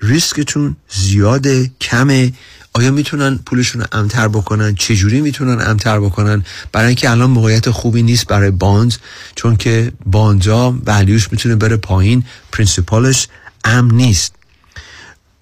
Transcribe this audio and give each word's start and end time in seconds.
ریسکتون 0.00 0.76
زیاده 0.88 1.70
کمه. 1.80 2.32
آیا 2.72 2.90
می‌تونن 2.90 3.38
پولشون 3.46 3.80
رو 3.80 3.86
امن‌تر 3.92 4.28
بکنن؟ 4.28 4.74
چجوری 4.74 5.20
می‌تونن 5.20 5.60
امن‌تر 5.60 6.00
بکنن؟ 6.00 6.44
برای 6.72 6.86
اینکه 6.86 7.10
الان 7.10 7.30
موقعیت 7.30 7.70
خوبی 7.70 8.02
نیست 8.02 8.26
برای 8.26 8.50
bonds 8.50 8.96
چون 9.34 9.56
که 9.56 9.92
bonds 10.06 10.78
ا 10.86 10.92
value 10.92 11.21
ش 11.21 11.32
می‌تونه 11.32 11.56
بره 11.56 11.76
پایین. 11.76 12.24
principal 12.52 13.14
ش 13.14 13.28
امن 13.64 13.94
نیست. 13.94 14.34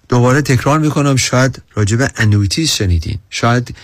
دوباره 0.09 0.41
تکرار 0.41 0.79
می‌کنم 0.79 1.15
شاید 1.15 1.61
راجب 1.73 2.11
annuities 2.15 2.69
شنیدین. 2.69 3.19
شاید 3.29 3.75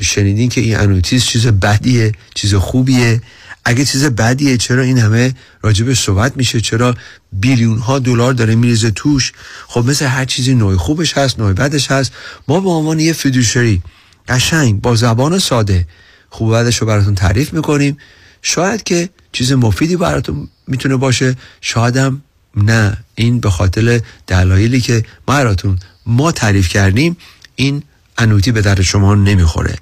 شنیدین 0.00 0.48
که 0.48 0.60
این 0.60 0.76
annuities 0.76 1.24
چیز 1.24 1.46
بدیه 1.46 2.12
چیز 2.34 2.54
خوبیه. 2.54 3.22
اگه 3.64 3.84
چیز 3.84 4.04
بدیه 4.04 4.56
چرا 4.56 4.82
این 4.82 4.98
همه 4.98 5.34
راجب 5.62 5.94
صحبت 5.94 6.36
میشه؟ 6.36 6.60
چرا 6.60 6.94
billion 7.32 7.78
ها 7.78 7.98
دلار 7.98 8.32
داره 8.32 8.54
میریزه 8.54 8.90
توش؟ 8.90 9.32
خب 9.66 9.84
مثل 9.86 10.06
هر 10.06 10.24
چیزی 10.24 10.54
نوع 10.54 10.76
خوبش 10.76 11.18
هست 11.18 11.38
نوع 11.38 11.52
بدش 11.52 11.90
هست. 11.90 12.12
ما 12.48 12.60
به 12.60 12.70
عنوان 12.70 13.00
یه 13.00 13.12
fiduciary 13.12 13.82
قشنگ 14.28 14.80
با 14.80 14.96
زبان 14.96 15.38
ساده 15.38 15.86
خوب 16.30 16.54
بدش 16.54 16.76
رو 16.76 16.86
براتون 16.86 17.14
تعریف 17.14 17.52
می‌کنیم. 17.52 17.98
شاید 18.42 18.82
که 18.82 19.08
چیز 19.32 19.52
مفیدی 19.52 19.96
براتون 19.96 20.48
می‌تونه 20.66 20.96
باشه. 20.96 21.36
شایدم 21.60 22.22
نه. 22.56 22.96
این 23.14 23.40
به 23.40 23.50
خاطر 23.50 24.00
دلایلی 24.26 24.80
که 24.80 25.04
ما 25.28 25.34
براتون 25.34 25.78
ما 26.06 26.32
تعریف 26.32 26.68
کردیم 26.68 27.16
این 27.56 27.82
annuity 28.18 28.52
به 28.52 28.62
درد 28.62 28.82
شما 28.82 29.14
نمی‌خوره. 29.14 29.76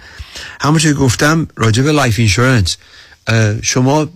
همونطور 0.61 0.93
که 0.93 0.99
گفتم 0.99 1.49
راجب 1.57 1.87
life 1.87 2.19
insurance 2.19 2.77
شما 3.63 4.09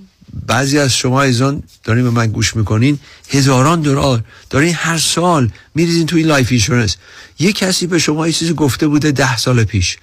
بعضی 0.46 0.78
از 0.78 0.96
شما 0.96 1.22
عزیزان 1.22 1.62
دارین 1.84 2.04
به 2.04 2.10
من 2.10 2.26
گوش 2.26 2.56
می‌کنین 2.56 2.98
هزاران 3.30 3.82
دلار. 3.82 4.24
دارین 4.50 4.74
هر 4.74 4.98
سال 4.98 5.50
میریزین 5.74 6.06
تو 6.06 6.16
این 6.16 6.26
life 6.26 6.46
insurance. 6.50 6.96
یه 7.38 7.52
کسی 7.52 7.86
به 7.86 7.98
شما 7.98 8.26
یه 8.26 8.32
چیزی 8.32 8.52
گفته 8.52 8.86
بوده 8.86 9.12
ده 9.12 9.36
سال 9.36 9.64
پیش 9.64 9.96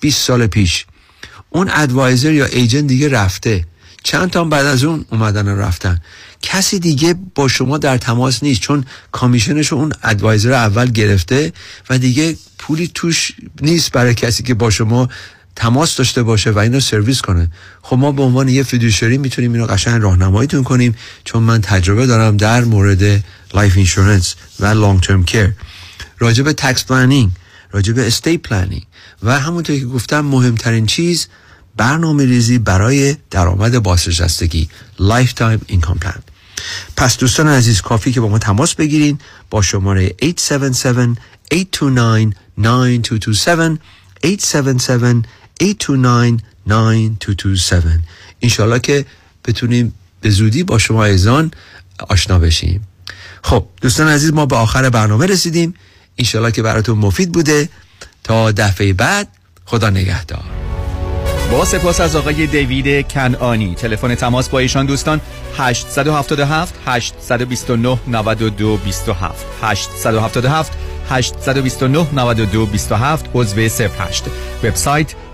20 0.00 0.22
سال 0.22 0.46
پیش. 0.46 0.86
اون 1.50 1.70
advisor 1.72 2.32
یا 2.32 2.44
agent 2.44 2.86
دیگه 2.86 3.08
رفته. 3.08 3.66
چند 4.02 4.30
تا 4.30 4.44
بعد 4.44 4.66
از 4.66 4.84
اون 4.84 5.04
اومدن 5.10 5.48
و 5.48 5.60
رفتن. 5.60 6.00
کسی 6.42 6.78
دیگه 6.78 7.14
با 7.34 7.48
شما 7.48 7.78
در 7.78 7.98
تماس 7.98 8.42
نیست 8.42 8.60
چون 8.60 8.84
commission 9.12 9.62
ش 9.62 9.72
اون 9.72 9.92
advisor 10.02 10.52
اول 10.52 10.90
گرفته 10.90 11.52
و 11.90 11.98
دیگه 11.98 12.36
پولی 12.58 12.90
توش 12.94 13.32
نیست 13.60 13.92
برای 13.92 14.14
کسی 14.14 14.42
که 14.42 14.54
با 14.54 14.70
شما 14.70 15.08
تماس 15.56 15.96
داشته 15.96 16.22
باشه 16.22 16.50
و 16.50 16.58
اینو 16.58 16.80
سرویس 16.80 17.20
کنه. 17.20 17.50
خب 17.82 17.96
ما 17.96 18.12
به 18.12 18.22
عنوان 18.22 18.48
یه 18.48 18.62
fiduciary 18.62 19.18
می‌تونیم 19.18 19.52
اینو 19.52 19.66
قشنگ 19.66 20.02
راهنماییتون 20.02 20.62
کنیم 20.62 20.94
چون 21.24 21.42
من 21.42 21.60
تجربه 21.60 22.06
دارم 22.06 22.36
در 22.36 22.64
مورد 22.64 23.24
life 23.54 23.76
insurance 23.76 24.34
و 24.60 24.66
long 24.66 25.00
term 25.00 25.24
care 25.24 25.52
راجع 26.18 26.42
به 26.42 26.52
tax 26.52 26.84
planning 26.84 27.30
راجع 27.70 27.92
به 27.92 28.06
estate 28.06 28.38
planning 28.38 28.82
و 29.22 29.40
همونطور 29.40 29.78
که 29.78 29.86
گفتم 29.86 30.20
مهمترین 30.20 30.86
چیز 30.86 31.26
برنامه 31.76 32.24
ریزی 32.24 32.58
برای 32.58 33.16
درآمد 33.30 33.82
بازنشستگی 33.82 34.68
lifetime 34.98 35.60
income 35.66 35.98
plan 35.98 36.22
پس 36.96 37.18
دوستان 37.18 37.48
عزیز 37.48 37.80
کافیه 37.80 38.12
که 38.12 38.20
با 38.20 38.28
ما 38.28 38.38
تماس 38.38 38.74
بگیرین 38.74 39.18
با 39.50 39.62
شماره 39.62 40.14
877 40.22 41.18
829 41.52 42.34
9227 42.58 43.80
877 44.24 45.28
829 45.60 48.00
انشالله 48.42 48.78
که 48.78 49.04
بتونیم 49.44 49.94
به 50.20 50.30
زودی 50.30 50.62
با 50.62 50.78
شما 50.78 51.04
ایزان 51.04 51.50
آشنا 52.08 52.38
بشیم. 52.38 52.88
خب 53.42 53.66
دوستان 53.80 54.08
عزیز 54.08 54.32
ما 54.32 54.46
به 54.46 54.56
آخر 54.56 54.90
برنامه 54.90 55.26
رسیدیم. 55.26 55.74
انشالله 56.18 56.52
که 56.52 56.62
براتون 56.62 56.98
مفید 56.98 57.32
بوده. 57.32 57.68
تا 58.24 58.52
دفعه 58.52 58.92
بعد 58.92 59.28
خدا 59.64 59.90
نگهدار. 59.90 60.44
با 61.50 61.64
سپاس 61.64 62.00
از 62.00 62.16
آقای 62.16 62.46
دیوید 62.46 63.08
کنانی 63.08 63.74
تلفن 63.74 64.14
تماس 64.14 64.48
با 64.48 64.58
ایشان 64.58 64.86
دوستان 64.86 65.20
877 65.58 66.74
829 66.86 67.98
92 68.06 68.76
27 68.76 69.46
877 69.62 70.72
829 71.10 72.06
92 72.12 72.66
27 72.66 73.30
عضو 73.34 73.60
08 73.60 74.24
وبسایت 74.64 75.14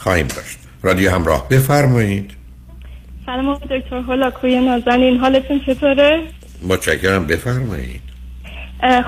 خواهیم 0.00 0.26
داشت. 0.26 0.58
رادیو 0.82 1.10
همراه. 1.10 1.48
بفرمایید. 1.48 2.30
سلام 3.26 3.54
دکتر 3.54 3.96
هولاکوی 3.96 4.60
نازنین. 4.60 5.16
حالتون 5.16 5.60
چطوره؟ 5.66 6.22
متشکرم. 6.68 7.26
بفرمایید. 7.26 8.00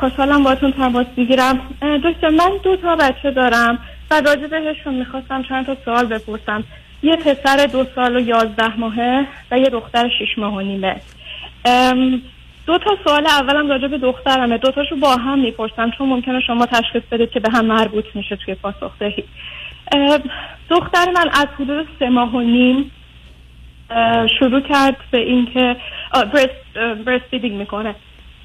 خوشحالم 0.01 0.45
باتون 0.45 0.73
تماس 0.73 1.07
بگیرم 1.17 1.61
دکتر 2.05 2.29
من 2.29 2.51
دو 2.63 2.77
تا 2.77 2.97
بچه 2.97 3.31
دارم 3.31 3.79
و 4.11 4.21
راجع 4.21 4.47
بهشون 4.47 4.95
می‌خواستم 4.95 5.43
چند 5.49 5.67
تا 5.67 5.77
سوال 5.85 6.07
بپرسم. 6.07 6.65
یه 7.03 7.17
پسر 7.17 7.67
دو 7.73 7.87
سال 7.95 8.17
و 8.17 8.21
یازده 8.21 8.77
ماهه 8.77 9.27
و 9.51 9.59
یه 9.59 9.69
دختر 9.69 10.09
شش 10.09 10.39
ماه 10.39 10.55
و 10.55 10.61
نیمه. 10.61 10.97
دو 12.67 12.79
تا 12.79 12.91
سوال 13.05 13.27
اولم 13.27 13.69
راجع 13.69 13.87
به 13.87 13.99
دخترمه. 13.99 14.59
دو 14.59 14.71
تاشو 14.71 14.97
با 14.97 15.17
هم 15.17 15.39
می‌پرسم 15.39 15.91
چون 15.99 16.09
ممکنه 16.09 16.41
شما 16.47 16.67
تشخیص 16.67 17.03
بدید 17.13 17.31
که 17.31 17.41
به 17.41 17.51
هم 17.53 17.65
مربوط 17.65 18.05
میشه 18.15 18.37
توی 18.37 18.55
پاسخدهی 18.55 19.15
اه، 19.17 19.25
دختر 20.71 21.11
من 21.15 21.29
از 21.33 21.47
حدود 21.59 21.89
سه 21.99 22.09
ماه 22.09 22.35
و 22.35 22.41
نیم 22.41 22.91
شروع 24.39 24.61
کرد 24.69 24.97
به 25.11 25.19
اینکه 25.19 25.77
breastfeeding 27.07 27.57
می‌کنه. 27.57 27.95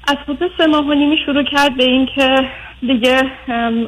از 0.08 0.16
حدود 0.28 0.50
سه 0.58 0.66
ماه 0.66 0.86
و 0.86 0.94
نیمی 0.94 1.16
شروع 1.26 1.44
کرد 1.44 1.76
به 1.76 1.84
اینکه 1.84 2.48
دیگه 2.80 3.22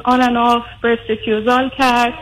on 0.03 0.37
off 0.37 0.63
breast 0.83 1.09
refusal 1.09 1.69
کرد. 1.77 2.13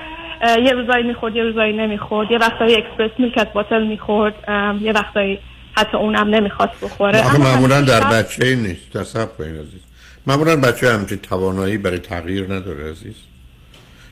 یه 0.65 0.71
روزایی 0.71 1.03
می‌خورد 1.03 1.35
یه 1.35 1.43
روزایی 1.43 1.73
نمی‌خورد. 1.73 2.31
یه 2.31 2.37
وقتایی 2.37 2.75
expressed 2.75 3.11
milk 3.19 3.37
از 3.37 3.47
bottle 3.53 3.83
می‌خورد. 3.83 4.35
یه 4.81 4.91
وقتایی 4.91 5.39
حتی 5.77 5.97
اونم 5.97 6.27
نمی‌خواست 6.27 6.83
بخوره. 6.83 7.19
آخه 7.19 7.35
اما 7.35 7.43
معمولا 7.43 7.81
در 7.81 7.99
بچه 7.99 8.55
نیست. 8.55 8.97
تصب 8.97 9.37
کنید 9.37 9.55
عزیز. 9.55 9.85
معمولا 10.27 10.55
بچه 10.55 10.93
همچین 10.93 11.17
توانایی 11.17 11.77
برای 11.77 11.99
تغییر 11.99 12.43
نداره 12.43 12.91
عزیز. 12.91 13.15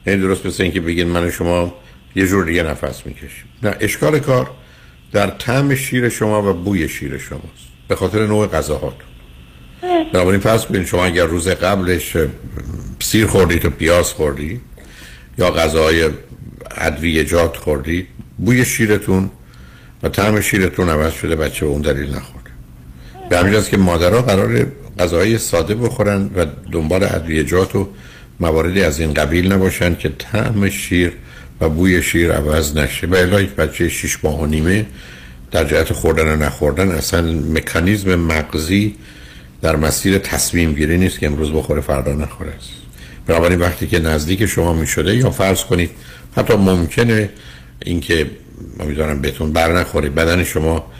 یعنی 0.07 0.21
درست 0.21 0.45
مثل 0.45 0.63
اینکه 0.63 0.81
بگین 0.81 1.07
من 1.07 1.23
و 1.23 1.31
شما 1.31 1.73
یه 2.15 2.27
جور 2.27 2.45
دیگه 2.45 2.63
نفس 2.63 3.05
می‌کشیم. 3.05 3.45
نه 3.63 3.75
اشکال 3.79 4.19
کار 4.19 4.49
در 5.11 5.27
طعم 5.27 5.75
شیر 5.75 6.09
شما 6.09 6.49
و 6.49 6.53
بوی 6.53 6.89
شیر 6.89 7.17
شماست. 7.17 7.67
به 7.87 7.95
خاطر 7.95 8.25
نوع 8.25 8.47
غذاهاتون. 8.47 9.07
بنابراین 10.13 10.39
فرض 10.39 10.65
کنید 10.65 10.85
شما 10.85 11.05
اگر 11.05 11.25
روز 11.25 11.47
قبلش 11.47 12.17
سیر 12.99 13.27
خوردید 13.27 13.65
و 13.65 13.69
پیاز 13.69 14.13
خوردید 14.13 14.61
یا 15.37 15.51
غذاهای 15.51 16.09
ادویجات 16.71 17.57
خوردید 17.57 18.07
بوی 18.37 18.65
شیرتون 18.65 19.29
و 20.03 20.09
طعم 20.09 20.41
شیرتون 20.41 20.89
عوض 20.89 21.13
شده 21.13 21.35
بچه 21.35 21.65
به 21.65 21.71
اون 21.71 21.81
دلیل 21.81 22.09
نخورده. 22.09 22.49
به 23.29 23.37
همین 23.37 23.61
که 23.61 23.77
مادرها 23.77 24.21
قرار 24.21 24.65
غذاهای 24.99 25.37
ساده 25.37 25.75
بخورن 25.75 26.29
و 26.35 26.45
دنبال 26.71 27.03
ادویجات 27.03 27.75
و 27.75 27.87
مواردی 28.39 28.83
از 28.83 28.99
این 28.99 29.13
قبیل 29.13 29.51
نباشن 29.51 29.95
که 29.95 30.09
طعم 30.09 30.69
شیر 30.69 31.11
و 31.61 31.69
بوی 31.69 32.03
شیر 32.03 32.31
عوض 32.31 32.77
نشه. 32.77 33.07
و 33.07 33.41
یک 33.41 33.49
بچه 33.49 33.89
شیش 33.89 34.17
ماه 34.23 34.39
و 34.41 34.45
نیمه 34.45 34.85
در 35.51 35.63
جهت 35.63 35.93
خوردن 35.93 36.27
و 36.27 36.35
نخوردن 36.35 36.91
اصلا 36.91 37.21
مکانیزم 37.31 38.15
مغزی 38.15 38.95
در 39.61 39.75
مسیر 39.75 40.17
تصمیم 40.17 40.73
گیری 40.73 40.97
نیست 40.97 41.19
که 41.19 41.25
امروز 41.25 41.51
بخوره 41.51 41.81
فردا 41.81 42.13
نخوره. 42.13 42.51
است 42.51 42.69
بنابراین 43.27 43.59
وقتی 43.59 43.87
که 43.87 43.99
نزدیک 43.99 44.45
شما 44.45 44.73
می 44.73 44.87
شده 44.87 45.15
یا 45.15 45.29
فرض 45.31 45.63
کنید 45.63 45.89
حتی 46.35 46.53
ممکنه 46.53 47.29
اینکه 47.85 48.31
امیدوارم 48.79 49.21
بهتون 49.21 49.53
بر 49.53 49.73
نخوره 49.73 50.09
بدن 50.09 50.43
شما 50.43 50.91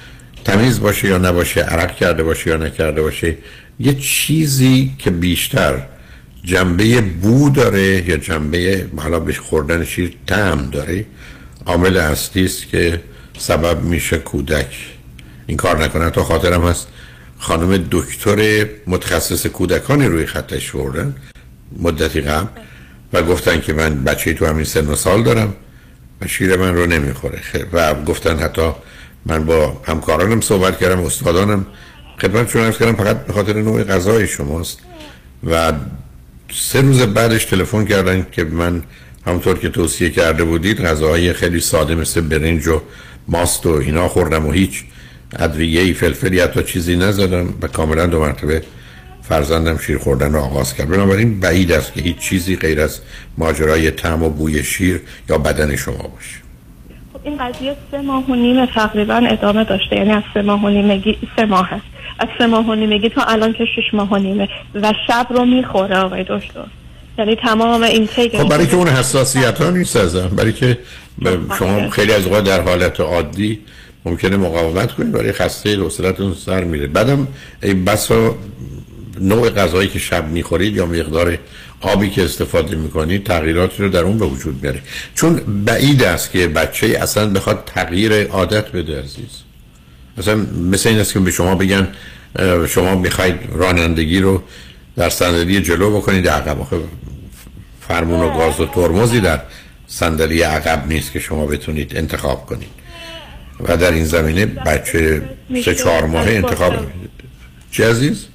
تمیز 0.46 0.80
باشه 0.80 1.08
یا 1.08 1.18
نباشه 1.18 1.62
عرق 1.62 1.96
کرده 1.96 2.24
باشه 2.24 2.50
یا 2.50 2.58
نکرده 2.58 3.02
باشه 3.02 3.36
یه 3.80 3.94
چیزی 3.94 4.94
که 5.00 5.12
بیشتر 5.12 5.82
جنبه 6.44 7.02
بو 7.02 7.50
داره 7.50 8.10
یا 8.10 8.18
جنبه 8.18 8.88
حالا 8.98 9.20
به 9.20 9.34
خوردن 9.34 9.86
شیر 9.86 10.14
طعم 10.28 10.70
داره؟ 10.70 11.06
عامل 11.66 11.98
اصلی 11.98 12.46
است 12.46 12.68
که 12.68 13.02
سبب 13.38 13.84
میشه 13.84 14.18
کودک. 14.18 14.76
این 15.48 15.58
کار 15.58 15.84
نکنه 15.84 16.10
تا 16.10 16.24
خاطرم 16.24 16.68
هست. 16.68 16.88
خانم 17.40 17.88
دکتر 17.92 18.68
متخصص 18.88 19.46
کودکانی 19.46 20.06
روی 20.06 20.26
خطش 20.26 20.72
بردن 20.72 21.16
مدتی 21.80 22.22
قبل 22.22 22.48
و 23.14 23.24
گفتن 23.24 23.62
که 23.62 23.74
من 23.74 24.04
بچه 24.04 24.34
تو 24.34 24.46
همین 24.46 24.66
سن 24.66 24.88
و 24.88 24.96
سال 24.96 25.24
دارم 25.24 25.54
و 26.22 26.28
شیر 26.28 26.56
من 26.56 26.76
رو 26.76 26.86
نمی‌خوره. 26.86 27.40
و 27.74 27.96
گفتن 28.04 28.40
حتی 28.40 28.72
من 29.26 29.46
با 29.46 29.82
همکارانم 29.88 30.42
صحبت 30.42 30.80
کردم 30.80 31.00
استادانم. 31.04 31.66
خدمتشون 32.22 32.62
عرض 32.62 32.78
کردم 32.78 32.96
فقط 32.96 33.26
به 33.26 33.34
خاطر 33.34 33.54
نوع 33.54 33.84
غذای 33.84 34.28
شماست 34.28 34.80
و 35.44 35.74
سه 36.52 36.82
روز 36.82 37.02
بعدش 37.02 37.46
تلفن 37.46 37.86
کردن 37.86 38.26
که 38.32 38.44
من 38.44 38.84
همونطور 39.28 39.58
که 39.58 39.70
توصیه 39.70 40.10
کرده 40.10 40.44
بودید 40.44 40.82
غذاهای 40.82 41.34
خیلی 41.34 41.60
ساده 41.60 41.96
مثل 41.96 42.22
برنج 42.22 42.68
و 42.68 42.82
ماست 43.28 43.66
و 43.66 43.70
اینا 43.70 44.08
خوردم 44.08 44.46
و 44.46 44.52
هیچ 44.52 44.84
ادویه 45.40 45.94
فلفلی 45.94 46.40
حتی 46.40 46.64
چیزی 46.64 46.96
نزدم 46.96 47.54
و 47.62 47.68
کاملا 47.68 48.06
دو 48.06 48.20
مرتبه 48.20 48.64
فرزندم 49.22 49.78
شیر 49.78 49.98
خوردن 49.98 50.34
رو 50.34 50.40
آغاز 50.40 50.74
کرد. 50.74 50.90
بنابراین 50.90 51.40
بعید 51.40 51.72
است 51.72 51.94
که 51.94 52.02
هیچ 52.02 52.18
چیزی 52.18 52.56
غیر 52.56 52.82
از 52.82 53.02
ماجرای 53.38 53.92
طعم 53.92 54.24
و 54.24 54.30
بوی 54.30 54.64
شیر 54.64 55.02
یا 55.30 55.38
بدن 55.38 55.76
شما 55.76 55.96
باشه. 55.98 56.38
خب 57.14 57.20
این 57.24 57.38
قضیه 57.38 57.76
سه 57.92 58.02
ماه 58.02 58.32
و 58.32 58.36
نیم 58.36 58.66
تقریبا 58.66 59.16
ادامه 59.16 59.64
داشته. 59.64 59.96
یعنی 59.96 60.12
از 60.12 60.24
سه 60.34 60.42
ماه 60.42 60.64
و 60.64 60.70
نیمگی 60.70 61.18
سه 61.36 61.46
ماه 61.46 61.70
هست 61.70 61.97
از 62.20 62.28
سه 62.38 62.46
ماه 62.46 62.70
و 62.70 62.76
نیمگی 62.76 63.10
تا 63.10 63.22
الان 63.22 63.54
که 63.54 63.66
شش 63.66 63.94
ماه 63.94 64.12
و 64.12 64.18
نیمه 64.18 64.50
و 64.76 64.94
شب 65.08 65.28
رو 65.30 65.46
می‌خوره 65.46 65.98
آقای 65.98 66.24
دکتر. 66.24 66.66
یعنی 67.18 67.36
تمام 67.36 67.84
این 67.84 68.08
تیک 68.08 68.38
خب 68.38 68.50
برای 68.50 68.68
که 68.68 68.76
اون 68.76 68.88
حساسیت 68.88 69.62
ها 69.62 69.70
نیست 69.70 69.96
ازم 69.96 70.28
برای 70.28 70.54
که 70.54 70.78
به 71.20 71.40
شما 71.60 71.90
خیلی 71.90 72.14
از 72.14 72.26
اوقات 72.26 72.44
در 72.44 72.62
حالت 72.62 73.00
عادی 73.00 73.60
ممکنه 74.06 74.38
مقاومت 74.38 74.92
کنید 74.92 75.12
برای 75.12 75.32
خسته 75.32 75.76
حوصلتون 75.76 76.34
سر 76.34 76.64
میره. 76.64 76.88
بعدم 76.88 77.28
ای 77.64 77.74
بسا 77.74 78.36
نوع 79.22 79.50
غذایی 79.50 79.90
که 79.90 80.00
شب 80.00 80.28
می‌خورید 80.28 80.76
یا 80.76 80.86
مقدار 80.86 81.38
آبی 81.82 82.10
که 82.10 82.24
استفاده 82.24 82.76
می‌کنید 82.76 83.24
تغییراتی 83.24 83.84
رو 83.84 83.90
در 83.90 84.02
اون 84.02 84.18
به 84.18 84.26
وجود 84.26 84.64
میاره. 84.64 84.82
چون 85.16 85.42
بعید 85.66 86.04
است 86.04 86.32
که 86.32 86.48
بچه 86.48 86.88
اصلا 86.88 87.30
بخواد 87.30 87.64
تغییر 87.76 88.28
عادت 88.28 88.72
بده 88.72 89.00
عزیز. 89.00 89.47
مثلا 90.18 90.36
مثل 90.72 90.90
این 90.90 91.00
است 91.00 91.14
که 91.14 91.20
به 91.20 91.32
شما 91.32 91.56
بگن 91.56 91.88
شما 92.68 92.96
می‌خواید 92.96 93.36
رانندگی 93.52 94.20
رو 94.20 94.44
در 94.96 95.10
صندلی 95.10 95.62
جلو 95.62 95.98
بکنید 95.98 96.28
عقب. 96.28 96.62
آخه 96.62 96.78
فرمون 97.88 98.20
و 98.20 98.38
گاز 98.38 98.60
و 98.60 98.66
ترمزی 98.66 99.20
در 99.20 99.42
صندلی 99.88 100.42
عقب 100.42 100.88
نیست 100.88 101.12
که 101.12 101.20
شما 101.20 101.46
بتونید 101.46 101.98
انتخاب 101.98 102.46
کنید. 102.46 102.70
و 103.60 103.78
در 103.78 103.92
این 103.92 104.06
زمینه 104.06 104.46
بچه 104.46 105.22
سه 105.66 105.76
چهار 105.76 106.06
ماهه 106.06 106.32
انتخاب. 106.32 106.74
چی 107.72 107.84
عزیز؟ 107.84 108.26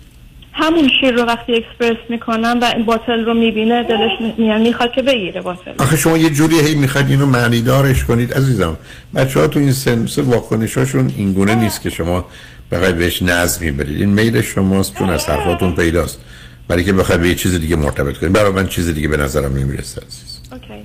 همون 0.53 0.91
شیر 1.01 1.11
رو 1.15 1.23
وقتی 1.23 1.55
اکسپرس 1.55 1.97
می‌کنم 2.09 2.59
و 2.63 2.65
این 2.77 2.85
باتل 2.85 3.25
رو 3.25 3.35
می‌بینه 3.35 3.83
دلش 3.83 4.11
میاد 4.39 4.61
می‌خواد 4.61 4.93
که 4.93 5.03
بگیره 5.03 5.41
باتل. 5.41 5.71
آخه 5.79 5.97
شما 5.97 6.19
یه 6.19 6.31
جوری 6.31 6.61
هی 6.61 6.75
می‌خواید 6.75 7.09
اینو 7.09 7.27
معنی 7.27 7.61
دارش 7.61 8.05
کنید 8.05 8.35
عزیزم. 8.35 8.77
بچه 9.15 9.41
ها 9.41 9.47
تو 9.47 9.59
این 9.59 9.73
سن 9.73 10.07
سه 10.07 10.23
واکنشاشون 10.23 11.13
این 11.17 11.33
گونه 11.33 11.55
نیست 11.55 11.83
که 11.83 11.91
شما 11.91 12.27
بخواید 12.73 12.97
بهش 12.97 13.23
نظمی 13.23 13.71
بدید. 13.71 14.01
این 14.01 14.09
میل 14.09 14.41
شماست 14.41 14.99
چون 14.99 15.11
از 15.11 15.29
حرفاتون 15.29 15.75
پیداست. 15.75 16.21
برای 16.69 16.85
که 16.85 16.93
بخواید 16.93 17.21
به 17.21 17.29
یه 17.29 17.35
چیز 17.35 17.61
دیگه 17.61 17.77
مرتبط 17.77 18.19
کنید. 18.19 18.33
برای 18.33 18.53
من 18.53 18.67
چیز 18.67 18.95
دیگه 18.95 19.09
به 19.09 19.17
نظرم 19.17 19.57
نمی‌رسه 19.57 20.01
عزیز 20.01 20.32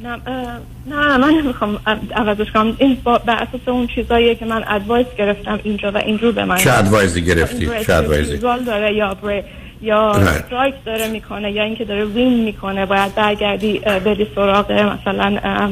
نه 0.04 0.18
نه 0.88 1.18
من 1.18 1.30
نمی‌خوام 1.30 1.80
عوضش 2.16 2.52
کنم. 2.52 2.76
این 2.80 2.98
با 3.04 3.18
بر 3.18 3.36
اساس 3.36 3.68
اون 3.68 3.88
چیزاییه 3.88 4.36
که 4.36 4.46
من 4.46 4.64
advice 4.68 5.08
گرفتم 5.18 5.60
اینجا 5.64 5.92
و 5.92 5.98
اینجور 5.98 6.32
به 6.32 6.46
من 6.46 6.58
چه 6.58 6.78
advice 6.78 7.15
ی 7.15 7.22
گرفتید 7.22 7.80
چه 7.82 7.94
advice 7.94 8.26
ی 8.26 8.32
refusal 8.32 8.64
داره 8.64 8.94
یا 8.94 9.14
بر 9.14 9.44
یا. 9.82 10.12
strike 10.12 10.76
داره 10.86 11.08
می‌کنه 11.08 11.52
یا 11.52 11.64
اینکه 11.64 11.86
داره 11.86 12.06
wean 12.06 12.44
می‌کنه. 12.44 12.86
باید 12.86 13.16
برگردی 13.16 13.80
بری 13.80 14.28
سراغ 14.36 14.72
مثلا 14.72 15.72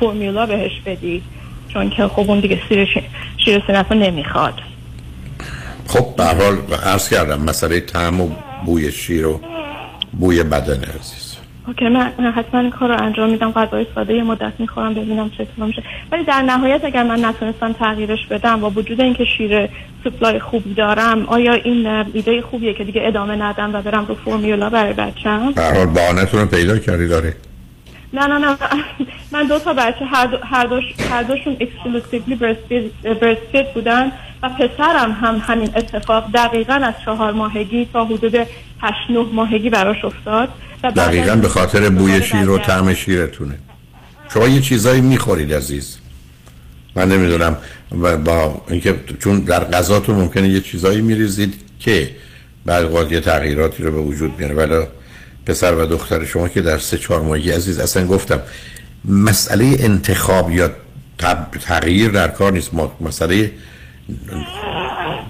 formula 0.00 0.46
بهش 0.46 0.80
بدی. 0.86 1.22
چون 1.68 1.90
که 1.90 2.08
خب 2.08 2.30
اون 2.30 2.40
دیگه 2.40 2.60
شیر 2.68 3.04
شیر 3.44 3.62
رو 3.68 3.96
نمی‌خواد. 3.96 4.54
خب 5.86 6.16
به 6.16 6.24
حال 6.24 6.58
عرض 6.84 7.08
کردم 7.08 7.40
مسئله 7.40 7.80
طعم 7.80 8.20
و 8.20 8.28
بوی 8.66 8.92
شیر 8.92 9.26
و 9.26 9.40
بوی 10.12 10.42
بدن 10.42 10.84
عزیز. 10.84 11.21
اوکی 11.66 11.88
من 11.88 12.32
حتما 12.36 12.60
این 12.60 12.70
کار 12.70 12.88
رو 12.88 13.02
انجام 13.02 13.30
میدم 13.30 13.52
غذای 13.52 13.86
ساده 13.94 14.14
یه 14.14 14.22
مدت 14.22 14.52
می‌خورم 14.58 14.94
ببینم 14.94 15.24
اتفاقی 15.24 15.66
میشه 15.66 15.82
ولی 16.12 16.24
در 16.24 16.42
نهایت 16.42 16.84
اگر 16.84 17.02
من 17.02 17.24
نتونستم 17.24 17.72
تغییرش 17.72 18.26
بدم 18.26 18.60
با 18.60 18.70
وجود 18.70 19.00
اینکه 19.00 19.24
شیر 19.24 19.68
سپلای 20.04 20.38
خوبی 20.38 20.74
دارم 20.74 21.24
آیا 21.26 21.52
این 21.52 21.86
ایده 21.86 22.42
خوبیه 22.42 22.74
که 22.74 22.84
دیگه 22.84 23.02
ادامه 23.04 23.36
ندم 23.36 23.74
و 23.74 23.82
برم 23.82 24.06
رو 24.06 24.14
فرمولا 24.14 24.70
برای 24.70 24.92
بچم 24.92 25.52
به 25.52 25.62
هر 25.62 25.74
حال 25.74 25.86
بهانه‌تون 25.86 26.40
رو 26.40 26.46
پیدا 26.46 26.78
کردی 26.78 27.08
داره. 27.08 27.34
نه 28.12 28.26
نه 28.26 28.38
نه 28.38 28.56
من 29.32 29.46
دو 29.46 29.58
تا 29.58 29.72
بچه 29.72 30.04
هر, 30.04 30.26
دو 30.26 30.36
هر, 30.42 30.66
دوش 30.66 30.84
هر 31.10 31.22
دوشون 31.22 31.56
اکسکلوسیولی 31.60 32.34
برستفید 33.02 33.74
بودن 33.74 34.12
و 34.42 34.48
پسرم 34.48 35.12
هم 35.12 35.42
همین 35.46 35.70
اتفاق 35.76 36.32
دقیقا 36.34 36.74
از 36.74 36.94
چهار 37.04 37.32
ماهگی 37.32 37.88
تا 37.92 38.04
حدود 38.04 38.34
هشت 38.80 39.10
نه 39.10 39.26
ماهگی 39.32 39.70
براش 39.70 40.04
افتاد 40.04 40.48
و 40.82 40.92
دقیقا 40.92 41.36
به 41.36 41.48
خاطر 41.48 41.88
بوی 41.88 42.22
شیر 42.22 42.50
و. 42.50 42.58
طعم 42.58 42.94
شیرتونه. 42.94 43.58
شما 44.34 44.48
یه 44.48 44.60
چیزایی 44.60 45.00
می‌خورید 45.00 45.54
عزیز. 45.54 45.98
من 46.96 47.08
نمی‌دونم 47.08 47.56
و 48.02 48.16
با 48.16 48.62
اینکه 48.68 48.94
چون 49.18 49.40
در 49.40 49.64
غذاتون 49.64 50.14
ممکنه 50.14 50.48
یه 50.48 50.60
چیزایی 50.60 51.00
میریزید 51.00 51.54
که 51.78 52.10
بعد 52.66 53.12
یه 53.12 53.20
تغییراتی 53.20 53.82
رو 53.82 53.92
به 53.92 53.98
وجود 53.98 54.38
میاره 54.38 54.54
ولی 54.54 54.86
پسر 55.46 55.74
و 55.74 55.86
دختر 55.86 56.24
شما 56.24 56.48
که 56.48 56.62
در 56.62 56.78
سه 56.78 56.98
چهار 56.98 57.20
ماهگی 57.20 57.50
عزیز 57.50 57.78
اصلا 57.78 58.06
گفتم 58.06 58.42
مسئله 59.04 59.76
انتخاب 59.78 60.50
یا 60.50 60.70
تغییر 61.60 62.10
در 62.10 62.28
کار 62.28 62.52
نیست. 62.52 62.70
مسئله 63.00 63.52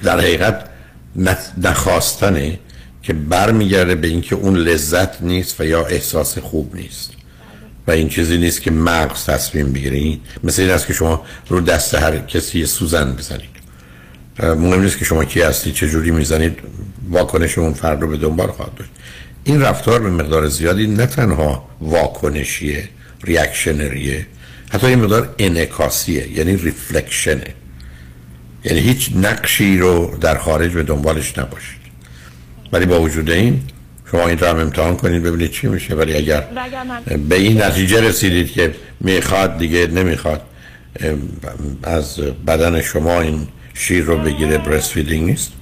در 0.02 0.20
حقیقت 0.20 0.64
نخواستنه 1.62 2.58
که 3.02 3.12
برمیگرده 3.12 3.94
به 3.94 4.08
اینکه 4.08 4.34
اون 4.34 4.56
لذت 4.56 5.22
نیست 5.22 5.60
و 5.60 5.64
یا 5.64 5.86
احساس 5.86 6.38
خوب 6.38 6.76
نیست 6.76 7.12
و 7.86 7.90
این 7.90 8.08
چیزی 8.08 8.38
نیست 8.38 8.62
که 8.62 8.70
مغز 8.70 9.24
تصمیم 9.26 9.72
بگیره. 9.72 9.96
این 9.96 10.20
مثل 10.44 10.62
این 10.62 10.70
است 10.70 10.86
که 10.86 10.92
شما 10.92 11.22
رو 11.48 11.60
دست 11.60 11.94
هر 11.94 12.18
کسی 12.18 12.66
سوزن 12.66 13.12
بزنید. 13.12 13.52
مهم 14.38 14.82
نیست 14.82 14.98
که 14.98 15.04
شما 15.04 15.24
کی 15.24 15.40
هستی 15.40 15.72
چه 15.72 15.88
جوری 15.88 16.10
می‌زنید 16.10 16.58
واکنش 17.10 17.58
اون 17.58 17.72
فرد 17.72 18.00
رو 18.02 18.08
به 18.08 18.16
دنبال 18.16 18.48
خواهد 18.48 18.74
داشت. 18.74 18.90
این 19.44 19.60
رفتار 19.60 20.02
به 20.02 20.10
مقدار 20.10 20.48
زیادی 20.48 20.86
نه 20.86 21.06
تنها 21.06 21.68
واکنشیه 21.80 22.88
ریاکشنریه 23.24 24.26
حتی 24.72 24.90
یه 24.90 24.96
مقدار 24.96 25.34
انعکاسیه 25.38 26.38
یعنی 26.38 26.56
ریفلکشنه 26.56 27.54
یعنی 28.64 28.80
هیچ 28.80 29.10
نقشی 29.16 29.78
رو 29.78 30.16
در 30.20 30.38
خارج 30.38 30.72
به 30.72 30.82
دنبالش 30.82 31.38
نباشید. 31.38 31.82
ولی 32.72 32.86
با 32.86 33.00
وجود 33.00 33.30
این 33.30 33.62
شما 34.10 34.28
این 34.28 34.38
رو 34.38 34.46
هم 34.46 34.58
امتحان 34.58 34.96
کنید 34.96 35.22
ببینید 35.22 35.50
چی 35.50 35.66
میشه. 35.66 35.94
ولی 35.94 36.14
اگر 36.14 36.44
به 37.28 37.36
این 37.36 37.62
نتیجه 37.62 38.00
رسیدید 38.00 38.52
که 38.52 38.74
می‌خواد 39.00 39.58
دیگه 39.58 39.86
نمی‌خواد 39.86 40.42
از 41.82 42.20
بدن 42.20 42.80
شما 42.82 43.20
این 43.20 43.48
شیر 43.74 44.04
رو 44.04 44.18
بگیره 44.18 44.58
breastfeeding 44.58 45.26
نیست. 45.30 45.52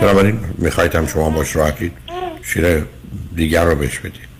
بنابراین 0.00 0.40
می‌خواید 0.58 0.94
هم 0.94 1.06
شما 1.06 1.30
باش 1.30 1.56
راحتید 1.56 1.92
شیر 2.42 2.84
دیگر 3.34 3.64
رو 3.64 3.74
بهش 3.74 3.98
بدید 3.98 4.30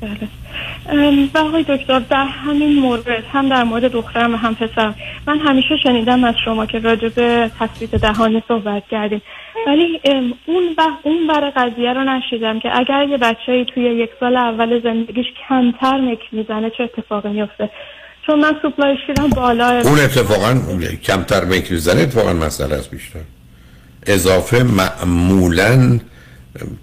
بله. 0.00 0.28
و 1.34 1.38
آقای 1.38 1.64
دکتر 1.68 1.98
در 1.98 2.24
همین 2.24 2.78
مورد 2.78 3.08
هم 3.32 3.48
در 3.48 3.64
مورد 3.64 3.84
دخترم 3.84 4.34
و 4.34 4.36
هم 4.36 4.54
پسرم 4.54 4.94
من 5.26 5.38
همیشه 5.38 5.76
شنیدم 5.82 6.24
از 6.24 6.34
شما 6.44 6.66
که 6.66 6.78
راجع 6.78 7.08
به 7.08 7.50
تثبیت 7.60 7.94
دهانی 7.94 8.42
صحبت 8.48 8.82
کردیم 8.90 9.22
ولی 9.66 10.00
اون 10.46 10.64
و 10.78 10.82
اون 11.02 11.26
بر 11.26 11.50
قضیه 11.50 11.92
رو 11.92 12.04
نشنیدم 12.04 12.60
که 12.60 12.68
اگر 12.78 13.06
یه 13.08 13.16
بچه 13.16 13.64
توی 13.74 13.84
یک 13.84 14.10
سال 14.20 14.36
اول 14.36 14.82
زندگیش 14.82 15.26
کمتر 15.48 16.00
مک 16.00 16.18
می‌زنه 16.32 16.70
چه 16.70 16.82
اتفاقی 16.82 17.28
میفته 17.28 17.70
چون 18.26 18.40
من 18.40 18.52
supply 18.62 18.96
شیرم 19.06 19.30
بالا 19.30 19.68
اون 19.68 19.98
اتفاقا 19.98 20.60
کمتر 21.02 21.44
مک 21.44 21.72
می‌زنه 21.72 22.00
اتفاقا 22.00 22.32
مسئله 22.32 22.74
است 22.74 22.90
بیشتر. 22.90 23.20
اضافه 24.06 24.62
معمولا 24.62 26.00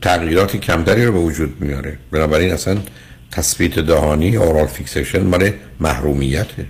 تغییرات 0.02 0.58
کمتری 0.58 1.06
رو 1.06 1.12
به 1.12 1.20
وجود 1.20 1.54
میاره. 1.60 1.98
بنابراین 2.12 2.54
اصلا 2.54 2.78
تثبیت 3.32 3.80
دهانی 3.80 4.36
oral 4.36 4.68
fixation 4.68 5.24
مال 5.24 5.50
محرومیته. 5.80 6.66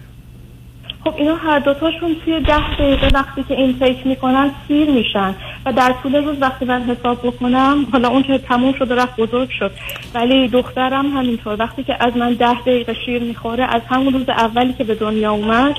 خب 1.04 1.14
اینا 1.18 1.36
هر 1.36 1.60
دوتاشون 1.60 2.16
توی 2.26 2.40
ده 2.40 2.76
دقیقه 2.76 3.08
وقتی 3.14 3.44
که 3.44 3.54
این 3.54 3.80
تیک 3.80 4.08
می‌کنن 4.08 4.52
سیر 4.68 4.90
میشن 4.90 5.36
و 5.66 5.74
در 5.74 5.96
طول 6.04 6.16
روز 6.16 6.38
وقتی 6.42 6.66
من 6.66 6.84
حساب 6.84 7.28
بکنم 7.28 7.88
حالا 7.92 8.08
اون 8.08 8.24
که 8.24 8.38
تموم 8.38 8.74
شد 8.74 8.92
رفت 8.92 9.16
بزرگ 9.18 9.50
شد. 9.60 9.72
ولی 10.14 10.48
دخترم 10.48 11.18
همینطور 11.18 11.56
وقتی 11.60 11.84
که 11.84 11.96
از 12.00 12.18
من 12.18 12.34
ده 12.34 12.62
دقیقه 12.62 12.94
شیر 13.06 13.24
می‌خوره 13.24 13.64
از 13.64 13.82
همون 13.90 14.14
روز 14.14 14.30
اولی 14.30 14.74
که 14.74 14.84
به 14.84 14.96
دنیا 14.96 15.32
اومد 15.32 15.76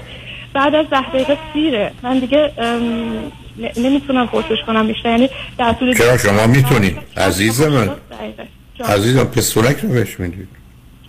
بعد 0.53 0.75
از 0.75 0.87
ده 0.91 1.11
دقیقه 1.11 1.39
سیره. 1.53 1.93
من 2.03 2.19
دیگه 2.19 2.53
نمی‌تونم 3.77 4.27
پرسش 4.27 4.59
کنم 4.67 4.87
بیشتر. 4.87 5.11
یعنی 5.11 5.31
در 5.59 5.73
طول 5.73 5.95
چرا 5.95 6.19
شما 6.19 6.47
می‌تونید؟ 6.47 6.99
عزیز 7.17 7.61
من. 7.63 7.91
عزیزم 8.85 9.25
پستونک 9.25 9.77
رو 9.83 9.89
بهش 9.89 10.21
می‌دید. 10.21 10.49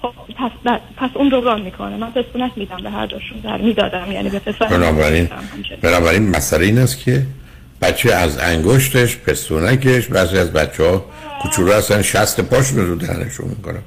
خب 0.02 0.14
پس, 0.38 0.52
پس 0.98 1.10
اون 1.14 1.30
جبران 1.30 1.62
می‌کنه. 1.62 1.98
من 1.98 2.12
پستونک 2.12 2.52
میدم 2.56 2.78
به 2.84 2.90
هر 2.90 3.08
جاشون. 3.08 3.40
در 3.44 3.58
می‌دادم. 3.58 4.12
یعنی 4.12 4.30
به 4.30 4.40
پسر 4.40 4.68
بنابراین. 4.68 5.30
بنابراین 5.82 6.30
مسئله 6.30 6.66
این 6.66 6.78
است 6.78 7.00
که 7.00 7.24
بچه 7.82 8.14
از 8.14 8.38
انگشتش 8.38 9.18
پستونکش 9.18 10.08
بعضی 10.08 10.38
از 10.38 10.54
بچه 10.54 10.84
ها 10.84 11.06
کوچولو 11.42 11.74
هستن 11.74 12.02
شست 12.02 12.42
پاشون 12.42 12.88
رو 12.88 12.96
دهنشون 12.96 13.48
می‌کنن. 13.50 13.82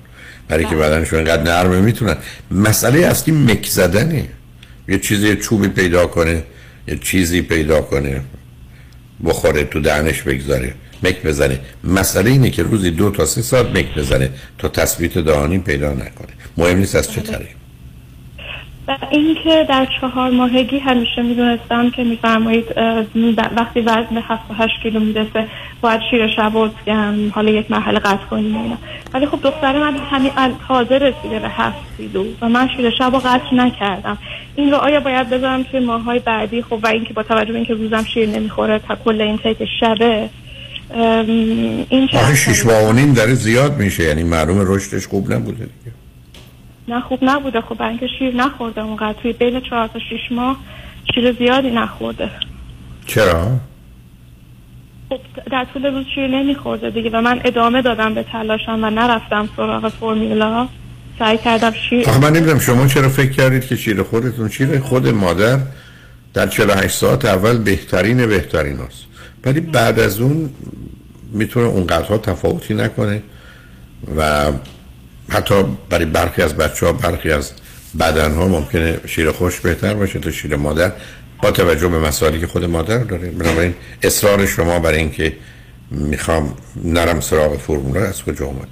برای 0.48 0.64
که 0.64 0.76
بدنشون 0.76 1.18
اینقدر 1.18 1.42
نرمه 1.42 1.80
می‌تونن. 1.80 2.16
مسئله 2.50 3.06
اصلی 3.06 3.34
مک 3.34 3.66
زدنه. 3.66 4.28
یه 4.88 4.98
چیزی 4.98 5.36
چوبی 5.36 5.68
پیدا 5.68 6.06
کنه 6.06 6.42
یه 6.88 6.98
چیزی 6.98 7.42
پیدا 7.42 7.80
کنه. 7.80 8.20
بخوره 9.24 9.64
تو 9.64 9.80
دهنش 9.80 10.22
بگذاره 10.22 10.74
مک 11.02 11.22
بزنه. 11.22 11.60
مسئله 11.84 12.30
اینه 12.30 12.50
که 12.50 12.62
روزی 12.62 12.90
دو 12.90 13.10
تا 13.10 13.26
سه 13.26 13.42
ساعت 13.42 13.66
مک 13.66 13.94
بزنه 13.94 14.30
تا 14.58 14.68
تثبیت 14.68 15.18
دهانی 15.18 15.58
پیدا 15.58 15.92
نکنه. 15.92 16.32
مهم 16.56 16.78
نیست 16.78 16.96
از 16.96 17.12
چه 17.12 17.20
طریق 17.20 17.57
و 18.88 18.96
اینکه 19.10 19.66
در 19.68 19.86
چهار 20.00 20.30
ماهگی 20.30 20.78
همیشه 20.78 21.22
می‌دونستم 21.22 21.90
که 21.90 22.04
میفرمایید 22.04 22.64
وقتی 23.56 23.80
وزن 23.80 24.14
به 24.14 24.20
7 24.20 24.42
8 24.58 24.82
کیلو 24.82 25.00
می‌رسه 25.00 25.46
باید 25.80 26.00
شیر 26.10 26.28
شب 26.36 26.56
و 26.56 26.68
حالا 27.34 27.50
یک 27.50 27.70
مرحله 27.70 27.98
قطع 27.98 28.24
کنیم 28.30 28.56
و 28.56 28.62
اینا. 28.62 28.76
ولی 29.14 29.26
خب 29.26 29.38
دختر 29.42 29.78
من 29.78 29.96
همین 30.10 30.30
تازه 30.68 30.94
رسیده 30.94 31.38
به 31.38 31.48
7 31.48 31.76
کیلو 31.96 32.24
و 32.42 32.48
من 32.48 32.68
شیر 32.76 32.90
شب 32.90 33.10
رو 33.12 33.18
قطع 33.18 33.54
نکردم. 33.54 34.18
این 34.56 34.70
رو 34.70 34.76
آیا 34.76 35.00
باید 35.00 35.30
بذارم 35.30 35.62
توی 35.62 35.80
ماهای 35.80 36.18
بعدی؟ 36.18 36.62
خب 36.62 36.78
و 36.82 36.86
اینکه 36.86 37.14
با 37.14 37.22
توجه 37.22 37.52
به 37.52 37.58
اینکه 37.58 37.74
روزم 37.74 38.04
شیر 38.04 38.28
نمی‌خوره 38.28 38.78
تا 38.78 38.94
کل 39.04 39.20
این 39.20 39.38
تیک 39.38 39.68
شبه 39.80 40.28
این 41.88 42.08
شیش 42.34 42.66
ماه 42.66 42.88
و 42.88 42.92
نیم 42.92 43.12
داره 43.12 43.34
زیاد 43.34 43.76
میشه 43.76 44.02
یعنی 44.02 44.22
معلوم 44.22 44.74
رشدش 44.74 45.06
خوب 45.06 45.32
نبوده 45.32 45.58
دیگه. 45.58 45.97
نه 46.88 47.00
خوب 47.00 47.18
نبوده. 47.22 47.60
خب 47.60 47.74
برای 47.74 47.90
اینکه 47.90 48.06
شیر 48.18 48.34
نخورده 48.34 48.80
اونقدر. 48.80 49.12
توی 49.12 49.32
بین 49.32 49.60
چهار 49.60 49.86
تا 49.86 49.98
شیش 49.98 50.32
ماه 50.32 50.56
شیر 51.14 51.32
زیادی 51.32 51.70
نخورده. 51.70 52.30
چرا؟ 53.06 53.56
خب 55.08 55.20
در 55.50 55.66
طول 55.74 55.86
روز 55.86 56.06
شیر 56.14 56.26
نمیخورده 56.26 56.90
دیگه 56.90 57.10
و 57.10 57.20
من 57.20 57.40
ادامه 57.44 57.82
دادم 57.82 58.14
به 58.14 58.22
تلاشم 58.22 58.84
و 58.84 58.90
نرفتم 58.90 59.48
سراغ 59.56 59.88
فرمیولا 59.88 60.68
سعی 61.18 61.38
کردم 61.38 61.72
شیر 61.88 62.08
آخه 62.08 62.20
من 62.20 62.32
نمی‌دونم 62.32 62.58
شما 62.58 62.86
چرا 62.86 63.08
فکر 63.08 63.30
کردید 63.30 63.66
که 63.66 63.76
شیر 63.76 64.02
خودتون 64.02 64.48
شیر 64.48 64.80
خود 64.80 65.08
مادر 65.08 65.58
در 66.34 66.46
48 66.46 66.94
ساعت 66.94 67.24
اول 67.24 67.58
بهترین 67.58 68.26
بهترین 68.26 68.76
هست 68.76 69.04
ولی 69.44 69.60
بعد 69.60 69.98
از 69.98 70.20
اون 70.20 70.50
می‌تونه 71.32 71.66
اونقدرها 71.66 72.18
تفاوتی 72.18 72.74
نکنه 72.74 73.22
و 74.16 74.52
حتی 75.28 75.54
برای 75.90 76.04
برخی 76.04 76.42
از 76.42 76.54
بچه 76.56 76.86
ها 76.86 76.92
برخی 76.92 77.30
از 77.30 77.52
بدن 78.00 78.34
ها 78.34 78.48
ممکنه 78.48 79.00
شیر 79.06 79.30
خوش 79.30 79.60
بهتر 79.60 79.94
باشه 79.94 80.18
تا 80.18 80.30
شیر 80.30 80.56
مادر 80.56 80.92
با 81.42 81.50
توجه 81.50 81.88
به 81.88 81.98
مسائلی 81.98 82.40
که 82.40 82.46
خود 82.46 82.64
مادر 82.64 82.98
داره. 82.98 83.30
بنابراین 83.30 83.74
اصرار 84.02 84.46
شما 84.46 84.78
برای 84.78 84.98
اینکه 84.98 85.36
می‌خوام 85.90 86.54
نرم 86.84 87.20
سراغ 87.20 87.58
فرمولا 87.58 88.00
از 88.00 88.24
کجا 88.24 88.44
اومد؟ 88.46 88.68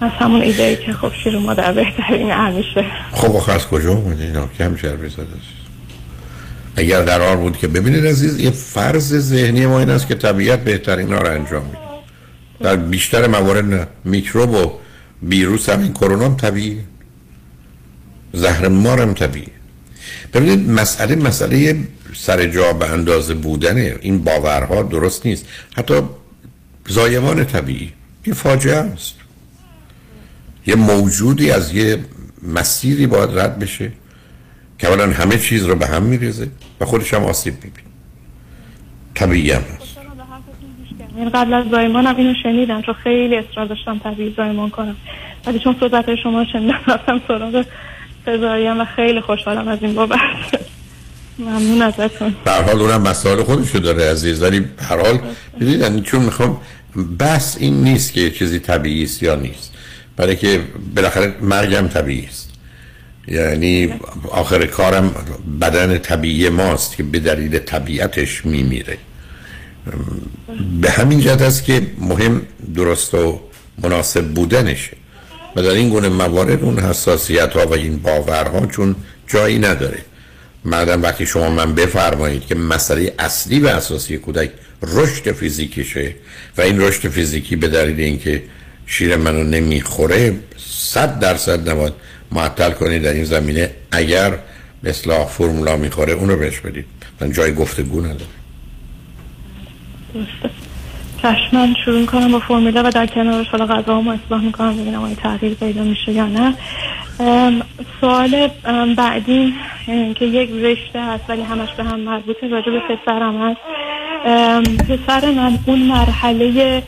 از 0.00 0.10
همون 0.18 0.42
ایده 0.42 0.62
ای 0.62 0.76
که 0.76 0.92
خب 0.92 1.12
شیر 1.24 1.38
مادر 1.38 1.72
بهترین 1.72 2.30
همیشه 2.30 2.84
خب 3.12 3.36
آخه 3.36 3.52
از 3.52 3.66
کجا 3.66 3.90
اومده 3.90 4.24
اینا 4.24 4.48
زده 4.56 5.22
است 5.22 5.62
اگر 6.76 7.02
قرار 7.02 7.36
بود 7.36 7.56
که 7.56 7.68
ببینید 7.68 8.06
عزیز 8.06 8.38
یه 8.38 8.50
فرض 8.50 9.14
ذهنی 9.14 9.66
ما 9.66 9.78
این 9.78 9.90
است 9.90 10.08
که 10.08 10.14
طبیعت 10.14 10.64
بهترین 10.64 11.12
ها 11.12 11.20
رو 11.20 11.30
انجام 11.30 11.64
میده. 11.64 11.81
در 12.62 12.76
بیشتر 12.76 13.26
موارد 13.26 13.64
نه 13.64 13.86
میکروب 14.04 14.50
و 14.50 14.72
ویروس 15.22 15.68
همین 15.68 15.92
کرونا 15.92 16.24
هم 16.24 16.36
طبیعی 16.36 16.80
زهر 18.32 18.68
مار 18.68 19.00
هم 19.00 19.14
طبیعی 19.14 19.48
ببینید 20.32 20.70
مسئله 20.70 21.16
مسئله 21.16 21.76
سر 22.14 22.46
جا 22.46 22.72
به 22.72 22.90
اندازه 22.90 23.34
بودنه. 23.34 23.96
این 24.00 24.24
باورها 24.24 24.82
درست 24.82 25.26
نیست. 25.26 25.46
حتی 25.76 25.94
زایمان 26.88 27.44
طبیعی 27.44 27.92
یه 28.26 28.34
فاجعه 28.34 28.76
است. 28.76 29.14
یه 30.66 30.74
موجودی 30.74 31.50
از 31.50 31.72
یه 31.72 31.98
مسیری 32.42 33.06
باید 33.06 33.38
رد 33.38 33.58
بشه 33.58 33.92
که 34.78 34.88
همه 34.88 35.38
چیز 35.38 35.64
رو 35.64 35.76
به 35.76 35.86
هم 35.86 36.02
میریزه 36.02 36.48
و 36.80 36.84
خودش 36.84 37.14
هم 37.14 37.24
آسیب 37.24 37.54
می‌بینه. 37.54 37.88
طبیعی 39.14 39.50
هم 39.50 39.62
این 41.22 41.30
قبل 41.30 41.54
از 41.54 41.64
زایمانم 41.70 42.16
اینو 42.16 42.34
شنیدم 42.42 42.82
چون 42.82 42.94
خیلی 42.94 43.36
اصرار 43.36 43.66
داشتم 43.66 43.98
طبیعی 43.98 44.34
زایمان 44.36 44.70
کنم. 44.70 44.96
ولی 45.46 45.58
چون 45.58 45.76
صحبت 45.80 46.14
شما 46.14 46.44
شنیدم 46.44 46.80
رفتم 46.86 47.20
سراغ 47.28 47.64
سزارین 48.26 48.80
و 48.80 48.84
خیلی 48.84 49.20
خوشحالم 49.20 49.68
از 49.68 49.78
این 49.82 49.94
بابت. 49.94 50.18
ممنون 51.38 51.82
ازتون. 51.82 52.34
هر 52.46 52.62
حال 52.62 52.80
اونم 52.80 53.02
مسائل 53.02 53.42
خودشو 53.42 53.78
داره 53.78 54.10
عزیز. 54.10 54.42
ولی 54.42 54.64
هر 54.88 54.96
حال 54.96 55.18
بدید 55.60 55.80
یعنی 55.80 56.00
چون 56.00 56.22
می‌خوام 56.22 56.60
بس 57.18 57.56
این 57.60 57.84
نیست 57.84 58.12
که 58.12 58.30
چیزی 58.30 58.58
طبیعی 58.58 59.02
است 59.02 59.22
یا 59.22 59.34
نیست. 59.34 59.74
برای 60.16 60.36
که 60.36 60.60
بالاخره 60.96 61.34
مرگم 61.40 61.88
طبیعی 61.88 62.26
است. 62.26 62.52
یعنی 63.28 63.94
آخر 64.30 64.66
کارم 64.66 65.14
بدن 65.60 65.98
طبیعی 65.98 66.48
ماست 66.48 66.96
که 66.96 67.02
به 67.02 67.18
دلیل 67.18 67.58
طبیعتش 67.58 68.46
میمیره. 68.46 68.98
به 70.80 70.90
همین 70.90 71.20
جهت 71.20 71.42
است 71.42 71.64
که 71.64 71.86
مهم 71.98 72.42
درست 72.74 73.14
و 73.14 73.40
مناسب 73.82 74.28
بودنشه 74.28 74.96
و 75.56 75.62
در 75.62 75.70
این 75.70 75.88
گونه 75.88 76.08
موارد 76.08 76.62
اون 76.64 76.78
حساسیت 76.78 77.52
ها 77.52 77.66
و 77.66 77.74
این 77.74 77.96
باورها 77.96 78.66
چون 78.66 78.96
جایی 79.26 79.58
نداره. 79.58 79.98
مردم 80.64 81.02
وقتی 81.02 81.26
شما 81.26 81.50
من 81.50 81.74
بفرمایید 81.74 82.46
که 82.46 82.54
مسئله 82.54 83.14
اصلی 83.18 83.60
و 83.60 83.66
اساسی 83.66 84.18
کودک 84.18 84.50
رشد 84.82 85.32
فیزیکیشه 85.32 86.14
و 86.58 86.60
این 86.60 86.80
رشد 86.80 87.08
فیزیکی 87.08 87.56
به 87.56 87.68
دلیل 87.68 88.00
اینکه 88.00 88.42
شیر 88.86 89.16
منو 89.16 89.44
نمی‌خوره 89.44 90.36
صد 90.68 91.18
درصد 91.18 91.68
نباید 91.68 91.92
معطل 92.32 92.70
کنید 92.70 93.02
در 93.02 93.12
این 93.12 93.24
زمینه. 93.24 93.70
اگر 93.90 94.38
مثل 94.82 95.24
فرمولا 95.24 95.76
می‌خوره 95.76 96.12
اونو 96.12 96.36
بهش 96.36 96.60
بدید. 96.60 96.84
من 97.20 97.32
جای 97.32 97.54
گفتگو 97.54 98.00
نداره 98.00 98.41
چشمن 101.22 101.74
شروع 101.84 102.06
کنم 102.06 102.32
با 102.32 102.38
فرمولا 102.38 102.82
و 102.84 102.90
در 102.90 103.06
کنارش 103.06 103.48
حالا 103.48 103.66
غذا 103.66 103.98
هم 103.98 104.08
اصلاح 104.08 104.40
می‌کنم 104.40 104.76
ببینم 104.76 105.02
آیا 105.02 105.14
تغییر 105.14 105.54
پیدا 105.54 105.82
میشه 105.82 106.12
یا 106.12 106.26
نه. 106.26 106.54
سوال 108.00 108.48
بعدی 108.96 109.54
که 110.14 110.24
یک 110.24 110.50
رشته 110.50 111.02
هست 111.02 111.24
ولی 111.28 111.42
همش 111.42 111.68
به 111.76 111.84
هم 111.84 112.00
مربوطه 112.00 112.48
راجع 112.48 112.72
به 112.72 112.80
پسرم 112.80 113.42
هست. 113.42 113.60
پسر 114.88 115.30
من 115.30 115.58
اون 115.66 115.78
مرحله 115.78 116.82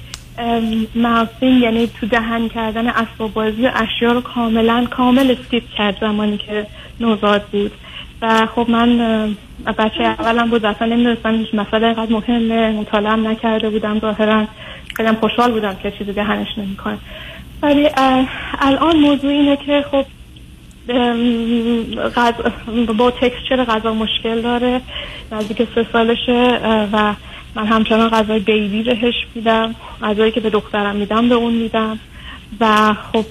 ماوسینگ 0.95 1.62
یعنی 1.62 1.87
تو 2.00 2.07
دهن 2.07 2.49
کردن 2.49 2.88
اسباب 2.88 3.33
بازی 3.33 3.66
اشیا 3.66 4.12
رو 4.12 4.21
کاملا 4.21 4.87
کامل 4.90 5.31
استیپ 5.31 5.62
کرد 5.78 6.00
زمانی 6.00 6.38
که 6.38 6.66
نوزاد 7.00 7.43
بود. 7.43 7.73
خب 8.54 8.66
من 8.69 8.99
بچه 9.78 10.04
اولم 10.04 10.50
بود 10.50 10.64
اصلا 10.64 10.88
نمی‌دونستم 10.88 11.35
هیچ 11.35 11.54
مسئله 11.54 11.87
اینقدر 11.87 12.12
مهمه 12.12 12.71
مطالعه 12.71 13.16
نکرده 13.16 13.71
بودم 13.71 14.00
ظاهرا 14.00 14.47
خیلی 14.97 15.12
خوشحال 15.12 15.52
بودم 15.52 15.76
که 15.83 15.90
چیزی 15.90 16.12
دهنش 16.12 16.59
نمی‌کنه. 16.59 16.99
ولی 17.62 17.88
الان 18.61 18.97
موضوع 18.97 19.31
اینه 19.31 19.57
که 19.57 19.85
خب 19.90 20.04
با 22.99 23.11
تکسچر 23.11 23.64
غذا 23.64 23.95
مشکل 23.95 24.40
داره 24.40 24.81
نزدیک 25.33 25.69
سه 25.75 25.87
سالشه 25.93 26.61
و 26.93 27.14
من 27.54 27.66
همچنان 27.66 28.09
غذای 28.09 28.38
بیبی 28.38 28.83
بهش 28.83 29.14
میدم 29.35 29.75
غذایی 30.02 30.33
که 30.33 30.40
به 30.40 30.50
دخترم 30.50 30.97
میدم 30.97 31.28
به 31.28 31.35
اون 31.35 31.54
میدم. 31.54 31.99
و 32.61 32.95
خب 33.12 33.25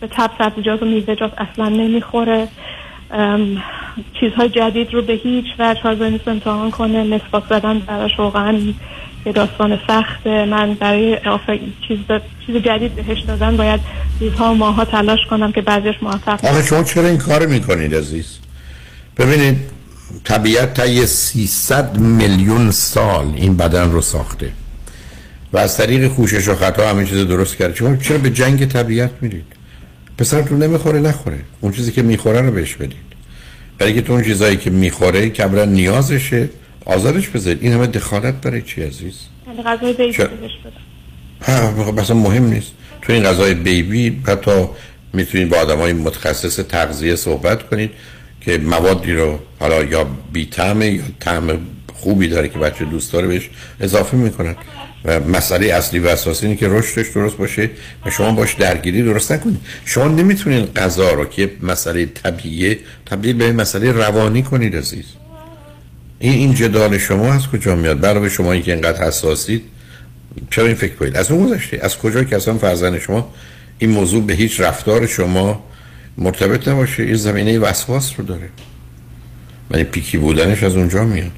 به 0.00 0.06
تب 0.10 0.30
سبزیجات 0.38 0.82
و 0.82 0.86
میوه‌جات 0.86 1.32
اصلا 1.38 1.68
نمی‌خوره. 1.68 2.48
چیزهای 4.20 4.48
جدید 4.48 4.94
رو 4.94 5.02
به 5.02 5.12
هیچ 5.12 5.44
وجه 5.58 5.80
حاضر 5.80 6.10
نیست 6.10 6.28
امتحان 6.28 6.70
کنه 6.70 7.02
مسواک 7.02 7.44
زدن 7.50 7.78
براش 7.78 8.18
واقعا 8.18 8.58
یه 9.26 9.32
داستان 9.32 9.78
سخته 9.86 10.44
من 10.44 10.74
برای 10.74 11.18
چیز, 11.88 11.98
چیز 12.46 12.56
جدید 12.56 12.94
بهش 12.94 13.20
دادن 13.20 13.56
باید 13.56 13.80
روزها 14.20 14.52
و 14.52 14.54
ماها 14.54 14.84
تلاش 14.84 15.18
کنم 15.30 15.52
که 15.52 15.60
بعضیش 15.60 15.94
موفق 16.02 16.44
آخه 16.44 16.62
شما 16.62 16.82
چرا 16.82 17.06
این 17.06 17.18
کار 17.18 17.46
می‌کنید 17.46 17.94
عزیز؟ 17.94 18.38
ببینید 19.16 19.58
طبیعت 20.24 20.74
تا 20.74 20.86
یه 20.86 21.06
300 21.06 21.98
میلیون 21.98 22.70
سال 22.70 23.32
این 23.36 23.56
بدن 23.56 23.90
رو 23.90 24.00
ساخته 24.00 24.52
و 25.52 25.58
از 25.58 25.76
طریق 25.76 26.08
خوشش 26.08 26.48
و 26.48 26.54
خطا 26.54 26.88
همه 26.88 27.06
چیز 27.06 27.18
درست 27.18 27.56
کرد 27.56 28.00
چرا 28.02 28.18
به 28.18 28.30
جنگ 28.30 28.66
طبیعت 28.66 29.10
میرید؟ 29.20 29.57
پسرتون 30.18 30.62
نمی‌خوره 30.62 30.98
نخوره. 31.00 31.38
اون 31.60 31.72
چیزی 31.72 31.92
که 31.92 32.02
می‌خوره 32.02 32.40
رو 32.40 32.50
بهش 32.50 32.74
بدید 32.74 33.08
برای 33.78 33.94
که 33.94 34.02
تو 34.02 34.12
اون 34.12 34.22
چیزایی 34.22 34.56
که 34.56 34.70
می‌خوره 34.70 35.28
کبرا 35.30 35.64
نیازشه. 35.64 36.48
آزادش 36.84 37.28
بذارید 37.28 37.58
این 37.62 37.72
همه 37.72 37.86
دخالت 37.86 38.34
برای 38.34 38.62
چی 38.62 38.82
عزیز؟ 38.82 39.14
غذای 39.66 39.92
بیبی 39.92 40.12
بدم. 40.64 41.92
مثلا 42.00 42.16
مهم 42.16 42.44
نیست. 42.44 42.72
تو 43.02 43.12
این 43.12 43.22
غذای 43.22 43.54
بیبی 43.54 44.20
حتی 44.26 44.68
می‌تونید 45.12 45.48
با 45.48 45.56
آدم 45.56 45.78
های 45.78 45.92
متخصص 45.92 46.56
تغذیه 46.56 47.16
صحبت 47.16 47.68
کنید 47.68 47.90
که 48.40 48.58
موادی 48.58 49.12
رو 49.12 49.38
حالا 49.60 49.84
یا 49.84 50.06
بی 50.32 50.44
یا 50.44 51.02
طعم 51.20 51.58
خوبی 51.98 52.28
داره 52.28 52.48
که 52.48 52.58
بچه 52.58 52.84
دوست 52.84 53.12
داره 53.12 53.26
بهش 53.26 53.50
اضافه 53.80 54.16
می‌کنن. 54.16 54.56
و 55.04 55.20
مسئله 55.20 55.66
اصلی 55.66 55.98
و 55.98 56.06
اساسی 56.06 56.46
اینه 56.46 56.58
که 56.58 56.68
رشدش 56.68 57.08
درست 57.08 57.36
باشه 57.36 57.70
و 58.06 58.10
شما 58.10 58.32
باش 58.32 58.54
درگیری 58.54 59.02
درست 59.02 59.32
نکنید. 59.32 59.60
شما 59.84 60.08
نمی‌تونید 60.08 60.74
غذا 60.78 61.12
رو 61.12 61.24
که 61.24 61.50
مسئله 61.62 62.06
طبیعیه 62.06 62.78
تبدیل 63.06 63.36
به 63.36 63.52
مسئله 63.52 63.92
روانی 63.92 64.42
کنید 64.42 64.76
عزیز. 64.76 65.04
این 66.18 66.32
این 66.32 66.54
جدال 66.54 66.98
شما 66.98 67.32
از 67.32 67.46
کجا 67.46 67.76
میاد؟ 67.76 68.00
برای 68.00 68.30
شما 68.30 68.56
که 68.56 68.72
اینقدر 68.72 69.06
حساسید 69.06 69.62
چرا 70.50 70.66
این 70.66 70.74
فکر 70.74 70.94
کنید؟ 70.94 71.16
از 71.16 71.30
اون 71.30 71.48
گذشته. 71.48 71.78
از 71.82 71.98
کجا 71.98 72.24
که 72.24 72.36
اصلا 72.36 72.58
فرزند 72.58 72.98
شما 72.98 73.34
این 73.78 73.90
موضوع 73.90 74.22
به 74.22 74.34
هیچ 74.34 74.60
رفتار 74.60 75.06
شما 75.06 75.64
مرتبط 76.18 76.68
نباشه؟ 76.68 77.02
این 77.02 77.14
زمینه 77.14 77.58
وسواس 77.58 78.12
رو 78.18 78.24
داره. 78.24 78.48
ولی 79.70 79.84
پیکی 79.84 80.18
بودنش 80.18 80.62
از 80.62 80.76
اونجا 80.76 81.04
میاد. 81.04 81.30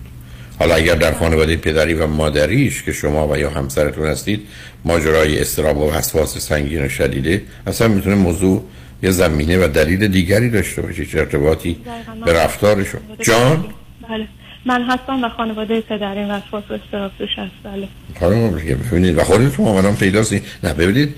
حالا 0.60 0.74
اگر 0.74 0.94
در 0.94 1.12
خانواده 1.12 1.56
پدری 1.56 1.94
و 1.94 2.06
مادریش 2.06 2.82
که 2.82 2.92
شما 2.92 3.28
و 3.28 3.38
یا 3.38 3.50
همسرتون 3.50 4.06
هستید 4.06 4.40
ماجرای 4.84 5.40
استراب 5.40 5.78
و 5.78 5.92
وسواس 5.92 6.38
سنگین 6.38 6.84
و 6.84 6.88
شدیده 6.88 7.42
اصلا 7.66 7.88
می‌تونه 7.88 8.16
موضوع 8.16 8.64
یه 9.02 9.10
زمینه 9.10 9.64
و 9.64 9.68
دلیل 9.68 10.08
دیگری 10.08 10.50
داشته 10.50 10.82
باشه 10.82 11.06
چه 11.06 11.18
ارتباطی 11.18 11.76
به 12.24 12.32
رفتارشون 12.32 13.00
جان؟ 13.20 13.64
بله. 14.08 14.26
من 14.66 14.82
هستم 14.82 15.24
و 15.24 15.28
خانواده 15.28 15.80
پدری 15.80 16.24
وسواس 16.24 16.64
و 16.70 16.72
استراب 16.72 17.12
توش 17.18 17.28
هست. 17.36 17.52
بله. 17.64 17.88
حالا 18.20 18.48
ببینید 18.48 19.18
و 19.18 19.24
خودتون 19.24 19.66
آمدان 19.66 19.96
پیداست. 19.96 20.32
نه 20.64 20.74
ببینید 20.74 21.14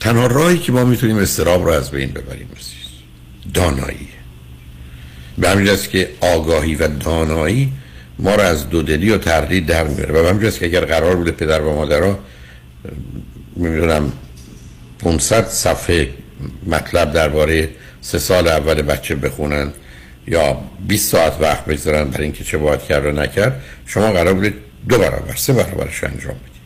تنها 0.00 0.26
راهی 0.26 0.58
که 0.58 0.72
ما 0.72 0.84
می‌تونیم 0.84 1.16
استراب 1.16 1.64
رو 1.64 1.70
از 1.70 1.90
بین 1.90 2.10
ببریم 2.10 2.48
دانایی. 3.54 4.08
به 5.38 5.50
همین 5.50 5.76
که 5.92 6.08
آگاهی 6.20 6.74
و 6.74 6.88
دانایی 6.88 7.72
ما 8.18 8.34
رو 8.34 8.42
از 8.42 8.70
دودلی 8.70 9.10
و 9.10 9.18
تردید 9.18 9.66
در 9.66 9.84
میاره 9.84 10.22
و 10.22 10.26
همینجاست 10.28 10.58
که 10.58 10.66
اگر 10.66 10.84
قرار 10.84 11.16
بوده 11.16 11.30
پدر 11.30 11.60
و 11.60 11.74
مادرها 11.74 12.18
می‌دونم 13.56 14.12
500 14.98 15.48
صفحه 15.48 16.08
مطلب 16.66 17.12
درباره 17.12 17.68
سه 18.00 18.18
سال 18.18 18.48
اول 18.48 18.82
بچه 18.82 19.14
بخونن 19.14 19.72
یا 20.26 20.60
20 20.88 21.12
ساعت 21.12 21.36
وقت 21.40 21.64
بگذارن 21.64 22.04
برای 22.04 22.24
اینکه 22.24 22.44
چه 22.44 22.58
باید 22.58 22.82
کرد 22.82 23.04
و 23.04 23.12
نکرد 23.12 23.62
شما 23.86 24.12
قرار 24.12 24.34
بوده 24.34 24.54
دو 24.88 24.98
برابر 24.98 25.34
سه 25.34 25.52
برابرش 25.52 26.04
انجام 26.04 26.34
بدید. 26.34 26.56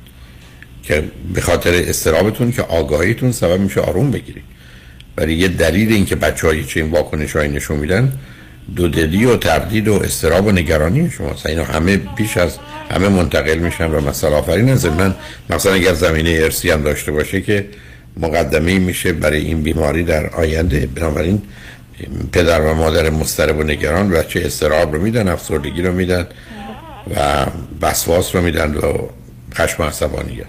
که 0.83 1.05
به 1.35 1.41
خاطر 1.41 1.71
استرابتون 1.75 2.53
که 2.53 2.63
آگاهیتون 2.63 3.33
سبب 3.33 3.61
میشه 3.61 3.81
آروم 3.81 4.11
بگیرید. 4.11 4.45
ولی 5.17 5.35
یه 5.35 5.49
دلیل 5.49 5.93
اینکه 5.93 6.17
بچه 6.17 6.47
های 6.47 6.65
چه 6.65 6.81
این 6.81 6.91
واکنش 6.91 7.37
نشون 7.37 7.77
میدن 7.77 8.13
دو 8.77 8.89
دلی 8.89 9.25
و 9.25 9.37
تردید 9.37 9.89
و 9.89 9.95
استراب 9.95 10.47
و 10.47 10.53
نگرانی 10.53 11.11
شما. 11.11 11.35
اینا 11.47 11.65
همه 11.65 11.97
بیش 11.97 12.37
از 12.37 12.59
همه 12.91 13.09
منتقل 13.09 13.59
میشن 13.59 13.91
و 13.91 14.01
مسئله 14.01 14.35
آفرین 14.37 14.73
من 14.73 15.15
مثلا 15.51 15.73
اگر 15.73 15.95
زمینه 15.95 16.31
ارسی 16.31 16.71
هم 16.71 16.83
داشته 16.83 17.13
باشه 17.13 17.41
که 17.41 17.69
مقدمه 18.17 18.79
میشه 18.79 19.13
برای 19.13 19.41
این 19.41 19.63
بیماری 19.63 20.03
در 20.03 20.27
آینده. 20.27 20.89
بنابراین 20.95 21.43
پدر 22.33 22.61
و 22.61 22.75
مادر 22.75 23.11
مسترب 23.11 23.59
و 23.59 23.63
نگران 23.63 24.11
بچه 24.11 24.43
استراب 24.45 24.95
رو 24.95 25.03
میدن 25.03 25.29
افسردگی 25.29 25.83
رو 25.83 25.93
میدن 25.93 26.27
و 27.17 27.47
وسواس 27.83 28.35
رو 28.35 28.43
میدن 28.43 28.75
و 28.75 29.09
خشم 29.55 29.83
و 29.83 29.87
عصبانیت 29.87 30.47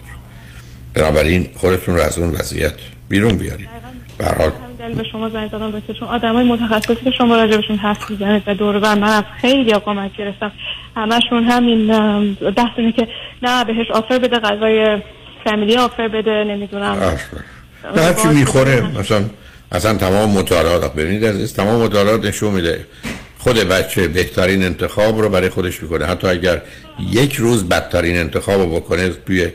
بنابراین 0.94 1.50
خودتون 1.56 1.96
رو 1.96 2.02
از 2.02 2.18
اون 2.18 2.30
وضعیت 2.30 2.74
بیرون 3.10 3.38
بیارید. 3.38 3.70
برحال 4.18 4.52
دل 4.82 4.94
به 4.94 5.04
شما 5.12 5.30
زنگ 5.30 5.50
زدم 5.50 5.72
بسید 5.72 5.96
چون 5.96 6.08
آدم 6.08 6.34
های 6.34 6.44
متخصصی 6.44 6.96
که 7.04 7.12
شما 7.18 7.36
راجبشون 7.36 7.76
حرف 7.76 8.10
می‌زنید 8.12 8.44
و 8.48 8.56
دور 8.56 8.80
بر 8.80 8.96
من 8.96 9.10
از 9.10 9.24
خیلی 9.42 9.74
کمک 9.86 10.18
گرفتم. 10.18 10.52
همشون 10.96 11.44
همین 11.44 11.88
بحث 12.36 12.72
اینه 12.78 12.92
که 12.92 13.08
نه 13.42 13.64
بهش 13.64 13.92
آفر 13.94 14.20
بده 14.20 14.40
غذای 14.40 15.02
فامیلی 15.46 15.76
آفر 15.76 16.08
بده 16.08 16.44
نمی‌دونم. 16.44 17.18
نه 17.96 18.02
هرچی 18.02 18.28
می‌خوره 18.28 19.00
مثلا 19.00 19.24
اصلا 19.72 19.98
تمام 19.98 20.30
مطالعات 20.30 20.94
ببینید 20.94 21.24
از 21.24 21.54
تمام 21.54 21.82
مطالعات 21.82 22.26
نشون 22.26 22.54
میده. 22.54 22.86
خود 23.38 23.56
بچه 23.56 24.08
بهترین 24.08 24.64
انتخاب 24.64 25.20
رو 25.20 25.30
برای 25.30 25.50
خودش 25.50 25.84
می‌کنه. 25.84 26.06
حتی 26.06 26.28
اگر 26.28 26.62
یک 27.12 27.36
روز 27.36 27.70
بدترین 27.70 28.18
انتخاب 28.18 28.62
رو 28.62 28.76
بکنه 28.76 29.10
توی 29.10 29.48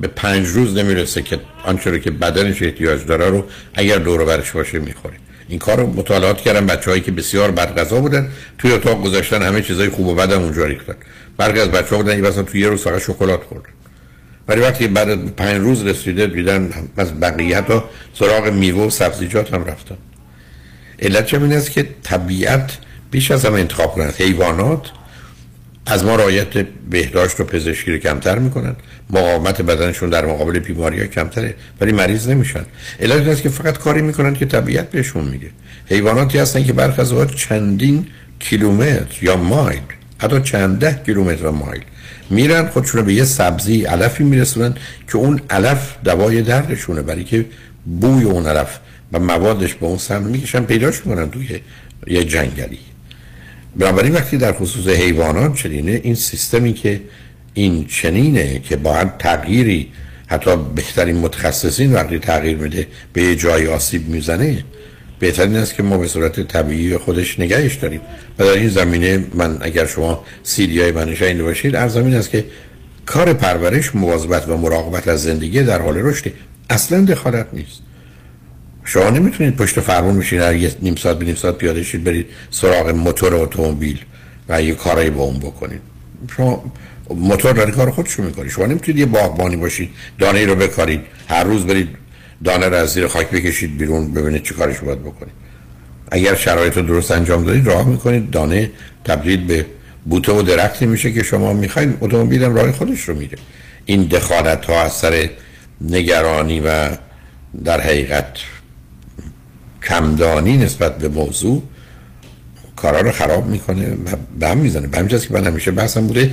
به 0.00 0.08
پنج 0.08 0.46
روز 0.46 0.76
نمی‌رسه 0.76 1.22
که 1.22 1.40
آنچه 1.64 1.90
رو 1.90 1.98
که 1.98 2.10
بدنش 2.10 2.62
احتیاج 2.62 3.06
داره 3.06 3.28
رو 3.28 3.44
اگر 3.74 3.98
دور 3.98 4.24
برش 4.24 4.50
باشه 4.50 4.78
می‌خوره. 4.78 5.14
این 5.48 5.58
کار 5.58 5.76
رو 5.76 5.86
مطالعات 5.86 6.40
کردن 6.40 6.66
بچه‌هایی 6.66 7.02
که 7.02 7.10
بسیار 7.10 7.50
بد 7.50 7.78
غذا 7.78 8.00
بودن 8.00 8.28
توی 8.58 8.72
اتاق 8.72 9.02
گذاشتن 9.02 9.42
همه 9.42 9.62
چیزای 9.62 9.88
خوب 9.88 10.06
و 10.06 10.14
بدم 10.14 10.42
اونجا 10.42 10.64
ریختن. 10.64 10.94
برخی 11.36 11.60
از 11.60 11.70
بچه‌ها 11.70 12.02
بودن 12.02 12.20
مثلا 12.20 12.42
توی 12.42 12.60
یه 12.60 12.68
روز 12.68 12.82
فقط 12.82 13.02
شکلات 13.02 13.42
خوردن. 13.44 13.68
ولی 14.48 14.60
وقتی 14.60 14.88
بعد 14.88 15.36
پنج 15.36 15.60
روز 15.60 15.86
رسیده 15.86 16.26
دیدن 16.26 16.70
از 16.96 17.20
بقیه 17.20 17.56
حتی 17.56 17.82
سراغ 18.14 18.48
میوه 18.48 18.82
و 18.82 18.90
سبزیجات 18.90 19.54
هم 19.54 19.64
رفتن. 19.64 19.96
علت 21.02 21.34
این 21.34 21.52
است 21.52 21.70
که 21.70 21.88
طبیعت 22.02 22.78
بیش 23.10 23.30
از 23.30 23.44
همه 23.44 23.60
انتخاب 23.60 23.94
کنند 23.94 24.14
حیوانات 24.18 24.90
از 25.86 26.04
ما 26.04 26.16
رایت 26.16 26.66
بهداشت 26.90 27.40
و 27.40 27.44
پزشکی 27.44 27.92
رو 27.92 27.98
کمتر 27.98 28.38
می‌کنن. 28.38 28.76
مقاومت 29.10 29.62
بدنشون 29.62 30.10
در 30.10 30.26
مقابل 30.26 30.58
بیماری 30.58 31.00
ها 31.00 31.06
کمتره 31.06 31.54
ولی 31.80 31.92
مریض 31.92 32.28
نمیشن. 32.28 32.64
علت 33.00 33.28
است 33.28 33.42
که 33.42 33.48
فقط 33.48 33.78
کاری 33.78 34.02
می‌کنن 34.02 34.34
که 34.34 34.46
طبیعت 34.46 34.90
بهشون 34.90 35.24
میگه. 35.24 35.50
حیواناتی 35.86 36.38
هستن 36.38 36.64
که 36.64 36.72
برخ 36.72 36.98
از 36.98 37.14
چندین 37.36 38.06
کیلومتر 38.38 39.24
یا 39.24 39.36
مایل 39.36 39.80
حتی 40.18 40.40
چند 40.40 40.78
ده 40.78 41.00
کیلومتر 41.06 41.50
مایل 41.50 41.82
میرن 42.30 42.66
خودشون 42.66 43.02
به 43.02 43.14
یه 43.14 43.24
سبزی 43.24 43.82
علفی 43.82 44.24
میرسونن 44.24 44.74
که 45.08 45.16
اون 45.16 45.40
علف 45.50 45.96
دوای 46.04 46.42
دردشونه 46.42 47.02
برای 47.02 47.24
که 47.24 47.44
بوی 48.00 48.24
اون 48.24 48.46
علف 48.46 48.78
و 49.12 49.18
موادش 49.18 49.74
به 49.74 49.86
اون 49.86 49.98
سمت 49.98 50.26
می‌کشن 50.26 50.64
پیداش 50.64 51.06
می‌کنن 51.06 51.30
توی 51.30 51.60
یه 52.06 52.24
جنگلی. 52.24 52.78
بنابراین 53.78 54.12
وقتی 54.12 54.36
در 54.36 54.52
خصوص 54.52 54.86
حیوانات 54.86 55.54
چنینه 55.54 56.00
این 56.04 56.14
سیستمی 56.14 56.72
که 56.72 57.00
این 57.54 57.86
چنینه 57.86 58.58
که 58.58 58.76
باید 58.76 59.16
تغییری 59.18 59.92
حتی 60.26 60.56
بهترین 60.74 61.16
متخصصین 61.16 61.92
وقتی 61.92 62.18
تغییر 62.18 62.56
میده 62.56 62.86
به 63.12 63.22
یه 63.22 63.36
جای 63.36 63.66
آسیب 63.66 64.08
می‌زنه 64.08 64.64
بهترین 65.18 65.56
است 65.56 65.74
که 65.74 65.82
ما 65.82 65.98
به 65.98 66.08
صورت 66.08 66.40
طبیعی 66.40 66.96
خودش 66.96 67.40
نگهش 67.40 67.74
داریم. 67.74 68.00
و 68.38 68.44
در 68.44 68.50
این 68.50 68.68
زمینه 68.68 69.24
من 69.34 69.58
اگر 69.60 69.86
شما 69.86 70.24
سیدی 70.42 70.80
های 70.80 70.92
من 70.92 71.14
شاید 71.14 71.42
باشید 71.42 71.76
از 71.76 71.92
زمین 71.92 72.14
است 72.14 72.30
که 72.30 72.44
کار 73.06 73.32
پرورش 73.32 73.94
مواظبت 73.94 74.48
و 74.48 74.56
مراقبت 74.56 75.08
از 75.08 75.22
زندگی 75.22 75.62
در 75.62 75.82
حال 75.82 75.96
رشد 75.96 76.32
اصلا 76.70 77.04
دخالت 77.04 77.46
نیست. 77.52 77.82
شما 78.86 79.10
نمی‌تونید 79.10 79.56
پشت 79.56 79.80
فرمون 79.80 80.14
میشین 80.14 80.40
هر 80.40 80.54
یه 80.54 80.70
نیم 80.82 80.94
ساعت 80.96 81.18
به 81.18 81.24
نیم 81.24 81.34
ساعت 81.34 81.58
پیاده 81.58 81.82
شید 81.82 82.04
برید 82.04 82.26
سراغ 82.50 82.88
موتور 82.88 83.34
اتومبیل 83.34 83.98
و 84.48 84.62
یه 84.62 84.74
کارایی 84.74 85.10
با 85.10 85.22
اون 85.22 85.38
بکنید. 85.38 85.80
شما 86.36 86.72
موتور 87.10 87.52
داره 87.52 87.70
کار 87.70 87.90
خودشو 87.90 88.22
می‌کنه 88.22 88.48
شما 88.48 88.66
نمی‌تونید 88.66 88.98
یه 89.00 89.06
باغبانی 89.06 89.56
باشید 89.56 89.90
دانه 90.18 90.46
رو 90.46 90.54
بکارید 90.54 91.00
هر 91.28 91.44
روز 91.44 91.66
برید 91.66 91.88
دانه 92.44 92.68
رو 92.68 92.74
از 92.74 92.92
زیر 92.92 93.06
خاک 93.06 93.30
بکشید 93.30 93.78
بیرون 93.78 94.14
ببینید 94.14 94.42
چه 94.42 94.54
کارش 94.54 94.78
باید 94.78 95.00
بکنید. 95.00 95.34
اگر 96.10 96.34
شرایط 96.34 96.76
رو 96.76 96.82
درست 96.82 97.10
انجام 97.10 97.44
دادید 97.44 97.66
راه 97.66 97.88
می‌کنید 97.88 98.30
دانه 98.30 98.70
تبدیل 99.04 99.46
به 99.46 99.66
بوته 100.04 100.32
و 100.32 100.42
درختی 100.42 100.86
میشه 100.86 101.12
که 101.12 101.22
شما 101.22 101.52
می‌خواید 101.52 101.98
اتومبیل 102.00 102.44
هم 102.44 102.54
راه 102.54 102.72
خودش 102.72 103.00
رو 103.00 103.14
میره 103.14 103.38
این 103.84 104.02
دخالت 104.02 104.64
ها 104.64 104.82
از 104.82 104.92
سر 104.92 105.28
نگرانی 105.80 106.60
و 106.60 106.88
در 107.64 107.80
حقیقت 107.80 108.26
کمدانی 109.88 110.56
نسبت 110.56 110.98
به 110.98 111.08
موضوع 111.08 111.62
کارا 112.76 113.00
رو 113.00 113.12
خراب 113.12 113.46
می‌کنه 113.46 113.90
و 113.90 114.16
به 114.40 114.48
هم 114.48 114.58
می‌زنه. 114.58 114.86
به 114.86 114.98
همین 114.98 115.18
که 115.18 115.34
من 115.34 115.46
همیشه 115.46 115.70
بحثم 115.70 116.06
بوده 116.06 116.30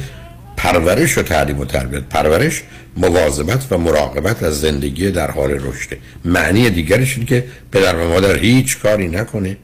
پرورش 0.58 1.18
و 1.18 1.22
تعلیم 1.22 1.60
و 1.60 1.66
تربیت. 1.66 2.04
پرورش 2.04 2.64
مواظبت 2.98 3.72
و 3.72 3.78
مراقبت 3.78 4.44
از 4.44 4.62
زندگی 4.62 5.12
در 5.12 5.32
حال 5.32 5.52
رشده. 5.52 5.98
معنی 6.26 6.70
دیگرش 6.70 7.14
اینه 7.16 7.26
که 7.26 7.46
پدر 7.72 7.96
و 7.96 8.10
مادر 8.10 8.38
هیچ 8.38 8.80
کاری 8.80 9.08
نکنه 9.08 9.58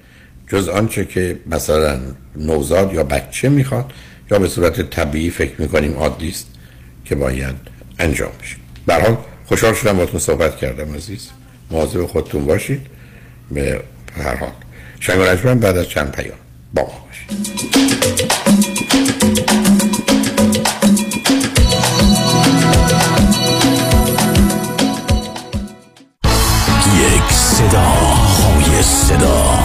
جز 0.47 0.67
آنچه 0.67 1.05
که 1.05 1.39
مثلا 1.51 1.99
نوزاد 2.35 2.93
یا 2.93 3.03
بچه 3.03 3.49
می‌خواد 3.49 3.93
یا 4.31 4.39
به 4.39 4.47
صورت 4.47 4.89
طبیعی 4.89 5.29
فکر 5.29 5.61
می‌کنیم 5.61 5.93
عادی 5.93 6.29
است 6.29 6.47
که 7.05 7.15
باید 7.15 7.55
انجام 7.99 8.31
بشه. 8.41 8.55
در 8.87 9.01
حال 9.01 9.17
خوشحال 9.45 9.73
شدم 9.73 9.97
باتون 9.97 10.19
صحبت 10.19 10.57
کردم 10.57 10.95
عزیز. 10.95 11.29
مواظب 11.71 12.05
خودتون 12.05 12.45
باشید. 12.45 12.81
به 13.51 13.81
هر 14.23 14.35
حال. 14.35 14.51
شنگ 14.99 15.59
بعد 15.59 15.77
از 15.77 15.89
چند 15.89 16.11
پیام. 16.11 16.37
با 16.73 16.81
ما 16.81 17.05
باشید. 17.07 17.49
صداهای 27.29 28.83
صدا 28.83 29.59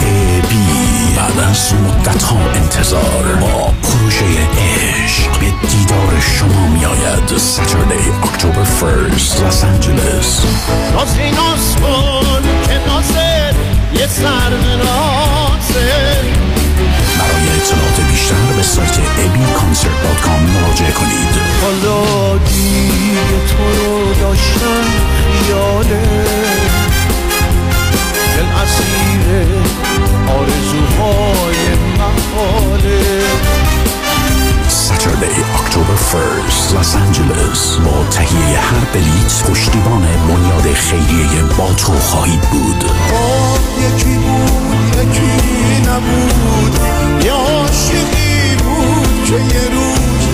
بی 0.49 1.15
بعد 1.17 1.39
از 1.51 1.75
مدت 1.75 2.23
ها 2.23 2.51
انتظار. 2.51 3.35
با 3.41 3.73
پروژه 3.83 4.25
عشق 4.25 5.41
به 5.41 5.47
دیدار 5.69 6.21
شما 6.21 6.67
می 6.67 6.85
آید 6.85 7.29
Saturday 7.29 8.27
October 8.27 8.67
1st 8.81 9.41
Los 9.41 9.65
Angeles. 9.65 10.31
یه 14.01 14.07
سر 14.07 14.51
برای 17.19 17.49
اطلاعات 17.57 18.01
بیشتر 18.11 18.53
به 18.57 18.63
سایت 18.63 18.95
abconcert.com 18.95 20.41
مراجعه 20.55 20.93
کنید. 20.93 21.35
حالا 21.63 22.39
دیگه 22.39 23.47
تو 23.49 23.87
رو 23.87 24.15
داشتن 24.15 24.85
خیاله. 25.41 26.03
دل 28.37 28.47
اسیر 28.63 29.47
آرزوهای 30.29 31.57
محاله. 31.99 33.25
Saturday, 34.69 35.37
October 35.61 35.97
1st, 36.13 36.65
Los 36.77 36.91
Angeles 37.03 37.61
هر 37.87 38.14
بلیت 38.95 39.43
پشتیبان 39.51 40.03
بنیاد 40.29 40.75
خیریه 40.75 41.43
با 41.59 41.73
تو 41.73 41.93
خواهید 41.93 42.41
بود 42.41 42.85
یکی 43.79 44.15
بود 44.15 45.07
یکی 45.07 45.81
نبود 45.81 46.79
یه 47.25 47.33
عاشقی 47.33 48.57
بود 48.57 49.25
که 49.27 49.35
یه 49.35 49.69
روز 49.71 50.25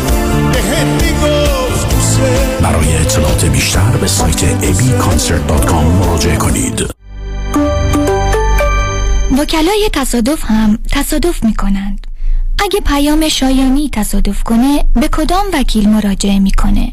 به 0.53 0.85
می‌گفت 0.85 2.21
برای 2.63 2.97
اطلاعات 2.97 3.45
بیشتر 3.45 3.91
به 3.91 4.07
سایت 4.07 4.63
abconcert.com 4.63 5.73
مراجعه 5.73 6.37
کنید 6.37 6.95
وکلای 9.39 9.91
تصادف 9.93 10.45
هم 10.45 10.79
تصادف 10.91 11.45
می 11.45 11.55
کنند. 11.55 12.07
اگه 12.65 12.81
پیام 12.81 13.29
شایانی 13.29 13.91
تصادف 13.93 14.43
کنه 14.43 14.85
به 14.95 15.09
کدام 15.09 15.45
وکیل 15.53 15.89
مراجعه 15.89 16.39
می‌کنه؟ 16.39 16.93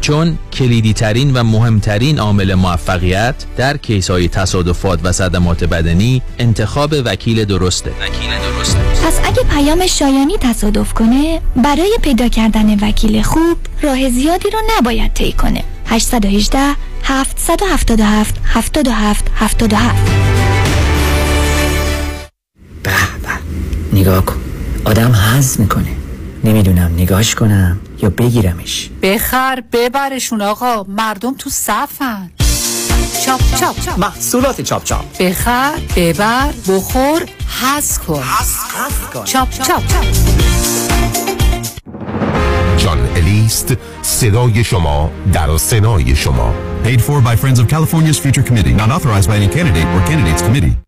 چون 0.00 0.38
کلیدی 0.52 0.92
ترین 0.92 1.32
و 1.34 1.42
مهمترین 1.42 2.18
عامل 2.18 2.54
موفقیت 2.54 3.34
در 3.56 3.76
کیس 3.76 4.10
های 4.10 4.28
تصادفات 4.28 5.00
و 5.02 5.12
صدمات 5.12 5.64
بدنی 5.64 6.22
انتخاب 6.38 6.94
وکیل 7.04 7.44
درسته. 7.44 7.90
وکیل 7.90 8.30
درسته. 8.38 8.78
پس 8.78 9.20
اگه 9.24 9.42
پیام 9.42 9.86
شایانی 9.86 10.36
تصادف 10.40 10.92
کنه 10.92 11.40
برای 11.56 11.98
پیدا 12.02 12.28
کردن 12.28 12.88
وکیل 12.88 13.22
خوب 13.22 13.56
راه 13.82 14.10
زیادی 14.10 14.50
رو 14.50 14.58
نباید 14.78 15.12
طی 15.12 15.32
کنه. 15.32 15.64
818 15.86 16.58
777 17.04 18.40
77 18.44 19.24
77 19.34 19.94
به 22.82 22.90
به 23.22 23.98
نگاه 23.98 24.24
کن. 24.24 24.36
آدم 24.84 25.12
حز 25.12 25.60
می‌کنه. 25.60 25.97
نمی‌دونم 26.44 26.94
نگاش 26.96 27.34
کنم 27.34 27.80
یا 28.02 28.10
بگیرمش. 28.10 28.90
بخر 29.02 29.62
ببرشون 29.72 30.42
آقا 30.42 30.82
مردم 30.82 31.34
تو 31.38 31.50
صفن. 31.50 32.30
چاپ 33.26 33.40
چاپ 33.60 33.98
محصولات 33.98 34.60
چاپ 34.60 34.84
چاپ. 34.84 35.18
بخر 35.20 35.72
ببر 35.96 36.52
بخور 36.68 37.22
حز 37.60 37.98
کن. 37.98 38.22
کن 39.14 39.24
چاپ 39.24 39.50
چاپ. 39.50 39.82
جان 42.76 42.98
الیست 43.16 43.76
صدای 44.02 44.64
شما 44.64 45.10
در 45.32 45.56
سنای 45.56 46.16
شما. 46.16 46.54
Paid 46.84 47.00
for 47.00 47.20
by 47.20 47.36
Friends 47.36 47.58
of 47.58 47.68
California's 47.68 48.18
Future 48.18 48.42
Committee. 48.42 48.74
Not 48.74 48.90
authorized 48.90 49.28
by 49.28 49.36
any 49.36 49.48
candidate 49.56 49.88
or 49.94 50.00
candidates 50.08 50.42
committee. 50.42 50.87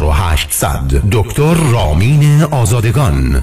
4800 0.00 1.02
دکتر 1.12 1.54
رامین 1.54 2.42
آزادگان. 2.42 3.42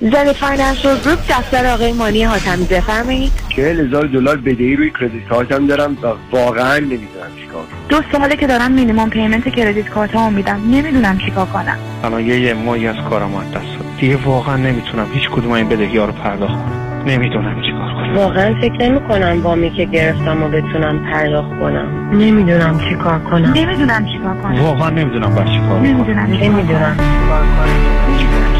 زنی 0.00 0.32
Financial 0.32 0.98
Group 1.04 1.18
دفتر 1.28 1.66
آقای 1.66 1.92
مانی 1.92 2.24
حاتمی 2.24 2.64
بفرمایید. 2.64 3.32
چهل 3.48 3.80
هزار 3.80 4.06
دلار 4.06 4.36
بدهی 4.36 4.76
روی 4.76 4.90
credit 5.00 5.28
کارتم 5.28 5.66
دارم 5.66 5.96
و 6.02 6.06
واقعا 6.36 6.78
نمی‌دونم 6.78 7.30
چیکار 7.40 7.62
دو 7.88 7.96
ساله 8.12 8.36
که 8.36 8.46
دارم 8.46 8.72
مینیمم 8.72 9.10
پیمنت 9.10 9.48
کردیت 9.48 9.88
کارتمو 9.88 10.30
میدم. 10.30 10.60
نمی‌دونم 10.70 11.18
چیکار 11.18 11.46
کنم. 11.46 11.76
الان 12.04 12.26
یه 12.26 12.40
یه 12.40 12.54
ماهی 12.54 12.86
از 12.88 12.96
کارم 13.10 13.34
از 13.34 13.52
دست. 13.52 14.00
دیگه 14.00 14.16
واقعا 14.16 14.56
نمی‌تونم 14.56 15.06
هیچ 15.14 15.30
کدوم 15.30 15.52
این 15.52 15.68
بدهی 15.68 15.98
ها 15.98 16.04
رو 16.04 16.12
پرداخت 16.12 16.54
کنم. 16.54 17.04
نمی‌دونم 17.06 17.62
چیکار 17.62 17.92
کنم. 17.94 18.16
واقعا 18.16 18.54
فکر 18.60 18.88
نمی 18.88 19.00
کنم 19.00 19.42
وامی 19.42 19.70
که 19.70 19.84
گرفتم 19.84 20.42
و 20.42 20.48
بتونم 20.48 21.04
پرداخت 21.12 21.48
کنم. 21.48 22.10
نمی‌دونم 22.12 22.80
چیکار 22.88 23.18
کنم. 23.18 23.52
نمی‌دونم 23.52 24.06
چیکار 24.12 24.36
کنم. 24.42 24.60
واقعا 24.60 24.90
نمی‌دونم 24.90 25.34
باید 25.34 25.48
چیکار 25.48 25.68
کنم. 25.68 25.82
نمی‌دونم 25.82 26.26
نمی‌دونم 26.26 26.96
چیکار 26.96 27.42
کنم. 27.42 28.57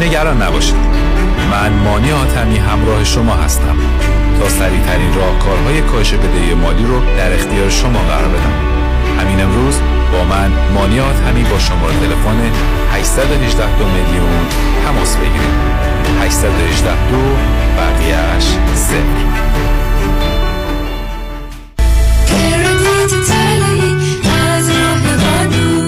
نگران 0.00 0.42
نباشید. 0.42 0.76
من 1.50 1.72
مانی 1.72 2.12
آتمی 2.12 2.58
همراه 2.58 3.04
شما 3.04 3.34
هستم 3.34 3.76
تا 4.38 4.48
سریع 4.48 4.80
ترین 4.80 5.14
راهکارهای 5.14 5.80
کاهش 5.80 6.12
بدهی 6.12 6.54
مالی 6.54 6.84
رو 6.86 7.00
در 7.00 7.34
اختیار 7.34 7.70
شما 7.70 7.98
قرار 7.98 8.28
بدم. 8.28 8.52
همین 9.20 9.40
امروز 9.40 9.74
با 10.12 10.24
من 10.24 10.52
مانی 10.74 11.00
آتمی 11.00 11.44
با 11.44 11.58
شماره 11.58 11.94
تلفن 12.00 12.50
818 12.92 13.78
دو 13.78 13.84
میلیون 13.84 14.46
تماس 14.84 15.16
بگیرید. 15.16 15.76
818 16.22 17.10
دو 17.10 17.22
بقیهش 17.76 18.44
صفر. 18.74 19.46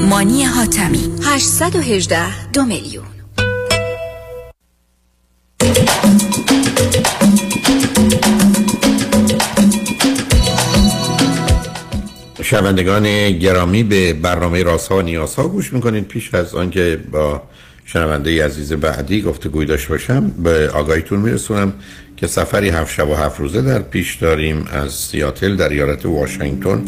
مانی 0.08 0.44
حاتمی 0.44 1.12
818 1.24 2.50
دو 2.52 2.64
میلیون. 2.64 3.17
شنوندگان 12.50 13.30
گرامی 13.30 13.82
به 13.82 14.12
برنامه 14.12 14.62
رازها 14.62 14.96
و 14.96 15.02
نیازها 15.02 15.48
گوش 15.48 15.72
می‌کنید. 15.72 16.04
پیش 16.04 16.34
از 16.34 16.54
آنکه 16.54 16.98
با 17.10 17.42
شنونده 17.84 18.44
عزیز 18.44 18.72
بعدی 18.72 19.22
گفتگوی 19.22 19.66
داشته 19.66 19.88
باشم 19.88 20.30
به 20.30 20.70
آگاهیتون 20.70 21.20
میرسونم 21.20 21.72
که 22.16 22.26
سفری 22.26 22.68
هفت 22.68 22.94
شب 22.94 23.08
و 23.08 23.14
هفت 23.14 23.40
روزه 23.40 23.62
در 23.62 23.78
پیش 23.78 24.14
داریم 24.14 24.66
از 24.72 24.92
سیاتل 24.92 25.56
در 25.56 25.68
ایالت 25.68 26.06
واشنگتن 26.06 26.84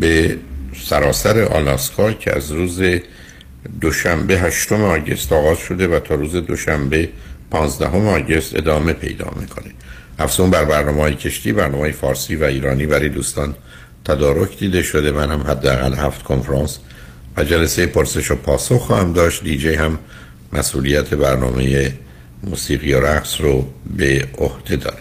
به 0.00 0.36
سراسر 0.84 1.42
آلاسکا 1.42 2.12
که 2.12 2.36
از 2.36 2.52
روز 2.52 2.82
دوشنبه 3.80 4.38
هشتم 4.38 4.84
آگست 4.84 5.32
آغاز 5.32 5.58
شده 5.58 5.88
و 5.88 5.98
تا 5.98 6.14
روز 6.14 6.36
دوشنبه 6.36 7.08
15 7.50 7.86
آگست 7.86 8.56
ادامه 8.56 8.92
پیدا 8.92 9.32
می‌کنه. 9.40 9.70
افزون 10.18 10.50
بر 10.50 10.64
برنامه 10.64 11.00
های 11.00 11.14
کشتی 11.14 11.52
برنامه 11.52 11.78
های 11.78 11.92
فارسی 11.92 12.36
و 12.36 12.44
ایرانی 12.44 12.86
برای 12.86 13.08
دوستان 13.08 13.54
تدارک 14.04 14.58
دیده 14.58 14.82
شده 14.82 15.12
من 15.12 15.30
هم 15.30 15.40
حداقل 15.40 15.94
هفت 15.94 16.22
کنفرانس. 16.22 16.78
و 17.36 17.44
جلسه 17.44 17.86
پرسش 17.86 18.30
و 18.30 18.36
پاسخ 18.36 18.80
خواهم 18.86 19.12
داشت. 19.12 19.44
دیجی 19.44 19.74
هم 19.74 19.98
مسئولیت 20.52 21.14
برنامه 21.14 21.92
موسیقی 22.44 22.92
و 22.92 23.00
رقص 23.00 23.40
رو 23.40 23.68
به 23.96 24.28
عهده 24.38 24.76
داره. 24.76 24.98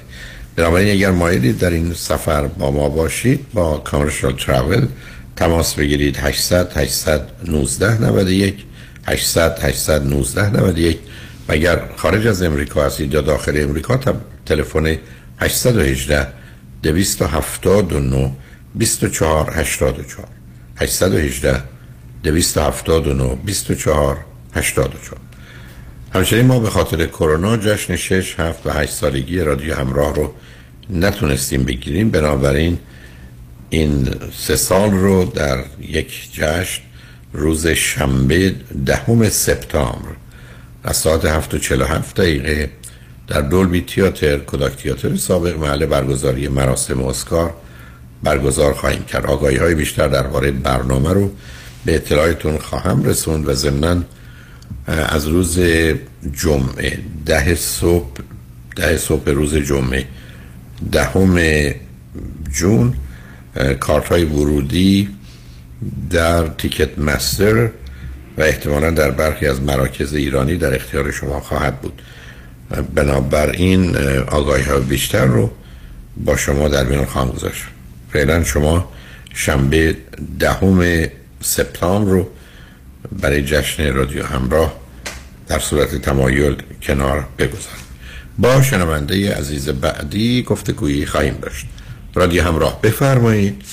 بنابراین 0.56 0.92
اگر 0.92 1.12
مایلید 1.12 1.60
در 1.60 1.70
این 1.70 1.94
سفر 1.94 2.48
با 2.48 2.72
ما 2.72 2.90
باشید 2.90 3.46
با 3.54 3.78
کامرشال 3.78 4.34
تراول 4.34 4.88
تماس 5.36 5.74
بگیرید 5.74 6.18
800 6.18 6.78
819 6.78 8.02
91 8.02 8.66
800 9.08 9.60
819 9.64 10.50
91 10.50 10.98
و 11.48 11.52
اگر 11.52 11.82
خارج 11.96 12.28
از 12.28 12.42
امریکا 12.42 12.86
هستید 12.86 13.14
یا 13.14 13.22
داخل 13.22 13.64
امریکا 13.64 14.00
تلفن 14.46 14.98
818 15.40 16.28
279 16.84 18.32
24 18.76 19.54
84 19.54 20.28
818 20.76 21.64
279 22.24 23.36
24 23.46 24.18
84 24.56 25.20
همچنین 26.14 26.46
ما 26.46 26.60
به 26.60 26.70
خاطر 26.70 27.06
کرونا 27.06 27.58
جشن 27.58 27.96
6 27.96 28.40
7 28.40 28.68
و 28.68 28.70
8 28.70 28.92
سالگی 28.92 29.40
رادیو 29.40 29.76
همراه 29.76 30.16
رو 30.16 30.34
نتونستیم 30.90 31.64
بگیریم. 31.64 32.10
بنابراین 32.10 32.80
این 33.70 34.10
سه 34.38 34.56
سال 34.56 34.92
رو 34.92 35.26
در 35.26 35.64
یک 35.82 36.34
جشن 36.34 36.82
روز 37.34 37.68
شنبه 37.68 38.56
دهم 38.86 39.30
سپتامبر 39.30 40.16
از 40.84 40.98
ساعت 40.98 41.26
7 41.26 41.54
و 41.54 41.58
47 41.58 42.16
دقیقه 42.16 42.70
در 43.28 43.42
دولبی 43.42 43.82
تیاتر 43.82 44.38
کداک 44.38 44.76
تیاتر 44.76 45.16
سابق 45.16 45.58
محل 45.58 45.86
برگزاری 45.86 46.48
مراسم 46.48 47.04
اسکار 47.04 47.54
برگزار 48.24 48.74
خواهیم 48.74 49.04
کرد. 49.04 49.26
آگاهی 49.26 49.58
های 49.58 49.76
بیشتر 49.76 50.08
درباره 50.08 50.52
برنامه 50.52 51.14
رو 51.14 51.32
به 51.86 51.96
اطلاعتون 51.96 52.58
خواهم 52.58 53.04
رسوند 53.04 53.48
و 53.48 53.54
ضمناً 53.54 54.04
از 54.88 55.28
روز 55.28 55.60
جمعه 56.34 57.00
ده 57.26 57.56
صبح 57.56 58.22
ده 58.76 58.98
صبح 58.98 59.30
روز 59.30 59.56
جمعه 59.56 60.06
دهم 60.92 61.40
جون 62.52 62.94
کارت 63.80 64.08
های 64.08 64.24
ورودی 64.24 65.10
در 66.10 66.48
تیکت 66.48 67.00
مستر 67.00 67.70
و 68.38 68.42
احتمالا 68.42 68.92
در 68.92 69.12
برخی 69.12 69.48
از 69.48 69.62
مراکز 69.62 70.14
ایرانی 70.14 70.58
در 70.58 70.76
اختیار 70.76 71.12
شما 71.12 71.40
خواهد 71.40 71.82
بود. 71.82 72.02
بنابراین 72.96 73.98
آگاهی 74.28 74.64
ها 74.64 74.80
بیشتر 74.80 75.26
رو 75.26 75.52
با 76.18 76.38
شما 76.38 76.68
در 76.68 76.84
میان 76.84 77.06
خواهم 77.06 77.30
گذاشت. 77.30 77.64
فعلا 78.14 78.44
شما 78.44 78.92
شنبه 79.34 79.96
دهم 80.40 81.08
سپتامبر 81.42 82.12
رو 82.12 82.30
برای 83.12 83.44
جشن 83.44 83.94
رادیو 83.94 84.26
همراه 84.26 84.74
در 85.48 85.60
صورت 85.60 85.96
تمایل 85.96 86.56
کنار 86.82 87.28
بگذاریم 87.38 87.86
با 88.38 88.62
شنونده 88.62 89.36
عزیز 89.36 89.70
بعدی 89.70 90.44
گفتگویی 90.44 91.06
خواهیم 91.06 91.38
داشت. 91.42 91.66
رادیو 92.16 92.44
همراه 92.44 92.82
بفرمایید. 92.82 93.64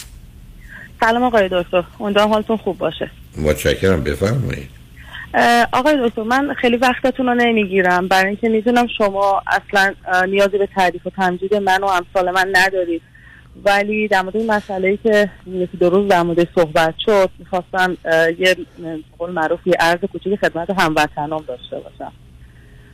سلام 1.01 1.23
آقای 1.23 1.49
دکتر. 1.53 1.85
امیدوارم 2.01 2.29
حالتون 2.29 2.57
خوب 2.57 2.79
باشه. 2.79 3.11
متشکرم. 3.39 4.05
بفرمایید. 4.05 4.69
آقای 5.73 6.09
دکتر 6.09 6.23
من 6.23 6.55
خیلی 6.55 6.77
وقتتون 6.77 7.27
رو 7.27 7.35
نمی‌گیرم. 7.35 8.09
برای 8.09 8.27
اینکه 8.27 8.49
می‌دونم 8.49 8.87
شما 8.99 9.43
اصلا 9.47 9.95
نیازی 10.29 10.59
به 10.59 10.69
تعریف 10.75 11.07
و 11.07 11.11
تمجید 11.11 11.55
من 11.55 11.81
و 11.83 11.87
امثال 11.87 12.31
من 12.31 12.49
ندارید. 12.53 13.03
ولی 13.65 14.09
در 14.09 14.23
مورد 14.23 14.37
این 14.37 14.51
مسئله 14.51 14.97
که 14.97 15.31
یکی 15.47 15.77
دو 15.77 15.91
روز 15.91 16.09
در 16.09 16.23
مورد 16.23 16.49
صحبت 16.55 16.95
شد 16.99 17.31
می‌خواستم 17.39 17.97
یه 18.39 18.57
قول 19.19 19.31
معروف 19.31 19.67
یه 19.67 19.75
عرض 19.81 20.01
کوچیک 20.13 20.41
خدمت 20.41 20.71
هموطنام 20.71 21.45
داشته 21.49 21.77
باشم. 21.79 22.13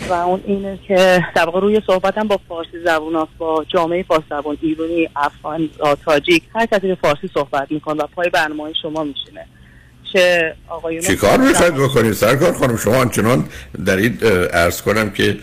و 0.08 0.12
اون 0.12 0.40
اینه 0.46 0.78
که 0.88 1.24
در 1.34 1.46
روی 1.46 1.80
صحبتم 1.86 2.28
با 2.28 2.40
فارسی 2.48 2.84
زبون 2.84 3.26
با 3.38 3.64
جامعه 3.68 4.02
فارسی 4.02 4.26
زبون 4.30 4.58
ایرانی 4.60 5.08
افغان 5.16 5.68
تاجیک 6.04 6.42
هر 6.54 6.66
کسی 6.66 6.80
که 6.80 6.94
فارسی 6.94 7.28
صحبت 7.34 7.72
می‌کنه 7.72 8.02
و 8.02 8.06
پای 8.06 8.30
برنامه 8.30 8.72
شما 8.82 9.04
میشینه. 9.04 9.46
چه 10.12 10.54
آقایون 10.68 11.02
چی 11.02 11.16
کار 11.16 11.38
می‌خواید 11.38 11.74
بکنید؟ 11.74 12.12
سرکار 12.12 12.52
خانم 12.52 12.76
شما 12.76 12.96
آنچنان 12.96 13.48
دارید 13.86 14.24
اه، 14.24 14.44
عرض 14.46 14.82
کنم 14.82 15.10
که 15.10 15.36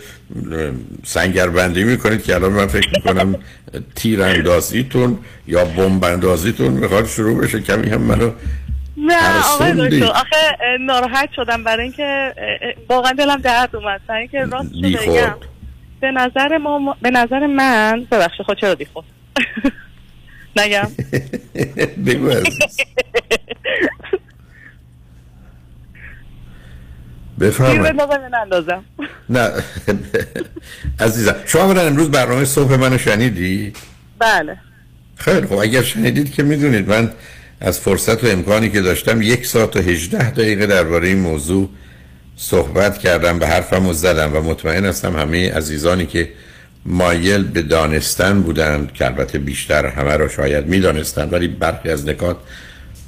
سنگربندی 1.04 1.84
می‌کنید 1.84 2.24
که 2.24 2.34
الان 2.34 2.52
من 2.52 2.66
فکر 2.66 2.88
می‌کنم 2.94 3.38
تیر 3.96 4.22
اندازیتون 4.22 5.18
یا 5.46 5.64
بمب 5.64 6.04
اندازیتون 6.04 6.68
می‌خواد 6.72 7.06
شروع 7.06 7.42
بشه. 7.44 7.60
کمی 7.60 7.90
هم 7.90 8.00
منو 8.00 8.30
نه 8.96 9.38
آقای. 9.54 9.88
دکتر 9.88 10.06
آخه 10.12 10.56
ناراحت 10.80 11.28
شدم 11.36 11.64
برای 11.64 11.82
اینکه 11.82 12.34
واقعا 12.88 13.12
دلم 13.12 13.36
درد 13.36 13.76
اومد. 13.76 14.00
برای 14.06 14.20
اینکه 14.20 14.44
راست 14.44 14.72
بگم. 14.82 15.36
به 16.00 16.10
نظر 16.10 16.58
ما 16.58 16.96
به 17.02 17.10
نظر 17.10 17.46
من 17.46 18.06
ببخشید 18.10 18.46
خود 18.46 18.60
چرا 18.60 18.74
بی 18.74 18.84
خود 18.92 19.04
نگم. 20.56 20.88
بگو 22.06 22.30
بفرمایید. 27.40 27.82
بندازم 27.82 28.20
یا 28.22 28.28
نندازم 28.28 28.84
نه. 29.28 29.50
عزیزم 31.00 31.34
شما 31.46 31.62
اولا 31.62 31.80
امروز 31.80 32.10
برنامه 32.10 32.44
صبح 32.44 32.76
منو 32.76 32.98
شنیدی؟ 32.98 33.72
بله. 34.18 34.56
خیلی 35.16 35.46
خب 35.46 35.58
اگر 35.58 35.82
شنیدید 35.82 36.32
که 36.32 36.42
می‌دونید 36.42 36.88
من 36.88 37.10
از 37.60 37.80
فرصت 37.80 38.24
و 38.24 38.26
امکانی 38.26 38.70
که 38.70 38.80
داشتم 38.80 39.22
یک 39.22 39.46
ساعت 39.46 39.76
و 39.76 39.80
هجده 39.80 40.30
دقیقه 40.30 40.66
درباره 40.66 41.08
این 41.08 41.18
موضوع 41.18 41.68
صحبت 42.36 42.98
کردم 42.98 43.38
به 43.38 43.46
حرفم 43.46 43.86
و 43.86 43.92
زدم 43.92 44.36
و 44.36 44.40
مطمئن 44.40 44.84
هستم 44.84 45.16
همه 45.16 45.52
عزیزانی 45.52 46.06
که 46.06 46.28
مایل 46.86 47.44
به 47.44 47.62
دانستن 47.62 48.42
بودند 48.42 48.92
که 48.92 49.06
البته 49.06 49.38
بیشتر 49.38 49.86
همه 49.86 50.16
را 50.16 50.28
شاید 50.28 50.66
می‌دانستند 50.66 51.32
ولی 51.32 51.48
برخی 51.48 51.88
از 51.90 52.06
نکات 52.08 52.36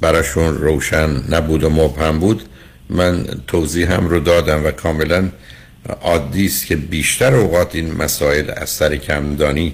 براشون 0.01 0.57
روشن 0.57 1.09
نبود 1.29 1.63
و 1.63 1.69
مبهم 1.69 2.19
بود. 2.19 2.43
من 2.93 3.25
توضیح 3.47 3.91
هم 3.91 4.07
رو 4.07 4.19
دادم 4.19 4.65
و 4.65 4.71
کاملا 4.71 5.29
عادی 6.01 6.45
است 6.45 6.65
که 6.65 6.75
بیشتر 6.75 7.35
اوقات 7.35 7.75
این 7.75 7.93
مسائل 7.93 8.51
از 8.57 8.69
سر 8.69 8.95
کمدانی 8.95 9.73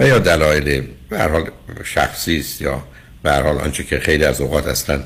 و 0.00 0.06
یا 0.06 0.18
دلایل 0.18 0.82
به 1.08 1.22
حال 1.22 1.50
شخصی 1.84 2.36
است 2.36 2.60
یا 2.60 2.82
به 3.22 3.32
حال 3.32 3.58
آنچه 3.58 3.84
که 3.84 3.98
خیلی 3.98 4.24
از 4.24 4.40
اوقات 4.40 4.66
اصلا 4.66 5.00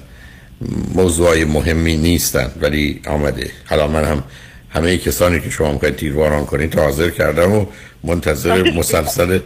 موضوعای 0.95 1.45
مهمی 1.45 1.97
نیستند 1.97 2.59
ولی 2.61 3.01
آمده. 3.07 3.51
حالا 3.67 3.89
من 3.89 4.05
هم 4.05 4.23
همه 4.75 4.97
کسانی 4.99 5.41
که 5.41 5.51
شما 5.51 5.73
می‌خواید 5.73 5.97
تیرواران 5.97 6.47
کنید 6.47 6.71
تا 6.71 6.83
حاضر 6.83 7.11
کردم 7.11 7.53
و 7.53 7.67
منتظر 8.05 8.63
مسلسل 8.71 9.39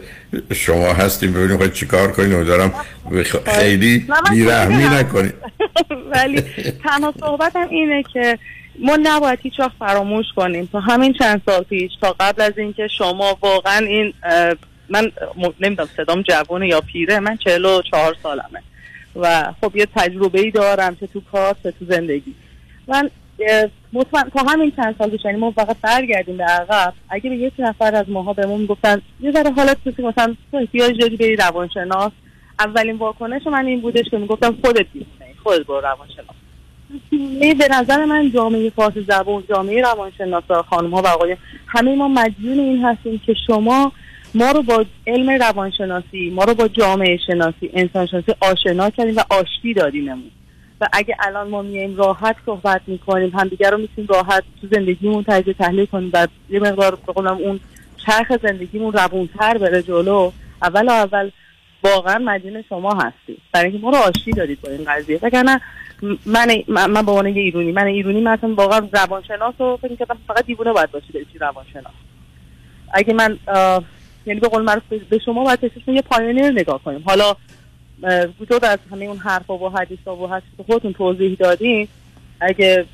شما 0.53 0.93
هستیم 0.93 1.33
ببینیم 1.33 1.55
خواهید 1.57 1.73
چیکار 1.73 2.11
کنید. 2.11 2.33
امیدوارم 2.33 2.73
بخ- 3.11 3.49
خیلی 3.49 4.05
نه، 4.09 4.15
من 4.21 4.35
بیرحمی. 4.35 4.83
نکنید. 4.83 5.33
ولی 6.13 6.41
تنها 6.83 7.13
صحبتم 7.19 7.67
اینه 7.69 8.03
که 8.13 8.37
ما 8.79 8.97
نباید 9.03 9.39
هیچ 9.41 9.59
وقت 9.59 9.71
فراموش 9.79 10.25
کنیم. 10.35 10.69
تا 10.71 10.79
همین 10.79 11.13
چند 11.13 11.41
سال 11.45 11.63
پیش 11.63 11.91
تا 12.01 12.15
قبل 12.19 12.41
از 12.41 12.53
اینکه 12.57 12.87
شما 12.97 13.37
واقعا 13.41 13.85
این 13.85 14.13
من 14.89 15.11
نمی‌دونم 15.59 15.89
صدام 15.97 16.21
جوونه 16.21 16.67
یا 16.67 16.81
پیره 16.81 17.19
من 17.19 17.37
چهل 17.37 17.65
و 17.65 17.81
چهار 17.91 18.15
سالمه. 18.23 18.61
و 19.15 19.53
خب 19.61 19.75
یه 19.75 19.87
تجربه 19.95 20.39
ای 20.39 20.51
دارم 20.51 20.95
چه 20.95 21.07
تو 21.07 21.21
کار 21.31 21.55
چه 21.63 21.71
تو 21.71 21.85
زندگی. 21.89 22.33
من 22.87 23.09
مطمئن 23.93 24.29
تا 24.29 24.39
همین 24.39 24.71
چند 24.75 24.95
سال 24.97 25.09
پیش 25.09 25.25
یعنی 25.25 25.37
ما 25.37 25.51
فقط 25.51 25.77
برگردیم 25.81 26.37
به 26.37 26.43
عقب 26.43 26.93
اگه 27.09 27.29
به 27.29 27.35
یک 27.35 27.53
نفر 27.59 27.95
از 27.95 28.09
ماها 28.09 28.33
بهمون 28.33 28.61
می‌گفتن 28.61 29.01
یه 29.21 29.31
ذره 29.31 29.51
حالت 29.51 29.77
تو 29.83 30.07
مثلا 30.07 30.35
تو 30.51 30.57
احتیاج 30.57 30.99
داری 30.99 31.17
بری 31.17 31.35
روانشناس. 31.35 32.11
اولین 32.59 32.95
واکنش 32.95 33.47
من 33.47 33.65
این 33.65 33.81
بودش 33.81 34.05
که 34.11 34.17
می‌گفتم 34.17 34.57
خودت 34.63 34.85
بیرونه 34.93 35.33
خودت 35.43 35.65
برو 35.65 35.79
روانشناس. 35.79 36.35
می 37.11 37.53
به 37.53 37.67
نظر 37.71 38.05
من 38.05 38.31
جامعه 38.31 38.69
فارسی 38.69 39.05
زبان 39.07 39.43
جامعه 39.49 39.81
روانشناسا 39.81 40.63
خانم 40.63 40.93
ها 40.93 41.01
و 41.01 41.07
آقایان 41.07 41.37
همه 41.67 41.95
ما 41.95 42.07
مدیون 42.07 42.59
این 42.59 42.85
هستیم 42.85 43.21
که 43.25 43.33
شما 43.47 43.91
ما 44.35 44.51
رو 44.51 44.61
با 44.61 44.85
علم 45.07 45.29
روانشناسی 45.29 46.29
ما 46.29 46.43
رو 46.43 46.53
با 46.53 46.67
جامعه 46.67 47.17
شناسی 47.27 47.69
انسان 47.73 48.05
شناسی 48.05 48.33
آشنا 48.41 48.89
کردیم 48.89 49.15
و 49.15 49.23
آشتی 49.29 49.73
دادیممون 49.73 50.31
و 50.81 50.87
اگه 50.93 51.15
الان 51.19 51.47
ما 51.47 51.61
میایم 51.61 51.97
راحت 51.97 52.35
صحبت 52.45 52.81
می‌کنیم 52.87 53.29
همدیگه 53.29 53.69
رو 53.69 53.77
می‌تونیم 53.77 54.07
راحت 54.09 54.43
تو 54.61 54.67
زندگیمون 54.71 55.23
تجزیه 55.23 55.53
تحلیل 55.53 55.85
کنیم 55.85 56.09
و 56.13 56.27
یه 56.49 56.59
مقدار 56.59 56.95
بقولم 56.95 57.37
اون 57.37 57.59
چرخ 58.05 58.31
زندگیمون 58.43 58.93
روونتر 58.93 59.57
بره 59.57 59.81
جلو. 59.81 60.31
اول 60.61 60.89
و 60.89 60.91
اول 60.91 61.31
واقعا 61.83 62.17
مدیون 62.17 62.63
شما 62.69 62.93
هستی 62.93 63.37
برای 63.51 63.71
اینکه 63.71 63.85
ما 63.85 63.89
رو 63.89 63.97
آشتی 63.97 64.31
دادید 64.31 64.61
با 64.61 64.69
این 64.69 64.85
قضیه. 64.87 65.19
وگرنه 65.21 65.61
من 66.25 66.47
من, 66.67 66.93
به 66.93 67.11
عنوان 67.11 67.27
یه 67.27 67.41
ایرونی 67.41 67.71
من 67.71 67.85
ایرونی 67.85 68.21
مثلا 68.21 68.53
واقعا 68.53 68.87
روانشناس 68.93 69.53
رو 69.59 69.77
فکر 69.81 69.91
می‌کردم 69.91 70.17
فقط 70.27 70.45
دیوونه 70.45 70.73
باید 70.73 70.91
باشی 70.91 71.13
بری 71.13 71.25
روانشناس. 71.39 71.93
اگه 72.93 73.13
من 73.13 73.37
یعنی 74.25 74.39
به 74.39 74.47
قول 74.47 74.79
به- 75.09 75.19
شما 75.19 75.43
باید 75.43 75.71
یه 75.87 76.01
پایونیر 76.01 76.51
نگاه 76.51 76.83
کنیم. 76.83 77.03
حالا 77.05 77.35
جدا 78.49 78.67
از 78.67 78.79
همه 78.91 79.05
اون 79.05 79.17
حرفا 79.17 79.57
و 79.57 79.69
حدیثا 79.69 80.15
و 80.15 80.27
حدیث 80.27 80.49
که 80.57 80.63
خودتون 80.63 80.93
توضیح 80.93 81.35
دادین 81.39 81.87
اگه 82.39 82.85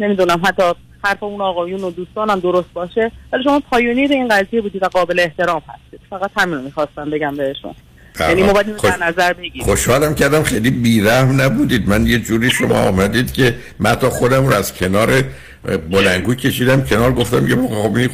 نمی‌دونم 0.00 0.42
حتی 0.44 0.62
حرف 1.04 1.22
اون 1.22 1.40
آقایون 1.40 1.80
و 1.84 1.90
دوستانم 1.90 2.40
درست 2.40 2.72
باشه 2.72 3.12
ولی 3.32 3.44
شما 3.44 3.60
پایونیر 3.70 4.12
این 4.12 4.28
قضیه 4.28 4.60
بودید 4.60 4.82
و 4.82 4.86
قابل 4.88 5.20
احترام 5.20 5.62
هستید. 5.68 6.00
فقط 6.10 6.30
همین 6.36 6.54
رو 6.54 6.62
می‌خواستم 6.62 7.10
بگم 7.10 7.36
بهشون. 7.36 7.74
یعنی 8.20 8.42
ما 8.42 8.52
باید 8.52 8.76
خوش- 8.76 8.92
نظر 9.02 9.32
بگیریم. 9.32 9.62
خوشحالم 9.62 10.14
کردم 10.14 10.42
خیلی 10.42 10.70
بیرحم 10.70 11.40
نبودید. 11.40 11.88
من 11.88 12.06
یه 12.06 12.18
جوری 12.18 12.50
شما 12.50 12.74
آمدید 12.88 13.32
که 13.32 13.54
من 13.78 13.94
تا 13.94 14.10
خودم 14.10 14.46
رو 14.46 14.54
از 14.54 14.74
کنار 14.74 15.24
بلنگو 15.90 16.34
کشیدم. 16.34 16.84
کنار 16.84 17.12
گفتم 17.12 17.46
که 17.46 17.56
خب 17.56 18.08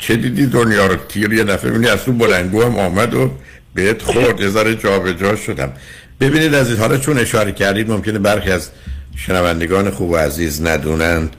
چه 0.00 0.16
دیدی 0.16 0.46
دنیا 0.46 0.86
رو؟ 0.86 0.96
تیر 0.96 1.32
یه 1.32 1.44
دفعه 1.44 1.90
از 1.90 2.04
تو 2.04 2.12
بلنگو 2.12 2.62
هم 2.62 2.78
آمد 2.78 3.14
و 3.14 3.30
بهت 3.74 4.02
خورد 4.02 4.40
یه 4.40 4.48
ذره 4.48 4.74
جابجا 4.74 5.36
شدم. 5.36 5.72
ببینید 6.20 6.54
عزیز 6.54 6.78
حالا 6.78 6.96
چون 6.96 7.18
اشاره 7.18 7.52
کردید 7.52 7.90
ممکنه 7.90 8.18
برخی 8.18 8.50
از 8.50 8.70
شنوندگان 9.16 9.90
خوب 9.90 10.10
و 10.10 10.16
عزیز 10.16 10.62
ندونند. 10.62 11.36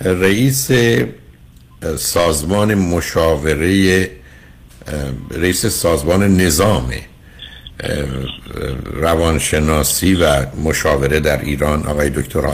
رئیس 0.00 0.70
سازمان 1.96 2.74
مشاوره 2.74 4.10
رئیس 5.30 5.66
سازمان 5.66 6.36
نظام 6.36 6.92
روانشناسی 8.92 10.14
و 10.14 10.46
مشاوره 10.64 11.20
در 11.20 11.40
ایران 11.40 11.86
آقای 11.86 12.10
دکتر 12.10 12.46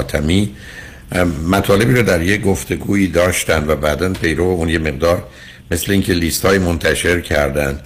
اه، 1.12 1.24
مطالبی 1.24 1.94
رو 1.94 2.02
در 2.02 2.22
یک 2.22 2.42
گفتگویی 2.42 3.08
داشتن 3.08 3.64
و 3.68 3.76
بعدا 3.76 4.12
پیرو 4.12 4.44
اون 4.44 4.68
یه 4.68 4.78
مقدار 4.78 5.24
مثل 5.70 5.92
اینکه 5.92 6.12
لیست 6.12 6.46
های 6.46 6.58
منتشر 6.58 7.20
کردن. 7.20 7.80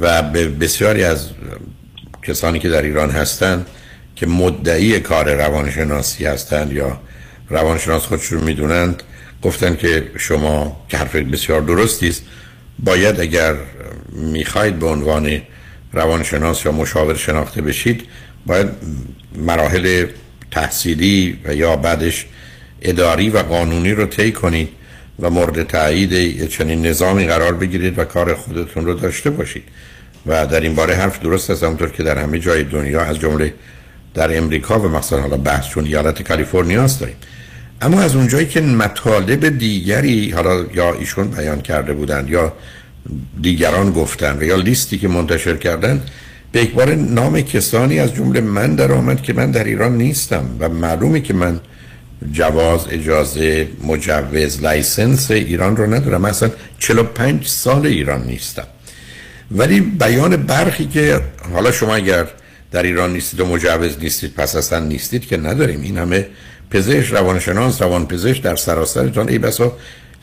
و 0.00 0.22
به 0.22 0.48
بسیاری 0.48 1.04
از 1.04 1.28
کسانی 2.22 2.58
که 2.58 2.68
در 2.68 2.82
ایران 2.82 3.10
هستند 3.10 3.66
که 4.16 4.26
مدعی 4.26 5.00
کار 5.00 5.34
روانشناسی 5.34 6.26
هستند 6.26 6.72
یا 6.72 7.00
روانشناس 7.50 8.02
خودشون 8.02 8.44
می‌دونند 8.44 9.02
گفتن 9.42 9.76
که 9.76 10.10
شما 10.18 10.84
که 10.88 10.96
حرف 10.96 11.16
بسیار 11.16 11.60
درستی 11.60 12.08
است 12.08 12.22
باید 12.78 13.20
اگر 13.20 13.54
می‌خواید 14.12 14.78
به 14.78 14.86
عنوان 14.86 15.42
روانشناس 15.92 16.64
یا 16.64 16.72
مشاور 16.72 17.14
شناخته 17.14 17.62
بشید 17.62 18.02
باید 18.46 18.68
مراحل 19.36 20.06
تحصیلی 20.50 21.38
و 21.44 21.54
یا 21.54 21.76
بعدش 21.76 22.26
اداری 22.82 23.30
و 23.30 23.38
قانونی 23.38 23.92
رو 23.92 24.06
طی 24.06 24.32
کنید. 24.32 24.68
و 25.20 25.30
مورد 25.30 25.62
تایید 25.62 26.48
چنین 26.48 26.86
نظامی 26.86 27.26
قرار 27.26 27.54
بگیرید 27.54 27.98
و 27.98 28.04
کار 28.04 28.34
خودتون 28.34 28.86
رو 28.86 28.94
داشته 28.94 29.30
باشید. 29.30 29.64
و 30.26 30.46
در 30.46 30.60
این 30.60 30.74
باره 30.74 30.94
حرف 30.94 31.20
درست 31.20 31.50
است 31.50 31.62
همونطور 31.62 31.90
که 31.90 32.02
در 32.02 32.18
همه 32.18 32.38
جای 32.38 32.64
دنیا 32.64 33.00
از 33.00 33.18
جمله 33.18 33.54
در 34.14 34.36
امریکا 34.36 34.78
و 34.80 34.88
مثلا 34.88 35.20
حالا 35.20 35.36
بحث 35.36 35.68
چون 35.68 35.84
ایالت 35.84 36.22
کالیفرنیا 36.22 36.86
داریم. 36.86 37.16
اما 37.80 38.00
از 38.00 38.16
اونجایی 38.16 38.46
که 38.46 38.60
مطالب 38.60 39.58
دیگری 39.58 40.30
حالا 40.30 40.64
یا 40.74 40.94
ایشون 40.94 41.28
بیان 41.30 41.60
کرده 41.60 41.92
بودند 41.92 42.30
یا 42.30 42.52
دیگران 43.42 43.92
گفتن 43.92 44.38
و 44.38 44.42
یا 44.42 44.56
لیستی 44.56 44.98
که 44.98 45.08
منتشر 45.08 45.56
کردن 45.56 46.02
به 46.52 46.62
یک 46.62 46.72
بار 46.72 46.94
نام 46.94 47.40
کسانی 47.40 47.98
از 48.00 48.14
جمله 48.14 48.40
من 48.40 48.74
در 48.74 48.92
آمد 48.92 49.22
که 49.22 49.32
من 49.32 49.50
در 49.50 49.64
ایران 49.64 49.96
نیستم 49.96 50.44
و 50.60 50.68
معلومه 50.68 51.20
که 51.20 51.34
من 51.34 51.60
جواز 52.32 52.86
اجازه 52.90 53.68
مجوز 53.84 54.62
license 54.62 55.30
ایران 55.30 55.76
رو 55.76 55.94
ندارم. 55.94 56.24
اصلا 56.24 56.50
45 56.78 57.46
سال 57.46 57.86
ایران 57.86 58.26
نیستم. 58.26 58.66
ولی 59.50 59.80
بیان 59.80 60.36
برخی 60.36 60.86
که 60.86 61.20
حالا 61.52 61.72
شما 61.72 61.94
اگر 61.94 62.26
در 62.70 62.82
ایران 62.82 63.12
نیستید 63.12 63.40
و 63.40 63.46
مجوز 63.46 63.98
نیستید 63.98 64.34
پس 64.34 64.56
اصلا 64.56 64.78
نیستید 64.78 65.26
که 65.26 65.36
نداریم. 65.36 65.82
این 65.82 65.98
همه 65.98 66.26
پزشک 66.70 67.12
روانشناس 67.12 67.82
روانپزشک 67.82 68.42
در 68.42 68.56
سراسرتان 68.56 69.28
ای 69.28 69.38
بسا 69.38 69.72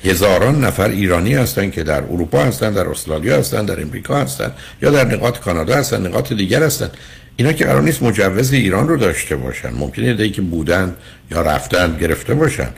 هزاران 0.03 0.63
نفر 0.63 0.89
ایرانی 0.89 1.33
هستند 1.33 1.71
که 1.71 1.83
در 1.83 2.03
اروپا 2.03 2.43
هستند 2.43 2.75
در 2.75 2.89
استرالیا 2.89 3.37
هستند 3.37 3.67
در 3.67 3.81
امریکا 3.81 4.15
هستند 4.15 4.53
یا 4.81 4.91
در 4.91 5.05
نقاط 5.05 5.39
کانادا 5.39 5.75
هستند 5.75 6.07
نقاط 6.07 6.33
دیگر 6.33 6.63
هستند 6.63 6.91
اینا 7.37 7.51
که 7.53 7.65
قرار 7.65 7.81
نیست 7.81 8.03
مجوز 8.03 8.53
ایران 8.53 8.87
رو 8.87 8.97
داشته 8.97 9.35
باشن. 9.35 9.69
ممکنه 9.73 10.13
دیگه 10.13 10.29
که 10.29 10.41
بودن 10.41 10.95
یا 11.31 11.41
رفتن 11.41 11.97
گرفته 11.97 12.33
باشن. 12.33 12.69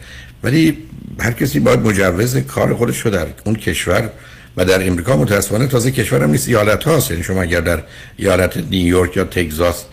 ولی 0.43 0.77
هر 1.19 1.31
کسی 1.31 1.59
باید 1.59 1.79
مجوز 1.79 2.37
کار 2.37 2.73
خودش 2.73 2.99
رو 2.99 3.11
در 3.11 3.27
اون 3.45 3.55
کشور 3.55 4.09
و 4.57 4.65
در 4.65 4.87
امریکا 4.87 5.17
متاسفانه 5.17 5.67
تازه 5.67 5.91
کشورم 5.91 6.31
نیست. 6.31 6.47
ایالت 6.47 6.83
هاست. 6.83 7.11
یعنی 7.11 7.23
شما 7.23 7.41
اگر 7.41 7.61
در 7.61 7.83
ایالت 8.17 8.57
نیویورک 8.57 9.17
یا 9.17 9.23
تگزاس 9.23 9.85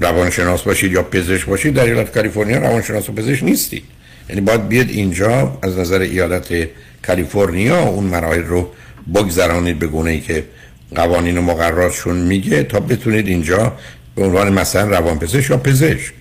روانشناس 0.00 0.62
باشید 0.62 0.92
یا 0.92 1.02
پزشک 1.02 1.46
باشید 1.46 1.74
در 1.74 1.84
ایالت 1.84 2.14
کالیفرنیا 2.14 2.58
روانشناس 2.58 3.08
و 3.08 3.12
پزشک 3.12 3.44
نیستید. 3.44 3.84
یعنی 4.28 4.40
باید 4.40 4.68
بیاد 4.68 4.88
اینجا 4.88 5.58
از 5.62 5.78
نظر 5.78 6.00
ایالت 6.00 6.68
کالیفرنیا 7.06 7.82
اون 7.82 8.04
مراحل 8.04 8.44
رو 8.44 8.70
بگذرانید 9.14 9.78
به 9.78 9.86
گونه 9.86 10.10
ای 10.10 10.20
که 10.20 10.44
قوانین 10.94 11.38
و 11.38 11.42
مقرراتشون 11.42 12.16
میگه 12.16 12.62
تا 12.62 12.80
بتونید 12.80 13.28
اینجا 13.28 13.72
به 14.14 14.24
عنوان 14.24 14.52
مثلا 14.52 14.88
روانپزشک 14.90 15.50
یا 15.50 15.56
پزشک 15.56 16.12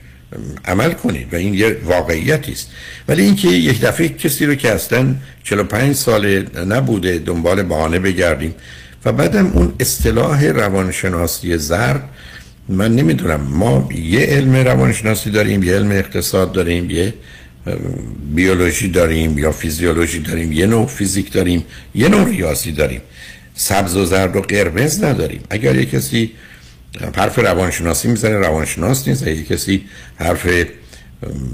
عمل 0.65 0.91
کنید 0.93 1.33
و 1.33 1.35
این 1.35 1.53
یه 1.53 1.77
واقعیتی 1.83 2.51
است. 2.51 2.69
ولی 3.07 3.23
اینکه 3.23 3.47
یک 3.47 3.81
دفعه 3.81 4.09
کسی 4.09 4.45
رو 4.45 4.55
که 4.55 4.71
اصلا 4.71 5.15
45 5.43 5.95
سال 5.95 6.45
نبوده 6.65 7.17
دنبال 7.17 7.63
بهانه 7.63 7.99
بگردیم 7.99 8.55
و 9.05 9.11
بعدم 9.11 9.51
اون 9.53 9.73
اصطلاح 9.79 10.45
روانشناسی 10.45 11.57
زرد 11.57 12.09
من 12.69 12.95
نمی‌دونم 12.95 13.41
ما 13.41 13.89
یه 13.95 14.19
علم 14.19 14.55
روانشناسی 14.55 15.29
داریم 15.29 15.63
یه 15.63 15.73
علم 15.73 15.91
اقتصاد 15.91 16.51
داریم 16.51 16.89
یه 16.89 17.13
بیولوژی 18.35 18.87
داریم 18.89 19.37
یا 19.37 19.51
فیزیولوژی 19.51 20.19
داریم 20.19 20.51
یه 20.51 20.65
نوع 20.65 20.87
فیزیک 20.87 21.31
داریم 21.31 21.65
یه 21.95 22.07
نوع 22.07 22.29
ریاضی 22.29 22.71
داریم. 22.71 23.01
سبز 23.55 23.95
و 23.95 24.05
زرد 24.05 24.35
و 24.35 24.41
قرمز 24.41 25.03
نداریم. 25.03 25.41
اگر 25.49 25.75
یه 25.75 25.85
کسی 25.85 26.31
حرف 27.15 27.39
روانشناسی 27.39 28.07
می‌زنه 28.07 28.37
روانشناس 28.37 29.07
نیست. 29.07 29.27
اگر 29.27 29.41
کسی 29.41 29.85
حرف 30.15 30.47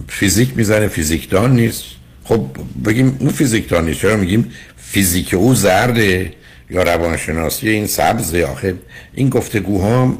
فیزیک 0.07 0.57
می‌زنه 0.57 0.87
فیزیکدان 0.87 1.55
نیست. 1.55 1.83
خب 2.23 2.45
بگیم 2.85 3.17
اون 3.19 3.29
فیزیکدان 3.29 3.85
نیست. 3.85 3.99
چرا 3.99 4.17
میگیم 4.17 4.51
فیزیک 4.77 5.33
او 5.33 5.55
زرده 5.55 6.33
یا 6.69 6.83
روانشناسی 6.83 7.69
این 7.69 7.87
سبزه؟ 7.87 8.45
آخه 8.45 8.75
این 9.13 9.29
گفتگوها 9.29 10.17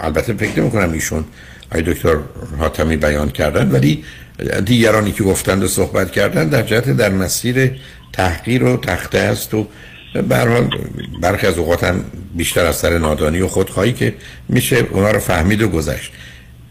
البته 0.00 0.32
فکر 0.32 0.60
نمی 0.60 0.70
کنم 0.70 0.92
ایشون 0.92 1.24
آی 1.72 1.82
دکتر 1.82 2.16
حاتمی 2.58 2.96
بیان 2.96 3.30
کردن 3.30 3.70
ولی 3.70 4.04
دیگرانی 4.64 5.12
که 5.12 5.24
گفتند 5.24 5.62
و 5.62 5.68
صحبت 5.68 6.12
کردن 6.12 6.48
در 6.48 6.62
جهت 6.62 6.90
در 6.90 7.10
مسیر 7.10 7.70
تحقیر 8.12 8.64
و 8.64 8.76
تخته 8.76 9.18
است 9.18 9.54
و 9.54 9.66
به 10.22 10.36
حال 10.36 10.70
برخی 11.20 11.46
از 11.46 11.58
اوقات 11.58 11.84
هم 11.84 12.04
بیشتر 12.34 12.66
از 12.66 12.76
سر 12.76 12.98
نادانی 12.98 13.40
و 13.40 13.48
خودخواهی 13.48 13.92
که 13.92 14.14
میشه 14.48 14.76
اونا 14.90 15.10
رو 15.10 15.18
فهمید 15.18 15.62
و 15.62 15.68
گذشت. 15.68 16.12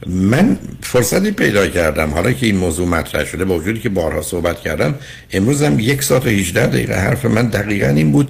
من 0.08 0.58
فرصتی 0.82 1.32
پیدا 1.32 1.68
کردم 1.68 2.10
حالا 2.10 2.32
که 2.32 2.46
این 2.46 2.58
موضوع 2.58 2.88
مطرح 2.88 3.26
شده 3.26 3.46
با 3.46 3.56
وجودی 3.56 3.80
که 3.80 3.90
بارها 3.90 4.22
صحبت 4.22 4.60
کردم 4.60 4.96
امروز 5.32 5.64
هم 5.64 5.80
یک 5.80 6.04
ساعت 6.04 6.26
و 6.26 6.30
18 6.30 6.68
دقیقه 6.68 6.94
حرف 6.94 7.26
من 7.26 7.48
دقیقا 7.48 7.88
این 7.88 8.12
بود 8.12 8.30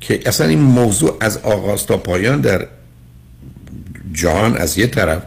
که 0.00 0.20
اصلا 0.26 0.46
این 0.46 0.58
موضوع 0.58 1.16
از 1.20 1.38
آغاز 1.38 1.86
تا 1.86 1.96
پایان 1.96 2.40
در 2.40 2.66
جهان 4.12 4.56
از 4.56 4.78
یه 4.78 4.86
طرف 4.86 5.22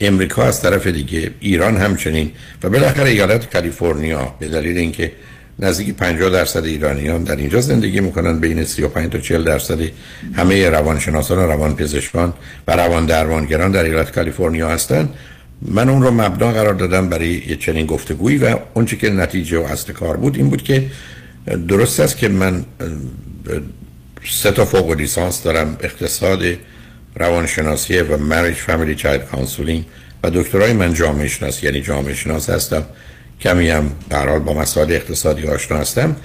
امریکا 0.00 0.44
از 0.44 0.62
طرف 0.62 0.86
دیگه 0.86 1.30
ایران 1.40 1.76
همچنین 1.76 2.30
و 2.62 2.70
بالاخره 2.70 3.10
ایالت 3.10 3.52
کالیفرنیا 3.52 4.34
به 4.38 4.48
دلیل 4.48 4.78
اینکه 4.78 5.12
نزدیک 5.58 5.94
50 5.94 6.30
درصد 6.30 6.64
ایرانیان 6.64 7.24
در 7.24 7.36
اینجا 7.36 7.60
زندگی 7.60 8.00
می‌کنن 8.00 8.38
بین 8.38 8.64
35 8.64 9.12
تا 9.12 9.18
40 9.18 9.44
درصد 9.44 9.78
همه 10.34 10.70
روانشناسان 10.70 11.38
و 11.38 11.40
روانپزشکان 11.40 12.32
و 12.68 12.76
روان 12.76 13.06
درمانگران 13.06 13.70
در 13.72 13.84
ایالت 13.84 14.12
کالیفرنیا 14.12 14.68
هستند. 14.68 15.14
من 15.62 15.88
اون 15.88 16.02
رو 16.02 16.10
مبنا 16.10 16.52
قرار 16.52 16.74
دادم 16.74 17.08
برای 17.08 17.42
یه 17.48 17.56
چنین 17.56 17.86
گفتگویی 17.86 18.38
و 18.38 18.58
اون 18.74 18.86
که 18.86 19.10
نتیجه 19.10 19.58
و 19.58 19.62
اصل 19.62 19.92
کار 19.92 20.16
بود 20.16 20.36
این 20.36 20.50
بود 20.50 20.62
که 20.62 20.86
درست 21.68 22.00
است 22.00 22.16
که 22.16 22.28
من 22.28 22.64
سه 24.30 24.50
تا 24.50 24.64
فوق 24.64 24.90
لیسانس 24.90 25.42
دارم 25.42 25.76
اقتصاد 25.80 26.42
روانشناسی 27.16 27.98
و 27.98 28.16
marriage 28.16 28.56
family 28.56 28.94
child 28.94 29.26
counseling 29.26 29.84
و 30.24 30.30
دکترای 30.30 30.72
من 30.72 30.94
جامعه 30.94 31.28
شناسی 31.28 31.66
یعنی 31.66 31.80
جامعه 31.80 32.14
شناس 32.14 32.50
هستم. 32.50 32.84
کمی 33.42 33.70
هم 33.70 33.92
به 34.08 34.38
با 34.38 34.54
مسائل 34.54 34.92
اقتصادی 34.92 35.46
آشنا 35.46 35.78
هستم. 35.78 36.16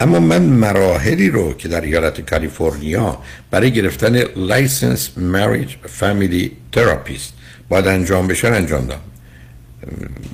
اما 0.00 0.20
من 0.20 0.42
مراحلی 0.42 1.30
رو 1.30 1.54
که 1.54 1.68
در 1.68 1.80
ایالت 1.80 2.20
کالیفرنیا 2.30 3.18
برای 3.50 3.70
گرفتن 3.70 4.22
license 4.36 5.10
marriage 5.16 5.68
family 5.86 6.52
therapist 6.72 7.32
باید 7.68 7.86
انجام 7.86 8.26
بشن 8.26 8.52
انجام 8.52 8.86
دادم. 8.86 9.00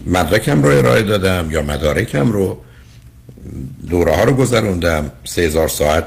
مدرکم 0.06 0.62
رو 0.62 0.68
ارائه 0.68 1.02
دادم 1.02 1.48
یا 1.50 1.62
مدارکم 1.62 2.32
رو. 2.32 2.58
دوره 3.90 4.14
ها 4.16 4.24
رو 4.24 4.32
گذروندم. 4.32 5.10
سه 5.24 5.42
هزار 5.42 5.68
ساعت 5.68 6.04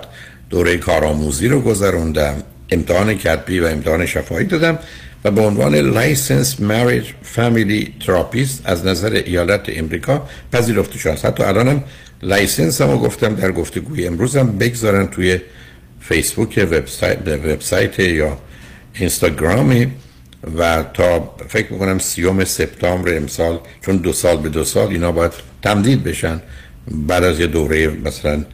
دوره 0.50 0.78
کارآموزی 0.78 1.48
رو 1.48 1.62
گذروندم. 1.62 2.44
امتحان 2.70 3.14
کتبی 3.14 3.60
و 3.60 3.66
امتحان 3.66 4.06
شفاهی 4.06 4.48
دادم. 4.48 4.80
و 5.26 5.32
به 5.32 5.42
عنوان 5.42 5.76
license 5.76 6.60
marriage 6.60 7.06
family 7.24 7.94
therapist 8.06 8.62
از 8.66 8.86
نظر 8.86 9.22
ایالت 9.26 9.62
امریکا 9.68 10.28
پذیرفته 10.54 10.98
شد 10.98 11.10
حتی 11.10 11.44
الانم 11.44 11.84
license 12.22 12.82
هم 12.82 12.98
گفتم 12.98 13.36
در 13.36 13.52
گفتگوی 13.52 14.08
امروزم 14.08 14.58
بگذارن 14.58 15.08
توی 15.08 15.40
فیسبوک 16.00 16.68
وبسایت 17.28 18.00
یا 18.00 18.38
اینستاگرامی 18.94 19.92
و 20.58 20.84
تا 20.94 21.36
فکر 21.48 21.74
می‌کنم 21.74 22.00
سیوم 22.00 22.44
سپتامبر 22.44 23.18
امسال 23.18 23.60
چون 23.86 23.98
دو 23.98 24.14
سال 24.14 24.38
به 24.38 24.50
دو 24.50 24.64
سال 24.64 24.88
اینا 24.88 25.12
باید 25.12 25.32
تمدید 25.62 26.04
بشن 26.04 26.42
بعد 26.92 27.24
از 27.24 27.40
یه 27.40 27.48
دوره 27.48 27.88
مثلا 27.88 28.46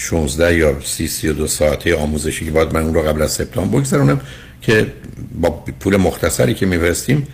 16 0.00 0.56
یا 0.56 0.76
30 0.84 1.08
32 1.08 1.46
ساعته 1.46 1.96
آموزشی 1.96 2.44
که 2.44 2.50
باید 2.50 2.74
من 2.74 2.82
اون 2.82 2.94
رو 2.94 3.02
قبل 3.02 3.22
از 3.22 3.32
سپتامبر 3.32 3.78
بگذرونم 3.78 4.20
که 4.62 4.86
با 5.40 5.50
پول 5.80 5.96
مختصری 5.96 6.54
که 6.54 6.66
میفرستیم 6.66 7.26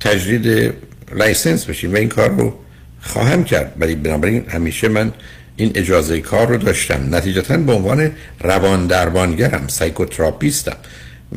تجدید 0.00 0.72
license 1.14 1.64
بشیم 1.64 1.92
و 1.92 1.96
این 1.96 2.08
کار 2.08 2.30
رو 2.30 2.54
خواهم 3.00 3.44
کرد. 3.44 3.72
ولی 3.78 3.94
بنابراین 3.94 4.44
همیشه 4.48 4.88
من 4.88 5.12
این 5.56 5.72
اجازه 5.74 6.20
کار 6.20 6.48
رو 6.48 6.56
داشتم. 6.56 7.14
نتیجتا 7.14 7.56
به 7.56 7.72
عنوان 7.72 8.10
روان 8.40 8.86
درمانگرم 8.86 9.68
psychotherapist 9.68 10.63
م. 10.63 10.76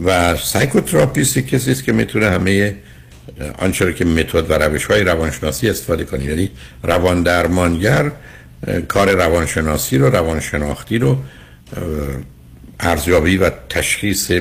و 0.06 0.36
psychotherapist 0.36 1.40
کسی 1.40 1.72
است 1.72 1.84
که 1.84 1.92
می‌تونه 1.92 2.30
همه 2.30 2.76
آنچه 3.58 3.94
که 3.94 4.06
متد 4.06 4.52
و 4.52 4.54
روش 4.54 4.86
های 4.86 5.04
روانشناسی 5.04 5.70
استفاده 5.70 6.04
کنه. 6.04 6.26
یعنی 6.26 6.50
روان 6.84 7.24
درمانگر 7.24 8.12
کار 8.88 9.12
روانشناسی 9.12 9.98
رو 9.98 10.10
روانشناختی 10.10 10.98
رو 10.98 11.18
ارزیابی 12.80 13.38
و 13.38 13.52
تشخیص 13.70 14.32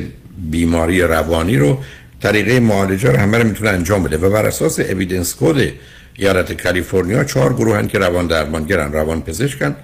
بیماری 0.50 1.00
روانی 1.00 1.56
رو 1.56 1.78
طریقه 2.22 2.60
معالجه 2.60 3.10
رو 3.10 3.18
همه 3.18 3.38
رو 3.38 3.44
می‌تونه 3.44 3.70
انجام 3.70 4.02
بده. 4.02 4.16
و 4.16 4.30
بر 4.30 4.46
اساس 4.46 4.80
evidence 4.80 5.36
code 5.40 5.72
ایالت 6.16 6.62
کالیفرنیا 6.62 7.24
چهار 7.24 7.52
گروه 7.52 7.76
هن 7.76 7.88
که 7.88 7.98
روان 7.98 8.26
درمانگرن 8.26 8.92
روان 8.92 9.22
پزشکن 9.22 9.76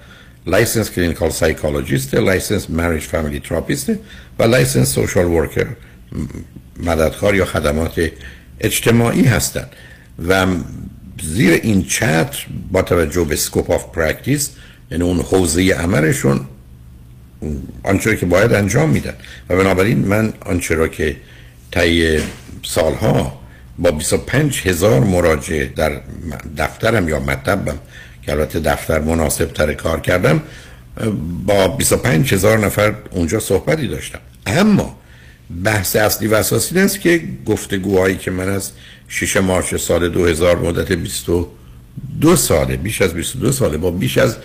license 0.47 0.91
clinical 0.91 1.31
psychologist 1.31 2.15
license 2.15 2.71
marriage 2.71 3.03
family 3.03 3.41
therapist 3.41 3.93
و 4.39 4.43
license 4.43 4.95
social 4.95 5.25
worker 5.25 5.67
مددکار 6.85 7.35
یا 7.35 7.45
خدمات 7.45 8.11
اجتماعی 8.61 9.25
هستند 9.25 9.71
و 10.29 10.47
زیر 11.23 11.53
این 11.53 11.85
چتر 11.85 12.47
با 12.73 12.83
توجه 12.83 13.25
به 13.25 13.37
scope 13.37 13.71
of 13.71 13.85
practice 13.93 14.51
یعنی 14.91 15.05
اون 15.05 15.21
حوزه 15.21 15.63
عملشون 15.63 16.41
آنچه 17.83 18.17
که 18.17 18.27
باید 18.27 18.53
انجام 18.53 18.91
میدن. 18.91 19.15
و 19.49 19.57
بنابراین 19.57 19.99
من 19.99 20.33
آنچه 20.41 20.75
را 20.75 20.89
که 20.89 21.17
طی 21.71 22.19
سالها 22.63 23.41
با 23.79 23.91
25 23.91 24.63
هزار 24.67 25.01
مراجعه 25.01 25.67
در 25.77 26.01
دفترم 26.59 27.09
یا 27.09 27.21
مطبم 27.21 27.79
که 28.23 28.33
البته 28.33 28.61
دفتر 28.61 28.99
مناسب 28.99 29.53
تر 29.53 29.75
کار 29.75 30.01
کردم 30.01 30.43
با 31.47 31.69
25 31.69 32.35
هزار 32.35 32.59
نفر 32.59 32.95
اونجا 33.11 33.41
صحبتی 33.41 33.89
داشتم. 33.89 34.19
اما 34.47 35.00
بحث 35.65 35.97
اصلی 35.97 36.29
و 36.29 36.35
اساسی 36.35 36.79
است 36.79 37.01
که 37.01 37.23
گفتگوهایی 37.47 38.17
که 38.17 38.31
من 38.31 38.49
از 38.49 38.71
6 39.09 39.37
مارچ 39.37 39.75
سال 39.75 40.09
2000 40.09 40.59
مدت 40.59 40.93
20 40.93 41.27
دو 42.21 42.37
ساله 42.37 42.77
بیش 42.77 43.03
از 43.03 43.15
22 43.15 43.53
ساله 43.53 43.77
با 43.77 43.91
بیش 43.91 44.19
از 44.19 44.37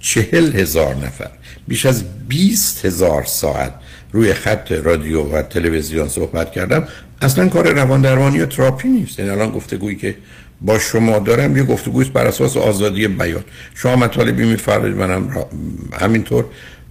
چهل 0.00 0.56
هزار 0.56 0.94
نفر 0.94 1.30
بیش 1.68 1.86
از 1.86 2.04
20 2.28 2.84
هزار 2.86 3.24
ساعت 3.24 3.74
روی 4.12 4.34
خط 4.34 4.72
رادیو 4.72 5.22
و 5.22 5.42
تلویزیون 5.42 6.08
صحبت 6.08 6.52
کردم 6.52 6.88
اصلا 7.22 7.48
کار 7.48 7.72
روان 7.72 8.00
درمانی 8.00 8.40
و 8.40 8.46
تراپی 8.46 8.88
نیست. 8.88 9.20
این 9.20 9.30
الان 9.30 9.50
گفتگویی 9.50 9.96
که 9.96 10.16
با 10.60 10.78
شما 10.78 11.18
دارم 11.18 11.56
یه 11.56 11.62
گفتگویی 11.62 12.10
بر 12.10 12.26
اساس 12.26 12.56
آزادی 12.56 13.08
بیان. 13.08 13.44
شما 13.74 13.96
مطالبی 13.96 14.46
میفرمایید 14.46 14.96
منم 14.96 15.30
را... 15.30 15.50
همینطور. 16.00 16.44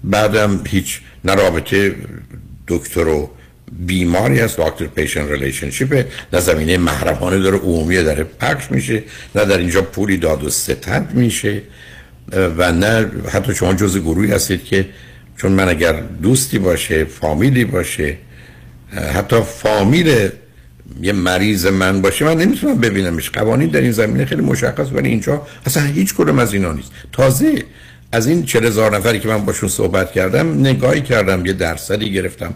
بعدم 0.03 0.61
هیچ 0.67 1.01
نه 1.26 1.36
رابطه 1.36 1.95
دکتر 2.67 3.07
و 3.07 3.30
بیماری 3.80 4.39
از 4.39 4.55
doctor 4.57 4.88
patient 4.88 5.28
relationship 5.28 6.05
نه 6.34 6.39
زمینه 6.39 6.78
محرمانه 6.78 7.39
داره 7.39 7.57
عمومی 7.57 8.03
داره 8.03 8.24
پخش 8.24 8.71
میشه 8.71 9.03
نه 9.36 9.45
در 9.45 9.57
اینجا 9.57 9.82
پولی 9.82 10.17
داد 10.17 10.43
و 10.43 10.49
ستد 10.49 11.09
میشه 11.13 11.61
و 12.32 12.71
نه 12.71 13.11
حتی 13.30 13.55
شما 13.55 13.74
جز 13.74 13.97
گروهی 13.97 14.32
هستید 14.32 14.63
که 14.63 14.86
چون 15.38 15.51
من 15.51 15.69
اگر 15.69 16.01
دوستی 16.21 16.59
باشه 16.59 17.05
فامیلی 17.05 17.65
باشه 17.65 18.17
حتی 19.13 19.41
فامیل 19.41 20.30
یه 21.01 21.13
مریض 21.13 21.65
من 21.65 22.01
باشه 22.01 22.26
من 22.26 22.38
نمی‌تونم 22.38 22.78
ببینمش. 22.78 23.30
قوانین 23.30 23.69
در 23.69 23.82
این 23.82 23.91
زمینه 23.91 24.26
خیلی 24.26 24.41
مشخص 24.41 24.88
ولی 24.93 25.09
اینجا 25.09 25.47
اصلا 25.65 25.84
هیچ 25.84 26.15
کدوم 26.15 26.39
از 26.39 26.53
اینا 26.53 26.74
نیست. 26.74 26.91
تازه 27.11 27.63
از 28.11 28.28
این 28.28 28.45
چل 28.45 28.65
هزار 28.65 28.97
نفری 28.97 29.19
که 29.19 29.28
من 29.28 29.45
باشون 29.45 29.69
صحبت 29.69 30.11
کردم 30.11 30.59
نگاهی 30.59 31.01
کردم 31.01 31.45
یه 31.45 31.53
درصدی 31.53 32.11
گرفتم. 32.11 32.53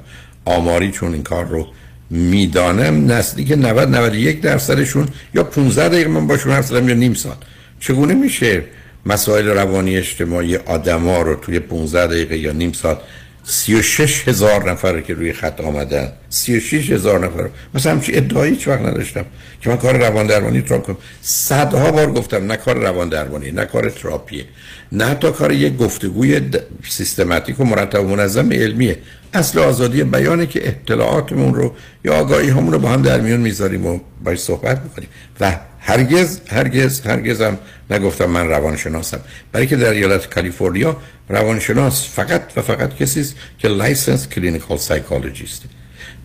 آماری 0.48 0.92
چون 0.92 1.14
این 1.14 1.24
کار 1.24 1.46
رو 1.46 1.68
می‌دانم. 2.10 3.12
نزدیک 3.12 3.52
90 3.52 3.90
91 3.90 4.42
درصدشون 4.42 5.08
یا 5.34 5.44
15 5.44 5.90
دقیقه 5.90 6.10
من 6.10 6.28
باشون 6.28 6.52
حرف 6.52 6.66
زدم 6.66 6.90
یا 6.90 6.96
نیم 6.96 7.14
ساعت. 7.14 7.38
چگونه 7.80 8.14
میشه 8.14 8.64
مسائل 9.06 9.48
روانی 9.48 9.98
اجتماعی 9.98 10.56
آدما 10.56 11.22
رو 11.22 11.36
توی 11.36 11.60
15 11.60 12.08
دقیقه 12.08 12.38
یا 12.38 12.52
نیم 12.52 12.72
ساعت 12.72 12.98
36 13.44 14.28
هزار 14.28 14.72
نفر 14.72 15.02
که 15.02 15.14
روی 15.14 15.34
خط 15.34 15.62
آمدن 15.62 16.12
36 16.30 16.92
هزار 16.92 17.26
نفر 17.26 17.50
مثلا 17.74 17.92
همچی 17.92 18.16
ادعایی 18.16 18.54
هیچ 18.54 18.68
وقت 18.68 18.82
نداشتم 18.82 19.26
که 19.62 19.70
من 19.70 19.78
کار 19.78 19.98
روان 19.98 20.28
درمانی 20.28 20.62
تراپ 20.62 20.84
کنم. 20.84 20.98
صدها 21.22 21.92
بار 21.92 22.12
گفتم 22.12 22.52
نه 22.52 22.58
کار 22.58 22.78
روان 22.78 23.10
درمانی 23.10 23.52
نه 23.52 23.66
کار 23.66 23.90
تراپیه 23.90 24.46
نه 24.92 25.06
حتی 25.06 25.32
کار 25.32 25.52
یک 25.52 25.78
گفتگوی 25.78 26.42
سیستماتیک 26.90 27.60
و 27.60 27.64
مرتب 27.64 28.06
و 28.06 28.08
منظم 28.16 28.52
علمیه. 28.52 28.98
اصل 29.34 29.60
آزادی 29.60 30.04
بیانه 30.04 30.46
که 30.46 30.68
اطلاعاتمون 30.68 31.56
رو 31.56 31.76
یا 32.06 32.14
آگاهیهامون 32.14 32.74
رو 32.74 32.80
با 32.80 32.90
هم 32.90 33.02
در 33.02 33.22
میون 33.22 33.40
می‌ذاریم 33.40 33.86
و 33.86 34.00
باش 34.24 34.40
صحبت 34.40 34.82
می‌کنیم. 34.84 35.10
و 35.40 35.60
هرگز 35.80 36.40
هرگز 36.48 37.02
هرگز 37.02 37.42
هم 37.42 37.58
نگفتم 37.90 38.26
من 38.26 38.48
روانشناسم. 38.48 39.20
برای 39.52 39.68
که 39.68 39.76
در 39.76 39.92
ایالت 39.92 40.30
کالیفرنیا 40.30 40.98
روانشناس 41.30 42.10
فقط 42.10 42.42
و 42.56 42.62
فقط 42.62 42.96
کسی 42.96 43.22
است 43.22 43.36
که 43.60 43.68
license 43.68 44.28
clinical 44.28 44.78
psychologist 44.78 45.64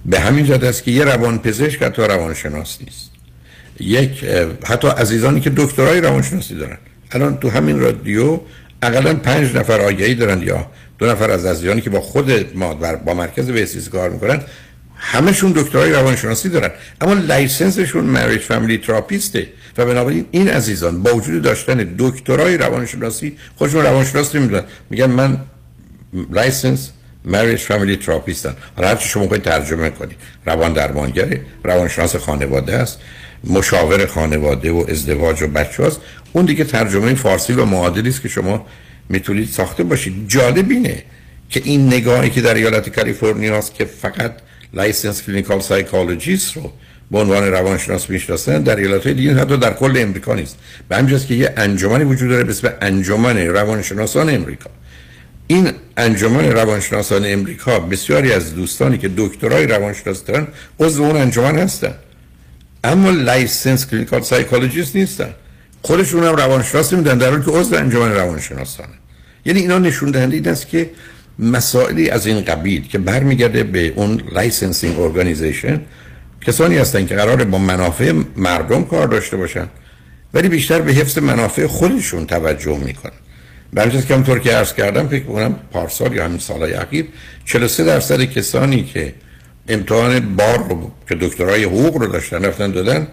به 0.07 0.21
همین 0.21 0.45
جهت 0.45 0.65
است 0.65 0.85
که 0.85 0.91
یه 0.91 1.05
روانپزشک 1.05 1.83
حتی 1.83 2.03
روانشناس 2.03 2.79
نیست. 2.81 3.11
یک 3.81 4.25
حتی 4.65 4.89
عزیزانی 4.89 5.41
که 5.41 5.51
دکترای 5.51 6.01
روانشناسی 6.01 6.55
دارن. 6.55 6.79
الان 7.13 7.37
تو 7.37 7.51
همین 7.51 7.81
رادیو 7.81 8.41
اقلا 8.83 9.15
پنج 9.15 9.57
نفر 9.57 9.81
آگهی 9.81 10.15
دارن 10.15 10.43
یا 10.43 10.67
دو 10.99 11.07
نفر 11.07 11.31
از 11.31 11.47
عزیزانی 11.47 11.81
که 11.81 11.91
با 11.91 12.01
خود 12.01 12.57
ما 12.57 12.75
با 13.05 13.15
مرکز 13.15 13.51
ویسیز 13.51 13.89
کار 13.89 14.11
می‌کنن 14.11 14.41
همشون 14.97 15.53
دکترای 15.53 15.93
روانشناسی 15.93 16.49
دارن. 16.49 16.71
اما 17.01 17.13
license 17.13 17.71
شون 17.71 18.05
marriage 18.05 18.41
family 18.41 18.79
therapist 18.79 19.40
ه 19.40 19.47
و 19.79 19.87
بنابراین 19.87 20.27
این 20.31 20.49
عزیزان 20.49 21.03
با 21.03 21.15
وجود 21.15 21.43
داشتن 21.43 21.95
دکترای 21.99 22.57
روانشناسی 22.57 23.37
خودشون 23.57 23.83
روانشناس 23.83 24.35
نمی‌دونن 24.35 24.63
میگن 24.91 25.11
من 25.11 25.39
license 26.31 26.91
marriage 27.25 27.61
family 27.61 27.97
therapist 27.97 28.49
ن 28.49 28.55
حالا 28.77 28.89
هرچی 28.89 29.09
شما 29.09 29.27
باید 29.27 29.43
ترجمه 29.43 29.91
کنید. 29.91 30.17
روان 30.47 30.73
درمانگره 30.73 31.41
روانشناس 31.65 32.17
خانواده 32.17 32.75
است. 32.77 32.99
مشاور 33.45 34.07
خانواده 34.07 34.71
و 34.71 34.85
ازدواج 34.89 35.43
و 35.43 35.47
بچه 35.47 35.85
هست. 35.85 36.01
اون 36.33 36.45
دیگه 36.45 36.65
ترجمه 36.65 37.15
فارسی 37.15 37.53
و 37.53 37.65
معادلی 37.65 38.09
است 38.09 38.23
که 38.23 38.29
شما 38.29 38.67
می‌تونید 39.09 39.49
ساخته 39.49 39.85
باشید. 39.85 40.29
جالب 40.29 40.71
اینه 40.71 41.03
که 41.49 41.63
این 41.65 41.87
نگاهی 41.87 42.31
که 42.31 42.41
در 42.41 42.55
ایالت 42.55 42.89
کالیفرنیا 42.89 43.59
است 43.59 43.75
که 43.75 43.85
فقط 43.85 44.33
license 44.75 45.23
clinical 45.23 45.61
psychologist 45.61 46.57
رو 46.57 46.73
به 47.11 47.19
عنوان 47.19 47.45
روانشناس 47.45 48.11
می‌شناسن 48.11 48.63
در 48.63 48.77
ایالت 48.77 49.09
دیگه 49.09 49.35
حتی 49.35 49.57
در 49.57 49.73
کل 49.73 49.95
امریکا 49.97 50.35
نیست. 50.35 50.57
به 50.89 50.97
همین 50.97 51.19
که 51.19 51.35
یه 51.35 51.55
انجمنی 51.57 52.05
وجود 52.05 52.31
داره 52.31 52.45
به 52.45 52.51
اسم 52.51 52.73
انجمن 52.83 53.37
روانشناسان 53.39 54.35
امریکا. 54.35 54.71
این 55.47 55.71
انجمن 55.97 56.53
روانشناسان 56.53 57.23
امریکا 57.27 57.81
بسیاری 57.81 58.33
از 58.33 58.55
دوستانی 58.55 58.99
که 58.99 59.11
دکترای 59.17 59.67
روانشناس 59.67 60.25
دارن 60.25 60.47
عضو 60.81 61.03
اون 61.03 61.17
انجمن 61.17 61.59
هستن. 61.59 61.95
اما 62.85 63.11
license 63.11 63.87
clinical 63.87 64.23
psychologist 64.23 64.97
نیستن. 64.97 65.35
خودشون 65.83 66.25
هم 66.25 66.35
روانشناس 66.37 66.93
میدن 66.93 67.19
در 67.19 67.31
حالی 67.31 67.45
که 67.45 67.51
عضو 67.51 67.77
انجمن 67.77 68.13
روانشناسانه 68.13 68.95
یعنی 69.45 69.61
اینا 69.61 69.79
نشون 69.79 70.11
دهنده 70.11 70.37
این 70.37 70.49
است 70.49 70.69
که 70.69 70.91
مسائلی 71.39 72.11
از 72.11 72.27
این 72.27 72.41
قبیل 72.41 72.89
که 72.89 72.99
برمیگرده 72.99 73.63
به 73.63 73.93
اون 73.97 74.23
licensing 74.33 75.01
organization 75.01 75.81
کسانی 76.47 76.79
هستن 76.79 77.07
که 77.07 77.15
قرار 77.15 77.45
با 77.45 77.59
منافع 77.59 78.13
مردم 78.37 78.85
کار 78.85 79.09
داشته 79.09 79.37
باشن 79.37 79.67
ولی 80.35 80.49
بیشتر 80.49 80.81
به 80.81 80.93
حفظ 80.93 81.19
منافع 81.19 81.67
خودشون 81.67 82.27
توجه 82.27 82.79
می‌کنن. 82.79 83.13
برای 83.73 84.03
که 84.03 84.15
همونطور 84.15 84.39
که 84.39 84.53
عرض 84.53 84.75
کردم 84.75 85.09
فکر 85.09 85.25
کنم 85.25 85.55
پارسال 85.73 86.13
یا 86.13 86.25
همین 86.25 86.39
سالهای 86.39 86.73
اخیر 86.73 87.07
43 87.45 87.85
درصد 87.85 88.25
کسانی 88.25 88.85
که 88.85 89.15
امتحان 89.69 90.37
بار 90.37 90.69
رو 90.69 90.91
که 91.09 91.15
دکترای 91.15 91.65
حقوق 91.65 91.97
رو 91.97 92.07
داشتن 92.07 92.45
رفتن 92.45 92.71
دادن 92.71 93.09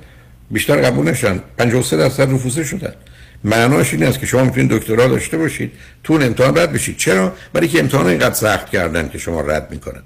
بیشتر 0.51 0.81
قبول 0.81 1.09
نشن 1.09 1.39
53 1.57 1.97
درصد 1.97 2.33
رفوزه 2.33 2.63
شدن. 2.63 2.93
معناش 3.43 3.93
این 3.93 4.03
است 4.03 4.19
که 4.19 4.25
شما 4.25 4.43
می‌تونید 4.43 4.71
دکترا 4.71 5.07
داشته 5.07 5.37
باشید 5.37 5.71
تو 6.03 6.13
امتحان 6.13 6.57
رد 6.57 6.73
بشید. 6.73 6.97
چرا؟ 6.97 7.33
برای 7.53 7.67
که 7.67 7.79
امتحان 7.79 8.07
اینقدر 8.07 8.35
سخت 8.35 8.69
کردن 8.69 9.09
که 9.09 9.17
شما 9.17 9.41
رد 9.41 9.67
می‌کنن. 9.71 10.01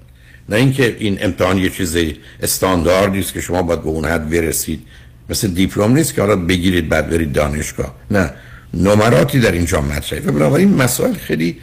نه 0.50 0.56
اینکه 0.56 0.96
این 1.00 1.18
امتحان 1.22 1.58
یه 1.58 1.70
چیز 1.70 1.98
استانداردی 2.42 3.20
است 3.20 3.34
که 3.34 3.42
شما 3.42 3.62
باید 3.62 3.82
به 3.82 3.88
اون 3.88 4.06
حد 4.06 4.30
برسید. 4.30 4.82
مثل 5.30 5.48
دیپلم 5.48 5.94
نیست 5.94 6.14
که 6.14 6.22
حالا 6.22 6.36
بگیرید 6.36 6.90
بعد 6.90 7.10
برید 7.10 7.32
دانشگاه. 7.32 7.96
نه. 8.12 8.34
نمراتی 8.74 9.40
در 9.40 9.52
اینجا 9.52 9.82
مطرحه. 9.82 10.22
و 10.22 10.32
بنابراین 10.32 10.74
مسائل 10.74 11.14
خیلی 11.14 11.58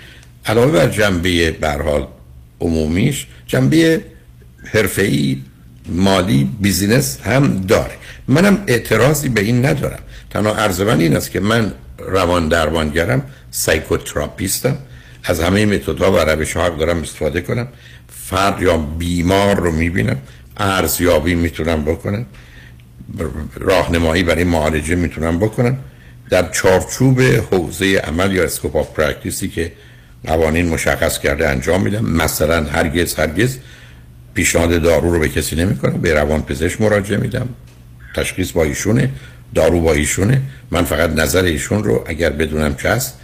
علاوه 0.47 0.72
بر 0.72 0.89
جنبه 0.89 1.51
به 1.51 1.70
حال 1.70 2.07
عمومیش 2.61 3.26
جنبه 3.47 4.01
حرفه‌ای 4.72 5.42
مالی 5.88 6.50
بیزینس 6.60 7.18
هم 7.20 7.60
داره. 7.60 7.94
منم 8.28 8.64
اعتراضی 8.66 9.28
به 9.28 9.40
این 9.40 9.66
ندارم. 9.66 9.98
تنها 10.30 10.54
عرض 10.54 10.80
من 10.80 11.00
این 11.00 11.16
است 11.16 11.30
که 11.30 11.40
من 11.40 11.72
روان 11.98 12.48
درمانگرم 12.48 13.22
psychotherapist 13.51 14.63
م. 14.63 14.78
از 15.24 15.40
همه 15.40 15.66
متدها 15.66 16.12
و 16.12 16.18
روش 16.18 16.56
ها 16.56 16.68
دارم 16.68 17.02
استفاده 17.02 17.40
کنم. 17.40 17.68
فرد 18.26 18.62
یا 18.62 18.76
بیمار 18.76 19.56
رو 19.56 19.72
می‌بینم. 19.72 20.16
ارزیابی 20.56 21.34
می‌تونم 21.34 21.84
بکنم. 21.84 22.26
راهنمایی 23.54 24.22
برای 24.22 24.44
معالجه 24.44 24.94
می‌تونم 24.94 25.38
بکنم. 25.38 25.78
در 26.30 26.50
چارچوب 26.50 27.20
حوزه 27.20 27.96
عمل 27.96 28.32
یا 28.32 28.44
scope 28.44 28.76
of 28.76 28.90
practice 28.90 29.42
ی 29.42 29.48
که 29.48 29.72
قوانین 30.26 30.68
مشخص 30.68 31.18
کرده 31.18 31.48
انجام 31.48 31.82
میدم. 31.82 32.04
مثلا 32.04 32.64
هرگز 32.64 33.14
هرگز 33.14 33.56
پیشنهاد 34.41 34.82
دارو 34.82 35.12
رو 35.12 35.18
به 35.18 35.28
کسی 35.28 35.57
نمی‌کنم 35.57 36.01
به 36.01 36.14
روان 36.14 36.43
پزشک 36.43 36.80
مراجعه 36.80 37.18
میدم. 37.18 37.49
تشخیص 38.16 38.53
با 38.53 38.64
ایشونه 38.64 39.11
دارو 39.55 39.80
با 39.80 39.93
ایشونه. 39.93 40.43
من 40.70 40.84
فقط 40.84 41.11
نظر 41.11 41.43
ایشون 41.43 41.84
رو 41.84 42.05
اگر 42.07 42.30
بدونم 42.30 42.74
چه 42.74 42.91
هست 42.91 43.18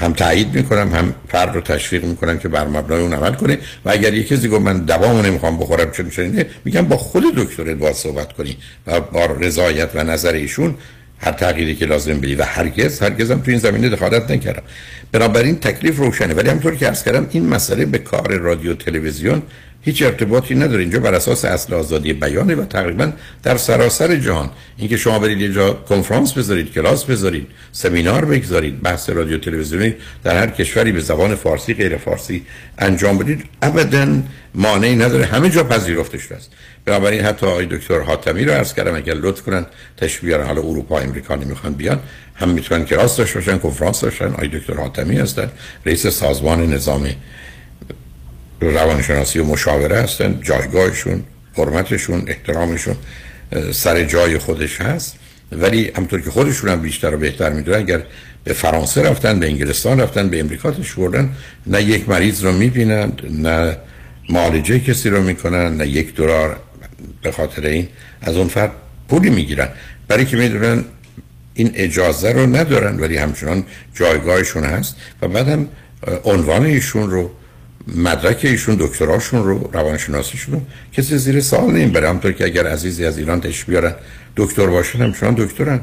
هم 0.00 0.12
تایید 0.12 0.54
می‌کنم 0.54 0.94
هم 0.94 1.14
فرد 1.28 1.54
رو 1.54 1.60
تشویق 1.60 2.04
می‌کنم 2.04 2.38
که 2.38 2.48
بر 2.48 2.66
مبنای 2.66 3.02
اون 3.02 3.14
عمل 3.14 3.34
کنه. 3.34 3.58
و 3.84 3.90
اگر 3.90 4.14
یکی 4.14 4.36
کسی 4.36 4.48
گفت 4.48 4.62
من 4.62 4.78
دوامو 4.78 5.22
نمی‌خوام 5.22 5.58
بخورم 5.58 5.90
چون 5.90 6.10
چنینه 6.10 6.46
میگم 6.64 6.82
با 6.82 6.96
خود 6.96 7.24
دکترت 7.36 7.76
باید 7.76 7.96
صحبت 7.96 8.32
کنی 8.32 8.56
و 8.86 9.00
با 9.00 9.26
رضایت 9.26 9.90
و 9.94 10.04
نظر 10.04 10.32
ایشون 10.32 10.74
هر 11.18 11.32
تغییری 11.32 11.74
که 11.74 11.86
لازم 11.86 12.20
بدی. 12.20 12.34
و 12.34 12.42
هرگز 12.42 13.02
هرگز 13.02 13.30
هم 13.30 13.40
تو 13.40 13.50
این 13.50 13.60
زمینه 13.60 13.88
دخالت 13.88 14.30
نکردم. 14.30 14.62
بنابراین 15.12 15.56
تکلیف 15.56 15.96
روشنه. 15.96 16.34
ولی 16.34 16.48
همونطور 16.48 16.74
که 16.76 16.86
عرض 16.86 17.04
کردم 17.04 17.26
این 17.30 17.46
مسئله 17.46 17.84
به 17.84 17.98
کار 17.98 18.38
رادیو 18.38 18.74
تلویزیون 18.74 19.42
هیچ 19.82 20.02
ارتباطی 20.02 20.54
نداره. 20.54 20.80
اینجا 20.82 20.98
بر 20.98 21.14
اساس 21.14 21.44
اصل 21.44 21.74
آزادی 21.74 22.12
بیانه 22.12 22.54
و 22.54 22.64
تقریبا 22.64 23.12
در 23.42 23.56
سراسر 23.56 24.16
جهان. 24.16 24.50
اینکه 24.76 24.96
شما 24.96 25.18
برید 25.18 25.40
یه 25.40 25.52
جا 25.52 25.72
کنفرانس 25.72 26.32
بذارید 26.32 26.72
کلاس 26.72 27.04
بذارید 27.04 27.46
سمینار 27.72 28.24
بگذارید 28.24 28.82
بحث 28.82 29.10
رادیو 29.10 29.38
تلویزیونی 29.38 29.94
در 30.24 30.38
هر 30.38 30.46
کشوری 30.46 30.92
به 30.92 31.00
زبان 31.00 31.34
فارسی 31.34 31.74
غیر 31.74 31.96
فارسی 31.96 32.46
انجام 32.78 33.18
بدید 33.18 33.44
ابدا 33.62 34.22
مانعی 34.54 34.96
نداره. 34.96 35.24
همه 35.24 35.50
جا 35.50 35.64
پذیرفته 35.64 36.18
شده 36.18 36.36
است. 36.36 36.52
بنابراین 36.84 37.20
حتی 37.20 37.46
آقای 37.46 37.66
دکتر 37.66 38.00
حاتمی 38.00 38.44
رو 38.44 38.52
عرض 38.52 38.74
کردم 38.74 38.94
اگر 38.94 39.14
لطف 39.14 39.42
کنن 39.42 39.66
بیارن 40.22 40.46
حالا 40.46 40.60
اروپا 40.60 40.98
امریکا 40.98 41.36
نمی‌خوان 41.36 41.72
بیان 41.72 42.00
هم 42.34 42.48
می‌تونن 42.48 42.84
کلاس 42.84 43.16
داشته 43.16 43.38
باشن 43.38 43.58
کنفرانس 43.58 44.00
داشتن 44.00 44.26
آقای 44.26 44.48
دکتر 44.48 44.74
حاتمی 44.74 45.16
هستن 45.16 45.50
رئیس 45.86 46.06
سازمان 46.06 46.72
نظام 46.72 47.08
روانشناسی 48.60 49.38
و 49.38 49.44
مشاوره 49.44 50.02
هستن 50.02 50.40
جایگاهشون 50.42 51.22
حرمتشون 51.54 52.24
احترامشون 52.26 52.96
سر 53.72 54.04
جای 54.04 54.38
خودش 54.38 54.80
هست. 54.80 55.16
ولی 55.52 55.92
همطور 55.96 56.20
که 56.20 56.30
خودشون 56.30 56.70
هم 56.70 56.80
بیشتر 56.82 57.14
و 57.14 57.18
بهتر 57.18 57.50
می‌دونن 57.50 57.78
اگر 57.78 58.02
به 58.44 58.52
فرانسه 58.52 59.02
رفتن 59.02 59.40
به 59.40 59.46
انگلستان 59.46 60.00
رفتن 60.00 60.28
به 60.28 60.40
امریکا 60.40 60.70
تشریف 60.70 60.94
بردن 60.94 61.30
نه 61.66 61.82
یک 61.82 62.08
مریض 62.08 62.44
رو 62.44 62.52
می‌بینن 62.52 63.12
نه 63.30 63.76
معالجه 64.28 64.80
کسی 64.80 65.10
رو 65.10 65.22
می‌کنن 65.22 65.76
نه 65.76 65.88
یک 65.88 66.14
دلار 66.14 66.56
به 67.22 67.32
خاطر 67.32 67.66
این 67.66 67.88
از 68.22 68.36
اون 68.36 68.48
فرد 68.48 68.70
پولی 69.08 69.30
می‌گیرن. 69.30 69.68
برای 70.08 70.24
که 70.24 70.36
می‌دونن 70.36 70.84
این 71.54 71.70
اجازه 71.74 72.32
رو 72.32 72.56
ندارن 72.56 73.00
ولی 73.00 73.16
همچنان 73.16 73.64
جایگاهشون 73.94 74.64
هست 74.64 74.96
و 75.22 75.28
بعدم 75.28 75.68
عنوان 76.24 76.64
ایشون 76.64 77.10
رو 77.10 77.30
مدرک 77.88 78.40
ایشون 78.42 78.76
دکتراشون 78.80 79.44
رو 79.44 79.70
روانشناسیشون 79.72 80.54
رو. 80.54 80.60
کسی 80.92 81.18
زیر 81.18 81.40
سوال 81.40 81.70
نمی‌بره 81.70 82.08
همطور 82.08 82.32
که 82.32 82.44
اگر 82.44 82.66
عزیزی 82.66 83.04
از 83.04 83.18
ایران 83.18 83.40
تشریف 83.40 83.68
بیارن 83.68 83.94
دکتر 84.36 84.66
باشن 84.66 85.02
همچنان 85.02 85.34
دکترن. 85.34 85.80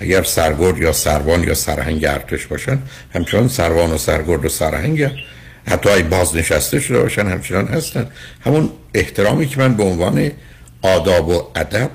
اگر 0.00 0.22
سرگرد 0.22 0.78
یا 0.78 0.92
سروان 0.92 1.44
یا 1.44 1.54
سرهنگ 1.54 2.04
ارتش 2.04 2.46
باشن 2.46 2.78
همچنان 3.14 3.48
سروان 3.48 3.90
و 3.90 3.98
سرگرد 3.98 4.44
و 4.44 4.48
سرهنگ. 4.48 5.10
حتی 5.66 5.88
ای 5.88 6.02
بازنشسته 6.02 6.80
شده 6.80 6.98
باشن 6.98 7.26
همچنان 7.26 7.66
هستن. 7.66 8.06
همون 8.44 8.70
احترامی 8.94 9.46
که 9.46 9.60
من 9.60 9.74
به 9.74 9.82
عنوان 9.82 10.30
آداب 10.82 11.28
و 11.28 11.42
ادب 11.56 11.90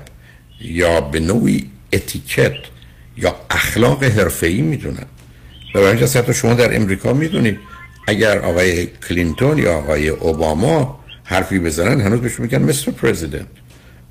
یا 0.60 1.00
به 1.00 1.20
نوعی 1.20 1.70
اتیکت 1.92 2.54
یا 3.16 3.36
اخلاق 3.50 4.04
حرفه‌ای 4.04 4.62
می‌دونم. 4.62 5.06
و 5.74 5.78
حتی 5.78 6.34
شما 6.34 6.54
در 6.54 6.76
امریکا 6.76 7.12
می‌دونید 7.12 7.58
اگر 8.06 8.38
آقای 8.38 8.86
کلینتون 9.08 9.58
یا 9.58 9.74
آقای 9.74 10.08
اوباما 10.08 11.04
حرفی 11.24 11.58
بزنن 11.58 12.00
هنوز 12.00 12.20
بهش 12.20 12.40
میگن 12.40 12.62
مستر 12.62 12.90
پرزیدنت 12.90 13.46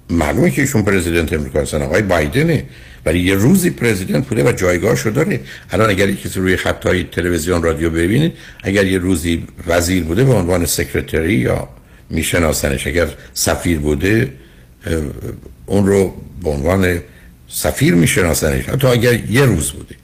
معلومه 0.09 0.51
که 0.51 0.61
ایشون 0.61 0.83
پرزیدنت 0.83 1.33
امریکا 1.33 1.61
هستن 1.61 1.81
آقای 1.81 2.01
بایدنه. 2.01 2.65
ولی 3.05 3.19
یه 3.19 3.35
روزی 3.35 3.69
پرزیدنت 3.69 4.27
بوده 4.27 4.43
و 4.43 4.51
جایگاهشو 4.51 5.09
داره. 5.09 5.39
الان 5.71 5.89
اگر 5.89 6.11
کسی 6.11 6.39
روی 6.39 6.57
خطای 6.57 7.03
تلویزیون 7.03 7.63
رادیو 7.63 7.89
ببینید 7.89 8.33
اگر 8.63 8.85
یه 8.85 8.97
روزی 8.97 9.47
وزیر 9.67 10.03
بوده 10.03 10.23
به 10.23 10.33
عنوان 10.33 10.65
سکرتری 10.65 11.33
یا 11.33 11.69
میشناسنش. 12.09 12.87
اگر 12.87 13.07
سفیر 13.33 13.79
بوده 13.79 14.33
اون 15.65 15.87
رو 15.87 16.13
به 16.43 16.49
عنوان 16.49 16.99
سفیر 17.47 17.93
میشناسنش. 17.93 18.69
حتی 18.69 18.87
اگر 18.87 19.31
یه 19.31 19.45
روز 19.45 19.71
بوده. 19.71 19.95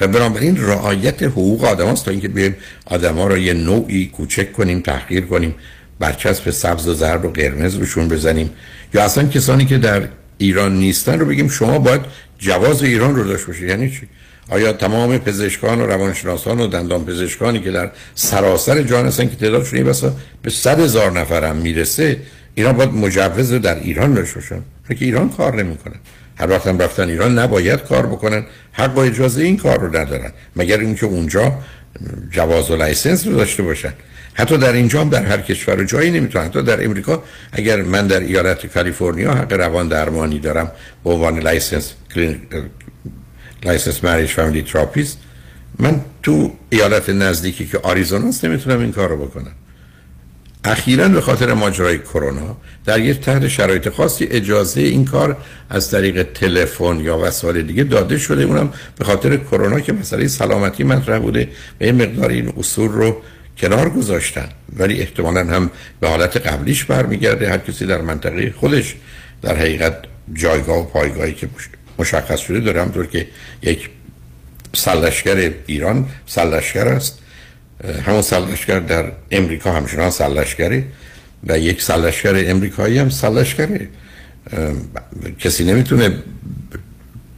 و 0.00 0.08
بنابراین 0.08 0.56
رعایت 0.66 1.22
حقوق 1.22 1.64
آدم 1.64 1.86
هاست 1.86 2.04
تا 2.04 2.10
اینکه 2.10 2.28
بیایم 2.28 2.56
آدم 2.86 3.14
ها 3.14 3.26
رو 3.26 3.38
یه 3.38 3.52
نوعی 3.52 4.06
کوچک 4.06 4.52
کنیم 4.52 4.80
تحقیر 4.80 5.26
کنیم 5.26 5.54
برچسب 5.98 6.50
سبز 6.50 6.88
و 6.88 6.94
زرد 6.94 7.24
و 7.24 7.30
قرمز 7.30 7.74
روشون 7.74 8.08
بزنیم. 8.08 8.50
یا 8.94 9.04
اصلا 9.04 9.28
کسانی 9.28 9.64
که 9.64 9.78
در 9.78 10.08
ایران 10.38 10.78
نیستن 10.78 11.18
رو 11.18 11.26
بگیم 11.26 11.48
شما 11.48 11.78
باید 11.78 12.00
جواز 12.38 12.82
ایران 12.82 13.16
رو 13.16 13.24
داشت 13.24 13.46
باشید 13.46 13.68
یعنی 13.68 13.90
چی؟ 13.90 14.08
آیا 14.50 14.72
تمام 14.72 15.18
پزشکان 15.18 15.80
و 15.80 15.86
روانشناسان 15.86 16.60
و 16.60 16.66
دندان 16.66 17.04
پزشکانی 17.04 17.60
که 17.60 17.70
در 17.70 17.90
سراسر 18.14 18.82
جهان 18.82 19.06
هستن 19.06 19.28
که 19.28 19.36
تعدادشون 19.36 19.78
این 19.78 20.12
به 20.42 20.50
صد 20.50 20.80
هزار 20.80 21.12
نفر 21.12 21.44
هم 21.44 21.56
می‌رسه 21.56 22.20
ایران 22.54 22.72
باید 22.72 22.90
مجوز 22.90 23.52
در 23.52 23.74
ایران 23.74 24.14
داشته 24.14 24.40
باشن. 24.40 24.62
که 24.88 25.04
ایران 25.04 25.28
کار 25.28 25.62
نمی‌کنه. 25.62 25.94
هر 26.36 26.50
وقت 26.50 26.66
هم 26.66 26.78
رفتن 26.78 27.08
ایران 27.08 27.38
نباید 27.38 27.80
کار 27.82 28.06
بکنن. 28.06 28.44
حق 28.72 28.96
و 28.96 29.00
اجازه 29.00 29.42
این 29.42 29.56
کار 29.56 29.80
رو 29.80 29.96
ندارن. 29.96 30.32
مگر 30.56 30.78
اینکه 30.78 31.06
اونجا 31.06 31.58
جواز 32.30 32.70
و 32.70 32.76
license 32.76 33.26
رو 33.26 33.32
داشته 33.32 33.62
باشن. 33.62 33.92
حتی 34.34 34.58
در 34.58 34.72
اینجا 34.72 35.00
هم 35.00 35.08
در 35.08 35.22
هر 35.22 35.40
کشور 35.40 35.80
و 35.80 35.84
جایی 35.84 36.10
نمی‌تونن. 36.10 36.44
حتی 36.44 36.62
در 36.62 36.84
امریکا 36.84 37.22
اگر 37.52 37.82
من 37.82 38.06
در 38.06 38.20
ایالت 38.20 38.66
کالیفرنیا 38.66 39.32
حق 39.34 39.52
روان 39.52 39.88
درمانی 39.88 40.38
دارم 40.38 40.72
به 41.04 41.10
عنوان 41.10 41.38
license 41.38 41.94
licensed 43.64 44.04
marriage 44.04 44.30
family 44.30 44.62
therapist 44.62 45.18
من 45.78 46.00
تو 46.22 46.52
ایالت 46.70 47.10
نزدیکی 47.10 47.66
که 47.66 47.78
آریزونا 47.78 48.28
است 48.28 48.44
نمی‌تونم 48.44 48.80
این 48.80 48.92
کار 48.92 49.08
رو 49.08 49.26
بکنم. 49.26 49.52
اخیرا 50.64 51.08
به 51.08 51.20
خاطر 51.20 51.52
ماجرای 51.52 51.98
کرونا 51.98 52.56
در 52.84 53.00
یک 53.00 53.20
تحت 53.20 53.48
شرایط 53.48 53.88
خاصی 53.88 54.24
اجازه 54.24 54.80
این 54.80 55.04
کار 55.04 55.36
از 55.70 55.90
طریق 55.90 56.22
تلفن 56.22 57.00
یا 57.00 57.18
وسایل 57.18 57.66
دیگه 57.66 57.84
داده 57.84 58.18
شده. 58.18 58.42
اونم 58.42 58.72
به 58.98 59.04
خاطر 59.04 59.36
کرونا 59.36 59.80
که 59.80 59.92
مسئله 59.92 60.28
سلامتی 60.28 60.84
مطرح 60.84 61.18
بوده 61.18 61.48
و 61.80 61.84
این 61.84 62.02
مقدار 62.02 62.30
این 62.30 62.52
اصول 62.56 62.88
رو 62.88 63.22
کنار 63.58 63.90
گذاشتن. 63.90 64.48
ولی 64.76 65.00
احتمالا 65.00 65.40
هم 65.40 65.70
به 66.00 66.08
حالت 66.08 66.36
قبلیش 66.36 66.84
برمیگرده. 66.84 67.50
هر 67.50 67.58
کسی 67.58 67.86
در 67.86 68.00
منطقه 68.00 68.54
خودش 68.60 68.94
در 69.42 69.56
حقیقت 69.56 69.96
جایگاه 70.32 70.78
و 70.78 70.84
پایگاهی 70.84 71.32
که 71.32 71.48
مشخص 71.98 72.40
شده 72.40 72.60
داره 72.60 72.82
همطور 72.82 73.06
که 73.06 73.26
یک 73.62 73.90
سلشگر 74.72 75.52
ایران 75.66 76.08
سلشگر 76.26 76.88
است. 76.88 77.18
همون 78.06 78.22
سلشگر 78.22 78.80
در 78.80 79.12
امریکا 79.30 79.72
همچنان 79.72 80.10
سلشگره 80.10 80.84
و 81.46 81.58
یک 81.58 81.82
سلشگر 81.82 82.50
امریکایی 82.50 82.98
هم 82.98 83.08
سلشگره 83.08 83.88
کسی 85.38 85.64
نمی‌تونه 85.64 86.18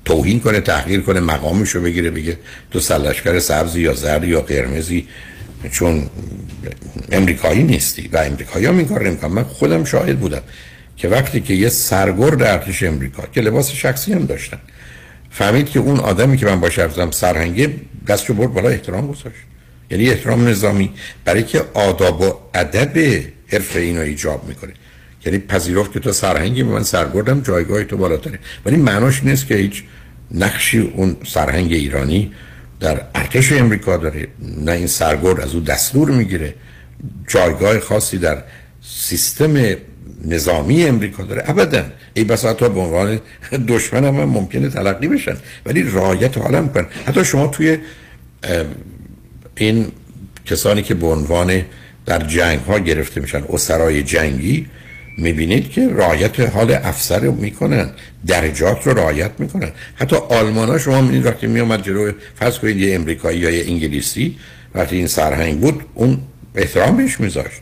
توهین 0.04 0.40
کنه 0.40 0.60
تحقیر 0.60 1.00
کنه 1.00 1.20
مقامش 1.20 1.70
رو 1.70 1.82
بگیره 1.82 2.10
بگه 2.10 2.38
تو 2.70 2.80
سلشگر 2.80 3.38
سبزی 3.38 3.80
یا 3.80 3.94
زرد 3.94 4.24
یا 4.24 4.40
قرمزی 4.40 5.08
چون 5.72 6.10
امریکایی 7.12 7.62
نیستی 7.62 8.08
و 8.12 8.16
امریکایی 8.16 8.66
هم 8.66 8.78
این 8.78 8.88
کار 8.88 9.08
نمی‌کنن. 9.08 9.32
من 9.32 9.44
خودم 9.44 9.84
شاهد 9.84 10.18
بودم 10.18 10.42
که 10.96 11.08
وقتی 11.08 11.40
که 11.40 11.54
یه 11.54 11.68
سرگرد 11.68 12.42
ارتش 12.42 12.82
امریکا 12.82 13.22
که 13.32 13.40
لباس 13.40 13.70
شخصی 13.70 14.12
هم 14.12 14.26
داشتن 14.26 14.58
فهمید 15.30 15.70
که 15.70 15.78
اون 15.78 16.00
آدمی 16.00 16.36
که 16.36 16.46
من 16.46 16.60
باش 16.60 16.78
رفتم 16.78 17.10
سرهنگه 17.10 17.74
دستشو 18.08 18.34
برد 18.34 18.52
بالا 18.52 18.68
احترام 18.68 19.06
گذاشت. 19.06 19.36
یعنی 19.90 20.10
احترام 20.10 20.48
نظامی 20.48 20.90
برای 21.24 21.42
که 21.42 21.64
آداب 21.74 22.20
و 22.20 22.34
ادب 22.54 23.22
حرف 23.46 23.76
اینو 23.76 24.00
ایجاب 24.00 24.48
می‌کنه. 24.48 24.72
یعنی 25.26 25.38
پذیرفت 25.38 25.92
که 25.92 26.00
تو 26.00 26.12
سرهنگی 26.12 26.62
من 26.62 26.82
سرگردم 26.82 27.40
جایگاه 27.40 27.84
تو 27.84 27.96
بالاتره. 27.96 28.38
ولی 28.66 28.76
معناش 28.76 29.24
نیست 29.24 29.46
که 29.46 29.54
هیچ 29.54 29.84
نقشی 30.30 30.78
اون 30.78 31.16
سرهنگ 31.26 31.72
ایرانی 31.72 32.32
در 32.80 33.00
ارتش 33.14 33.52
امریکا 33.52 33.96
داره. 33.96 34.28
نه 34.58 34.72
این 34.72 34.86
سرگرد 34.86 35.40
از 35.40 35.54
او 35.54 35.60
دستور 35.60 36.10
می‌گیره. 36.10 36.54
جایگاه 37.28 37.80
خاصی 37.80 38.18
در 38.18 38.42
سیستم 38.82 39.76
نظامی 40.24 40.84
امریکا 40.84 41.22
داره. 41.22 41.44
ابدا. 41.46 41.84
ای 42.14 42.24
بس 42.24 42.44
حتی 42.44 42.68
به 42.68 42.80
عنوان 42.80 43.20
دشمن 43.68 44.04
هم, 44.04 44.14
هم 44.14 44.28
ممکنه 44.28 44.68
تلقی 44.68 45.08
بشن. 45.08 45.36
ولی 45.66 45.82
رعایت 45.82 46.38
حالا 46.38 46.66
کن 46.66 46.86
حتی 47.06 47.24
شما 47.24 47.46
توی 47.46 47.78
این 49.56 49.86
کسانی 50.46 50.82
که 50.82 50.94
به 50.94 51.06
عنوان 51.06 51.62
در 52.06 52.18
جنگ 52.18 52.60
ها 52.60 52.78
گرفته 52.78 53.20
میشن 53.20 53.42
اسرای 53.48 54.02
جنگی 54.02 54.66
می‌بینید 55.18 55.70
که 55.70 55.88
رعایت 55.88 56.40
حال 56.40 56.70
افسر 56.70 57.20
می‌کنن 57.20 57.90
درجات 58.26 58.86
رو 58.86 58.98
رعایت 58.98 59.30
می‌کنن. 59.38 59.70
حتی 59.94 60.16
آلمان 60.16 60.68
ها 60.68 60.78
شما 60.78 61.00
می‌بینید 61.00 61.26
وقتی 61.26 61.46
میامد 61.46 61.82
جلو 61.82 62.12
فرض 62.34 62.58
کنید 62.58 62.76
یه 62.76 62.94
امریکایی 62.94 63.38
یا 63.38 63.50
یه 63.50 63.64
انگلیسی 63.66 64.36
وقتی 64.74 64.96
این 64.96 65.06
سرهنگ 65.06 65.60
بود 65.60 65.82
اون 65.94 66.18
احترام 66.54 66.96
بهش 66.96 67.20
میذاشت. 67.20 67.60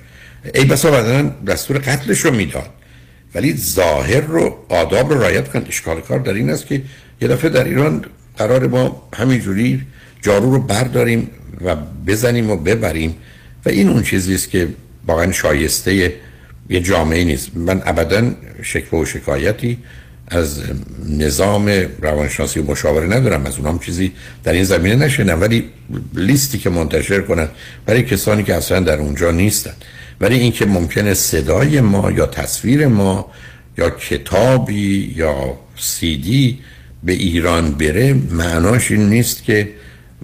ای 0.54 0.64
بسا 0.64 0.90
بدن 0.90 1.34
دستور 1.46 1.78
قتلش 1.78 2.20
رو 2.20 2.34
می‌داد. 2.34 2.70
ولی 3.34 3.56
ظاهر 3.56 4.20
رو 4.20 4.56
آداب 4.68 5.12
رو 5.12 5.20
رعایت 5.20 5.48
کن 5.48 5.64
اشکال 5.68 6.00
کار 6.00 6.18
در 6.18 6.32
این 6.32 6.50
است 6.50 6.66
که 6.66 6.82
یه 7.20 7.28
دفعه 7.28 7.50
در 7.50 7.64
ایران 7.64 8.04
قرار 8.36 8.66
ما 8.66 9.08
همینجوری 9.14 9.82
جارو 10.22 10.52
رو 10.52 10.58
برداریم. 10.60 11.30
و 11.60 11.76
بزنیم 12.06 12.50
و 12.50 12.56
ببریم. 12.56 13.14
و 13.66 13.68
این 13.68 13.88
اون 13.88 14.02
چیزی 14.02 14.34
است 14.34 14.50
که 14.50 14.68
واقعا 15.06 15.32
شایسته 15.32 16.12
یه 16.70 16.80
جامعه 16.80 17.24
نیست. 17.24 17.56
من 17.56 17.82
ابدا 17.84 18.30
شکوه 18.62 19.00
و 19.00 19.04
شکایتی 19.04 19.78
از 20.28 20.62
نظام 21.08 21.68
روانشناسی 22.02 22.60
و 22.60 22.70
مشاوره 22.70 23.06
ندارم 23.06 23.46
از 23.46 23.58
اونام 23.58 23.78
چیزی 23.78 24.12
در 24.44 24.52
این 24.52 24.64
زمینه 24.64 24.96
نشنم 24.96 25.40
ولی 25.40 25.64
لیستی 26.14 26.58
که 26.58 26.70
منتشر 26.70 27.20
کنن 27.20 27.48
برای 27.86 28.02
کسانی 28.02 28.42
که 28.42 28.54
اصلا 28.54 28.80
در 28.80 28.98
اونجا 28.98 29.30
نیستن. 29.30 29.74
ولی 30.20 30.38
اینکه 30.38 30.66
ممکنه 30.66 31.14
صدای 31.14 31.80
ما 31.80 32.10
یا 32.10 32.26
تصویر 32.26 32.86
ما 32.86 33.30
یا 33.78 33.90
کتابی 33.90 35.14
یا 35.16 35.58
سیدی 35.76 36.58
به 37.04 37.12
ایران 37.12 37.70
بره 37.72 38.14
معناش 38.30 38.90
این 38.90 39.08
نیست 39.08 39.44
که 39.44 39.68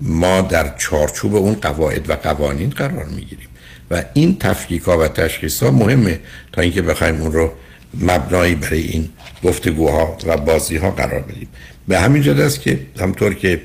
ما 0.00 0.40
در 0.40 0.74
چارچوب 0.78 1.34
اون 1.34 1.54
قواعد 1.54 2.10
و 2.10 2.14
قوانین 2.14 2.70
قرار 2.70 3.04
می‌گیریم. 3.04 3.48
و 3.90 4.04
این 4.14 4.38
تفکیک 4.38 4.88
و 4.88 5.08
تشخیص 5.08 5.62
ها 5.62 5.70
مهمه 5.70 6.20
تا 6.52 6.62
اینکه 6.62 6.82
بخوایم 6.82 7.20
اون 7.20 7.32
رو 7.32 7.52
مبنایی 8.00 8.54
برای 8.54 8.80
این 8.80 9.08
گفتگوها 9.44 10.18
و 10.26 10.36
بازی 10.36 10.76
ها 10.76 10.90
قرار 10.90 11.20
بدیم. 11.20 11.48
به 11.88 12.00
همین 12.00 12.22
جد 12.22 12.40
است 12.40 12.60
که 12.60 12.80
همطور 13.00 13.34
که 13.34 13.60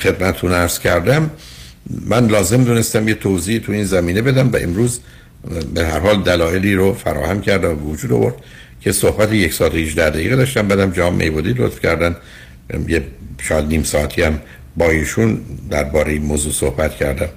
خدمتتون 0.00 0.52
عرض 0.52 0.78
کردم 0.78 1.30
من 2.06 2.26
لازم 2.26 2.64
دونستم 2.64 3.08
یه 3.08 3.14
توضیح 3.14 3.58
تو 3.58 3.72
این 3.72 3.84
زمینه 3.84 4.22
بدم 4.22 4.50
و 4.52 4.56
امروز 4.56 5.00
به 5.74 5.86
هر 5.86 5.98
حال 5.98 6.22
دلایلی 6.22 6.74
رو 6.74 6.94
فراهم 6.94 7.40
کردم 7.40 7.68
و 7.68 7.92
وجود 7.92 8.12
آورد 8.12 8.34
که 8.80 8.92
صحبت 8.92 9.32
یک 9.32 9.52
ساعت 9.52 9.74
و 9.74 9.76
18 9.76 10.10
دقیقه 10.10 10.36
داشتم. 10.36 10.68
بعدم 10.68 10.90
جام 10.90 11.14
میبودی 11.14 11.52
لطف 11.52 11.80
کردن. 11.80 12.16
یه 12.88 13.02
شاید 13.42 13.64
نیم 13.64 13.82
ساعتی 13.82 14.22
هم 14.22 14.40
با 14.76 14.90
ایشون 14.90 15.40
درباره 15.70 16.12
این 16.12 16.22
موضوع 16.22 16.52
صحبت 16.52 16.96
کردم. 16.96 17.28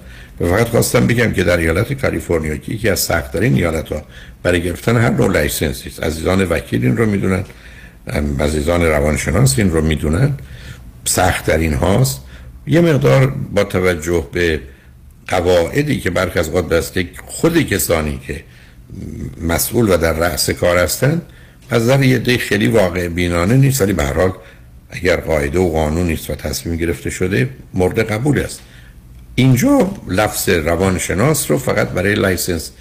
و 0.42 0.48
فقط 0.48 0.68
خواستم 0.68 1.08
بگم 1.08 1.32
که 1.32 1.44
در 1.44 1.58
ایالت 1.58 1.94
کالیفرنیا 1.94 2.58
که 2.58 2.72
یکی 2.74 2.90
از 2.90 3.00
سختترین 3.00 3.54
ایالت 3.54 3.90
ها 3.90 4.02
برای 4.44 4.64
گرفتن 4.64 4.98
هر 4.98 5.10
نوع 5.10 5.32
license 5.32 5.82
ی 5.83 5.90
است. 5.90 6.04
عزیزان 6.04 6.44
وکیل 6.44 6.86
این 6.86 6.98
رو 6.98 7.06
می‌دونن 7.06 7.44
عزیزان 8.40 8.82
روانشناس 8.82 9.60
این 9.60 9.72
رو 9.72 9.82
می‌دونن. 9.82 10.34
سختترین 11.06 11.74
هاست. 11.74 12.22
یه 12.68 12.82
مقدار 12.82 13.34
با 13.52 13.64
توجه 13.64 14.28
به 14.32 14.60
قواعدی 15.28 16.00
که 16.00 16.10
برخی 16.10 16.40
از 16.40 16.52
دست 16.54 17.00
خود 17.26 17.62
کسانی 17.62 18.20
که 18.28 18.44
مسئول 19.42 19.94
و 19.94 19.98
در 19.98 20.14
رأس 20.14 20.50
کار 20.50 20.78
هستند 20.78 21.22
از 21.70 21.84
نظر 21.84 22.04
یه 22.04 22.38
خیلی 22.38 22.68
واقع 22.68 23.08
بینانه 23.08 23.56
نیست. 23.56 23.82
ولی 23.82 23.94
به 23.94 24.04
اگر 24.90 25.16
قاعده 25.16 25.60
و 25.60 25.72
قانون 25.72 26.08
نیست 26.08 26.30
و 26.30 26.36
تصمیم 26.36 26.76
گرفته 26.76 27.10
شده 27.10 27.50
مورد 27.74 28.00
قبول 28.12 28.40
است. 28.40 28.62
اینجا 29.36 29.92
لفظ 30.08 30.50
روانشناس 30.50 31.52
رو 31.52 31.58
فقط 31.58 31.90
برای 31.90 32.16
licensed 32.16 32.72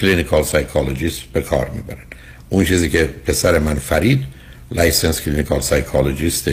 clinical 0.00 0.42
psychologist 0.42 1.20
به 1.32 1.40
کار 1.40 1.70
می‌برن. 1.70 2.04
اون 2.48 2.64
چیزی 2.64 2.90
که 2.90 3.04
پسر 3.26 3.58
من 3.58 3.74
فرید 3.74 4.24
licensed 4.70 5.20
clinical 5.20 5.60
psychologist 5.60 6.50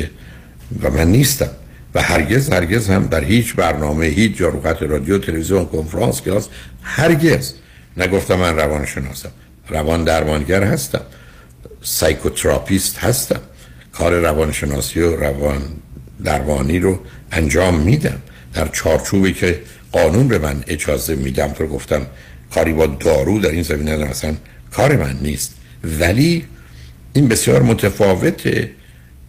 و 0.81 0.91
من 0.91 1.07
نیستم. 1.07 1.49
و 1.95 2.01
هرگز 2.01 2.49
هرگز 2.49 2.89
هم 2.89 3.07
در 3.07 3.23
هیچ 3.23 3.55
برنامه 3.55 4.05
هیچ 4.05 4.37
جا 4.37 4.49
رادیو 4.79 5.17
تلویزیون 5.17 5.65
کنفرانس 5.65 6.21
کلاس 6.21 6.47
هرگز. 6.81 7.53
نگفتم 7.97 8.35
من 8.35 8.55
روانشناسم. 8.55 9.29
روان 9.69 10.03
درمانگر 10.03 10.63
هستم. 10.63 11.01
psychotherapist 11.81 12.97
هستم. 12.97 13.41
کار 13.97 14.19
روانشناسی 14.19 14.99
و 14.99 15.15
روان 15.15 15.61
درمانی 16.23 16.79
رو 16.79 16.99
انجام 17.31 17.79
میدم. 17.79 18.21
در 18.53 18.67
چارچوبی 18.67 19.33
که 19.33 19.61
قانون 19.91 20.27
به 20.27 20.37
من 20.39 20.63
اجازه 20.67 21.15
میده 21.15 21.67
گفتم 21.67 22.05
کاری 22.53 22.73
با 22.73 22.85
دارو 22.85 23.39
در 23.39 23.49
این 23.49 23.63
زمینه 23.63 23.95
مثلا 24.09 24.35
کار 24.71 24.95
من 24.95 25.17
نیست. 25.21 25.55
ولی 25.83 26.45
این 27.13 27.27
بسیار 27.27 27.61
متفاوته 27.61 28.71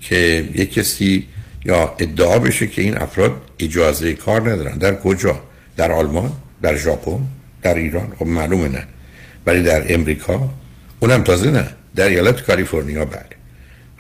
که 0.01 0.49
یک 0.55 0.73
کسی 0.73 1.27
یا 1.64 1.95
ادعا 1.99 2.39
بشه 2.39 2.67
که 2.67 2.83
این 2.83 2.99
افراد 2.99 3.33
اجازه 3.59 4.14
کار 4.14 4.51
ندارن. 4.51 4.79
در 4.79 4.95
کجا؟ 4.95 5.41
در 5.77 5.93
آلمان؟ 5.93 6.33
در 6.62 6.77
ژاپن؟ 6.77 7.21
در 7.62 7.75
ایران؟ 7.75 8.12
خب 8.19 8.27
معلومه 8.27 8.69
نه. 8.69 8.87
ولی 9.47 9.62
در 9.62 9.95
امریکا؟ 9.95 10.51
اونم 11.01 11.23
تازه 11.23 11.51
نه. 11.51 11.69
در 11.97 12.09
ایالت 12.09 12.43
کالیفرنیا 12.43 13.05
بله. 13.05 13.36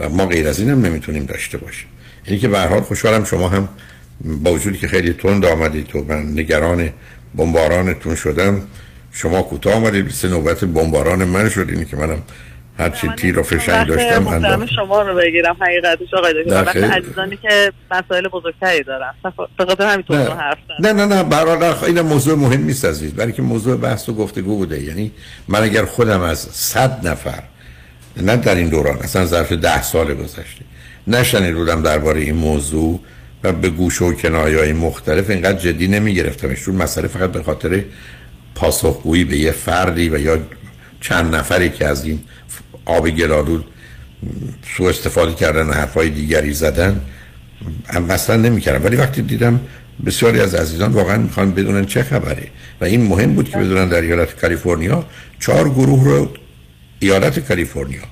و 0.00 0.08
ما 0.08 0.26
غیر 0.26 0.48
از 0.48 0.60
اینم 0.60 0.86
نمی‌تونیم 0.86 1.24
داشته 1.24 1.58
باشیم. 1.58 1.88
اینی 2.24 2.38
که 2.38 2.48
به 2.48 2.60
حال 2.60 2.80
خوشحالم 2.80 3.24
شما 3.24 3.48
هم 3.48 3.68
با 4.24 4.52
وجودی 4.52 4.78
که 4.78 4.88
خیلی 4.88 5.12
تند 5.12 5.44
آمدید 5.44 5.86
تو 5.86 6.04
من 6.08 6.32
نگران 6.32 6.90
بمبارانتون 7.34 8.14
شدم 8.14 8.62
شما 9.12 9.42
کوتاه 9.42 9.74
آمدید 9.74 10.04
بیست 10.04 10.24
نوبت 10.24 10.64
بمباران 10.64 11.24
من 11.24 11.48
شد. 11.48 11.66
اینی 11.68 11.84
که 11.84 11.96
منم 11.96 12.22
هر 12.78 12.90
چی 12.90 13.08
تیر 13.16 13.38
و 13.38 13.42
فشنگ 13.42 13.86
داشتم 13.86 14.22
من 14.22 14.66
شما 14.66 15.02
رو 15.02 15.14
بگیرم 15.14 15.56
حقیقتش 15.60 16.14
آقای 16.14 16.44
دکتر. 16.44 16.84
عزیزانی 16.84 17.36
که 17.36 17.72
مسائل 17.90 18.28
بزرگتری 18.28 18.82
دارن. 18.82 19.12
به 19.58 19.64
خاطر 19.64 19.86
همین 19.86 20.26
حرف 20.26 20.58
نه 20.80 20.92
نه 20.92 21.06
نه 21.06 21.22
برادر 21.22 21.84
این 21.84 22.00
موضوع 22.00 22.38
مهم 22.38 22.64
نیست 22.64 22.84
عزیز. 22.84 23.14
برای 23.14 23.32
که 23.32 23.42
موضوع 23.42 23.76
بحث 23.76 24.08
و 24.08 24.14
گفتگو 24.14 24.56
بوده. 24.56 24.82
یعنی 24.82 25.12
من 25.48 25.62
اگر 25.62 25.84
خودم 25.84 26.20
از 26.20 26.38
صد 26.38 27.06
نفر 27.08 27.42
نه 28.22 28.36
در 28.36 28.54
این 28.54 28.68
دوران 28.68 28.98
اصلا 28.98 29.26
ظرف 29.26 29.52
ده 29.52 29.82
سال 29.82 30.14
گذشته. 30.14 30.64
نشنید 31.06 31.54
بودم 31.54 31.82
درباره 31.82 32.20
این 32.20 32.34
موضوع 32.34 33.00
و 33.44 33.52
به 33.52 33.70
گوش 33.70 34.02
و 34.02 34.12
کنایه 34.12 34.58
های 34.58 34.72
مختلف 34.72 35.30
اینقدر 35.30 35.58
جدی 35.58 35.88
نمی 35.88 36.14
گرفتمش 36.14 36.60
چون 36.60 36.74
مسئله 36.74 37.08
فقط 37.08 37.32
به 37.32 37.42
خاطر 37.42 37.84
پاسخگویی 38.54 39.24
به 39.24 39.36
یه 39.36 39.52
فردی 39.52 40.08
و 40.08 40.18
یا 40.18 40.38
چند 41.00 41.34
نفری 41.34 41.70
که 41.70 41.86
از 41.86 42.04
این 42.04 42.20
آب 42.84 43.10
گل‌آلود 43.10 43.64
سو 44.76 44.84
استفاده 44.84 45.34
کردن 45.34 45.72
حرفای 45.72 46.10
دیگری 46.10 46.52
زدن 46.52 47.00
مثلا 48.08 48.36
نمی‌کردم. 48.36 48.84
ولی 48.84 48.96
وقتی 48.96 49.22
دیدم 49.22 49.60
بسیاری 50.06 50.40
از 50.40 50.54
عزیزان 50.54 50.92
واقعا 50.92 51.18
می‌خوان 51.18 51.52
بدونن 51.52 51.86
چه 51.86 52.02
خبره. 52.02 52.48
و 52.80 52.84
این 52.84 53.02
مهم 53.02 53.34
بود 53.34 53.48
که 53.48 53.58
بدونن 53.58 53.88
در 53.88 54.00
ایالت 54.00 54.40
کالیفرنیا 54.40 55.04
چهار 55.40 55.68
گروه 55.68 56.04
رو 56.04 56.28
ایالت 56.98 57.38
کالیفرنیا 57.38 58.02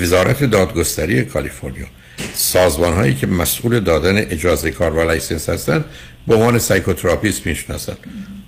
وزارت 0.00 0.44
دادگستری 0.44 1.24
کالیفرنیا. 1.24 1.86
سازمان 2.34 2.92
هایی 2.92 3.14
که 3.14 3.26
مسئول 3.26 3.80
دادن 3.80 4.18
اجازه 4.18 4.70
کار 4.70 4.92
و 4.92 5.02
license 5.02 5.48
هستند 5.48 5.84
به 6.26 6.34
عنوان 6.34 6.58
psychotherapist 6.58 7.46
می‌شناسند. 7.46 7.96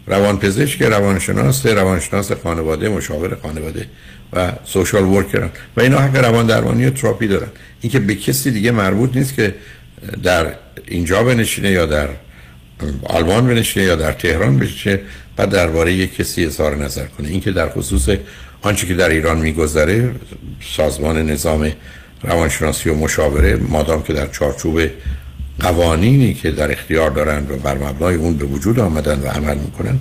روانپزشک 0.07 0.83
روانشناس 0.83 1.67
روانشناس 1.67 2.33
خانواده 2.33 2.89
مشاور 2.89 3.37
خانواده 3.43 3.87
و 4.33 4.53
social 4.65 5.05
worker 5.05 5.44
ن 5.44 5.51
و 5.77 5.81
اینا 5.81 5.99
حق 5.99 6.17
روان 6.17 6.47
درمانی 6.47 6.87
و 6.87 6.91
تراپی 6.91 7.27
دارن. 7.27 7.49
اینکه 7.81 7.99
به 7.99 8.15
کسی 8.15 8.51
دیگه 8.51 8.71
مربوط 8.71 9.17
نیست 9.17 9.35
که 9.35 9.55
در 10.23 10.53
اینجا 10.89 11.23
بنشینه 11.23 11.71
یا 11.71 11.87
در 11.87 12.09
آلمان 13.03 13.47
بنشینه 13.47 13.87
یا 13.87 13.97
در 13.97 14.13
تهران 14.13 14.59
بشه 14.59 15.01
بعد 15.37 15.51
درباره 15.51 15.93
یک 15.93 16.17
کسی 16.17 16.47
اظهار 16.47 16.77
نظر 16.77 17.07
کنه. 17.07 17.29
اینکه 17.29 17.51
در 17.51 17.69
خصوص 17.69 18.09
آنچه 18.63 18.87
که 18.87 18.95
در 18.95 19.09
ایران 19.09 19.39
میگذره 19.39 20.15
سازمان 20.77 21.31
نظام 21.31 21.73
روانشناسی 22.23 22.91
و 22.91 22.95
مشاوره 22.95 23.57
مادام 23.57 24.03
که 24.03 24.13
در 24.13 24.27
چارچوب 24.27 24.81
قوانینی 25.61 26.35
که 26.35 26.51
در 26.51 26.73
اختیار 26.73 27.11
دارن 27.11 27.47
و 27.51 27.57
بر 27.57 27.75
مبنای 27.75 28.15
اون 28.15 28.37
به 28.37 28.45
وجود 28.45 28.81
آمدن 28.81 29.21
و 29.21 29.27
عمل 29.27 29.59
می‌کنن 29.59 29.99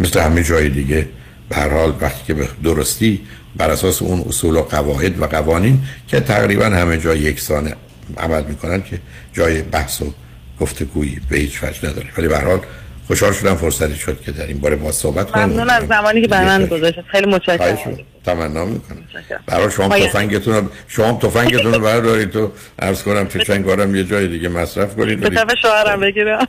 مثل 0.00 0.20
همه 0.20 0.42
جای 0.42 0.68
دیگه 0.68 1.08
به 1.48 1.56
حال 1.56 1.94
وقتی 2.00 2.20
که 2.26 2.34
به 2.34 2.48
درستی 2.64 3.20
بر 3.56 3.70
اساس 3.70 4.02
اون 4.02 4.20
اصول 4.28 4.56
و 4.56 4.62
قواعد 4.62 5.22
و 5.22 5.26
قوانین 5.26 5.80
که 6.08 6.20
تقریبا 6.20 6.64
همه 6.64 6.98
جای 6.98 7.18
یکسان 7.18 7.72
عمل 8.18 8.44
می‌کنن 8.44 8.82
که 8.82 8.98
جای 9.32 9.62
بحث 9.62 10.02
و 10.02 10.14
گفتگویی 10.60 11.20
به 11.28 11.36
هیچ 11.36 11.64
وجه 11.64 11.88
نداره. 11.88 12.06
ولی 12.18 12.28
به 12.28 12.38
حال 12.38 12.60
خوشحال 13.08 13.32
شدم 13.32 13.54
فرصتی 13.54 13.96
شد 13.96 14.20
که 14.20 14.32
در 14.32 14.46
این 14.46 14.58
باره 14.58 14.76
با 14.76 14.92
صحبت 14.92 15.30
کنم. 15.30 15.44
ممنون 15.44 15.70
از 15.70 15.86
زمانی 15.86 16.20
که 16.20 16.28
برای 16.28 16.46
من 16.46 16.66
گذاشت 16.66 17.00
خیلی 17.12 17.26
متشکرم. 17.26 17.98
تمنا 18.24 18.64
می‌کنم. 18.64 19.04
برای 19.46 19.70
شما 19.70 19.98
تفنگتون 19.98 20.54
رو 20.54 20.62
شما 20.88 21.18
تفنگتون 21.22 21.74
رو 21.74 21.80
بردارید 21.80 22.30
تو 22.30 22.52
عرض 22.78 23.02
کنم 23.02 23.28
چنگ 23.28 23.64
بارم 23.64 23.94
یه 23.94 24.04
جای 24.04 24.28
دیگه 24.28 24.48
مصرف 24.48 24.96
کنید. 24.96 25.20
به 25.20 25.30
طرف 25.30 25.54
شوهرم 25.62 26.00
بگیرم. 26.00 26.48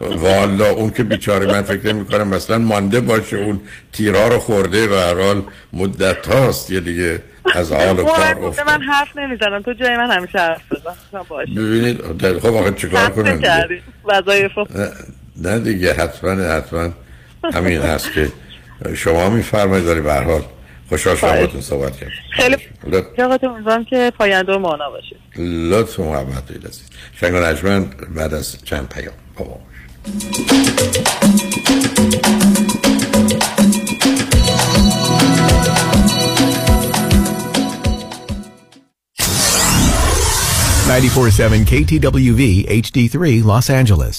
والا 0.00 0.70
اون 0.70 0.90
که 0.90 1.02
بیچاره 1.02 1.46
من 1.46 1.62
فکر 1.62 1.92
نمی 1.92 2.04
کنم 2.04 2.28
مثلا 2.28 2.58
مانده 2.58 3.00
باشه 3.00 3.36
اون 3.36 3.60
تیرها 3.92 4.28
رو 4.28 4.38
خورده 4.38 4.88
و 4.88 4.94
هر 4.94 5.22
حال 5.22 5.42
مدت 5.72 6.26
هاست 6.26 6.70
یه 6.70 6.80
دیگه 6.80 7.22
از 7.54 7.72
حال 7.72 7.98
و 7.98 8.04
کار 8.04 8.44
افته 8.44 8.64
من 8.64 8.82
حرف 8.82 9.16
نمی‌زنم. 9.16 9.62
تو 9.62 9.72
جای 9.72 9.96
من 9.96 10.10
همیشه 10.10 10.38
حرف 10.38 10.60
بزن. 10.70 11.54
ببینید 11.56 12.00
خب 12.38 12.46
آقا 12.46 12.70
چیکار 12.70 13.10
کنم؟ 13.10 13.40
وظایف 14.04 14.52
نه 15.38 15.58
دیگه 15.58 15.92
حتما 15.94 16.30
حتما. 16.30 16.92
همین 17.54 17.80
هست 17.80 18.12
که 18.12 18.32
شما 18.94 19.30
میفرمایید 19.30 19.84
داری 19.84 20.00
به 20.00 20.12
هر 20.12 20.22
حال 20.22 20.42
خوشحال 20.88 21.16
شدم 21.16 21.28
باهاتون 21.28 21.60
صحبت 21.60 21.96
کردم. 21.96 22.12
خیلی 22.32 22.56
جاقت 23.18 23.44
امیدوارم 23.44 23.84
که 23.84 24.12
پاینده 24.18 24.52
و 24.52 24.58
مانا 24.58 24.90
باشید. 24.90 25.18
لطف 25.72 26.00
محبت 26.00 26.46
دارید 26.46 26.66
عزیز. 26.66 26.90
شنگ 27.20 27.34
نجمن 27.34 27.84
بعد 28.14 28.34
از 28.34 28.64
چند 28.64 28.88
پیام 28.88 29.14
Ninety-four 40.88 41.30
seven 41.30 41.60
KTWV 41.72 42.42
HD3 42.82 43.16
Los 43.50 43.68
Angeles. 43.80 44.16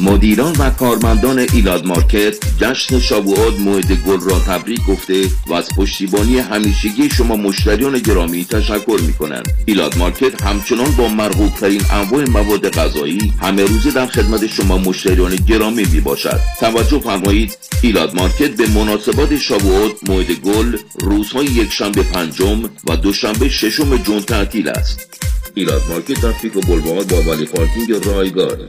مدیران 0.00 0.56
و 0.58 0.70
کارمندان 0.70 1.38
ایلاد 1.38 1.86
مارکت 1.86 2.34
جشن 2.60 3.00
شابوات 3.00 3.60
موعد 3.60 3.92
گل 3.92 4.20
را 4.20 4.38
تبریک 4.38 4.86
گفته 4.86 5.30
و 5.46 5.54
از 5.54 5.68
پشتیبانی 5.76 6.38
همیشگی 6.38 7.10
شما 7.10 7.36
مشتریان 7.36 7.98
گرامی 7.98 8.44
تشکر 8.44 9.00
می 9.06 9.12
کنند 9.12 9.48
ایلاد 9.66 9.98
مارکت 9.98 10.42
همچنان 10.42 10.90
با 10.90 11.08
مرغوب 11.08 11.54
ترین 11.54 11.82
انواع 11.90 12.24
مواد 12.30 12.70
غذایی 12.70 13.32
همه 13.40 13.62
روزه 13.62 13.90
در 13.90 14.06
خدمت 14.06 14.46
شما 14.46 14.78
مشتریان 14.78 15.36
گرامی 15.36 15.84
می 15.92 16.00
باشد 16.00 16.40
توجه 16.60 17.00
فرمایید 17.00 17.58
ایلاد 17.82 18.14
مارکت 18.14 18.50
به 18.56 18.68
مناسبت 18.68 19.36
شابوات 19.36 19.92
موعد 20.08 20.32
گل 20.32 20.76
روزهای 21.00 21.46
یکشنبه 21.46 22.02
پنجم 22.02 22.62
و 22.62 22.96
دوشنبه 22.96 23.48
ششم 23.48 23.96
جون 23.96 24.20
تعطیل 24.20 24.68
است. 24.68 25.08
ایلاد 25.54 25.82
مارکت 25.88 26.22
در 26.22 26.32
پیک 26.32 26.56
و 26.56 26.60
بلوار 26.60 27.04
با 27.04 27.22
ولی 27.30 27.44
پارکینگ 27.44 28.06
رایگان. 28.06 28.68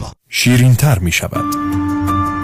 شیرین 0.33 0.75
تر 0.75 0.99
می 0.99 1.11
شود 1.11 1.55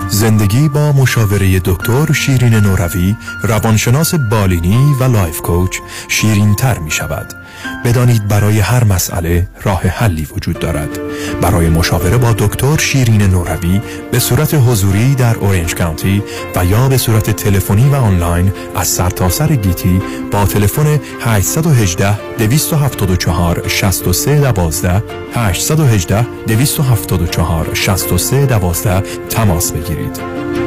زندگی 0.10 0.70
با 0.70 0.92
مشاوره 0.92 1.60
دکتر 1.66 2.14
شیرین 2.14 2.54
نوروی 2.54 3.16
روانشناس 3.44 4.16
بالینی 4.16 4.96
و 5.00 5.04
life 5.04 5.42
coach 5.42 5.78
شیرین 6.08 6.56
تر 6.56 6.80
می 6.80 6.92
شود 6.92 7.34
بدانید 7.86 8.28
برای 8.28 8.60
هر 8.60 8.84
مسئله 8.84 9.48
راه 9.64 9.82
حلی 9.82 10.28
وجود 10.36 10.60
دارد. 10.60 10.90
برای 11.42 11.70
مشاوره 11.70 12.18
با 12.18 12.36
دکتر 12.38 12.78
شیرین 12.78 13.22
نوروی 13.22 13.82
به 14.12 14.20
صورت 14.20 14.54
حضوری 14.54 15.16
در 15.16 15.36
اورنج 15.36 15.76
کانتی 15.76 16.24
و 16.56 16.66
یا 16.66 16.90
به 16.90 16.98
صورت 16.98 17.30
تلفنی 17.32 17.90
و 17.90 17.96
آنلاین 17.96 18.54
از 18.76 18.88
سرتاسر 18.88 19.56
گیتی 19.56 20.02
با 20.32 20.46
تلفن 20.46 21.00
818 21.22 22.38
274 22.38 23.68
63 23.68 24.52
12 24.52 25.04
818 25.34 26.26
274 26.48 27.74
63 27.74 28.46
12 28.46 29.02
تماس 29.30 29.72
بگیرید. 29.72 30.67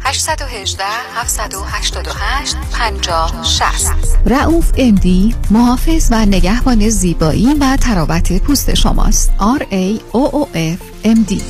818 0.00 0.84
788 1.14 2.56
50 2.72 3.44
60 3.44 4.18
رعوف 4.26 4.72
امدی 4.76 5.34
محافظ 5.50 6.08
و 6.12 6.26
نگهبان 6.26 6.88
زیبایی 6.88 7.54
و 7.60 7.76
تراوت 7.76 8.42
پوست 8.42 8.74
شماست. 8.74 9.32
R 9.58 9.62
A 9.62 10.00
O 10.14 10.30
O 10.32 10.46
F 10.54 11.06
M 11.06 11.32
D 11.32 11.42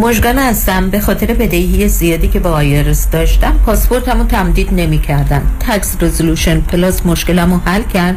مشگان 0.00 0.38
هستم. 0.38 0.90
به 0.90 1.00
خاطر 1.00 1.26
بدهی 1.26 1.88
زیادی 1.88 2.28
که 2.28 2.40
با 2.40 2.50
آیرس 2.50 3.10
داشتم 3.10 3.60
پاسپورتمو 3.66 4.24
تمدید 4.24 4.68
نمی 4.72 4.98
کردن 4.98 5.42
تکس 5.60 5.96
رزولوشن 6.00 6.60
پلاس 6.60 7.06
مشکلمو 7.06 7.58
حل 7.58 7.82
کرد. 7.82 8.16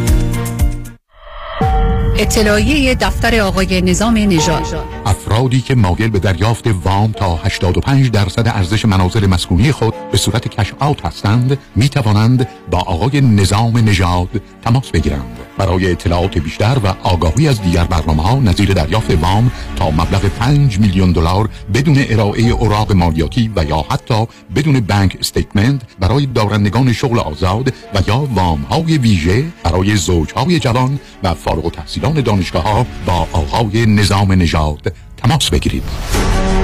اطلاعیه 2.17 2.95
دفتر 2.95 3.39
آقای 3.39 3.81
نظام 3.81 4.17
نژاد. 4.17 4.63
افرادی 5.05 5.61
که 5.61 5.75
مایل 5.75 6.09
به 6.09 6.19
دریافت 6.19 6.67
وام 6.67 7.11
تا 7.11 7.35
85 7.35 8.11
درصد 8.11 8.47
ارزش 8.47 8.85
منازل 8.85 9.27
مسکونی 9.27 9.71
خود 9.71 9.93
به 10.11 10.17
صورت 10.17 10.47
کش 10.47 10.73
آوت 10.79 11.05
هستند 11.05 11.57
می 11.75 11.89
توانند 11.89 12.47
با 12.71 12.79
آقای 12.79 13.21
نظام 13.21 13.77
نژاد 13.77 14.41
تماس 14.63 14.89
بگیرند. 14.89 15.37
برای 15.61 15.91
اطلاعات 15.91 16.37
بیشتر 16.37 16.77
و 16.83 16.87
آگاهی 17.03 17.47
از 17.47 17.61
دیگر 17.61 17.83
برنامه 17.83 18.23
ها 18.23 18.39
نظیر 18.39 18.73
دریافت 18.73 19.11
وام 19.11 19.51
تا 19.75 19.91
مبلغ 19.91 20.25
5 20.25 20.79
میلیون 20.79 21.11
دلار 21.11 21.49
بدون 21.73 22.05
ارائه 22.09 22.49
اوراق 22.49 22.91
مالیاتی 22.91 23.51
و 23.55 23.63
یا 23.63 23.85
حتی 23.89 24.27
بدون 24.55 24.79
بانک 24.79 25.17
استیتمنت 25.19 25.81
برای 25.99 26.25
دارندگان 26.25 26.93
شغل 26.93 27.19
آزاد 27.19 27.73
و 27.93 27.99
یا 28.07 28.27
وام 28.35 28.61
های 28.61 28.97
ویژه 28.97 29.43
برای 29.63 29.95
زوج 29.95 30.31
های 30.33 30.59
جوان 30.59 30.99
و 31.23 31.33
فارغ 31.33 31.65
التحصیلان 31.65 32.21
دانشگاه 32.21 32.63
ها 32.63 32.85
با 33.05 33.27
آقای 33.31 33.85
نظام 33.85 34.31
نژاد 34.31 34.93
تماس 35.17 35.49
بگیرید. 35.49 35.83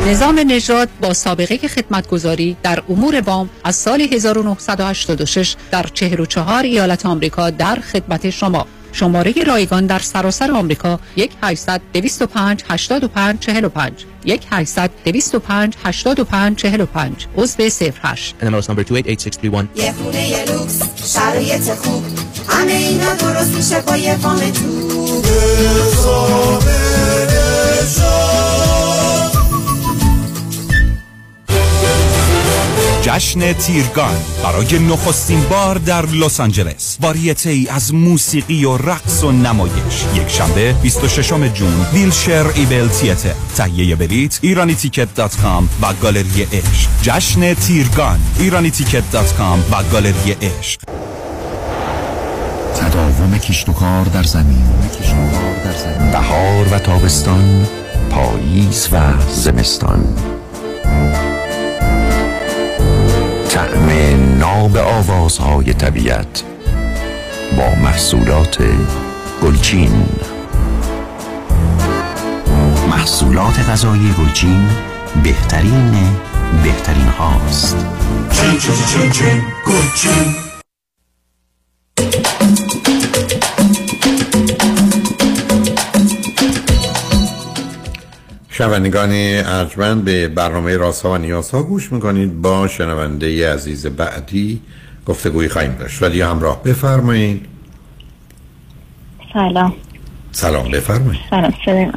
نظام 0.07 0.39
نژاد 0.47 0.89
با 1.01 1.13
سابقه 1.13 1.57
خدمتگذاری 1.57 2.57
در 2.63 2.83
امور 2.89 3.21
بام 3.21 3.49
از 3.63 3.75
سال 3.75 4.01
1986 4.01 5.55
در 5.71 5.85
44 5.93 6.63
ایالت 6.63 7.05
آمریکا 7.05 7.49
در 7.49 7.75
خدمت 7.75 8.29
شما. 8.29 8.67
شماره 8.91 9.33
رایگان 9.47 9.85
در 9.85 9.99
سراسر 9.99 10.51
آمریکا 10.51 10.99
1 11.15 11.31
800 11.43 11.81
205 11.93 12.63
85 12.69 13.39
45 13.39 14.05
1 14.25 14.41
800 14.51 14.91
205 15.05 15.75
85 15.85 16.55
45 16.57 17.27
عضو 17.37 17.63
08 18.03 18.35
NMLS 18.41 18.67
number 18.67 18.83
288631 18.83 19.67
یه 19.75 19.91
خونه 19.91 20.29
یه 20.29 20.45
لوکس 20.45 20.81
شرایط 21.13 21.73
خوب. 21.73 22.03
همه 22.47 22.71
اینا 22.73 23.13
درست 23.13 23.55
میشه 23.55 23.81
با 23.81 23.97
یه 23.97 24.15
فام 24.15 24.39
جشن 33.07 33.53
تیرگان 33.53 34.15
برای 34.43 34.79
نخستین 34.79 35.43
بار 35.43 35.77
در 35.77 36.05
لس 36.05 36.39
آنجلس. 36.39 36.97
واریته 37.01 37.49
ای 37.49 37.67
از 37.67 37.93
موسیقی 37.93 38.65
و 38.65 38.77
رقص 38.77 39.23
و 39.23 39.31
نمایش. 39.31 40.05
یک 40.15 40.27
شنبه 40.27 40.73
26 40.73 41.29
June 41.53 41.85
Wilshire 41.93 42.47
Ebell 42.55 42.87
Theatre 42.87 43.33
تهیه 43.55 43.95
بلیت 43.95 44.39
Irani 44.41 44.75
Ticket 44.75 45.15
dot 45.15 45.37
com 45.41 45.69
و 45.81 45.93
گالری 45.93 46.43
عشق. 46.43 46.89
جشن 47.01 47.53
تیرگان 47.53 48.19
Irani 48.39 48.71
Ticket 48.71 49.11
dot 49.11 49.33
com 49.33 49.63
و 49.71 49.83
گالری 49.91 50.35
عشق. 50.41 50.81
تداوم 52.75 53.37
کشت 53.37 53.69
و 53.69 53.73
کار 53.73 54.05
در 54.05 54.23
زمین. 54.23 54.65
بهار 56.11 56.67
و 56.71 56.79
تابستان 56.79 57.67
پاییز 58.09 58.89
و 58.91 59.13
زمستان. 59.33 60.15
طعم 63.57 63.89
ناب 64.39 64.77
آوازهای 64.77 65.73
طبیعت 65.73 66.43
با 67.57 67.75
محصولات 67.83 68.57
گلچین. 69.43 70.05
محصولات 72.89 73.69
غذایی 73.69 74.13
گلچین 74.19 74.67
بهترین 75.23 75.91
بهترین 76.63 77.07
هاست. 77.07 77.77
چین 78.31 78.57
چین 78.57 78.75
چین 78.85 79.11
چین 79.11 79.41
گلچین. 79.65 80.46
شنوندگان 88.57 89.09
ارجمند 89.45 90.05
به 90.05 90.27
برنامه 90.27 90.77
راسا 90.77 91.11
و 91.11 91.17
نیاسا 91.17 91.63
گوش 91.63 91.91
می‌کنید. 91.91 92.41
با 92.41 92.67
شنونده 92.67 93.53
عزیز 93.53 93.87
بعدی 93.87 94.61
گفتگوی 95.05 95.49
خواهیم 95.49 95.75
داشت. 95.79 96.03
ولی 96.03 96.21
همراه 96.21 96.63
بفرمایید. 96.63 97.45
سلام. 99.33 99.73
سلام 100.31 100.71
بفرمایید. 100.71 101.21
سلام 101.29 101.53
سلام. 101.65 101.93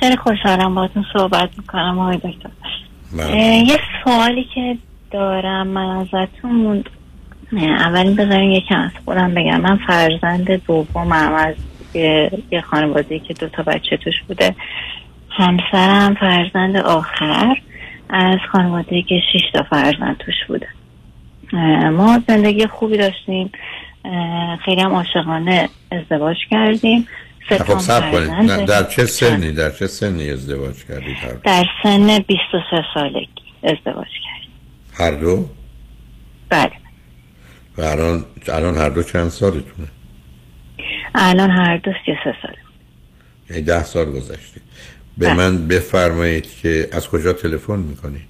خیلی 0.00 0.16
خوشحالم 0.16 0.74
باهاتون 0.74 1.04
صحبت 1.12 1.50
می‌کنم 1.56 1.98
آقای 1.98 2.16
دکتر. 2.16 2.50
بله. 3.16 3.36
یه 3.40 3.78
سوالی 4.04 4.46
که 4.54 4.78
دارم 5.10 5.66
من 5.66 5.86
ازتون 5.86 6.84
اولین 7.52 8.16
بذارین 8.16 8.50
یکم 8.50 8.80
از 8.80 8.90
خودم 9.04 9.34
بگم. 9.34 9.60
من 9.60 9.78
فرزند 9.86 10.50
دومم 10.66 11.34
از 11.34 11.54
یه, 11.94 12.30
خانواده 12.70 13.18
که 13.18 13.34
دو 13.34 13.48
تا 13.48 13.62
بچه 13.62 13.96
توش 13.96 14.14
بوده. 14.28 14.54
همسرم 15.36 16.14
فرزند 16.14 16.76
آخر 16.76 17.56
از 18.10 18.38
خانواده 18.52 19.02
که 19.02 19.14
شش 19.32 19.50
تا 19.54 19.62
فرزند 19.70 20.16
توش 20.16 20.34
بوده. 20.48 20.68
ما 21.90 22.20
زندگی 22.28 22.66
خوبی 22.66 22.96
داشتیم. 22.96 23.50
خیلی 24.64 24.80
هم 24.80 24.94
عاشقانه 24.94 25.68
ازدواج 25.92 26.36
کردیم. 26.50 27.08
خب 27.48 27.78
صبر 27.78 28.10
کنید. 28.10 28.64
در 28.64 28.82
چه 28.82 29.06
سنی؟ 29.06 29.52
در 29.52 29.70
چه 29.70 29.86
سنی 29.86 30.30
ازدواج 30.30 30.84
کردید؟ 30.84 31.16
در 31.44 31.64
سن 31.82 32.18
23 32.18 32.84
سالگی 32.94 33.28
ازدواج 33.62 34.08
کردیم. 34.24 34.50
هر 34.94 35.10
دو؟ 35.10 35.48
بله. 36.48 36.72
و 37.78 37.82
الان 37.82 38.24
الان 38.48 38.76
هر 38.76 38.88
دو 38.88 39.02
چند 39.02 39.28
سالتونه؟ 39.28 39.88
الان 41.14 41.50
هر 41.50 41.76
دو 41.76 41.92
33 42.06 42.34
ساله. 42.42 42.56
یعنی 43.50 43.62
ده 43.62 43.84
سال 43.84 44.04
گذشته. 44.04 44.60
به 45.18 45.26
بله. 45.26 45.34
من 45.34 45.68
بفرمایید 45.68 46.56
که 46.62 46.88
از 46.92 47.08
کجا 47.08 47.32
تلفن 47.32 47.78
می‌کنید؟ 47.78 48.28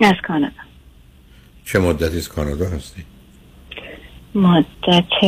از 0.00 0.14
کانادا. 0.22 0.62
چه 1.64 1.78
مدتی 1.78 2.16
از 2.16 2.28
کانادا 2.28 2.68
هستید؟ 2.68 3.04
مدت 4.34 5.24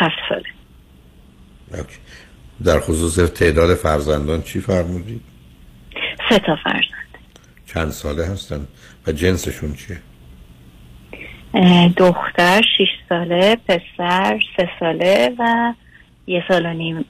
هفت 0.00 0.18
ساله. 0.28 0.42
اوکی. 1.72 1.96
در 2.64 2.80
خصوص 2.80 3.18
تعداد 3.18 3.74
فرزندان 3.74 4.42
چی 4.42 4.60
فرمودید؟ 4.60 5.20
سه 6.28 6.38
تا 6.38 6.56
فرزند. 6.64 7.18
چند 7.66 7.90
ساله 7.90 8.26
هستن 8.26 8.66
و 9.06 9.12
جنسشون 9.12 9.74
چیه؟ 9.74 9.98
دختر 11.96 12.62
6 12.78 12.88
ساله 13.08 13.56
پسر 13.68 14.40
سه 14.56 14.68
ساله 14.80 15.34
و 15.38 15.74
یه 16.26 16.44
سال 16.48 16.66
و 16.66 16.72
نیم 16.72 17.04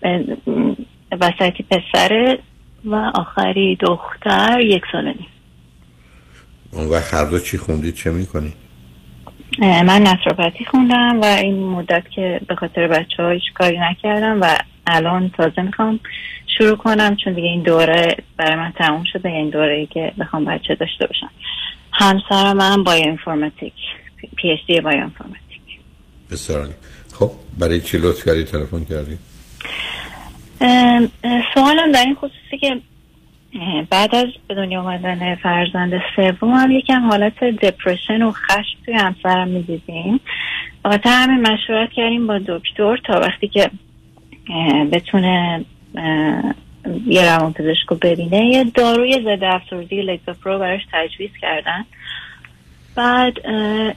وسطی 1.20 1.64
پسر 1.70 2.38
و 2.84 2.94
آخری 3.14 3.76
دختر 3.76 4.60
یک 4.60 4.82
سال 4.92 5.04
نیم. 5.04 5.26
اون 6.72 6.88
وقت 6.88 7.14
هر 7.14 7.24
دو 7.24 7.38
چی 7.38 7.58
خوندید 7.58 7.94
چه 7.94 8.10
می‌کنید 8.10 8.54
اه، 9.62 9.82
من 9.82 10.06
نتروپاتی 10.06 10.64
خوندم 10.64 11.20
و 11.20 11.24
این 11.24 11.64
مدت 11.64 12.02
که 12.14 12.40
به 12.48 12.54
خاطر 12.54 12.88
بچه 12.88 13.22
ها 13.22 13.30
هیچ 13.30 13.42
کاری 13.54 13.78
نکردم 13.78 14.38
و 14.40 14.58
الان 14.86 15.30
تازه 15.36 15.62
می‌خوام 15.62 16.00
شروع 16.58 16.76
کنم 16.76 17.16
چون 17.24 17.32
دیگه 17.32 17.48
این 17.48 17.62
دوره 17.62 18.16
برای 18.36 18.56
من 18.56 18.72
تموم 18.78 19.04
شده 19.12 19.28
این 19.28 19.50
دوره 19.50 19.74
ای 19.74 19.86
که 19.86 20.12
بخوام 20.18 20.44
بچه 20.44 20.74
داشته 20.74 21.06
باشم. 21.06 21.30
همسر 21.92 22.52
من 22.52 22.84
بایو 22.84 23.08
انفورماتیک 23.08 23.72
پی 24.36 24.50
اچ 24.50 24.60
دی 24.66 24.80
بایو 24.80 25.02
انفورماتیک 25.02 25.42
بسیار. 26.30 26.68
خب 27.12 27.30
برای 27.58 27.80
چی 27.80 27.98
لطف 27.98 28.24
کردید 28.24 28.46
تلفن 28.46 28.76
اه، 28.76 29.04
سوالم 31.54 31.92
در 31.92 32.04
این 32.04 32.14
خصوصی 32.14 32.58
که 32.60 32.80
بعد 33.90 34.14
از 34.14 34.26
به 34.48 34.54
دنیا 34.54 34.80
آمدن 34.80 35.34
فرزند 35.34 35.92
سوم 36.16 36.50
هم 36.50 36.70
یکم 36.70 37.08
حالت 37.08 37.44
دپرشن 37.44 38.22
و 38.22 38.32
خشم 38.32 38.78
توی 38.84 38.94
همسرم 38.94 39.48
می‌دیدیم. 39.48 40.20
بخاطر 40.84 41.10
همین 41.10 41.40
مشورت 41.40 41.92
کردیم 41.92 42.26
با 42.26 42.38
دکتر 42.38 42.96
تا 42.96 43.20
وقتی 43.20 43.48
که 43.48 43.70
بتونه 44.92 45.64
یه 47.06 47.22
روان 47.34 47.52
پزشک 47.52 47.86
رو 47.88 47.96
ببینه. 47.96 48.46
یه 48.46 48.64
داروی 48.64 49.22
ضد 49.24 49.44
افسردگی 49.44 50.02
لگزاپرو 50.02 50.58
براش 50.58 50.82
تجویز 50.92 51.30
کردن. 51.42 51.84
بعد 52.94 53.46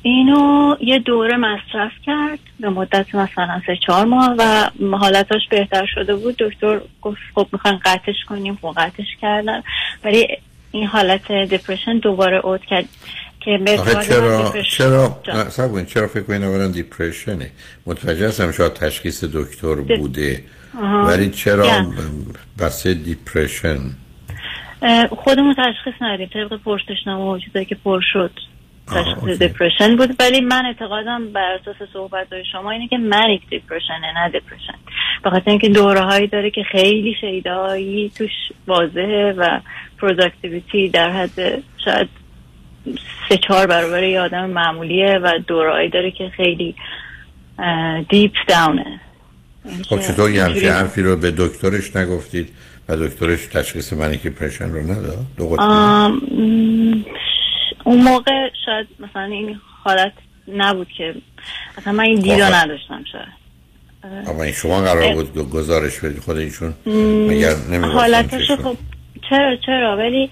اینو 0.01 0.75
یه 0.81 0.99
دوره 0.99 1.37
مصرف 1.37 1.91
کرد 2.05 2.39
به 2.59 2.69
مدت 2.69 3.15
مثلا 3.15 3.61
سه 3.67 3.77
چهار 3.85 4.05
ماه 4.05 4.35
و 4.37 4.69
حالتاش 4.97 5.41
بهتر 5.49 5.85
شده 5.95 6.15
بود 6.15 6.35
دکتر 6.39 6.81
گفت 7.01 7.17
خب 7.35 7.47
می‌خواین 7.51 7.79
قطعش 7.85 8.15
کنیم 8.29 8.57
خب 8.61 8.73
قطعش 8.77 9.07
کردن 9.21 9.61
ولی 10.03 10.27
این 10.71 10.85
حالت 10.85 11.31
دپرشن 11.31 11.97
دوباره 11.97 12.37
اوت 12.37 12.61
کرد 12.61 12.85
که 13.39 13.59
به 13.65 13.77
چرا 13.77 14.61
چرا 14.63 15.21
کنید. 15.67 15.87
چرا 15.87 16.07
فکر 16.07 16.23
کنید 16.23 16.43
اولا 16.43 16.67
دیپرشنه 16.67 17.51
متوجه 17.85 18.27
هستم 18.27 18.51
شاید 18.51 18.73
تشخیص 18.73 19.23
دکتر 19.23 19.75
بوده. 19.75 20.43
ولی 21.07 21.29
چرا. 21.29 21.85
بسه 22.59 22.93
depression 22.93 23.79
اه، 24.81 25.07
خودمون 25.07 25.55
تشخیص 25.57 25.93
ندیم 26.01 26.29
طبق 26.33 26.59
پرسشنامه 26.65 27.31
و 27.31 27.39
چیزایی 27.39 27.65
که 27.65 27.75
پر 27.75 28.01
شد 28.13 28.31
تشخیص 28.87 29.41
depression 29.41 29.95
بود. 29.95 30.15
ولی 30.19 30.41
من 30.41 30.65
اعتقادم 30.65 31.31
بر 31.33 31.51
اساس 31.61 31.89
صحبت 31.93 32.27
شما 32.51 32.71
اینه 32.71 32.87
که 32.87 32.97
manic 32.97 33.41
depression 33.49 34.08
ه 34.08 34.13
نه 34.15 34.29
depression 34.29 34.75
به 35.23 35.29
خاطر 35.29 35.49
اینکه 35.49 35.69
دوره 35.69 36.01
هایی 36.01 36.27
داره 36.27 36.51
که 36.51 36.63
خیلی 36.63 37.15
شیدایی 37.21 38.11
توش 38.17 38.31
واضحه 38.67 39.33
و 39.37 39.59
productivity 39.97 40.89
در 40.89 41.11
حد 41.11 41.63
شاید 41.85 42.09
سه 43.29 43.37
چهار 43.37 43.67
برابر 43.67 44.03
یه 44.03 44.21
آدم 44.21 44.49
معمولیه 44.49 45.19
و 45.23 45.31
دورهایی 45.47 45.89
داره 45.89 46.11
که 46.11 46.29
خیلی 46.29 46.75
دیپ 48.09 48.31
داونه 48.47 48.99
خب 49.89 49.99
چطور 50.01 50.29
یه 50.31 50.43
همچین 50.43 50.61
اینجوری- 50.61 50.67
حرفی 50.79 51.01
رو 51.01 51.15
به 51.15 51.31
دکترش 51.37 51.95
نگفتید 51.95 52.49
و 52.89 52.97
دکترش 52.97 53.45
تشخیص 53.45 53.93
منی 53.93 54.17
که 54.17 54.29
پرشن 54.29 54.71
رو 54.71 54.81
نداد؟ 54.81 55.25
دو 55.37 55.57
اون 57.85 58.03
موقع 58.03 58.49
شاید 58.65 58.87
مثلا 58.99 59.23
این 59.23 59.59
حالت 59.83 60.13
نبود 60.47 60.87
که 60.97 61.15
مثلا 61.77 61.93
من 61.93 62.03
این 62.03 62.19
دیدو. 62.19 62.43
نداشتم 62.43 63.03
شاید. 63.11 63.45
اما 64.27 64.43
این 64.43 64.53
شما 64.53 64.81
قرار. 64.81 65.13
بود 65.13 65.33
گزارش 65.49 65.99
بدید 65.99 66.19
خود 66.19 66.37
ایشون 66.37 66.73
مگر 67.29 67.55
حالتش 67.81 68.51
خب 68.51 68.77
چرا 69.29 69.55
چرا؟ 69.65 69.97
ولی 69.97 70.29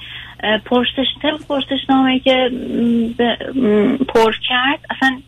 پرسش 0.66 1.06
طبق 1.22 1.40
پرسشنامه 1.50 2.20
که 2.20 2.50
م، 2.54 3.08
ب- 3.08 3.58
م، 3.58 3.98
پر 3.98 4.34
کرد 4.50 4.80
اصلا 4.90 5.22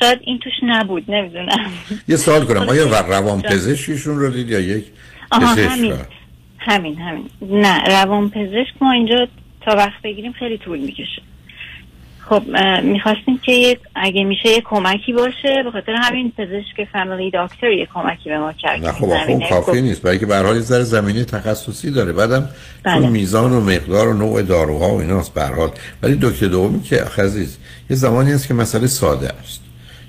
شاید 0.00 0.18
این 0.22 0.38
توش 0.38 0.52
نبود 0.62 1.04
نمی‌دونم. 1.10 1.70
یه 2.08 2.16
سوال 2.16 2.44
کنم 2.44 2.68
آیا 2.68 2.84
روان 3.08 3.42
پزشکیشون 3.42 4.18
رو 4.18 4.30
دید 4.30 4.50
یا 4.50 4.60
یک 4.60 4.84
پزشک؟ 5.32 5.70
همین. 5.70 5.94
همین 6.58 6.98
همین. 6.98 7.30
نه 7.40 7.84
روان 7.84 8.30
پزشک 8.30 8.72
ما 8.80 8.92
اینجا 8.92 9.28
تا 9.60 9.76
وقت 9.76 10.02
بگیریم 10.04 10.32
خیلی 10.32 10.58
طول 10.58 10.78
می‌کشه. 10.78 11.22
خب 12.28 12.42
می‌خواستیم 12.82 13.38
که 13.42 13.78
اگه 13.94 14.24
میشه 14.24 14.48
یه 14.48 14.60
کمکی 14.60 15.12
باشه 15.12 15.62
به 15.64 15.70
خاطر 15.70 15.92
همین 15.92 16.32
پزشک 16.38 16.88
فامیلی 16.92 17.30
داکتر 17.30 17.70
یه 17.70 17.88
کمکی 17.94 18.28
به 18.30 18.38
ما 18.38 18.52
کرد. 18.52 18.84
نه 18.84 18.92
خب 18.92 19.06
خب 19.26 19.48
کافی 19.48 19.82
نیست. 19.82 20.02
برای 20.02 20.18
که 20.18 20.26
به 20.26 20.36
حال 20.36 20.60
ذره 20.60 20.82
زمینه 20.82 21.24
تخصصی 21.24 21.90
داره. 21.90 22.12
بعدم 22.12 22.48
بله. 22.82 23.08
میزان 23.08 23.52
و 23.52 23.60
مقدار 23.60 24.08
و 24.08 24.14
نوع 24.14 24.42
داروها 24.42 24.94
و 24.94 25.00
ایناست 25.00 25.34
به 25.34 25.44
حال. 25.44 25.70
ولی 26.02 26.18
دکتر 26.22 26.46
دومی 26.46 26.82
که 26.82 27.04
عزیز 27.18 27.58
یه 27.90 27.96
زمانی 27.96 28.32
هست 28.32 28.48
که 28.48 28.54
مسئله 28.54 28.86
ساده 28.86 29.28
است. 29.28 29.60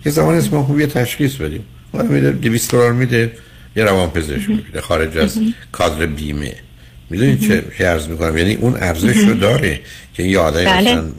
یه 0.06 0.12
زمانی 0.12 0.38
هست 0.38 0.54
ما 0.54 0.64
خوب 0.64 0.80
یه 0.80 0.88
تشخیص 0.88 1.36
بدیم. 1.36 1.66
ما 1.94 2.04
میده 2.04 2.32
200 2.32 2.72
دلار 2.72 2.94
میده 2.94 3.32
یه 3.76 3.84
روان 3.84 4.10
پزشک 4.10 4.50
میده 4.50 4.82
خارج 4.82 5.18
از 5.18 5.40
کادر 5.72 6.06
بیمه. 6.06 6.54
می‌دونید 7.14 7.42
چه 7.42 7.64
چه 7.78 7.86
عرض 7.86 8.08
می‌کنم؟ 8.08 8.38
یعنی 8.38 8.56
اون 8.56 8.76
ارزش 8.76 9.18
رو 9.18 9.34
داره 9.34 9.80
که 10.14 10.24
یه 10.24 10.40
آدمی 10.40 10.66
بله. 10.66 10.92
مثلا 10.92 11.12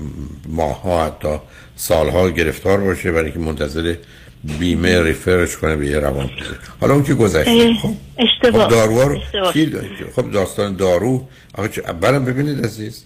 ماها 0.48 1.06
حتی 1.06 1.36
سالها 1.76 2.30
گرفتار 2.30 2.80
باشه 2.80 3.12
برای 3.12 3.32
که 3.32 3.38
منتظر 3.38 3.94
بیمه 4.58 5.02
refer 5.02 5.41
ش 5.41 5.56
کنه 5.56 5.76
به 5.76 5.86
یه 5.86 5.98
روان 5.98 6.30
حالا 6.80 6.94
اون 6.94 7.02
که 7.02 7.14
گذشته. 7.14 7.74
خب 7.82 7.94
اشتباه. 8.18 8.64
خب 8.64 8.70
دارو 8.70 9.08
رو 9.08 9.20
خب 10.16 10.30
داستان 10.30 10.76
دارو. 10.76 11.28
آقا 11.54 11.68
چه 11.68 11.82
برم 11.82 12.24
ببینید 12.24 12.64
عزیز 12.64 13.04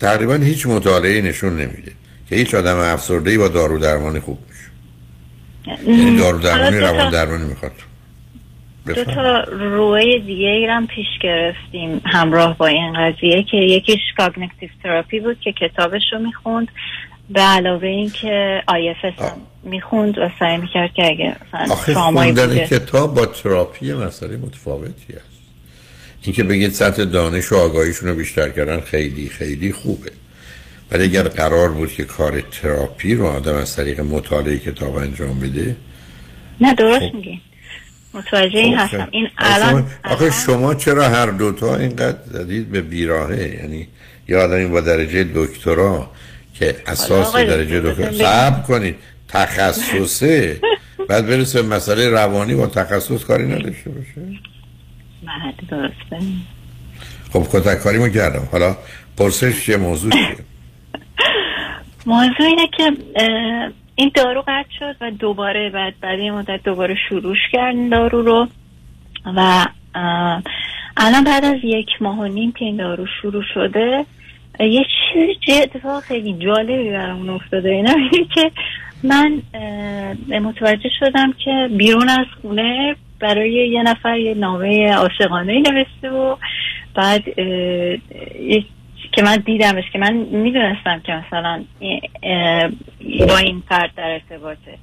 تقریبا 0.00 0.34
هیچ 0.34 0.66
مطالعه 0.66 1.20
نشون 1.20 1.52
نمیده 1.52 1.92
که 2.28 2.36
هیچ 2.36 2.54
آدم 2.54 2.76
افسرده 2.76 3.38
با 3.38 3.48
دارو 3.48 3.78
درمانی 3.78 4.20
خوب 4.20 4.38
میشه 4.48 4.70
یعنی 5.90 6.18
دارو 6.18 6.38
درمانی 6.38 6.78
روان 6.78 7.10
درمانی 7.10 7.44
می‌خواد. 7.44 7.72
دو 8.86 9.04
تا 9.04 9.40
روی 9.50 10.18
دیگه 10.18 10.66
هم 10.70 10.86
پیش 10.86 11.06
گرفتیم 11.22 12.00
همراه 12.04 12.58
با 12.58 12.66
این 12.66 12.92
قضیه 12.92 13.42
که 13.42 13.56
یکیش 13.56 14.00
cognitive 14.16 14.68
therapy 14.82 15.20
بود 15.20 15.40
که 15.40 15.52
کتابش 15.52 16.02
رو 16.12 16.18
می‌خوند 16.18 16.68
به 17.30 17.40
علاوه 17.40 17.88
این 17.88 18.10
که 18.10 18.62
هم 18.68 19.40
می‌خوند 19.62 20.18
و 20.18 20.30
سعی 20.38 20.56
می‌کرد 20.56 20.92
که 20.94 21.06
اگه 21.06 21.36
آخه 21.70 21.94
خوندن 21.94 22.58
کتاب 22.58 23.14
با 23.14 23.26
تراپی 23.26 23.92
مسئله 23.92 24.36
متفاوتی 24.36 25.12
است. 25.12 25.32
اینکه 26.22 26.42
بگید 26.42 26.70
سطح 26.70 27.04
دانش 27.04 27.52
و 27.52 27.56
آگاهیشون 27.56 28.08
رو 28.08 28.14
بیشتر 28.14 28.48
کردن 28.48 28.80
خیلی 28.80 29.28
خیلی 29.28 29.72
خوبه. 29.72 30.12
ولی 30.90 31.04
اگر 31.04 31.22
قرار 31.22 31.70
بود 31.70 31.92
که 31.92 32.04
کار 32.04 32.40
تراپی 32.40 33.14
رو 33.14 33.26
آدم 33.26 33.54
از 33.54 33.76
طریق 33.76 34.00
مطالعه 34.00 34.58
کتاب 34.58 34.96
انجام 34.96 35.40
بده 35.40 35.76
نه 36.60 36.74
درست 36.74 36.98
خب. 36.98 37.14
میگی. 37.14 37.40
متوجه 38.14 38.58
این 38.58 38.78
خب، 38.78 38.84
هستم. 38.84 39.08
این 39.10 39.28
الان 39.38 39.86
آخه 40.04 40.30
شما 40.30 40.74
چرا 40.74 41.08
هر 41.08 41.26
دوتا 41.26 41.76
اینقدر 41.76 42.18
زدید 42.26 42.70
به 42.70 42.80
بیراهه؟ 42.80 43.60
یعنی 43.62 43.88
یه 44.28 44.36
آدمی 44.36 44.66
با 44.66 44.80
درجه 44.80 45.24
دکترا 45.34 46.10
که 46.54 46.76
اساس 46.86 47.36
درجه 47.36 47.80
دکترا 47.80 48.12
صبر 48.12 48.62
کنید. 48.62 48.96
تخصصه. 49.28 50.60
بعد 51.08 51.26
برسه 51.26 51.62
به 51.62 51.68
مسئله 51.68 52.08
روانی 52.08 52.54
با 52.54 52.66
تخصص 52.66 53.24
کاری 53.24 53.44
نداشته 53.44 53.90
باشه. 53.90 54.40
بله 55.22 55.54
درسته 55.70 56.26
خب 57.32 57.46
کتک 57.52 57.78
کاری 57.78 57.98
ما 57.98 58.08
کردم. 58.08 58.48
حالا 58.52 58.76
پرسش 59.16 59.66
چه 59.66 59.76
موضوع 59.76 60.12
چیه 60.12 60.36
موضوع 62.06 62.46
اینه 62.46 62.68
که 62.76 62.92
این 63.94 64.10
دارو 64.14 64.44
قطع 64.46 64.70
شد 64.78 64.96
و 65.00 65.10
دوباره 65.10 65.70
بعد 65.70 65.94
بعد 66.00 66.18
یه 66.18 66.32
مدت 66.32 66.62
دوباره 66.62 66.96
شروعش 67.08 67.38
کردن 67.52 67.88
دارو 67.88 68.22
رو. 68.22 68.48
و 69.36 69.66
الان 70.96 71.24
بعد 71.24 71.44
از 71.44 71.58
یک 71.62 71.88
ماه 72.00 72.18
و 72.18 72.24
نیم 72.24 72.52
که 72.52 72.64
این 72.64 72.76
دارو 72.76 73.06
شروع 73.22 73.42
شده 73.54 74.06
یه 74.60 74.84
چیزی 75.12 75.60
اتفاق 75.62 76.02
خیلی 76.02 76.32
جالبی 76.32 76.90
برامون 76.90 77.30
افتاده. 77.30 77.70
اینا 77.70 77.94
که 78.34 78.50
من 79.02 79.42
متوجه 80.28 80.90
شدم 81.00 81.32
که 81.44 81.68
بیرون 81.78 82.08
از 82.08 82.26
خونه 82.42 82.96
برای 83.20 83.52
یه 83.52 83.82
نفر 83.82 84.18
یه 84.18 84.34
نامه 84.34 84.92
عاشقانه 84.92 85.60
نوشته 85.60 86.10
و 86.10 86.36
بعد 86.94 87.22
که 89.12 89.22
من 89.22 89.36
دیدمش 89.36 89.84
که 89.92 89.98
من 89.98 90.12
می‌دونستم 90.14 91.00
که 91.06 91.12
مثلا 91.12 91.64
با 93.28 93.36
این 93.36 93.62
فرد 93.68 93.90
در 93.96 94.20
ارتباطه. 94.30 94.78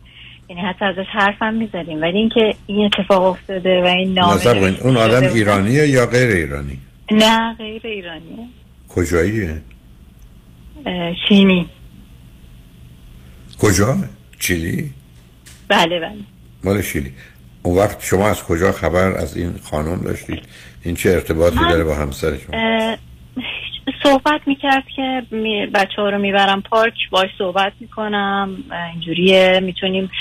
یعنی 0.50 0.62
حتی 0.62 0.86
ازش 0.86 1.06
حرفم 1.12 1.54
می‌زدیم. 1.54 2.02
ولی 2.02 2.18
اینکه 2.18 2.56
این 2.68 2.86
اتفاق 2.86 3.24
افتاده 3.24 3.82
و 3.82 3.86
این 3.86 4.14
نامه 4.14 4.78
اون 4.82 4.98
آدم 4.98 5.34
ایرانیه 5.34 5.88
یا 5.88 6.06
غیر 6.06 6.30
ایرانی؟ 6.30 6.80
نه 7.12 7.54
غیر 7.54 7.82
ایرانیه 7.84 8.48
کجاییه؟ 8.90 9.62
چینی. 11.28 11.70
کجا؟ 13.60 13.98
چیلی؟ 14.40 14.92
بله 15.68 16.00
بله. 16.00 16.18
مال 16.64 16.82
شیلی 16.82 17.12
اون 17.64 17.78
وقت 17.78 18.04
شما 18.04 18.30
از 18.30 18.44
کجا 18.44 18.72
خبر 18.72 19.12
از 19.12 19.38
این 19.38 19.54
خانم 19.64 20.02
داشتید؟ 20.02 20.40
این 20.84 20.96
چه 20.96 21.10
ارتباطی 21.10 21.60
داره 21.70 21.84
با 21.84 21.96
همسر 21.96 22.38
شما؟ 22.38 22.58
صحبت 24.04 24.42
می‌کرد 24.46 24.84
که 24.96 25.24
بچه 25.74 26.02
ها 26.02 26.10
رو 26.10 26.18
می‌برم 26.18 26.62
پارک 26.62 27.10
باش 27.10 27.30
صحبت 27.38 27.74
می‌کنم 27.80 28.58
اینجوریه 28.94 29.60
می‌تونیم 29.64 30.12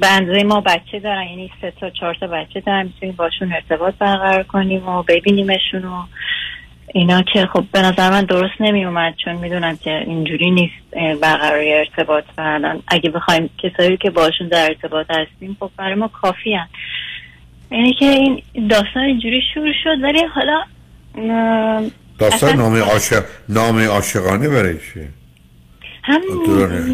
بنده 0.00 0.44
ما 0.44 0.60
بچه 0.60 0.98
دارن 0.98 1.26
یعنی 1.26 1.50
سه 1.60 1.72
تا 1.80 1.90
چهار 1.90 2.14
تا 2.14 2.26
بچه 2.26 2.60
دارن 2.60 2.82
می‌تونیم 2.82 3.14
باشون 3.14 3.52
ارتباط 3.52 3.94
برقرار 3.94 4.42
کنیم 4.42 4.88
و 4.88 5.02
ببینیمشون 5.02 5.84
و 5.84 6.02
اینا 6.94 7.22
که 7.22 7.46
خب 7.46 7.64
به 7.72 7.82
نظر 7.82 8.10
من 8.10 8.24
درست 8.24 8.60
نمی 8.60 8.84
اومد 8.84 9.14
چون 9.24 9.34
می‌دونم 9.34 9.76
که 9.76 9.98
اینجوری 10.06 10.50
نیست 10.50 10.74
برقرار 11.20 11.60
ارتباط 11.64 12.24
و 12.38 12.60
اگه 12.88 13.10
بخوایم 13.10 13.50
کسایی 13.58 13.96
که 13.96 14.10
باشون 14.10 14.48
در 14.48 14.64
ارتباط 14.64 15.06
هستیم 15.10 15.56
خب 15.60 15.70
برای 15.76 15.94
ما 15.94 16.08
کافی 16.08 16.54
هن. 16.54 16.68
یعنی 17.70 17.94
که 17.94 18.04
این 18.04 18.42
داستان 18.70 19.02
اینجوری 19.02 19.42
شروع 19.54 19.72
شد 19.84 20.02
ولی 20.02 20.20
حالا 20.24 20.62
داستان 22.22 22.56
نام 22.56 22.76
عاشق 22.76 23.24
نام 23.48 23.78
عاشقانه 23.78 24.48
برای 24.48 24.74
چیه 24.78 25.08
هم 26.04 26.20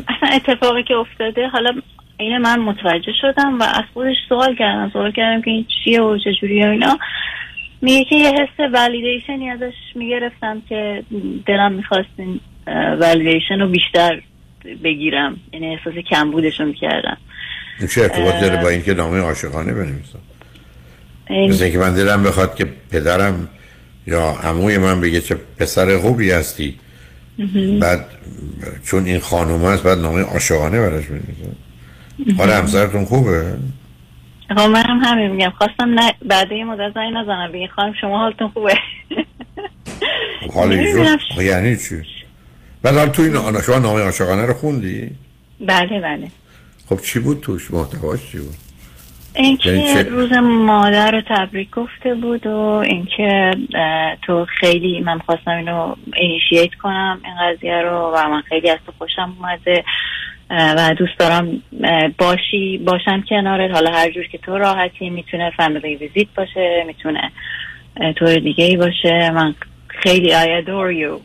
اصلا 0.09 0.29
اتفاقی 0.35 0.83
که 0.83 0.95
افتاده. 0.95 1.49
حالا 1.49 1.73
این 2.17 2.39
من 2.39 2.61
متوجه 2.61 3.13
شدم 3.21 3.59
و 3.61 3.63
از 3.63 3.85
خودش 3.95 4.17
سوال 4.29 4.57
کردم. 4.57 4.91
سوال 4.93 5.13
کردم 5.13 5.43
که 5.43 5.51
این 5.51 5.67
چیه 5.85 6.01
و 6.01 6.19
چجوریه 6.19 6.69
اینا. 6.69 6.99
میگه 7.83 8.05
که 8.05 8.15
یه 8.17 8.31
حس 8.31 8.73
ولیدیشنی 8.73 9.51
ازش 9.51 9.75
می‌گرفتم 9.95 10.63
که 10.69 11.03
دلم 11.47 11.73
می‌خواست 11.73 12.09
این 12.17 12.41
ولیدیشن 13.01 13.61
رو 13.61 13.69
بیشتر 13.69 14.23
بگیرم. 14.85 15.37
یعنی 15.53 15.77
احساس 15.77 15.95
کمبودش 15.95 16.61
رو 16.61 16.67
می‌کردم. 16.67 17.17
این 17.79 17.89
چه 17.89 18.01
ارتباط 18.01 18.41
داره 18.41 18.63
با 18.63 18.69
اینکه 18.69 18.95
نامه 18.95 19.21
عاشقانه 19.21 19.73
بنویسم؟ 19.73 20.19
مثل 21.31 21.65
اینکه 21.65 21.79
من 21.79 21.95
دلم 21.95 22.23
بخواد 22.23 22.57
که 22.57 22.67
پدرم 22.93 23.49
یا 24.09 24.37
عموی 24.43 24.79
من 24.79 25.01
بگه 25.01 25.21
چه 25.21 25.37
پسر 25.59 25.99
خوبی 25.99 26.31
هستی. 26.31 26.79
بعد 27.81 28.07
چون 28.85 29.05
این 29.05 29.19
خانوم 29.19 29.65
هست 29.65 29.83
بعد 29.83 29.99
نامه 29.99 30.23
عاشقانه 30.23 30.81
براش 30.81 31.05
بنویسم 31.07 31.57
حالا 32.39 32.57
همسرتون 32.57 33.05
خوبه؟ 33.05 33.57
خب 34.49 34.61
من 34.61 34.83
هم 34.83 34.99
همین 34.99 35.31
میگم. 35.31 35.51
خواستم 35.59 35.95
نه 35.95 36.13
بعد 36.25 36.53
یه 36.53 36.65
مدت 36.65 36.95
زنگ 36.95 37.15
نزنم. 37.15 37.53
بگی 37.53 37.67
خانم 37.67 37.93
شما 38.01 38.19
حالتون 38.19 38.49
خوبه؟ 38.49 38.75
حال 40.55 40.73
ایجور 40.73 41.19
یعنی 41.41 41.77
چی؟ 41.77 42.03
بعد 42.83 43.13
تو 43.13 43.23
این 43.23 43.61
شما 43.61 43.79
نامه 43.79 44.01
عاشقانه 44.01 44.47
رو 44.47 44.55
خوندی؟ 44.55 45.11
بله 45.61 46.01
بله. 46.01 46.29
خب 46.89 47.01
چی 47.01 47.19
بود 47.19 47.41
توش؟ 47.41 47.71
محتواش 47.71 48.21
چی 48.33 48.39
بود؟ 48.39 48.55
اینکه 49.39 49.71
یعنی 49.71 50.11
روز 50.11 50.33
مادر 50.43 51.11
رو 51.11 51.23
تبریک 51.29 51.71
گفته 51.71 52.15
بود 52.15 52.47
و 52.47 52.57
اینکه 52.59 53.51
تو 54.23 54.47
خیلی 54.61 55.01
من 55.01 55.19
خواستم 55.19 55.51
اینو 55.51 55.95
اینیشییت 56.17 56.75
کنم 56.75 57.21
این 57.25 57.35
قضیه 57.41 57.83
رو 57.83 58.13
و 58.17 58.29
من 58.29 58.41
خیلی 58.41 58.71
از 58.71 58.79
تو 58.87 58.93
خوشم 58.99 59.37
اومده 59.39 59.85
و 60.51 60.95
دوست 60.99 61.19
دارم 61.19 61.63
باشی 62.19 62.79
باشم 62.79 63.25
کنارت. 63.29 63.71
حالا 63.71 63.91
هر 63.91 64.11
جور 64.11 64.27
که 64.27 64.39
تو 64.39 64.59
راحتی 64.59 65.11
می‌تونه 65.11 65.53
فامیلی 65.57 65.97
ویزیت 65.97 66.29
باشه 66.37 66.85
می‌تونه 66.87 67.33
طور 68.19 68.35
دیگه 68.35 68.65
ای 68.65 68.77
باشه. 68.77 69.31
من 69.31 69.55
خیلی 69.89 70.31
I 70.31 70.65
adore 70.65 70.95
you. 71.03 71.21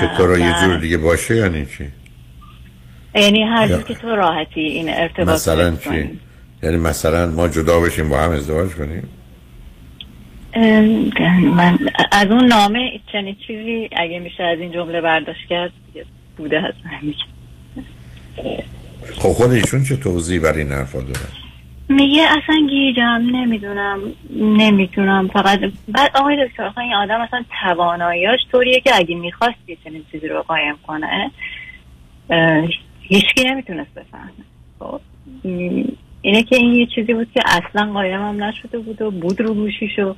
که 0.00 0.10
تو 0.16 0.26
را 0.26 0.38
یه 0.38 0.54
جور 0.64 0.76
دیگه 0.76 0.98
باشه 0.98 1.36
یعنی 1.36 1.66
چی؟ 1.66 1.99
یعنی 3.14 3.42
هر 3.42 3.68
جور 3.68 3.82
که 3.82 3.94
تو 3.94 4.08
راحتی 4.08 4.60
این 4.60 4.88
ارتباط 4.88 5.28
مثلا 5.28 5.76
چی؟ 5.76 6.18
یعنی 6.62 6.76
مثلا 6.76 7.26
ما 7.26 7.48
جدا 7.48 7.80
بشیم 7.80 8.08
با 8.08 8.20
هم 8.20 8.30
ازدواج 8.30 8.70
کنیم؟ 8.70 9.08
من 11.56 11.78
از 12.12 12.26
اون 12.30 12.44
نامه 12.44 13.00
چنین 13.12 13.36
چیزی 13.46 13.88
اگه 13.96 14.18
میشه 14.18 14.42
از 14.42 14.58
این 14.58 14.72
جمله 14.72 15.00
برداشت 15.00 15.48
کرد 15.48 15.72
بوده 16.36 16.60
هست. 16.60 16.76
خب 19.18 19.28
خود 19.28 19.50
ایشون 19.50 19.84
چه 19.84 19.96
توضیح 19.96 20.40
بر 20.40 20.52
این 20.52 20.72
حرفا 20.72 21.00
دارن 21.00 21.28
میگه 21.88 22.22
اصلا 22.22 22.66
گیجم 22.70 23.36
نمی‌دونم 23.36 24.00
نمی‌دونم 24.36 25.28
فقط 25.28 25.60
بعد 25.88 26.10
آقای 26.14 26.46
دکتر 26.48 26.80
این 26.80 26.94
آدم 26.94 27.20
اصلا 27.20 27.44
تواناییاش 27.62 28.40
طوریه 28.52 28.80
که 28.80 28.90
اگه 28.94 29.14
می‌خواستی 29.16 29.78
چنین 29.84 30.04
چیزی 30.12 30.28
رو 30.28 30.42
قایم 30.42 30.74
کنه 30.86 31.30
هیچکی 33.10 33.44
نمی‌تونست 33.44 33.90
بفهمه. 33.94 34.30
خب 34.78 35.00
اینه 36.22 36.42
که 36.42 36.56
این 36.56 36.74
یه 36.74 36.86
چیزی 36.94 37.14
بود 37.14 37.28
که 37.34 37.40
اصلا 37.46 37.92
قایم 37.92 38.20
هم 38.20 38.44
نشده 38.44 38.78
بود 38.78 39.02
و 39.02 39.10
بود 39.10 39.40
رو 39.40 39.54
گوشیش 39.54 39.98
و 39.98 40.14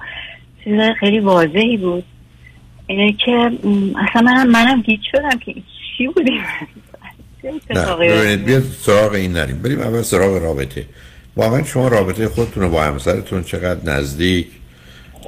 چیز 0.64 0.80
خیلی 1.00 1.20
واضحی 1.20 1.76
بود. 1.76 2.04
اینه 2.86 3.12
که 3.12 3.50
اصلا 4.08 4.22
منم 4.22 4.50
منم 4.50 4.82
گیج 4.82 5.00
شدم 5.12 5.38
که 5.38 5.54
چی 5.98 6.08
بودیم 6.08 6.40
نه 7.70 7.96
ببینید 7.96 8.44
بیاد 8.44 8.62
سراغ 8.62 9.12
این 9.12 9.32
نریم. 9.32 9.58
بریم 9.58 9.80
اول 9.80 10.02
سراغ 10.02 10.42
رابطه. 10.42 10.86
واقعا 11.36 11.64
شما 11.64 11.88
رابطه 11.88 12.28
خودتون 12.28 12.62
رو 12.62 12.70
با 12.70 12.82
همسرتون 12.82 13.42
چقدر 13.42 13.92
نزدیک 13.92 14.46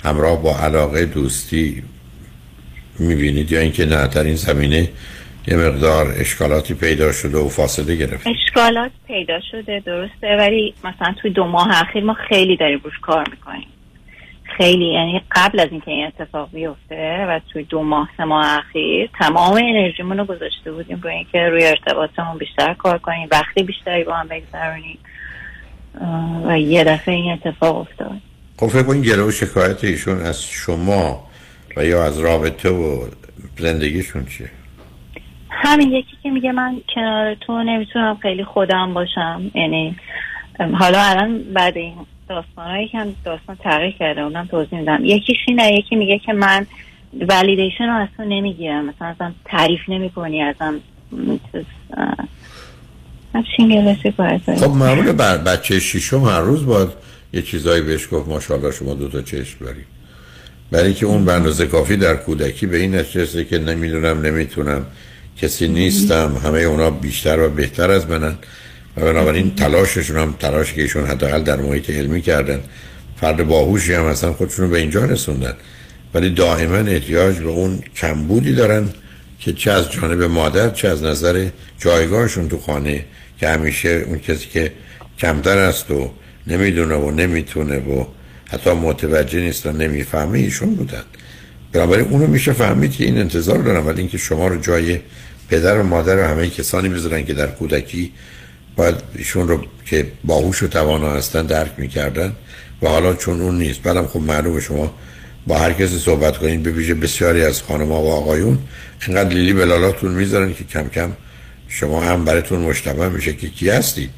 همراه 0.04 0.42
با 0.42 0.56
علاقه 0.58 1.04
دوستی 1.04 1.82
می‌بینید 2.98 3.52
یا 3.52 3.60
اینکه 3.60 3.86
نه 3.86 4.06
در 4.06 4.24
این 4.24 4.34
زمینه 4.34 4.88
یه 5.46 5.56
مقدار 5.56 6.14
اشکالاتی 6.18 6.74
پیدا 6.74 7.12
شده 7.12 7.38
و 7.38 7.48
فاصله 7.48 7.96
گرفت. 7.96 8.26
اشکالات 8.26 8.90
پیدا 9.06 9.40
شده 9.50 9.82
درسته 9.86 10.36
ولی 10.38 10.74
مثلا 10.84 11.14
توی 11.22 11.30
دو 11.30 11.44
ماه 11.44 11.80
اخیر 11.80 12.04
ما 12.04 12.16
خیلی 12.28 12.56
داریم 12.56 12.80
روش 12.84 12.98
کار 13.02 13.24
می‌کنیم. 13.30 13.66
خیلی 14.56 14.84
یعنی 14.84 15.22
قبل 15.30 15.60
از 15.60 15.68
اینکه 15.70 15.90
این 15.90 16.06
اتفاق 16.06 16.48
بیفته 16.52 17.26
و 17.28 17.40
توی 17.52 17.64
دو 17.64 17.82
ماه 17.82 18.08
سه 18.16 18.24
ماه 18.24 18.58
اخیر 18.58 19.10
تمام 19.18 19.52
انرژیمون 19.52 20.18
رو 20.18 20.24
گذاشته 20.24 20.72
بودیم 20.72 21.00
روی 21.02 21.12
اینکه 21.12 21.38
روی 21.38 21.66
ارتباطمون 21.66 22.38
بیشتر 22.38 22.74
کار 22.74 22.98
کنیم 22.98 23.28
وقتی 23.30 23.62
بیشتری 23.62 24.04
با 24.04 24.14
هم 24.14 24.28
بگذرونیم. 24.28 24.98
و 26.46 26.58
یه 26.58 26.84
دفعه 26.84 27.14
این 27.14 27.32
اتفاق 27.32 27.76
افتاد. 27.76 28.16
خب 28.56 28.66
فکر 28.66 28.82
کنید 28.82 29.04
گله 29.04 29.22
و 29.22 29.30
شکایت 29.30 29.84
ایشون 29.84 30.20
از 30.20 30.42
شما 30.42 31.26
و 31.76 31.84
یا 31.84 32.04
از 32.04 32.18
رابطه 32.18 32.68
و 32.68 33.06
زندگیشون 33.58 34.26
چیه؟ 34.26 34.50
همین 35.62 35.92
یکی 35.92 36.16
که 36.22 36.30
میگه 36.30 36.52
من 36.52 36.76
کنار 36.94 37.34
تو 37.34 37.62
نمی‌تونم 37.62 38.18
خیلی 38.22 38.44
خودم 38.44 38.94
باشم. 38.94 39.50
یعنی 39.54 39.96
حالا 40.74 41.02
الان 41.02 41.42
بعد 41.54 41.76
این 41.76 41.94
داستان 42.28 42.86
که 42.86 42.98
هم 42.98 43.14
داستان 43.24 43.56
تغییر 43.56 43.94
کرده 43.98 44.20
اونم 44.20 44.46
توضیح 44.46 44.78
میدم. 44.78 44.98
یکیش 45.04 45.38
اینه 45.48 45.72
یکی 45.72 45.96
میگه 45.96 46.18
که 46.18 46.32
من 46.32 46.66
ولیدیشن 47.28 47.84
رو 47.84 47.96
اصلا 47.96 48.26
نمی‌گیرم. 48.26 48.84
مثلا 48.84 49.08
ازم 49.08 49.34
تعریف 49.44 49.80
نمی 49.88 50.10
کنی 50.10 50.42
ازم 50.42 50.80
خب 54.60 54.70
معمول 54.70 55.12
بر 55.12 55.38
بچه 55.38 55.80
شیشم 55.80 56.24
هر 56.24 56.40
روز 56.40 56.66
باید 56.66 56.88
یه 57.32 57.42
چیزایی 57.42 57.82
بهش 57.82 58.08
گفت 58.12 58.28
ماشاءالله 58.28 58.72
شما 58.72 58.94
دوتا 58.94 59.22
چشم 59.22 59.64
داری 59.64 59.84
برای 60.70 60.94
که 60.94 61.06
اون 61.06 61.24
به 61.24 61.66
کافی 61.66 61.96
در 61.96 62.16
کودکی 62.16 62.66
به 62.66 62.76
این 62.76 62.94
نتیجه 62.94 63.44
که 63.44 63.58
نمی‌دونم 63.58 64.20
نمی‌تونم. 64.20 64.86
کسی 65.42 65.68
نیستم. 65.68 66.40
همه 66.44 66.58
اونا 66.60 66.90
بیشتر 66.90 67.40
و 67.40 67.50
بهتر 67.50 67.90
از 67.90 68.06
منن. 68.06 68.34
و 68.96 69.00
بنابراین 69.00 69.54
تلاششون 69.54 70.16
هم 70.16 70.34
تلاش 70.38 70.72
که 70.72 70.82
ایشون 70.82 71.06
حداقل 71.06 71.42
در 71.42 71.56
محیط 71.56 71.90
علمی 71.90 72.22
کردن. 72.22 72.60
فرد 73.20 73.46
باهوشی 73.46 73.94
هم 73.94 74.04
اصلا 74.04 74.32
خودشون 74.32 74.70
به 74.70 74.78
اینجا 74.78 75.04
رسوندن. 75.04 75.54
ولی 76.14 76.30
دائما 76.30 76.76
احتیاج 76.76 77.38
به 77.38 77.48
اون 77.48 77.82
کمبودی 77.96 78.52
دارن 78.52 78.88
که 79.40 79.52
چه 79.52 79.70
از 79.70 79.92
جانب 79.92 80.22
مادر 80.22 80.70
چه 80.70 80.88
از 80.88 81.02
نظر 81.02 81.48
جایگاهشون 81.78 82.48
تو 82.48 82.58
خانه. 82.58 83.04
که 83.40 83.48
همیشه 83.48 83.88
اون 83.88 84.18
کسی 84.18 84.46
که 84.52 84.72
کمتر 85.18 85.58
است 85.58 85.90
و 85.90 86.10
نمی‌دونه 86.46 86.94
و 86.94 87.10
نمی‌تونه 87.10 87.78
و 87.78 88.04
حتی 88.44 88.70
متوجه 88.70 89.40
نیست 89.40 89.66
و 89.66 89.72
نمی‌فهمه 89.72 90.38
ایشون 90.38 90.74
بودن. 90.74 91.02
بنابراین 91.74 92.08
اونو 92.08 92.26
میشه 92.26 92.52
فهمید 92.52 92.92
که 92.92 93.04
این 93.04 93.18
انتظار 93.18 93.58
دارن 93.58 93.86
ولی 93.86 94.00
اینکه 94.00 94.18
شما 94.18 94.48
رو 94.48 94.60
جای 94.60 94.98
پدر 95.48 95.78
و 95.78 95.82
مادر 95.82 96.18
و 96.18 96.22
همه 96.22 96.50
کسانی 96.50 96.88
بذارن 96.88 97.24
که 97.24 97.34
در 97.34 97.46
کودکی 97.46 98.12
باید 98.76 98.94
ایشون 99.14 99.48
رو 99.48 99.64
که 99.86 100.06
باهوش 100.24 100.62
و 100.62 100.68
توانا 100.68 101.10
هستن 101.10 101.46
درک 101.46 101.72
می‌کردن 101.76 102.32
و 102.82 102.88
حالا 102.88 103.14
چون 103.14 103.40
اون 103.40 103.58
نیست. 103.58 103.82
بعدم 103.82 104.06
خب 104.06 104.20
معلومه 104.20 104.60
شما 104.60 104.94
با 105.46 105.58
هر 105.58 105.72
کسی 105.72 105.98
صحبت 105.98 106.36
کنید 106.36 106.62
به 106.62 106.70
ویژه 106.70 106.94
بسیاری 106.94 107.42
از 107.42 107.62
خانم 107.62 107.92
و 107.92 107.94
آقایون 107.94 108.58
اینقدر 109.06 109.28
لیلی 109.28 109.52
بلالاتون 109.52 110.12
می‌ذارن 110.12 110.54
که 110.54 110.64
کم 110.64 110.88
کم 110.88 111.12
شما 111.68 112.00
هم 112.00 112.24
براتون 112.24 112.58
مشتبه 112.58 113.08
میشه 113.08 113.32
که 113.32 113.48
کی 113.48 113.70
هستید 113.70 114.10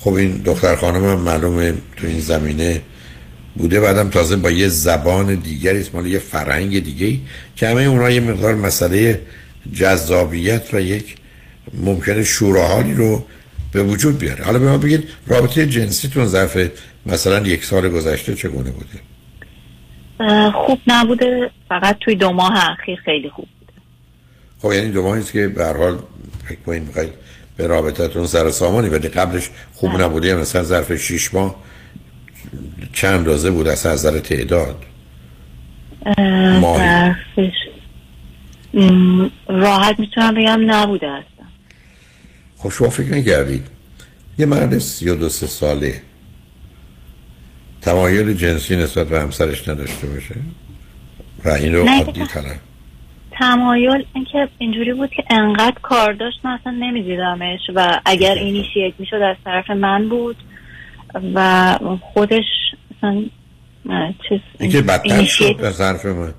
خب 0.00 0.12
این 0.12 0.36
دختر 0.44 0.76
خانم 0.76 1.04
هم 1.04 1.20
معلومه 1.20 1.74
تو 1.96 2.06
این 2.06 2.20
زمینه 2.20 2.80
بوده 3.56 3.80
بعدم 3.80 4.10
تازه 4.10 4.36
با 4.36 4.50
یه 4.50 4.68
زبان 4.68 5.34
دیگری 5.34 5.80
اسم 5.80 6.06
یه 6.06 6.18
فرهنگ 6.18 6.84
دیگه 6.84 7.18
که 7.56 7.68
همه 7.68 7.82
اونها 7.82 8.10
یه 8.10 8.20
مقدار 8.20 8.54
مسئله 8.54 9.20
جذابیت 9.72 10.74
و 10.74 10.80
یک 10.80 11.16
ممکنه 11.74 12.24
شوراحالی 12.24 12.94
رو 12.94 13.24
به 13.72 13.82
وجود 13.82 14.18
بیاره. 14.18 14.44
حالا 14.44 14.58
به 14.58 14.70
ما 14.70 14.78
بگید 14.78 15.08
رابطه 15.26 15.66
جنسیتون 15.66 16.26
ظرف 16.26 16.70
مثلا 17.06 17.46
یک 17.46 17.64
سال 17.64 17.88
گذشته 17.88 18.34
چگونه 18.34 18.70
بوده؟ 18.70 19.00
خوب 20.52 20.78
نبوده 20.86 21.50
فقط 21.68 21.96
توی 22.00 22.14
دو 22.14 22.32
ماه 22.32 22.70
اخیر 22.70 22.98
خیلی 23.04 23.30
خوب 23.30 23.48
بوده. 23.60 23.72
خب 24.62 24.72
یعنی 24.72 24.90
دو 24.90 25.02
ماهی 25.02 25.22
که 25.22 25.48
به 25.48 25.64
هر 25.64 25.76
حال 25.76 25.98
فکر 26.44 26.58
کنید 26.66 26.88
به 27.56 27.66
رابطتون 27.66 28.26
سر 28.26 28.50
سامانی 28.50 28.88
ولی 28.88 29.08
قبلش 29.08 29.50
خوب 29.74 29.90
نه. 29.90 30.04
نبوده 30.04 30.34
مثلا 30.34 30.62
ظرف 30.62 30.96
شیش 30.96 31.34
ماه 31.34 31.56
چند 32.92 33.14
اندازه 33.14 33.50
بود 33.50 33.68
از 33.68 33.86
نظر 33.86 34.18
تعداد 34.18 34.84
ظرفش 36.60 37.54
راحت 39.48 39.98
می‌تونم 39.98 40.34
بگم 40.34 40.70
نبوده 40.70 41.10
هستم. 41.10 41.48
خب 42.56 42.70
شما 42.70 42.88
فکر 42.88 43.14
نگردید 43.14 43.66
یه 44.38 44.46
مرد 44.46 44.78
سی 44.78 45.08
و 45.08 45.14
دو 45.14 45.28
سه 45.28 45.46
ساله. 45.46 46.02
تمایل 47.82 48.34
جنسی 48.34 48.76
نسبت 48.76 49.08
به 49.08 49.20
همسرش 49.20 49.68
نداشته 49.68 50.06
باشه؟ 50.06 50.34
و 51.44 51.48
این 51.48 51.74
رو 51.74 51.88
عادی 51.88 52.26
تلن 52.26 52.56
تمایل 53.38 54.04
اینکه 54.14 54.48
اینجوری 54.58 54.92
بود 54.92 55.10
که 55.10 55.24
انقدر 55.30 55.76
کار 55.82 56.12
داشت 56.12 56.40
من 56.44 56.50
اصلا 56.50 56.72
نمیدیدمش. 56.72 57.60
و 57.74 58.00
اگر 58.04 58.34
اینیشیت 58.34 58.92
می‌شد 58.98 59.14
از 59.16 59.36
طرف 59.44 59.70
من 59.70 60.08
بود. 60.08 60.36
و 61.34 61.78
خودش 62.12 62.44
اصلا 62.96 63.24
چیز 64.28 64.40
اینکه 64.58 64.82
بدتر 64.82 65.24
شد 65.24 65.60
از 65.64 65.78
طرف 65.78 66.06
من. 66.06 66.34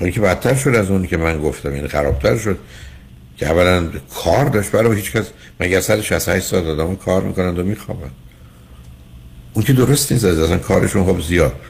اینکه 0.00 0.20
بدتر 0.20 0.54
شد 0.54 0.74
از 0.74 0.90
اون 0.90 1.06
که 1.06 1.16
من 1.16 1.42
گفتم 1.42 1.74
یعنی 1.74 1.88
خرابتر 1.88 2.38
شد. 2.38 2.58
که 3.36 3.46
اولا 3.46 3.88
کار 4.14 4.44
داشت 4.44 4.70
برای 4.70 4.96
هیچ 4.96 5.12
کس 5.12 5.32
مگه 5.60 5.80
سر 5.80 6.00
68 6.00 6.46
سال 6.46 6.66
آدم 6.66 6.96
کار 6.96 7.22
می‌کنند 7.22 7.58
و 7.58 7.64
میخوابند. 7.64 8.14
اون 9.54 9.64
که 9.64 9.72
درست 9.72 10.12
نیست 10.12 10.24
از 10.24 10.38
اصلا 10.38 10.58
کارشون 10.58 11.04
خب 11.04 11.20
زیاد. 11.20 11.60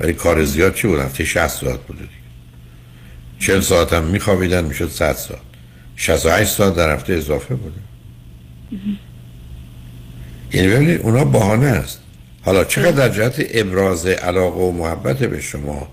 ولی 0.00 0.12
کار 0.12 0.44
زیاد 0.44 0.74
چی 0.74 0.88
بود؟ 0.88 1.00
هفته 1.00 1.24
60 1.24 1.48
ساعت 1.48 1.80
بوده 1.80 2.00
دیگه. 2.00 2.12
40 3.38 3.60
ساعت 3.60 3.92
هم 3.92 4.04
میخوابیدن 4.04 4.64
می‌شد 4.64 4.88
100 4.88 5.12
ساعت. 5.12 5.40
68 5.96 6.50
ساعت 6.50 6.76
در 6.76 6.94
هفته 6.94 7.12
اضافه 7.12 7.54
بوده. 7.54 7.80
یعنی 10.52 10.68
ببینید 10.68 11.00
اونا 11.00 11.24
بهانه 11.24 11.66
است. 11.66 12.00
حالا 12.44 12.64
چقدر 12.64 12.90
در 12.90 13.08
جهت 13.08 13.46
ابراز 13.54 14.06
علاقه 14.06 14.60
و 14.60 14.72
محبت 14.72 15.18
به 15.18 15.40
شما 15.40 15.88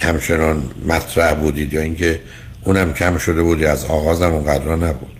همچنان 0.00 0.62
مطرح 0.86 1.34
بودید 1.34 1.72
یا 1.72 1.80
اینکه 1.80 2.20
اونم 2.64 2.92
کم 2.92 3.18
شده 3.18 3.42
بودی 3.42 3.64
از 3.64 3.84
آغازم 3.84 4.32
اونقدر 4.32 4.76
نبود؟ 4.76 5.10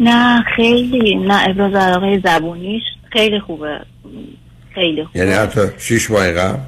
نه 0.00 0.42
خیلی. 0.56 1.14
نه 1.14 1.48
ابراز 1.48 1.74
علاقه 1.74 2.20
زبونیش 2.24 2.82
خیلی 3.12 3.40
خوبه. 3.40 3.80
خیلی 4.74 5.04
خوبه. 5.04 5.18
یعنی 5.18 5.32
حتی 5.32 5.60
شیش 5.78 6.10
ماه 6.10 6.32
قبل؟ 6.32 6.58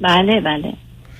بله 0.00 0.40
بله 0.40 0.72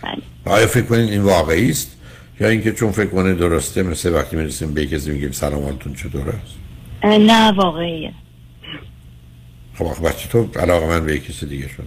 بله. 0.03 0.23
آیا 0.45 0.67
فکر 0.67 0.85
کنید 0.85 1.11
این 1.11 1.23
واقعی 1.23 1.71
است؟ 1.71 1.97
یا 2.41 2.49
اینکه 2.49 2.73
چون 2.73 2.93
فکر 2.93 3.07
کنه 3.11 3.35
درسته 3.35 3.83
مثل 3.83 4.15
وقتی 4.15 4.37
می‌رسیم 4.37 4.75
به 4.75 4.87
کسی 4.87 5.11
میگیم 5.11 5.33
سلام 5.33 5.65
حالتون 5.65 5.95
چطور 5.95 6.29
است؟ 6.29 6.59
نه 7.05 7.53
واقعیه. 7.53 8.13
خب 9.79 9.85
آخه 9.85 10.03
بچه 10.03 10.29
تو 10.29 10.49
علاقه 10.61 10.87
من 10.87 11.07
به 11.07 11.19
کسی 11.19 11.47
دیگه 11.47 11.69
شده. 11.69 11.87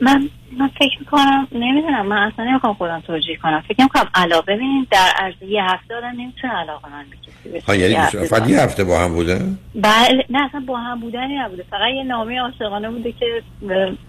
من 0.00 0.28
من 0.58 0.68
فکر 0.68 0.98
می‌کنم 1.00 1.48
نمی‌دونم 1.52 2.06
من 2.06 2.16
اصلا 2.32 2.44
نمی‌خوام 2.44 2.74
خودم 2.74 3.02
توجیه 3.06 3.36
کنم. 3.36 3.64
فکر 3.68 3.82
می‌کنم 3.82 4.08
علاقه 4.14 4.54
ببینید 4.54 4.88
در 4.90 5.10
عرض 5.18 5.34
یه 5.48 5.62
هفته 5.62 5.94
آدم 5.94 6.20
نمی‌تونه 6.20 6.52
علاقه 6.52 6.88
من 6.88 7.04
بکسی 7.04 7.58
ها 7.66 7.74
یعنی 7.74 8.26
فقط 8.26 8.48
یه 8.48 8.60
هفته 8.60 8.84
با 8.84 9.00
هم 9.00 9.14
بوده؟ 9.14 9.40
بله 9.74 10.24
نه 10.30 10.46
اصلا 10.48 10.64
با 10.66 10.78
هم 10.78 11.00
بودنی 11.00 11.38
نبوده. 11.38 11.64
فقط 11.70 11.94
یه 11.96 12.04
نامه 12.04 12.40
عاشقانه 12.40 12.90
بوده 12.90 13.12
که 13.12 13.42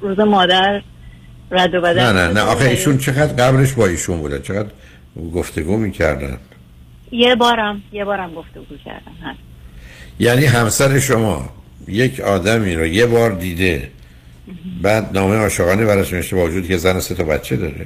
روز 0.02 0.20
مادر 0.20 0.82
رد 1.52 1.76
و 1.76 1.82
بدل 1.82 2.02
نه 2.02 2.12
نه 2.12 2.34
نه. 2.34 2.42
آخه 2.42 2.66
ایشون 2.66 2.98
چقدر 2.98 3.34
قبلش 3.46 3.74
با 3.74 3.88
ایشون 3.88 4.18
بوده؟ 4.18 4.40
چقدر 4.40 4.70
گفتگو 5.36 5.78
می‌کردن؟ 5.78 6.38
یه 7.12 7.36
بارم 7.36 7.82
یه 7.92 8.06
بارم 8.06 8.34
گفتگو 8.34 8.76
هست. 8.86 9.40
یعنی 10.20 10.46
همسر 10.46 11.00
شما؟ 11.00 11.50
یک 11.90 12.20
آدمی 12.20 12.76
رو 12.76 12.86
یه 12.86 13.06
بار 13.06 13.32
دیده 13.32 13.90
بعد 14.82 15.10
نامه 15.14 15.36
عاشقانه 15.36 15.86
براش 15.86 16.14
نوشته 16.14 16.36
با 16.36 16.46
وجود 16.46 16.68
که 16.68 16.78
زن 16.78 17.00
سه 17.00 17.16
تا 17.16 17.24
بچه 17.24 17.56
داره. 17.56 17.86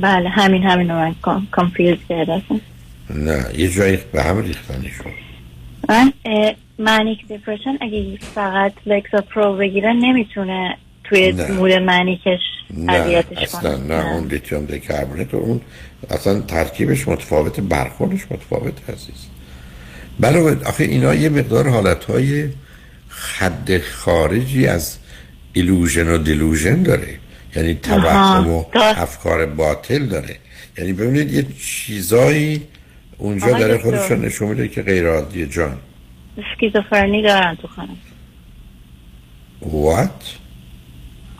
بله 0.00 0.28
همین 0.28 0.62
همین 0.62 0.90
رو 0.90 0.96
من 0.96 1.14
confuse 1.50 1.98
کرده 2.08 2.42
نه 3.10 3.44
یه 3.58 3.68
جایی 3.68 3.98
به 4.12 4.22
هم 4.22 4.42
ریختنی 4.42 4.88
شد. 4.88 5.04
من 5.88 6.12
manic 6.78 7.28
depression 7.28 7.78
اگه 7.80 8.18
فقط 8.34 8.72
Lexapro 8.86 9.56
بگیره 9.56 9.92
نمی‌تونه 9.92 10.76
توی 11.04 11.32
نه. 11.32 11.52
mood 11.52 11.72
manic 11.72 12.21
ش 12.21 12.40
نه 12.70 13.24
اصلا 13.36 13.76
کنه. 13.76 13.96
نه 13.96 14.12
اون 14.12 14.28
لیتیوم 14.28 14.64
دیکربونات 14.64 15.34
اون 15.34 15.60
اصلا 16.10 16.40
ترکیبش 16.40 17.08
متفاوت 17.08 17.60
برخوردش 17.60 18.20
متفاوت 18.30 18.90
عزیز. 18.90 19.26
برای 20.20 20.56
آخه 20.66 20.84
اینا 20.84 21.14
یه 21.14 21.28
مقدار 21.28 21.68
حالتهای 21.68 22.48
حد 23.38 23.82
خارجی 23.82 24.66
از 24.66 24.98
ایلوژن 25.52 26.08
و 26.08 26.18
دیلوژن 26.18 26.82
داره. 26.82 27.18
یعنی 27.56 27.74
توهم 27.74 28.48
و 28.48 28.64
افکار 28.74 29.46
باطل 29.46 30.06
داره. 30.06 30.36
یعنی 30.78 30.92
ببینید 30.92 31.32
یه 31.32 31.46
چیزایی 31.60 32.62
اونجا 33.18 33.58
داره 33.58 33.76
دکتر. 33.76 33.90
خودش 33.90 34.10
رو 34.10 34.16
نشون 34.16 34.48
میده 34.48 34.68
که 34.68 34.82
غیر 34.82 35.08
عادیه 35.08 35.46
جان. 35.46 35.78
اسکیزوفرنی 36.38 37.22
دارن 37.22 37.54
تو 37.54 37.68
خانم 37.68 37.96
وات 39.62 40.36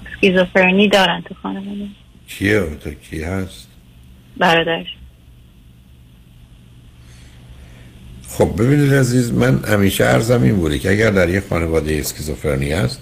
اسکیزوفرنی 0.06 0.88
دارن 0.88 1.22
تو 1.22 1.34
خانم 1.42 1.88
کیه؟ 2.28 2.60
تو 2.60 2.90
کی 2.90 3.22
هست؟ 3.22 3.68
برادرش. 4.36 4.97
خب 8.28 8.62
ببینید 8.62 8.94
عزیز 8.94 9.32
من 9.32 9.64
همیشه 9.64 10.04
عرضم 10.04 10.42
این 10.42 10.56
بوده 10.56 10.78
که 10.78 10.90
اگر 10.90 11.10
در 11.10 11.28
یک 11.28 11.42
خانواده 11.50 11.94
اسکیزوفرنی 11.94 12.72
هست 12.72 13.00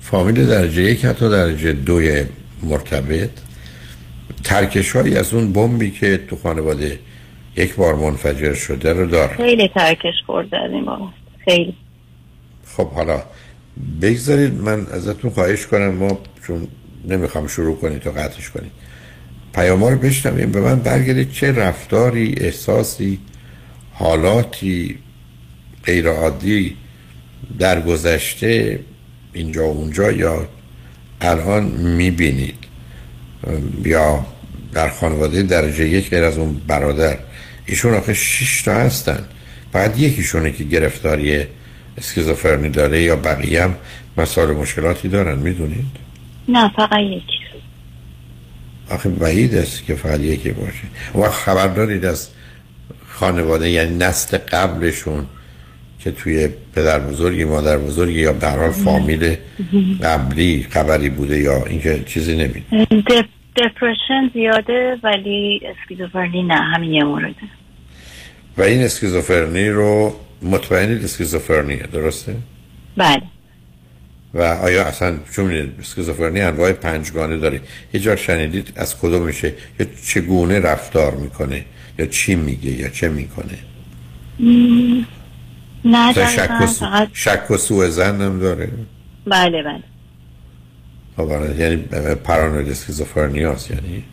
فامیل 0.00 0.46
درجه 0.46 0.82
یک 0.82 1.04
حتی 1.04 1.30
درجه 1.30 1.72
دوی 1.72 2.24
مرتبط 2.62 3.30
ترکش 4.44 4.96
هایی 4.96 5.16
از 5.16 5.34
اون 5.34 5.52
بمبی 5.52 5.90
که 5.90 6.20
تو 6.28 6.36
خانواده 6.36 6.98
یک 7.56 7.74
بار 7.74 7.94
منفجر 7.94 8.54
شده 8.54 8.92
رو 8.92 9.06
داره. 9.06 9.36
خیلی 9.36 9.68
ترکش 9.68 10.14
خورده 10.26 10.58
از 10.58 10.70
این 10.70 10.84
بابا. 10.84 11.08
خیلی. 11.44 11.74
خب 12.76 12.90
حالا 12.90 13.22
بگذارید 14.02 14.54
من 14.54 14.86
ازتون 14.86 15.30
خواهش 15.30 15.66
کنم 15.66 15.94
ما 15.94 16.18
چون 16.46 16.68
نمی‌خوام 17.08 17.46
شروع 17.46 17.76
کنید 17.76 18.02
تا 18.02 18.10
قطعش 18.10 18.50
کنید. 18.50 18.72
پیام 19.54 19.84
رو 19.84 19.98
بشنویم. 19.98 20.52
به 20.52 20.60
من 20.60 20.80
برگردید 20.80 21.32
چه 21.32 21.52
رفتاری 21.52 22.34
احساسی 22.40 23.18
حالاتی 23.94 24.98
غیر 25.84 26.08
عادی 26.08 26.76
در 27.58 27.80
گذشته 27.80 28.80
اینجا 29.32 29.66
و 29.66 29.76
اونجا 29.76 30.12
یا 30.12 30.48
الان 31.20 31.64
می‌بینید. 31.64 32.54
یا 33.84 34.26
در 34.72 34.88
خانواده 34.88 35.42
درجه 35.42 35.88
یک 35.88 36.10
غیر 36.10 36.24
از 36.24 36.38
اون 36.38 36.60
برادر. 36.66 37.18
ایشون 37.66 37.94
آخه 37.94 38.14
شش 38.14 38.62
تا 38.62 38.74
هستن. 38.74 39.24
فقط 39.72 39.98
یکیشونه 39.98 40.52
که 40.52 40.64
گرفتاری 40.64 41.44
اسکیزوفرنی 41.98 42.68
داره 42.68 43.02
یا 43.02 43.16
بقیه 43.16 43.62
هم 43.62 43.74
مسائل 44.16 44.50
مشکلاتی 44.50 45.08
دارن 45.08 45.38
می‌دونید؟ 45.38 45.86
نه 46.48 46.72
فقط 46.76 47.00
یکی. 47.00 47.44
آخه 48.90 49.08
بعید 49.08 49.54
است 49.54 49.84
که 49.84 49.94
فقط 49.94 50.20
یکی 50.20 50.50
باشه. 50.50 50.82
و 51.14 51.30
خبر 51.30 51.68
دارید 51.68 52.04
از 52.04 52.28
خانواده 53.24 53.70
یعنی 53.70 53.96
نسل 53.96 54.38
قبلشون 54.38 55.26
که 55.98 56.10
توی 56.10 56.48
پدر 56.74 56.98
بزرگی 56.98 57.44
مادر 57.44 57.78
بزرگی 57.78 58.20
یا 58.20 58.32
به 58.32 58.46
هر 58.46 58.58
حال 58.58 58.70
فامیل 58.70 59.36
قبلی 60.02 60.66
خبری 60.70 61.08
بوده 61.08 61.38
یا 61.38 61.64
اینکه 61.64 62.04
چیزی 62.06 62.36
نمید 62.36 62.64
دپ- 62.90 63.24
دپرشن 63.56 64.30
زیاده 64.34 64.96
ولی 65.02 65.60
اسکیزوفرنی 65.64 66.42
نه 66.42 66.54
همین 66.54 66.92
یه 66.92 67.04
مورده. 67.04 67.34
و 68.58 68.62
این 68.62 68.82
اسکیزوفرنی 68.82 69.68
رو 69.68 70.16
مطمئنید 70.42 71.04
اسکیزوفرنیه 71.04 71.86
درسته؟ 71.92 72.36
بله. 72.96 73.22
و 74.34 74.42
آیا 74.42 74.84
اصلا 74.84 75.18
چون 75.36 75.72
اسکیزوفرنی 75.80 76.40
انواع 76.40 76.72
پنجگانه 76.72 77.36
داره 77.36 77.60
یه 77.92 78.00
جا 78.00 78.16
شنیدید 78.16 78.72
از 78.76 78.98
کدوم 78.98 79.22
میشه 79.22 79.52
یا 79.80 79.86
چگونه 80.06 80.60
رفتار 80.60 81.14
می‌کنه؟ 81.16 81.64
یا 81.98 82.06
چی 82.06 82.34
میگه 82.34 82.70
یا 82.70 82.88
چه 82.88 83.08
می‌کنه؟ 83.08 83.58
نه 85.84 86.10
مثلا 86.10 86.26
شک 86.26 86.50
و, 86.62 86.66
سو... 86.66 86.86
فقط 86.86 87.08
شک 87.12 87.50
و 87.50 87.56
سوء 87.56 87.88
زن 87.88 88.20
هم 88.20 88.38
داره. 88.38 88.68
بله 89.26 89.62
بله. 89.62 89.82
خب 91.16 91.30
آره، 91.30 91.56
یعنی 91.56 91.76
پارانوید 92.14 92.70
اسکیزوفرنی 92.70 93.42
هست 93.42 93.70
یعنی؟ 93.70 94.04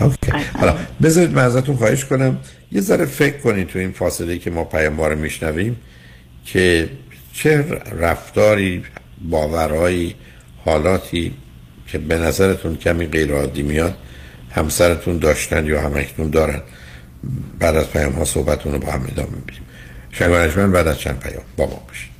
اوکی. 0.00 0.32
حالا 0.58 0.76
بذارید 1.02 1.30
من 1.30 1.42
ازتون 1.42 1.76
خواهش 1.76 2.04
کنم 2.04 2.38
یه 2.72 2.80
ذره 2.80 3.04
فکر 3.04 3.38
کنید 3.38 3.68
تو 3.68 3.78
این 3.78 3.92
فاصله 3.92 4.38
که 4.38 4.50
ما 4.50 4.64
پیام 4.64 5.00
رو 5.00 5.18
میشنویم 5.18 5.76
که 6.44 6.88
چه 7.32 7.64
رفتاری 8.00 8.82
باورهایی 9.30 10.14
حالاتی 10.64 11.32
که 11.86 11.98
به 11.98 12.18
نظرتون 12.18 12.76
کمی 12.76 13.06
غیر 13.06 13.32
عادی 13.32 13.62
میاد 13.62 13.98
همسرتون 14.54 15.18
داشتن 15.18 15.66
یا 15.66 15.80
همکنون 15.80 16.30
دارن 16.30 16.62
بعد 17.58 17.76
از 17.76 17.90
پیام 17.90 18.12
ها 18.12 18.24
صحبتون 18.24 18.72
رو 18.72 18.78
با 18.78 18.92
هم 18.92 19.06
ادامه 19.08 19.30
میدیم 19.30 19.62
شنگانشمن 20.10 20.72
بعد 20.72 20.86
از 20.88 20.98
چند 20.98 21.18
پیام 21.18 21.42
با 21.56 21.66
ما 21.66 21.82
باشید 21.88 22.10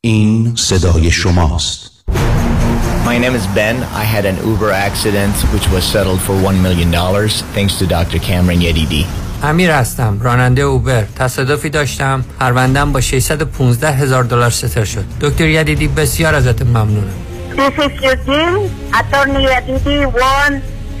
این 0.00 0.54
صدای 0.56 1.10
شماست 1.10 1.90
My 3.04 3.18
name 3.18 3.34
is 3.34 3.46
Ben. 3.58 3.76
I 4.02 4.04
had 4.04 4.24
an 4.24 4.36
Uber 4.50 4.70
accident 4.70 5.34
which 5.52 5.66
was 5.74 5.84
settled 5.84 6.20
for 6.20 6.34
$1 6.34 6.62
million 6.66 6.92
thanks 7.56 7.74
to 7.80 7.84
Dr. 7.86 8.18
Cameron 8.18 8.60
Yedidi. 8.60 9.29
امیر 9.42 9.70
هستم 9.70 10.18
راننده 10.22 10.62
اوبر. 10.62 11.04
تصادفی 11.16 11.70
داشتم. 11.70 12.24
پروندم 12.40 12.92
با 12.92 13.00
615 13.00 13.90
هزار 13.90 14.24
دلار 14.24 14.50
ستر 14.50 14.84
شد. 14.84 15.04
دکتر 15.20 15.48
یدیدی 15.48 15.88
بسیار 15.88 16.34
ازت 16.34 16.62
ممنونم. 16.62 17.14
This 17.56 17.78
is 17.78 18.02
Eugene. 18.02 18.70
Attorney 19.00 19.46
Aditi 19.58 19.98
won 20.20 20.52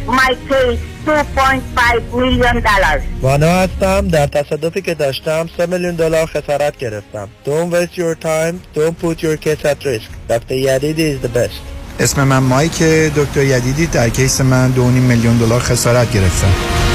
my 0.06 0.32
case 0.48 0.80
$2.5 1.06 2.14
million. 2.14 2.60
dollars. 2.60 3.02
وانا 3.22 3.46
هستم. 3.46 4.08
در 4.08 4.26
تصادفی 4.26 4.82
که 4.82 4.94
داشتم 4.94 5.48
3 5.56 5.66
میلیون 5.66 5.94
دلار 5.94 6.26
خسارت 6.26 6.78
گرفتم. 6.78 7.28
Don't 7.46 7.74
waste 7.74 7.96
your 7.98 8.14
time. 8.24 8.78
Don't 8.78 9.04
put 9.04 9.22
your 9.22 9.36
case 9.36 9.64
at 9.64 9.84
risk. 9.84 10.10
Dr. 10.28 10.54
Yadidi 10.54 11.00
is 11.00 11.26
the 11.26 11.38
best. 11.38 11.60
اسم 12.00 12.24
من 12.24 12.38
مایک 12.38 12.82
دکتر 13.16 13.42
یدیدی 13.42 13.86
در 13.86 14.08
کیس 14.08 14.40
من 14.40 14.72
2.5 14.76 14.78
میلیون 14.80 15.38
دلار 15.38 15.60
خسارت 15.60 16.12
گرفتم. 16.12 16.89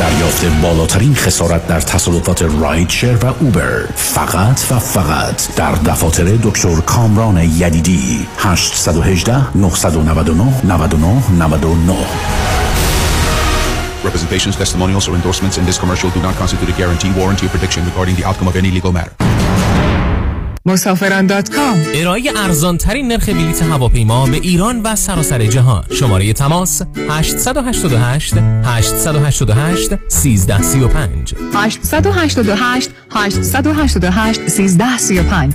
دریافت 0.00 0.44
بالاترین 0.62 1.14
خسارت 1.14 1.66
در 1.66 1.80
تصادفات 1.80 2.42
رایت 2.42 2.90
شیر 2.90 3.16
و 3.16 3.26
اوبر 3.26 3.86
فقط 3.94 4.60
و 4.70 4.78
فقط 4.78 5.54
در 5.56 5.72
دفاتر 5.72 6.24
دکتر 6.24 6.74
کامران 6.74 7.36
یدیدی 7.36 8.26
818 8.38 9.56
999 9.56 10.44
99 10.64 11.22
99 11.38 11.94
Representations, 14.04 14.54
testimonials, 14.56 15.08
or 15.08 15.14
endorsements 15.14 15.56
in 15.56 15.64
this 15.64 15.78
commercial 15.78 16.10
do 16.10 16.20
not 16.20 16.34
constitute 16.34 16.68
a 16.68 16.76
guarantee, 16.76 17.10
warranty, 17.16 17.46
or 17.46 17.48
prediction 17.48 17.82
regarding 17.86 18.14
the 18.16 18.24
outcome 18.28 18.48
of 18.48 18.56
any 18.56 18.70
legal 18.70 18.92
matter. 18.92 19.12
مسافران 20.66 21.26
دات 21.26 21.54
کام. 21.54 21.82
ارائه 21.94 22.30
ارزان 22.36 22.78
ترین 22.78 23.08
نرخ 23.08 23.28
بلیط 23.28 23.62
هواپیما 23.62 24.26
به 24.26 24.36
ایران 24.36 24.80
و 24.82 24.96
سراسر 24.96 25.46
جهان. 25.46 25.84
شماره 25.90 26.32
تماس 26.32 26.82
888 27.10 28.34
888 28.64 29.92
1335 29.92 31.34
888 31.54 32.90
888 33.10 34.38
1335 34.38 35.54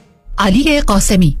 علی 0.41 0.81
قاسمی. 0.81 1.37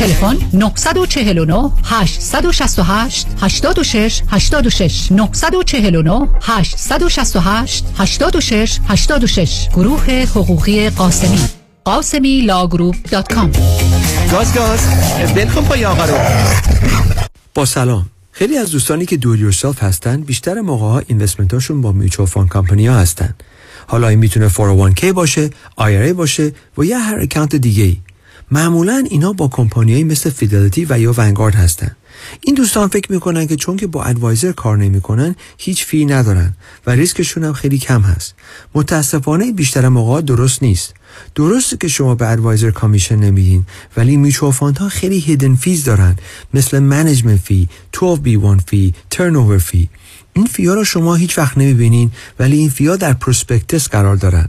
تلفن 0.00 0.36
949 0.52 1.70
868 1.84 3.26
86 3.40 4.22
86 4.28 5.12
949 5.12 6.28
868 6.42 7.84
86 7.98 8.78
86 8.88 9.68
گروه 9.68 10.10
حقوقی 10.10 10.90
قاسمی. 10.90 11.38
Ghasemi 11.84 12.40
Law 12.40 12.61
Group 12.61 12.96
dot 13.10 13.32
com 13.32 13.50
گاز 14.32 14.54
گاز. 14.54 14.80
بلکن 15.34 15.64
پای 15.64 15.84
آقا 15.84 16.04
رو. 16.04 16.14
با 17.54 17.64
سلام. 17.64 18.06
خیلی 18.32 18.58
از 18.58 18.70
دوستانی 18.70 19.06
که 19.06 19.16
do 19.16 19.27
it 19.27 19.38
yourself 19.38 19.82
هستن 19.82 20.20
بیشتر 20.20 20.60
موقع 20.60 20.86
ها 20.86 21.02
investment 21.06 21.54
هاشون 21.54 21.80
با 21.80 21.92
mutual 21.92 22.28
fund 22.28 22.48
company 22.48 22.86
ها 22.86 22.96
هستن. 22.96 23.34
حالا 23.86 24.08
این 24.08 24.18
می‌تونه 24.18 24.48
401k 24.48 25.04
باشه 25.04 25.50
IRA 25.80 26.12
باشه 26.16 26.52
و 26.78 26.84
یا 26.84 26.98
هر 26.98 27.18
account 27.20 27.56
دیگه 27.56 27.84
ای 27.84 27.96
معمولا 28.52 29.04
اینا 29.10 29.32
با 29.32 29.48
کمپانیایی 29.48 30.04
مثل 30.04 30.30
Fidelity 30.30 30.86
و 30.88 31.00
یا 31.00 31.14
Vanguard 31.16 31.54
هستن. 31.54 31.96
این 32.40 32.54
دوستان 32.54 32.88
فکر 32.88 33.12
می‌کنن 33.12 33.46
که 33.46 33.56
چون 33.56 33.76
که 33.76 33.86
با 33.86 34.04
advisor 34.04 34.52
کار 34.52 34.78
نمی‌کنن 34.78 35.34
هیچ 35.58 35.84
fee 35.84 36.04
ندارن 36.04 36.54
و 36.86 36.90
ریسکشون 36.90 37.44
هم 37.44 37.52
خیلی 37.52 37.78
کم 37.78 38.00
هست. 38.00 38.34
متاسفانه 38.74 39.52
بیشتر 39.52 39.88
موقع 39.88 40.20
درست 40.20 40.62
نیست. 40.62 40.94
درسته 41.34 41.76
که 41.76 41.88
شما 41.88 42.14
به 42.14 42.28
advisor 42.28 42.70
commission 42.70 43.16
نمیدین 43.16 43.66
ولی 43.96 44.16
mutual 44.16 44.52
fund 44.52 44.78
ها 44.78 44.88
خیلی 44.88 45.18
hidden 45.18 45.54
fees 45.54 45.84
دارن. 45.84 46.16
مثل 46.54 46.78
management 46.78 47.40
fee 47.40 47.68
12B1 47.96 48.60
fee 48.66 48.94
turn 49.10 49.58
fee 49.58 49.88
این 50.32 50.46
fee 50.46 50.67
ا 50.67 50.74
رو 50.74 50.84
شما 50.84 51.14
هیچ 51.14 51.38
وقت 51.38 51.58
نمی‌بینین 51.58 52.10
ولی 52.38 52.56
این 52.56 52.70
fee 52.70 52.89
ا 52.89 52.96
در 52.96 53.12
prospectus 53.12 53.88
قرار 53.88 54.16
دارن. 54.16 54.48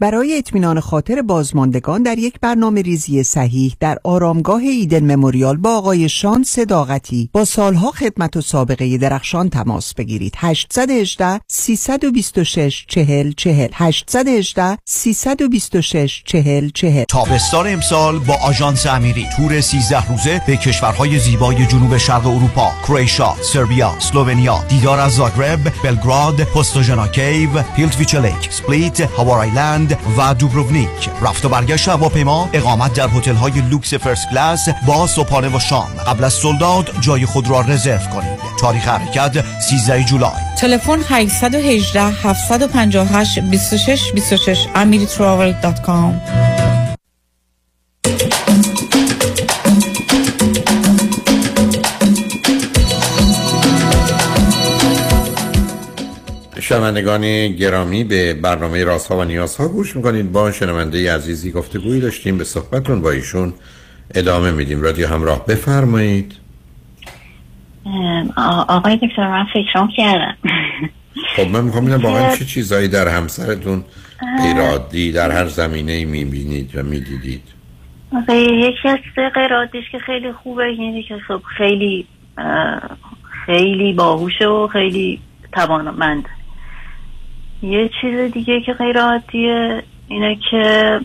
برای 0.00 0.38
اطمینان 0.38 0.80
خاطر 0.80 1.22
بازماندگان 1.22 2.02
در 2.02 2.18
یک 2.18 2.40
برنامه 2.40 2.82
ریزی 2.82 3.22
صحیح 3.22 3.74
در 3.80 3.98
آرامگاه 4.04 4.62
Eden 4.62 5.14
Memorial 5.14 5.56
با 5.56 5.76
آقای 5.76 6.08
شان 6.08 6.42
صداقتی 6.42 7.30
با 7.32 7.44
سالها 7.44 7.90
خدمت 7.90 8.36
و 8.36 8.40
سابقه 8.40 8.98
درخشان 8.98 9.48
تماس 9.48 9.94
بگیرید. 9.94 10.34
818 10.36 11.40
326 11.48 12.84
40 12.88 13.32
40 13.32 13.68
818 13.74 14.78
326 14.84 16.22
40 16.26 16.70
40 16.74 17.04
تابستان 17.04 17.66
امسال 17.66 18.18
با 18.18 18.34
آژانس 18.34 18.86
امیری. 18.86 19.26
تور 19.36 19.60
13 19.60 20.08
روزه 20.08 20.42
به 20.46 20.56
کشورهای 20.56 21.18
زیبای 21.18 21.66
جنوب 21.66 21.98
شرق 21.98 22.26
اروپا 22.26 22.70
کرواتیا 22.86 23.34
سربیا 23.42 23.88
اسلوونیا 23.88 24.64
دیدار 24.68 25.00
از 25.00 25.12
زاگرب 25.12 25.72
بلگراد 25.84 26.42
Postojna 26.42 27.08
Cave 27.08 27.62
Plitvice 27.62 28.14
Lake 28.14 28.52
Split 28.52 29.00
Hvar 29.00 29.38
Island 29.38 29.87
و 29.92 30.34
دوبروونیک 30.34 31.10
رفت 31.22 31.44
و 31.44 31.48
برگشت 31.48 31.88
هواپیما 31.88 32.50
اقامت 32.52 32.92
در 32.92 33.08
هتل 33.08 33.34
های 33.34 33.52
لوکس 33.70 33.94
first 33.94 34.28
class 34.30 34.68
با 34.86 35.06
صبحانه 35.06 35.56
و 35.56 35.60
شام. 35.60 35.88
قبل 36.06 36.24
از 36.24 36.32
سولداد 36.32 36.90
جای 37.00 37.26
خود 37.26 37.50
را 37.50 37.60
رزرو 37.60 37.98
کنید. 37.98 38.38
تاریخ 38.60 38.88
حرکت 38.88 39.44
13 39.60 40.04
جولای. 40.04 40.30
تلفن 40.58 40.98
818 41.08 42.02
758 42.02 43.38
26 43.38 44.12
26 44.12 44.66
شنوندگان 56.68 57.48
گرامی 57.48 58.04
به 58.04 58.34
برنامه 58.34 58.84
رازها 58.84 59.18
و 59.18 59.24
نیازها 59.24 59.68
گوش 59.68 59.96
می‌کنید. 59.96 60.32
با 60.32 60.52
شنونده 60.52 61.14
عزیزی 61.14 61.52
گفتگویی 61.52 62.00
داشتیم 62.00 62.38
به 62.38 62.44
صحبتون 62.44 63.02
با 63.02 63.10
ایشون 63.10 63.54
ادامه 64.14 64.50
میدیم. 64.50 64.82
رادیو 64.82 65.08
همراه 65.08 65.46
بفرمایید. 65.46 66.34
آقای 68.68 68.96
دکتر 68.96 69.28
من 69.30 69.46
فکرام 69.54 69.88
کردم. 69.96 70.36
خب 71.36 71.48
من 71.48 71.64
می‌خوام 71.64 71.84
ببینم 71.84 72.02
واقعا 72.02 72.36
چه 72.36 72.44
چیزایی 72.44 72.88
در 72.88 73.08
همسرتون 73.08 73.84
غیرعادی 74.42 75.12
در 75.12 75.30
هر 75.30 75.46
زمینه 75.46 75.92
ای 75.92 76.04
می‌بینید 76.04 76.76
و 76.76 76.82
می‌دیدید؟ 76.82 77.42
یکی 78.28 78.88
از 78.88 78.98
غیرعادیش 79.34 79.84
که 79.92 79.98
خیلی 79.98 80.32
خوبه 80.32 80.64
اینه 80.64 81.02
که 81.02 81.18
خب 81.28 81.40
خیلی 81.58 82.06
خیلی 83.46 83.92
باهوشه 83.92 84.46
و 84.46 84.68
خیلی 84.68 85.20
توانمند. 85.52 86.24
یه 87.62 87.90
چیز 88.00 88.32
دیگه 88.32 88.60
که 88.60 88.72
غیر 88.72 89.00
عادیه 89.00 89.82
اینه 90.08 90.38
که 90.50 91.00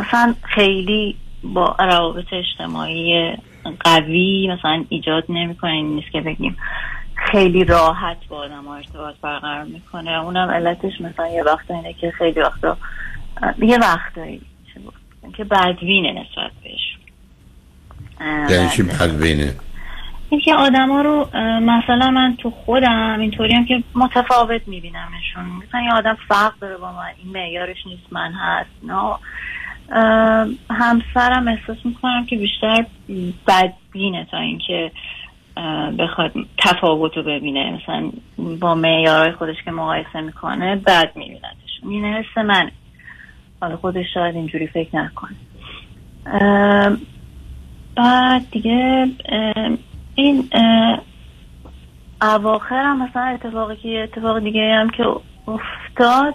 مثلا 0.00 0.34
خیلی 0.42 1.16
با 1.42 1.76
روابط 1.78 2.32
اجتماعی 2.32 3.32
قوی 3.80 4.50
مثلا 4.52 4.84
ایجاد 4.88 5.24
نمی‌کنه 5.28 5.70
این 5.70 5.94
نیست 5.94 6.10
که 6.12 6.20
بگیم 6.20 6.56
خیلی 7.14 7.64
راحت 7.64 8.16
با 8.28 8.36
آدم 8.36 8.64
ها 8.64 8.76
ارتباط 8.76 9.14
برقرار 9.22 9.64
می‌کنه. 9.64 10.10
اونم 10.10 10.50
علتش 10.50 11.00
مثلا 11.00 11.28
یه 11.28 11.42
وقت 11.42 11.70
اینه 11.70 11.92
که 11.92 12.10
خیلی 12.10 12.40
وقتا 12.40 12.76
یه 13.58 13.78
وقتایی 13.78 14.40
که 15.36 15.44
بدبینه 15.44 16.12
نسبت 16.12 16.50
بهش. 16.62 16.98
یعنی 18.50 18.68
چی 18.68 18.82
بدبینه؟ 18.82 19.54
اینکه 20.30 20.54
آدما 20.54 21.00
رو 21.00 21.28
مثلا 21.60 22.10
من 22.10 22.36
تو 22.36 22.50
خودم 22.50 23.20
اینطوری 23.20 23.54
هم 23.54 23.64
که 23.64 23.82
متفاوت 23.94 24.68
میبینمشون. 24.68 25.44
مثلا 25.44 25.80
یه 25.80 25.92
آدم 25.92 26.16
فرق 26.28 26.58
داره 26.60 26.76
با 26.76 26.92
من 26.92 27.10
این 27.24 27.32
معیارش 27.32 27.86
نیست 27.86 28.12
من 28.12 28.32
هست 28.32 28.70
نه. 28.82 29.14
همسرم 30.70 31.48
احساس 31.48 31.76
می‌کنم 31.84 32.26
که 32.26 32.36
بیشتر 32.36 32.84
بدبینه 33.46 34.26
تا 34.30 34.38
اینکه 34.38 34.90
بخواد 35.98 36.32
تفاوت 36.58 37.16
رو 37.16 37.22
ببینه. 37.22 37.70
مثلا 37.82 38.10
با 38.60 38.74
معیارهای 38.74 39.32
خودش 39.32 39.56
که 39.64 39.70
مقایسه 39.70 40.20
می‌کنه 40.20 40.76
بد 40.76 41.12
میبیندش. 41.16 41.80
این 41.82 42.04
حس 42.04 42.38
من 42.38 42.70
حالا 43.60 43.76
خودش 43.76 44.06
شاید 44.14 44.34
اینجوری 44.34 44.66
فکر 44.66 44.96
نکنه. 44.96 45.36
بعد 47.96 48.50
دیگه 48.50 49.08
این 50.18 50.48
اواخر 52.22 52.82
هم 52.82 53.02
مثلا 53.02 53.22
اتفاقی 53.22 53.76
که 53.76 54.02
اتفاق 54.02 54.38
دیگه 54.38 54.74
هم 54.74 54.90
که 54.90 55.04
افتاد 55.48 56.34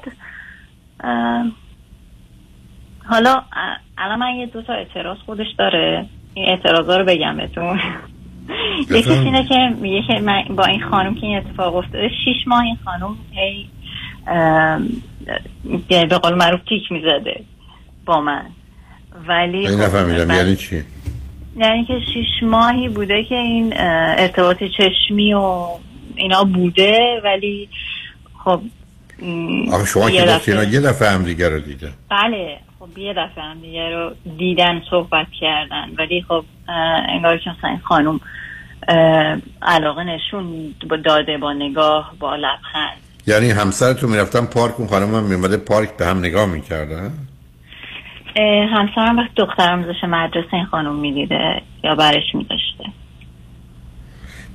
حالا 3.05 3.43
الان 3.97 4.19
من 4.19 4.35
یه 4.35 4.45
دوتا 4.45 4.73
اعتراض 4.73 5.17
خودش 5.17 5.47
داره. 5.57 6.05
این 6.33 6.49
اعتراض 6.49 6.89
رو 6.89 7.05
بگم 7.05 7.37
بهتون. 7.37 7.79
یکیش 8.89 9.07
اینه 9.07 9.47
که 9.47 9.55
میگه 9.81 10.01
که 10.07 10.19
من 10.19 10.43
با 10.55 10.65
این 10.65 10.83
خانم 10.83 11.15
که 11.15 11.25
این 11.25 11.37
اتفاق 11.37 11.75
افتاده 11.75 12.09
شیش 12.25 12.47
ماه 12.47 12.63
این 12.63 12.77
خانم 12.85 13.17
هی 13.31 13.69
به 15.89 16.17
قول 16.17 16.33
معروف 16.33 16.59
تیک 16.69 16.91
می‌زده 16.91 17.43
با 18.05 18.21
من. 18.21 18.45
ولی 19.27 19.67
این 19.67 19.81
نفهمیدم 19.81 20.35
یعنی 20.35 20.55
چی؟ 20.55 20.83
یعنی 21.57 21.85
که 21.85 21.99
شیش 22.13 22.43
ماهی 22.43 22.89
بوده 22.89 23.23
که 23.23 23.35
این 23.35 23.73
ارتباط 24.17 24.63
چشمی 24.77 25.33
و 25.33 25.67
اینا 26.15 26.43
بوده 26.43 27.21
ولی 27.23 27.69
خب 28.43 28.61
آخه 29.71 29.85
شما 29.85 30.09
که 30.09 30.21
دفعه- 30.21 30.73
یه 30.73 30.81
دفعه 30.81 31.09
هم 31.09 31.23
دیگه 31.23 31.49
رو 31.49 31.59
دیده. 31.59 31.89
بله 32.09 32.57
خب 32.79 32.97
یه 32.97 33.13
دفعه 33.13 33.43
هم 33.43 33.59
دیگه 33.61 33.89
رو 33.89 34.11
دیدن 34.37 34.81
صحبت 34.89 35.27
کردن. 35.41 35.89
ولی 35.97 36.25
خب 36.27 36.45
انگار 37.09 37.37
که 37.37 37.49
مثلا 37.49 37.69
این 37.69 37.79
خانم 37.79 38.19
علاقه 39.61 40.03
نشون 40.03 40.75
داده 41.05 41.37
با 41.37 41.53
نگاه 41.53 42.13
با 42.19 42.35
لبخند. 42.35 42.97
یعنی 43.27 43.49
همسرتون 43.49 44.09
می‌رفتن 44.09 44.45
پارک 44.45 44.79
اون 44.79 44.87
خانم 44.89 45.15
هم 45.15 45.23
میمده 45.23 45.57
پارک 45.57 45.97
به 45.97 46.05
هم 46.05 46.19
نگاه 46.19 46.45
می‌کردن؟ 46.45 47.11
همسرم 48.41 49.17
وقت 49.17 49.35
دخترم 49.35 49.79
میذاشه 49.79 50.07
مدرسه 50.07 50.53
این 50.53 50.65
خانم 50.65 50.95
می‌دیده 50.95 51.61
یا 51.83 51.95
برش 51.95 52.35
میداشته. 52.35 52.83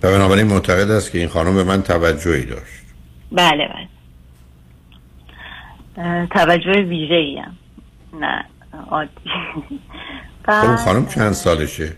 و 0.03 0.11
بنابراین 0.11 0.47
معتقد 0.47 0.91
است 0.91 1.13
که 1.13 1.19
این 1.19 1.29
خانم 1.29 1.55
به 1.55 1.65
من 1.65 1.83
توجهی 1.83 2.45
داشت. 2.45 2.83
بله 3.33 3.69
بله. 3.69 3.89
توجه 6.27 6.83
ویژه 6.83 7.15
ایم 7.15 7.59
نه 8.21 8.45
عادی. 8.91 9.11
خب 10.47 10.67
اون 10.67 10.77
خانم 10.77 11.07
چند 11.07 11.33
سالشه؟ 11.33 11.93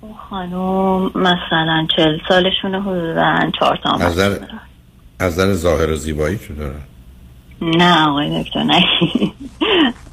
اون 0.00 0.14
خانم 0.30 1.10
مثلا 1.14 1.86
چل 1.96 2.18
سالشونه 2.28 2.82
حدودا 2.82 3.50
چهار 3.58 3.80
تا 3.84 3.90
از 3.90 4.00
نظر 4.00 4.38
از 5.18 5.38
نظر 5.38 5.52
ظاهر 5.52 5.90
و 5.90 5.96
زیبایی 5.96 6.38
چه 6.38 6.54
دارن 6.54 6.80
نه 7.62 8.08
آقای 8.08 8.42
دکتر 8.42 8.62
نه. 8.62 8.84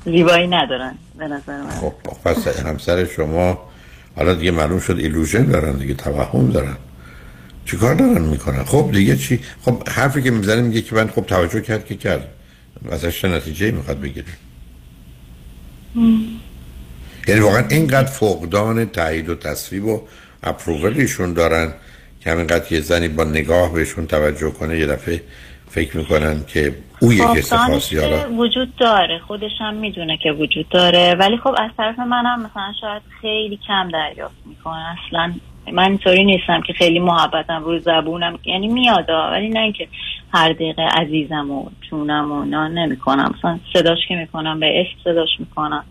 زیبایی 0.06 0.48
ندارن 0.48 0.96
به 1.18 1.28
نظر 1.28 1.62
من. 1.62 1.70
خب 1.70 1.94
پس 2.26 2.48
همسر 2.48 3.06
شما 3.06 3.70
حالا 4.16 4.34
دیگه 4.34 4.52
معلوم 4.52 4.80
شد 4.80 4.98
ایلوژن 5.00 5.46
دارن 5.46 5.72
دیگه 5.72 5.94
توهم 5.94 6.52
دارن. 6.52 6.78
چیکار 7.66 7.96
دارن 7.96 8.22
می‌کنن؟ 8.22 8.64
خب 8.64 8.90
دیگه 8.94 9.18
چی؟ 9.18 9.40
خب 9.62 9.90
حرفی 9.90 10.22
که 10.22 10.32
می‌زنه 10.32 10.62
میگه 10.62 10.82
که 10.82 10.96
من 10.96 11.08
خب 11.08 11.22
توجه 11.22 11.62
کرد 11.62 11.86
که 11.86 11.96
کرد. 11.96 12.28
ازش 12.92 13.22
چه 13.22 13.28
نتیجه 13.28 13.72
می‌خواد 13.72 14.00
بگیره؟ 14.02 14.26
یعنی 17.28 17.42
واقعا 17.42 17.68
اینقدر 17.68 18.08
فقدان 18.08 18.86
تایید 18.86 19.30
و 19.30 19.36
تصویب 19.36 19.86
و 19.86 20.02
اپروولیشون 20.44 21.34
دارن 21.34 21.74
که 22.22 22.32
همینقدر 22.32 22.74
یه 22.74 22.82
زنی 22.82 23.08
با 23.08 23.24
نگاه 23.24 23.74
بهشون 23.74 24.08
توجه 24.08 24.52
کنه 24.52 24.80
یه 24.80 24.86
دفعه 24.86 25.22
فکر 25.70 25.98
می‌کنن 25.98 26.44
که 26.48 26.76
او 27.06 27.14
یک 27.14 27.42
خب، 27.42 28.32
وجود 28.38 28.76
داره. 28.76 29.20
خودش 29.28 29.52
هم 29.60 29.74
می‌دونه 29.74 30.18
که 30.18 30.32
وجود 30.32 30.70
داره. 30.70 31.16
ولی 31.20 31.38
خب 31.38 31.56
از 31.58 31.72
طرف 31.78 32.00
منم 32.00 32.40
مثلا 32.40 32.74
شاید 32.82 33.02
خیلی 33.22 33.60
کم 33.68 33.90
دریافت 33.94 34.36
می‌کنه. 34.46 34.86
اصلا 35.08 35.34
من 35.74 35.84
اینطوری 35.90 36.26
نیستم 36.26 36.62
که 36.62 36.74
خیلی 36.74 37.00
محبتم 37.00 37.64
روی 37.64 37.80
زبونم. 37.80 38.40
یعنی 38.46 38.68
میاد 38.68 39.10
ولی 39.10 39.50
نه 39.50 39.60
اینکه 39.60 39.88
هر 40.34 40.54
دقیقه 40.54 40.82
عزیزم 40.82 41.52
و 41.52 41.70
جونم 41.90 42.32
و 42.32 42.46
نه 42.46 42.68
نمی‌کنم. 42.68 43.36
مثلا 43.38 43.60
صداش 43.74 44.00
که 44.08 44.16
می‌کنم 44.16 44.60
به 44.60 44.82
اسم 44.82 45.00
صداش 45.04 45.30
می‌کنم. 45.40 45.84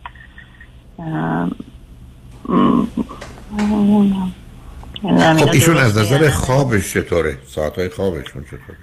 خب 5.38 5.48
ایشون 5.52 5.76
از 5.76 5.98
نظر 5.98 6.30
خوابش 6.30 6.92
چطوره؟ 6.92 7.38
ساعتهای 7.46 7.88
خوابشون 7.88 8.44
چطوره؟ 8.44 8.78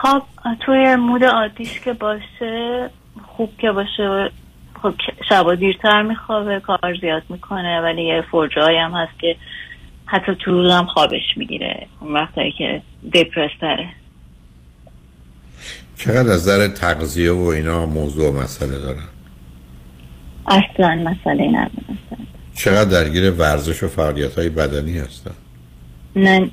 خواب 0.00 0.26
توی 0.60 0.96
مود 0.96 1.24
عادیش 1.24 1.80
که 1.80 1.92
باشه 1.92 2.90
خوب 3.26 3.52
که 3.58 3.70
باشه. 3.70 4.30
خب 4.82 4.94
شبا 5.28 5.54
دیرتر 5.54 6.02
میخوابه 6.02 6.60
کار 6.60 6.96
زیاد 7.00 7.22
می‌کنه 7.28 7.80
ولی 7.80 8.02
یه 8.02 8.24
فرجایی 8.32 8.78
هم 8.78 8.90
هست 8.90 9.18
که 9.18 9.36
حتی 10.06 10.34
تو 10.34 10.50
روزم 10.50 10.84
خوابش 10.84 11.36
می‌گیره. 11.36 11.86
اون 12.00 12.12
وقتایی 12.12 12.52
که 12.52 12.82
دپرس 13.14 13.50
تره. 13.60 13.88
چقدر 15.96 16.18
از 16.18 16.48
نظر 16.48 16.68
تغذیه 16.68 17.32
و 17.32 17.44
اینا 17.44 17.86
موضوع 17.86 18.30
و 18.30 18.42
مسئله 18.42 18.78
دارن؟ 18.78 19.08
اصلا 20.46 20.94
مسئله 20.94 21.48
نداره 21.48 21.98
چقدر 22.54 22.90
درگیر 22.90 23.30
ورزش 23.30 23.82
و 23.82 23.88
فعالیت 23.88 24.38
های 24.38 24.48
بدنی 24.48 24.98
هستن؟ 24.98 25.34
نه 26.16 26.50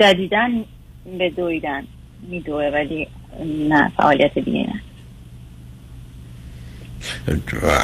جدیدن 0.00 0.64
به 1.18 1.30
دویدن. 1.30 1.82
میدوه 2.28 2.70
ولی 2.72 3.08
نه 3.68 3.92
فعالیت 3.96 4.38
دیگه 4.38 4.66
نه. 4.66 4.80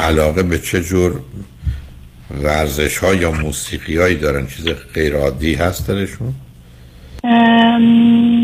علاقه 0.01 0.43
به 0.43 0.59
چه 0.59 0.82
جور 0.82 1.20
ورزش 2.31 2.98
ها 2.98 3.14
یا 3.14 3.31
موسیقی 3.31 3.98
هایی 3.98 4.16
دارن؟ 4.16 4.47
چیز 4.47 4.69
غیر 4.94 5.16
عادی 5.16 5.55
هست 5.55 5.89
درشون؟ 5.89 6.35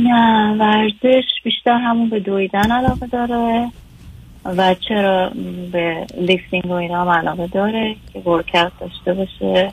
نه 0.05 0.57
ورزش 0.59 1.25
بیشتر 1.45 1.79
همون 1.79 2.09
به 2.09 2.20
دویدن 2.20 2.73
علاقه 2.73 3.07
داره 3.07 3.70
و 4.45 4.75
چرا 4.89 5.33
به 5.73 6.07
لیفتینگ 6.20 6.66
و 6.66 6.73
اینا 6.73 7.03
هم 7.05 7.09
علاقه 7.09 7.47
داره 7.47 7.97
که 8.12 8.19
ورکت 8.19 8.73
داشته 8.81 9.15
باشه. 9.15 9.73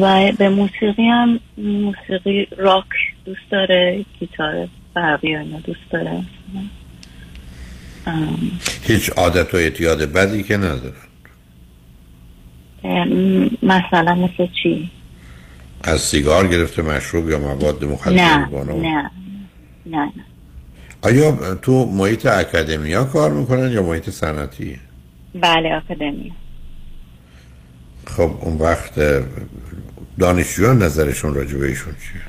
و 0.00 0.32
به 0.38 0.48
موسیقی 0.48 1.08
هم 1.08 1.40
موسیقی 1.58 2.46
راک 2.56 2.84
دوست 3.24 3.50
داره 3.50 4.04
گیتار 4.20 4.68
برقی 4.94 5.36
اینا 5.36 5.60
دوست 5.60 5.90
داره 5.90 6.24
هیچ 8.82 9.10
عادت 9.10 9.54
و 9.54 9.56
اعتیاد 9.56 10.12
بدی 10.12 10.42
که 10.42 10.56
ندارن. 10.56 10.94
مثلا 13.62 14.14
مثل 14.14 14.46
چی؟ 14.62 14.90
از 15.84 16.00
سیگار 16.00 16.48
گرفته 16.48 16.82
مشروب 16.82 17.30
یا 17.30 17.38
مواد 17.38 17.84
مخدر 17.84 18.12
نه 18.12 18.46
نه. 18.46 18.74
نه 18.74 19.10
نه. 19.86 20.12
آیا 21.02 21.54
تو 21.54 21.86
محیط 21.86 22.26
اکادمیا 22.26 23.04
کار 23.04 23.32
می‌کنن 23.32 23.72
یا 23.72 23.82
محیط 23.82 24.10
صنعتی؟ 24.10 24.78
بله 25.34 25.76
آکادمی 25.76 26.32
خب 28.06 28.30
اون 28.40 28.56
وقت 28.58 29.00
دانشجویان 30.18 30.82
نظرشون 30.82 31.34
راجع 31.34 31.58
به 31.58 31.66
ایشون 31.66 31.94
چیه؟ 31.94 32.22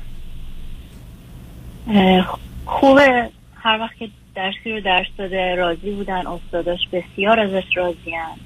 خوبه. 2.66 3.30
هر 3.54 3.80
وقت 3.80 3.96
که 3.98 4.08
درسی 4.34 4.72
رو 4.72 4.80
درس 4.80 5.06
داده 5.18 5.54
راضی 5.54 5.90
بودن 5.90 6.26
استاداش 6.26 6.80
بسیار 6.92 7.40
ازش 7.40 7.64
راضیان 7.76 8.36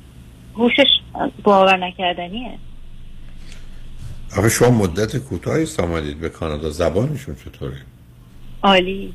هوشش 0.55 0.89
باور 1.43 1.77
نکردنیه. 1.77 2.51
آخه 4.39 4.49
شما 4.49 4.71
مدت 4.71 5.17
کوتاهی 5.17 5.67
آمدید 5.79 6.21
به 6.21 6.29
کانادا. 6.29 6.71
زبانشون 6.71 7.35
چطوره؟ 7.35 7.77
عالی. 8.63 9.15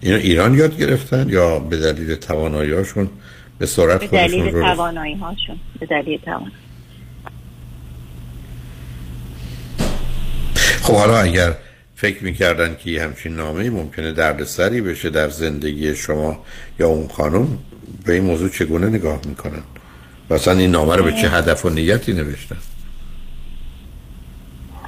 اینا 0.00 0.16
ایران 0.16 0.54
یاد 0.54 0.78
گرفتن 0.78 1.28
یا 1.28 1.58
به 1.58 1.76
دلیل 1.76 2.14
توانایی‌هاشون؟ 2.14 3.10
به 3.58 3.66
سرعت 3.66 4.00
به 4.00 4.06
دلیل 4.06 4.44
رو 4.44 4.62
توانایی 4.62 5.14
هاشون 5.14 5.56
به 5.80 5.86
دلیل 5.86 6.20
توان. 6.20 6.52
خب 10.82 10.94
حالا 10.94 11.18
اگر 11.18 11.54
فکر 12.00 12.24
می‌کردن 12.24 12.76
که 12.84 13.02
همچین 13.02 13.36
نامه 13.36 13.70
ممکنه 13.70 14.12
دردسری 14.12 14.80
بشه 14.80 15.10
در 15.10 15.28
زندگی 15.28 15.94
شما 15.94 16.44
یا 16.78 16.88
اون 16.88 17.08
خانم. 17.08 17.58
به 18.06 18.12
این 18.12 18.24
موضوع 18.24 18.48
چگونه 18.48 18.86
نگاه 18.86 19.20
می‌کنن؟ 19.26 19.62
مثلا 20.30 20.54
این 20.54 20.70
نامه 20.70 20.96
رو 20.96 21.04
به 21.04 21.12
چه 21.12 21.28
هدف 21.30 21.64
و 21.64 21.70
نیتی 21.70 22.12
نوشتن؟ 22.12 22.56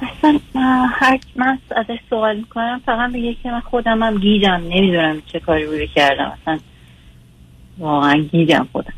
اصلا 0.01 0.39
هر 0.87 1.19
من 1.35 1.59
ازش 1.75 1.99
سوال 2.09 2.37
می‌کنم 2.37 2.81
فقط 2.85 3.11
میگه 3.11 3.33
که 3.43 3.51
من 3.51 3.59
خودم 3.59 4.03
هم 4.03 4.17
گیجم. 4.17 4.61
نمی‌دونم 4.69 5.21
چه 5.25 5.39
کاری 5.39 5.65
بوده 5.65 5.87
کردم. 5.87 6.37
اصلا 6.41 6.59
واقعا 7.77 8.17
گیجم 8.31 8.67
خودم. 8.71 8.93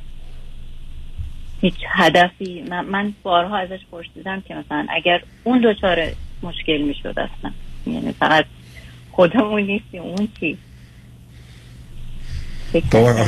هیچ 1.61 1.75
هدفی 1.89 2.65
من, 2.69 2.85
من 2.85 3.13
بارها 3.23 3.57
ازش 3.57 3.79
پرسیدم 3.91 4.41
که 4.41 4.55
مثلا 4.55 4.85
اگر 4.89 5.21
اون 5.43 5.61
دوچار 5.61 5.97
مشکل 6.43 6.77
می‌شد 6.77 7.19
اصلا. 7.19 7.51
یعنی 7.87 8.11
فقط 8.11 8.45
خودمون 9.11 9.61
نیستیم 9.61 10.01
اون 10.01 10.27
چی؟ 10.39 10.57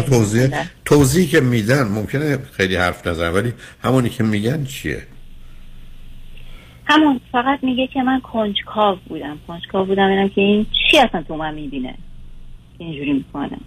توضیح 0.10 0.50
توضیحی 0.86 1.28
که 1.28 1.42
میدن 1.42 1.84
ممکنه 1.88 2.38
خیلی 2.52 2.76
حرف 2.76 3.08
نزن 3.08 3.30
ولی 3.30 3.54
همونی 3.84 4.10
که 4.10 4.24
میگن 4.24 4.66
چیه؟ 4.66 5.04
همون 6.86 7.20
فقط 7.32 7.64
میگه 7.64 7.88
که 7.88 8.04
من 8.04 8.20
کنجکاو 8.20 8.98
بودم. 9.10 9.38
کنجکاو 9.48 9.86
بودم 9.86 10.08
اینم 10.08 10.30
که 10.30 10.42
این 10.42 10.66
چی 10.92 10.98
اصلا 10.98 11.24
تو 11.24 11.36
من 11.36 11.54
می‌بینه؟ 11.54 11.96
اینجوری 12.78 13.14
می‌کنه. 13.14 13.58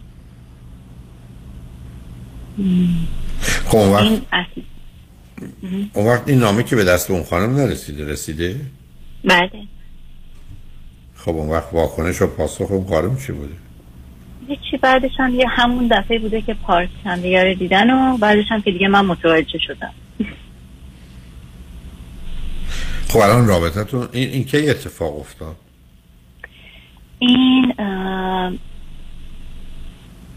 خب 3.65 3.77
اون 3.77 3.93
وقت 3.93 4.03
این 4.03 4.23
اون 5.93 6.07
وقت 6.07 6.29
این 6.29 6.39
نامه 6.39 6.63
که 6.63 6.77
به 6.77 6.85
دست 6.85 7.11
اون 7.11 7.23
خانم 7.23 7.57
نرسیده 7.57 8.07
رسیده؟ 8.07 8.61
بله. 9.25 9.51
خب 11.25 11.31
اون 11.31 11.49
وقت 11.49 11.69
واکنش 11.73 12.23
و 12.23 12.27
پاسخ 12.27 12.71
اون 12.71 12.87
خانم 12.87 13.17
چی 13.17 13.33
بوده؟ 13.33 13.55
هیچی 14.49 14.77
بعدش 14.83 15.11
هم 15.19 15.35
یه 15.35 15.47
همون 15.49 15.89
دفعه 15.89 16.19
بوده 16.19 16.43
که 16.43 16.55
پارک 16.55 16.89
هم 17.05 17.21
دیگه 17.21 17.57
دیدن 17.59 17.91
و 17.91 18.17
بعدش 18.17 18.45
هم 18.49 18.63
که 18.63 18.71
دیگه 18.71 18.89
من 18.89 19.07
متوجه 19.07 19.59
شدم. 19.59 19.93
خب 23.09 23.19
الان 23.19 23.47
رابطتون 23.47 24.09
این, 24.13 24.29
این 24.29 24.45
کی 24.45 24.71
اتفاق 24.71 25.21
افتاد؟ 25.21 25.57
این 27.19 27.73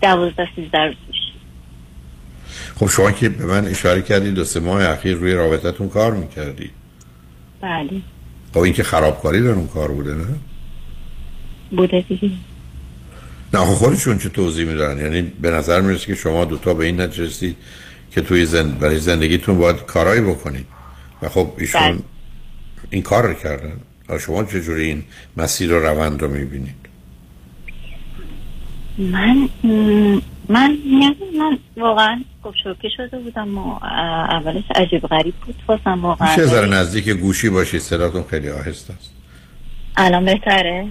دوازده 0.01 0.47
سیزده 0.55 0.85
روز 0.85 0.95
خب 2.75 2.87
شما 2.87 3.11
که 3.11 3.29
به 3.29 3.45
من 3.45 3.67
اشاره 3.67 4.01
کردید 4.01 4.33
دو 4.33 4.43
سه 4.43 4.59
ماه 4.59 4.89
اخیر 4.89 5.17
روی 5.17 5.33
رابطتون 5.33 5.89
کار 5.89 6.13
می‌کردید. 6.13 6.71
بله. 7.61 8.01
خب 8.53 8.59
این 8.59 8.73
که 8.73 8.83
خرابکاری 8.83 9.41
در 9.41 9.49
اون 9.49 9.67
کار 9.67 9.91
بوده 9.91 10.13
نه؟ 10.13 10.25
بوده 11.77 12.05
دیگه. 12.09 12.31
نه 13.53 13.59
خودشون 13.59 14.17
چه 14.17 14.29
توضیح 14.29 14.65
میدن؟ 14.67 14.97
یعنی 14.97 15.21
به 15.21 15.51
نظر 15.51 15.81
می‌رسه 15.81 16.05
که 16.05 16.15
شما 16.15 16.45
دوتا 16.45 16.73
به 16.73 16.85
این 16.85 17.01
نتیجه 17.01 17.23
رسید 17.25 17.55
که 18.11 18.21
توی 18.21 18.45
زند... 18.45 18.79
برای 18.79 18.99
زندگیتون 18.99 19.57
باید 19.57 19.85
کارایی 19.85 20.21
بکنید. 20.21 20.65
و 21.21 21.29
خب 21.29 21.53
ایشون 21.57 21.81
بله. 21.81 21.99
این 22.89 23.01
کار 23.01 23.27
رو 23.27 23.33
کردن. 23.33 23.77
و 24.09 24.19
شما 24.19 24.43
چجوری 24.43 24.85
این 24.85 25.03
مسیر 25.37 25.73
و 25.73 25.79
روند 25.79 26.21
رو 26.21 26.27
می‌بینید؟ 26.27 26.75
من 28.97 29.49
من 30.49 30.77
میگم 30.85 31.15
من 31.39 31.57
واقعا 31.77 32.23
شوکه 32.63 32.89
شده 32.97 33.19
بودم 33.19 33.57
و 33.57 33.79
اولش 34.29 34.63
عجیب 34.75 35.01
غریب 35.07 35.33
بود 35.45 35.55
واسم 35.67 36.01
واقعا. 36.01 36.29
میشه 36.29 36.45
ذره 36.45 36.67
نزدیک 36.67 37.09
گوشی 37.09 37.49
باشید. 37.49 37.81
صداتون 37.81 38.23
خیلی 38.29 38.49
آهسته 38.49 38.93
است. 38.93 39.11
الان 39.97 40.25
بهتره؟ 40.25 40.87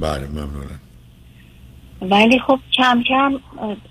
بله 0.00 0.28
ممنونم. 0.28 0.80
ولی 2.02 2.38
خب 2.38 2.58
کم 2.72 3.02
کم 3.02 3.40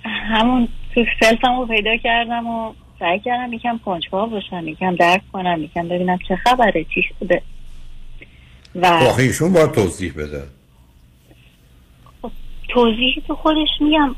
همون 0.06 0.68
تو 0.96 1.06
سلفم 1.20 1.60
رو 1.60 1.66
پیدا 1.66 1.98
کردم 1.98 2.48
و 2.48 2.74
سعی 3.00 3.20
کردم 3.20 3.54
یکم 3.54 3.80
کنجکاو 3.86 4.30
باشم 4.30 4.68
یکم 4.68 4.96
درک 4.96 5.22
کنم 5.34 5.64
یکم 5.64 5.88
ببینم 5.88 6.18
چه 6.28 6.36
خبره 6.36 6.86
چی 6.94 7.04
شده. 7.20 7.42
و 8.76 9.00
خب 9.00 9.06
آخه 9.06 9.24
ایشون 9.24 9.54
باید 9.54 9.72
توضیح 9.72 10.14
بده. 10.14 10.44
توضیحی 12.70 13.24
تو 13.28 13.36
خودش 13.36 13.68
میگم 13.82 14.16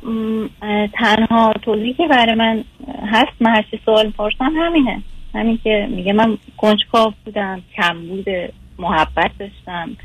تنها 0.94 1.54
توضیحی 1.62 1.94
که 1.94 2.08
برای 2.08 2.36
من 2.36 2.64
هست 3.12 3.32
من 3.40 3.56
هرچی 3.56 3.80
سوال 3.86 4.10
پرسم 4.10 4.54
همینه. 4.58 5.04
همین 5.34 5.60
که 5.64 5.88
میگه 5.92 6.14
من 6.14 6.38
کنجکاو 6.58 7.14
بودم 7.26 7.62
کم 7.76 8.08
بوده 8.08 8.54
محبت 8.78 9.32
داشتم 9.40 9.98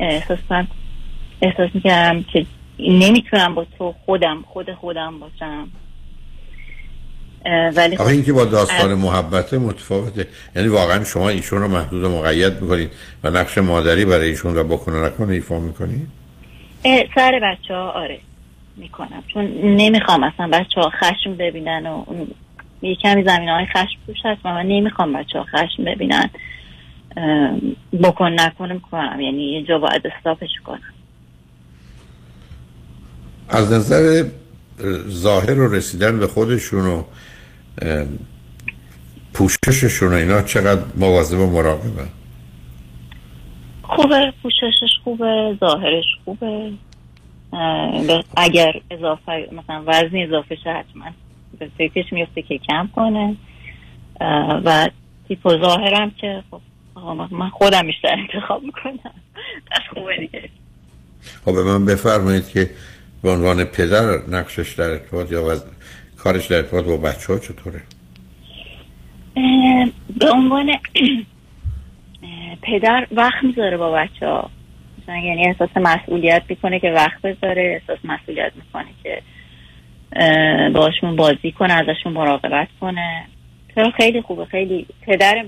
احساس 0.00 0.38
احساس 1.42 1.70
می‌کردم 1.74 2.22
که 2.22 2.46
نمی‌تونم 2.78 3.54
با 3.54 3.66
تو 3.78 3.94
خودم 4.06 4.44
خود 4.48 4.72
خودم 4.72 5.18
باشم. 5.18 5.68
ولی 7.76 7.96
آخه 7.96 8.10
این 8.10 8.24
که 8.24 8.32
با 8.32 8.44
داستان 8.44 8.90
اه، 8.90 8.98
محبت 8.98 9.54
متفاوته. 9.54 10.26
یعنی 10.56 10.68
واقعا 10.68 11.04
شما 11.04 11.28
ایشون 11.28 11.62
رو 11.62 11.68
محدود 11.68 12.04
و 12.04 12.18
مقید 12.18 12.60
می‌کنید 12.60 12.90
و 13.24 13.30
نقش 13.30 13.58
مادری 13.58 14.04
برای 14.04 14.28
ایشون 14.28 14.56
و 14.56 14.64
بکنه 14.64 15.06
نکنه 15.06 15.32
ایفا 15.32 15.58
می‌کنید 15.58 16.08
سر 17.14 17.40
بچه 17.42 17.74
ها 17.74 17.90
آره 17.90 18.18
می‌کنم. 18.76 19.22
چون 19.32 19.44
نمی‌خوام 19.62 20.22
اصلا 20.22 20.48
بچه 20.48 20.80
ها 20.80 20.90
خشم 20.90 21.34
ببینن 21.34 21.86
و 21.86 22.04
یه 22.82 22.94
کمی 22.94 23.24
زمین 23.24 23.48
های 23.48 23.66
خشم 23.66 23.98
توش 24.06 24.16
هست 24.24 24.40
و 24.44 24.48
من 24.48 24.66
نمی‌خوام 24.66 25.12
بچه 25.12 25.38
ها 25.38 25.44
خشم 25.44 25.84
ببینن. 25.84 26.30
بکن 28.02 28.32
نکنه 28.32 28.72
می‌کنم. 28.72 29.20
یعنی 29.20 29.52
یه 29.52 29.62
جا 29.62 29.78
باید 29.78 30.06
استاپش 30.06 30.50
کنم. 30.64 30.92
از 33.48 33.72
نظر 33.72 34.24
ظاهر 35.08 35.60
و 35.60 35.74
رسیدن 35.74 36.18
به 36.18 36.26
خودشون 36.26 36.86
و 36.86 37.02
پوشششون 39.32 40.12
و 40.12 40.16
اینا 40.16 40.42
چقدر 40.42 40.82
مواظب 40.96 41.38
و 41.38 41.46
مراقبه 41.46 42.06
خوبه 43.82 44.32
پوششش 44.42 44.90
خوبه 45.04 45.56
ظاهرش 45.60 46.04
خوبه. 46.24 46.72
اگر 48.36 48.72
اضافه 48.90 49.48
مثلا 49.52 49.84
وزنی 49.86 50.24
اضافه 50.24 50.56
شه 50.64 50.70
حتما 50.70 51.04
به 51.58 51.70
فکرش 51.78 52.12
میفته 52.12 52.42
که 52.42 52.58
کم 52.58 52.88
کنه. 52.96 53.36
و 54.64 54.88
تیپ 55.28 55.46
و 55.46 55.50
ظاهرم 55.50 56.10
که 56.10 56.42
خب 56.50 56.60
من 57.30 57.48
خودم 57.48 57.86
بیشتر 57.86 58.16
انتخاب 58.18 58.62
می‌کنم. 58.62 59.12
پس 59.70 59.80
خوبه 59.94 60.16
دیگه. 60.16 60.48
خب 61.44 61.54
به 61.54 61.64
من 61.64 61.84
بفرمایید 61.84 62.48
که 62.48 62.70
به 63.26 63.32
عنوان 63.32 63.64
پدر 63.64 64.18
نقشش 64.28 64.74
در 64.74 64.90
ارتباط 64.90 65.32
یا 65.32 65.44
وز... 65.44 65.64
کارش 66.18 66.46
در 66.46 66.56
ارتباط 66.56 66.84
با 66.84 66.96
بچه 66.96 67.32
ها 67.32 67.38
چطوره 67.38 67.82
به 70.20 70.30
عنوان 70.30 70.70
پدر 72.66 73.06
وقت 73.12 73.44
می‌ذاره 73.44 73.76
با 73.76 73.92
بچه 73.92 74.26
ها 74.26 74.50
یعنی 75.08 75.46
احساس 75.46 75.68
مسئولیت 75.76 76.42
می‌کنه 76.48 76.80
که 76.80 76.90
وقت 76.90 77.22
بذاره 77.22 77.80
احساس 77.80 77.98
مسئولیت 78.04 78.52
می‌کنه 78.56 78.88
که 79.02 79.22
اه، 80.12 80.70
باشون 80.70 81.16
بازی 81.16 81.52
کنه 81.52 81.72
ازشون 81.72 82.12
مراقبت 82.12 82.68
کنه. 82.80 83.26
چرا 83.74 83.90
خیلی 83.90 84.22
خوبه 84.22 84.44
خیلی 84.44 84.86
پدر 85.02 85.44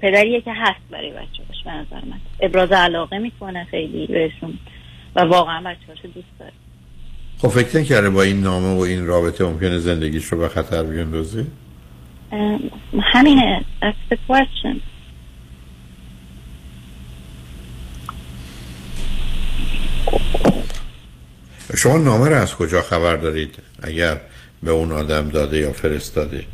پدریه 0.00 0.40
که 0.40 0.52
هست 0.52 0.90
برای 0.90 1.10
بچه 1.10 1.42
به 1.64 1.70
نظر 1.70 2.06
من. 2.06 2.20
ابراز 2.40 2.72
علاقه 2.72 3.18
می‌کنه 3.18 3.64
خیلی 3.64 4.06
بهشون. 4.06 4.58
و 5.16 5.20
واقعا 5.20 5.60
بچه 5.60 6.08
دوست 6.14 6.26
داره. 6.38 6.52
خب 7.38 7.48
فکر 7.48 7.78
نکرده 7.78 8.10
با 8.10 8.22
این 8.22 8.40
نامه 8.40 8.74
و 8.74 8.78
این 8.78 9.06
رابطه 9.06 9.44
ممکنه 9.44 9.78
زندگیش 9.78 10.24
رو 10.24 10.38
به 10.38 10.48
خطر 10.48 10.82
بیندازه؟ 10.82 11.46
همینه 13.02 13.64
that's 13.82 14.14
the 14.14 14.16
question. 14.28 14.80
شما 21.76 21.98
نامه 21.98 22.28
رو 22.28 22.36
از 22.36 22.54
کجا 22.54 22.82
خبر 22.82 23.16
دارید؟ 23.16 23.58
اگر 23.82 24.20
به 24.62 24.70
اون 24.70 24.92
آدم 24.92 25.28
داده 25.28 25.58
یا 25.58 25.72
فرستاده. 25.72 26.44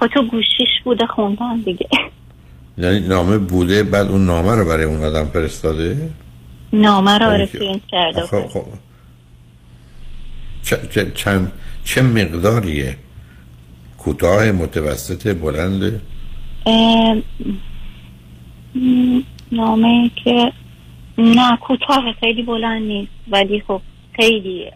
خب 0.00 0.06
تو 0.06 0.22
گوشیش 0.22 0.68
بوده 0.84 1.06
خوندن 1.06 1.56
دیگه. 1.64 1.88
یعنی 2.78 3.00
نامه 3.00 3.38
بوده 3.38 3.82
بعد 3.82 4.06
اون 4.06 4.26
نامه 4.26 4.54
رو 4.54 4.64
برای 4.64 4.84
اون 4.84 5.04
آدم 5.04 5.24
فرستاده؟ 5.24 6.10
نامه 6.80 7.18
رو 7.18 7.26
خب، 7.26 7.32
آره 7.32 7.46
که- 7.46 7.58
پرینت 7.58 7.82
کرده 7.88 8.20
خب 8.20 8.46
خب. 8.46 8.64
چه, 10.90 11.10
چند 11.14 11.52
چه 11.84 12.02
مقداریه؟ 12.02 12.96
کوتاه 13.98 14.52
متوسط 14.52 15.26
م، 18.74 19.20
نامه 19.52 20.10
که 20.24 20.52
نه 21.18 21.56
کوتاه 21.56 22.12
خیلی 22.20 22.42
بلند 22.42 22.82
نیست 22.82 23.12
ولی 23.30 23.60
خب 23.68 23.80
خیلی 24.16 24.70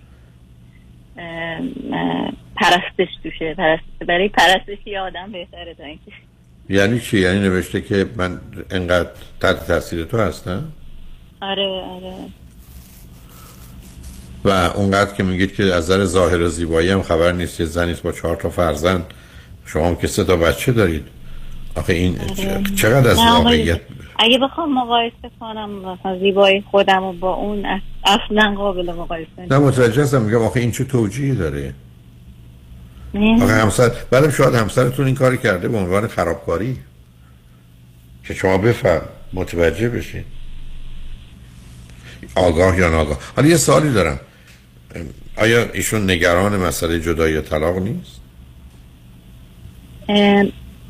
پرستش 2.57 3.09
توشه. 3.23 3.55
پرست... 3.55 3.83
برای 4.09 4.29
پرستش 4.29 4.79
یه 4.87 5.01
آدم 5.01 5.33
بهتره 5.33 5.75
تا 5.75 5.85
اینکه. 5.85 6.13
یعنی 6.69 7.01
چی؟ 7.01 7.19
یعنی 7.19 7.41
نوشته 7.41 7.81
که 7.81 8.07
من 8.17 8.41
انقدر 8.71 9.11
تحت 9.41 9.67
تاثیر 9.67 10.05
تو 10.05 10.19
هستم؟ 10.19 10.73
آره 11.43 11.67
آره. 11.67 12.15
و 14.45 14.51
اونقدر 14.51 15.15
که 15.15 15.23
میگید 15.23 15.55
که 15.55 15.63
از 15.65 15.85
نظر 15.91 16.05
ظاهر 16.05 16.41
و 16.41 16.49
زیبایی 16.49 16.91
هم 16.91 17.03
خبر 17.03 17.33
نیست 17.33 17.61
یه 17.61 17.67
زنیست 17.67 18.03
با 18.03 18.13
چهار 18.13 18.37
تا 18.37 18.51
فرزند. 18.51 19.05
شما 19.67 19.87
هم 19.89 19.97
که 19.97 20.07
سه 20.07 20.25
تا 20.25 20.37
بچه 20.37 20.73
دارید. 20.73 21.05
آخه 21.75 21.93
این 21.93 22.19
آره. 22.21 22.63
چقدر 22.77 23.11
از 23.11 23.17
واقعیت؟ 23.19 23.81
اگه 24.19 24.39
بخوام 24.39 24.75
مقایسه 24.75 25.31
کنم 25.41 25.71
مثلا 25.71 26.19
زیبایی 26.19 26.65
خودم 26.71 27.03
و 27.03 27.13
با 27.13 27.35
اون 27.35 27.67
اص- 27.67 27.83
اصلا 28.05 28.55
قابل 28.59 28.93
مقایسه 28.93 29.31
نه 29.51 29.59
متوجه 29.59 30.03
هستم. 30.03 30.23
میگم 30.23 30.43
آخه 30.43 30.61
این 30.61 30.71
چه 30.71 30.85
توجیهی 30.85 31.35
داره. 31.35 31.75
آخه 33.15 33.53
همسر 33.55 33.91
بعدم 34.11 34.31
شاید 34.31 34.55
همسرتون 34.55 35.07
این 35.07 35.15
کاری 35.15 35.39
کرده 35.39 35.69
به 35.69 35.79
عنوان 35.79 36.07
خرابکاری. 36.07 36.77
که 38.25 38.35
شما 38.35 38.59
بفهم 38.59 39.01
متوجه 39.33 39.89
بشین. 39.89 40.25
آگاه 42.37 42.79
یا 42.79 42.89
ناگاه 42.89 43.19
حالا 43.37 43.49
یه 43.49 43.57
سوالی 43.57 43.93
دارم. 43.93 44.21
آیا 45.37 45.73
ایشون 45.73 46.11
نگران 46.11 46.57
مسئله 46.57 47.01
جدایی 47.01 47.37
و 47.37 47.41
طلاق 47.41 47.79
نیست؟ 47.79 48.21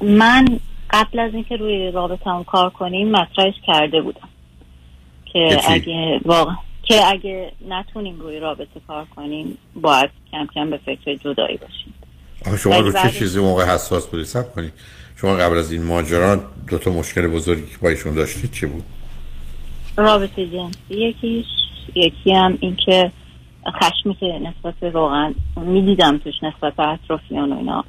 من 0.01 0.61
قبل 0.91 1.19
از 1.19 1.35
اینکه 1.35 1.57
روی 1.57 1.91
رابطه 1.91 2.45
کار 2.47 2.71
کنیم 2.71 3.11
مطرحش 3.11 3.55
کرده 3.67 4.01
بودم. 4.03 4.29
که؟ 5.33 5.61
اگه 5.69 6.21
واقع 6.25 6.53
که 6.83 7.07
اگه 7.07 7.53
نتونیم 7.69 8.21
روی 8.21 8.39
رابطه 8.39 8.81
کار 8.87 9.07
کنیم 9.17 9.59
باید 9.75 10.11
کم 10.33 10.47
کم 10.55 10.71
به 10.71 10.81
فکر 10.87 11.15
جدایی 11.15 11.57
باشیم. 11.57 11.95
آخه 12.47 12.57
شما 12.57 12.79
رو 12.79 12.93
چه 12.93 13.11
چیزی 13.11 13.41
موقع 13.41 13.65
حساس 13.65 14.07
بودی؟ 14.07 14.25
سب 14.25 14.55
کنید 14.55 14.73
شما 15.17 15.37
قبل 15.37 15.59
از 15.59 15.73
این 15.73 15.83
ماجرا 15.83 16.37
دو 16.69 16.79
تا 16.79 16.91
مشکل 16.91 17.27
بزرگی 17.27 17.67
که 17.67 17.79
با 17.83 17.89
ایشون 17.89 18.15
داشتید 18.15 18.53
چی 18.53 18.67
بود؟ 18.67 18.85
رابطه 19.97 20.47
جنسی 20.47 20.95
یکیش 20.95 21.47
یکی 21.95 22.33
هم 22.33 22.59
اینکه 22.61 23.13
خشمی 23.83 24.15
که 24.15 24.27
نسبت 24.27 24.75
به 24.81 24.91
واقعا 24.91 25.35
می‌دیدم 25.57 26.19
توش 26.19 26.35
نسبت 26.43 26.77
به 26.77 26.89
اطرافیان 26.89 27.53
و 27.53 27.57
اینا. 27.57 27.85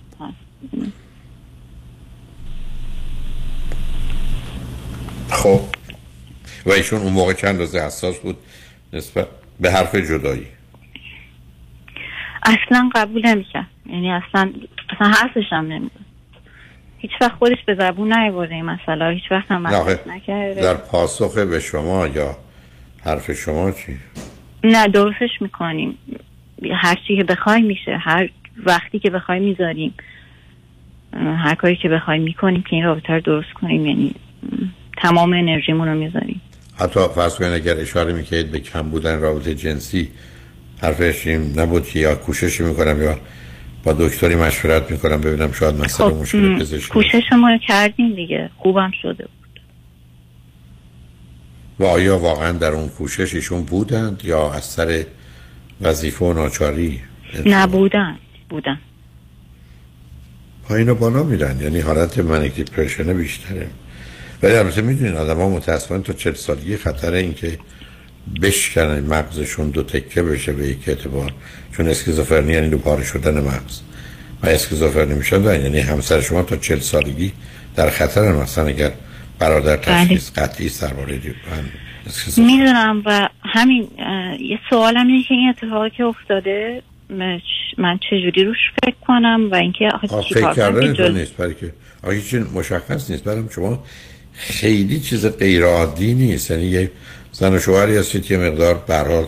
خب. 5.30 5.60
و 6.66 6.72
ایشون 6.72 7.02
اون 7.02 7.14
موقع 7.14 7.34
چند 7.34 7.60
روزه 7.60 7.80
حساس 7.80 8.20
بود 8.20 8.38
نسبت 8.94 9.28
به 9.60 9.72
حرف 9.72 9.96
جدایی؟ 9.96 10.48
اصلا 12.44 12.90
قبول 12.96 13.28
نمی‌کرد. 13.28 13.68
یعنی 13.86 14.12
اصلا 14.12 14.54
اصلا 14.90 15.08
حرفش 15.08 15.44
هم 15.50 15.66
نمی‌زد 15.66 16.11
هیچ 17.02 17.12
وقت 17.22 17.32
خودش 17.32 17.58
به 17.68 17.76
زبون 17.76 18.14
نیورده 18.14 18.56
این 18.56 18.66
مسئله. 18.66 19.14
هیچ 19.14 19.32
وقت 19.32 19.52
هم 19.52 19.68
نکرده. 19.68 20.62
در 20.62 20.74
پاسخ 20.74 21.38
به 21.38 21.60
شما 21.60 22.08
یا 22.08 22.38
حرف 23.04 23.32
شما 23.32 23.72
چی؟ 23.72 23.98
نه 24.64 24.88
درستش 24.88 25.30
می‌کنیم. 25.42 25.98
هر 26.76 26.98
چی 27.08 27.18
که 27.18 27.24
بخوای 27.24 27.62
میشه. 27.62 27.98
هر 27.98 28.30
وقتی 28.66 29.00
که 29.00 29.10
بخوای 29.10 29.40
می‌ذاریم. 29.40 29.94
هر 31.14 31.56
کاری 31.56 31.76
که 31.76 31.90
بخوای 31.90 32.20
می‌کنیم 32.20 32.62
که 32.62 32.76
این 32.76 32.86
رابطه 32.86 33.14
رو 33.14 33.20
درست 33.20 33.54
کنیم 33.54 33.86
یعنی 33.86 34.16
تمام 34.98 35.34
انرژیمون 35.34 35.88
رو 35.88 35.96
می‌ذاریم. 35.96 36.42
حتی 36.80 37.00
فرض 37.16 37.36
کنید 37.36 37.52
اگر 37.52 37.78
اشاره 37.78 38.14
می‌کردید 38.14 38.52
به 38.52 38.60
کم 38.60 38.82
بودن 38.82 39.22
رابطه 39.22 39.56
جنسی 39.56 40.10
حرفش 40.82 41.28
این 41.28 41.60
نبود 41.60 41.88
که 41.88 42.00
یا 42.00 42.16
کوشش 42.16 42.62
می‌کنم 42.62 43.04
یا 43.04 43.18
با 43.84 43.94
دکتری 43.94 44.36
مشورت 44.36 44.92
می‌کنم 44.92 45.22
ببینم 45.22 45.52
شاید 45.52 45.76
مسئله 45.76 46.10
خب 46.10 46.16
مشکل 46.16 46.60
پزشکی 46.60 46.90
کوشش 46.90 47.24
ما 47.40 47.50
رو 47.50 47.58
کردیم 47.68 48.16
دیگه. 48.16 48.50
خوبم 48.58 48.92
شده 49.02 49.24
بود. 49.24 49.60
و 51.80 51.84
آیا 51.84 52.18
واقعا 52.18 52.52
در 52.52 52.72
اون 52.72 52.90
کوشش 52.90 53.36
ایشون 53.36 53.64
بودند 53.64 54.22
یا 54.26 54.54
از 54.54 54.66
سر 54.66 55.06
وظیفه 55.82 56.26
و 56.26 56.34
ناچاری 56.34 57.02
نبودن 57.46 58.18
بودن. 58.50 58.80
پایین 60.64 60.90
و 60.90 60.96
بالا 60.96 61.24
میرن 61.24 61.62
یعنی 61.62 61.80
حالت 61.80 62.20
منیک 62.20 62.56
دیپرشن 62.56 63.14
بیشتره. 63.14 63.68
ولی 64.44 64.54
البته 64.56 64.82
می‌دونین 64.82 65.18
آدم 65.18 65.38
ها 65.38 65.50
متاسفانه 65.50 66.04
تا 66.04 66.14
چل 66.14 66.34
سالگی 66.34 66.78
خطر 66.78 67.14
این 67.14 67.34
که 68.34 68.40
بشکنن 68.42 69.00
مغزشون 69.00 69.70
دو 69.70 69.84
تکه 69.84 70.24
بشه 70.24 70.54
به 70.54 70.68
یک 70.68 70.90
اعتبار. 70.90 71.34
چون 71.78 71.88
اسکیزوفرنی 71.88 72.54
یعنی 72.54 72.70
دو 72.70 72.78
پاره 72.78 73.04
شدن 73.04 73.42
مغز. 73.42 73.80
و 74.44 74.48
اسکیزوفرنی 74.48 75.14
میشن 75.14 75.44
یعنی 75.44 75.80
همسر 75.80 76.22
شما 76.22 76.44
تا 76.44 76.56
چل 76.56 76.80
سالگی 76.80 77.32
در 77.76 77.90
خطر 77.90 78.32
مثلا 78.32 78.68
اگر 78.68 78.92
برادر 79.40 79.78
تشخیص 79.78 80.32
قطعی 80.32 80.72
هم 80.82 80.96
اسکیزوفرنی 82.08 82.58
می‌دونم 82.58 83.02
و 83.06 83.30
همین 83.44 83.88
یه 84.40 84.60
سوالم 84.70 85.08
اینه 85.08 85.24
که 85.24 85.34
این 85.34 85.50
اتفاقی 85.50 85.90
که 85.90 86.04
افتاده 86.04 86.82
من 87.78 88.00
چجوری 88.10 88.44
روش 88.44 88.58
فکر 88.84 88.96
کنم 89.08 89.50
و 89.52 89.56
اینکه 89.56 89.90
فکر 90.34 90.54
کردن 90.54 90.94
جل... 90.94 91.18
نیست 91.18 91.38
برای 91.38 91.54
که 91.54 91.74
آخه 92.04 92.40
مشخص 92.54 93.12
نیست. 93.12 93.24
برای 93.24 93.44
شما 93.56 93.84
خیلی 94.34 95.00
چیز 95.00 95.26
غیر 95.26 95.64
عادی 95.64 96.14
نیست. 96.14 96.52
یعنی 96.52 96.66
یه 96.66 96.92
زن 97.42 97.54
و 97.54 97.60
شوهری 97.60 97.98
هستید 97.98 98.26
که 98.26 98.38
مقدار 98.38 98.74
به 98.88 98.96
هر 98.96 99.08
حال 99.08 99.28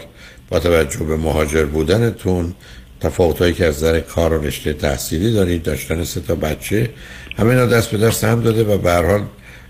با 0.49 0.59
توجه 0.59 0.99
به 0.99 1.17
مهاجر 1.17 1.65
بودنتون 1.65 2.53
تفاوتایی 3.01 3.53
که 3.53 3.65
از 3.65 3.75
نظر 3.75 3.99
کار 3.99 4.33
و 4.33 4.41
رشته 4.41 4.73
تحصیلی 4.73 5.33
دارید 5.33 5.63
داشتن 5.63 6.03
سه 6.03 6.21
تا 6.21 6.35
بچه 6.35 6.89
همه 7.37 7.49
اینا 7.49 7.65
دست 7.65 7.91
به 7.91 7.97
دست 7.97 8.23
هم 8.23 8.41
داده 8.41 8.63
و 8.63 8.77
به 8.77 9.23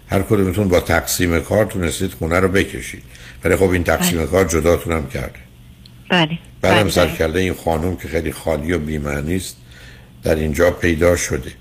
هر 0.08 0.22
کدومتون 0.22 0.68
با 0.68 0.80
تقسیم 0.80 1.40
کار 1.40 1.66
تونستید 1.66 2.14
خونه 2.14 2.40
رو 2.40 2.48
بکشید. 2.48 3.04
ولی 3.44 3.56
خب 3.56 3.70
این 3.70 3.84
تقسیم 3.84 4.26
کار 4.26 4.46
جداتون 4.46 4.94
هم 4.94 5.08
کرده. 5.08 5.40
بله. 6.10 6.40
بعدم 6.62 6.82
بله. 6.82 6.92
سر 6.92 7.08
کرده 7.08 7.40
این 7.40 7.54
خانم 7.54 7.96
که 7.96 8.08
خیلی 8.08 8.32
خالی 8.32 8.74
و 8.74 8.80
بی‌معنی 8.80 9.36
است 9.36 9.58
در 10.24 10.36
اینجا 10.36 10.72
پیدا 10.72 11.16
شده. 11.16 11.52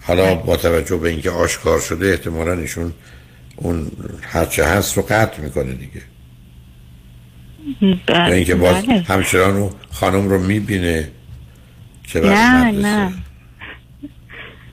حالا 0.00 0.34
با 0.34 0.56
توجه 0.56 0.96
به 0.96 1.08
اینکه 1.08 1.30
آشکار 1.30 1.80
شده 1.80 2.06
احتمالا 2.06 2.52
ایشون 2.52 2.92
اون 3.60 3.90
هرچه 4.22 4.64
هست 4.64 4.96
رو 4.96 5.02
قطع 5.02 5.42
می‌کنه 5.42 5.72
دیگه. 5.72 6.02
بله. 8.06 8.34
اینکه 8.34 8.54
باز 8.54 8.86
بله. 8.86 9.00
همچنان 9.00 9.56
اون 9.56 9.70
خانم 9.90 10.28
رو 10.28 10.38
می‌بینه 10.38 11.10
که 12.04 12.20
برای 12.20 12.76
نه. 12.76 12.88
نه. 12.88 13.12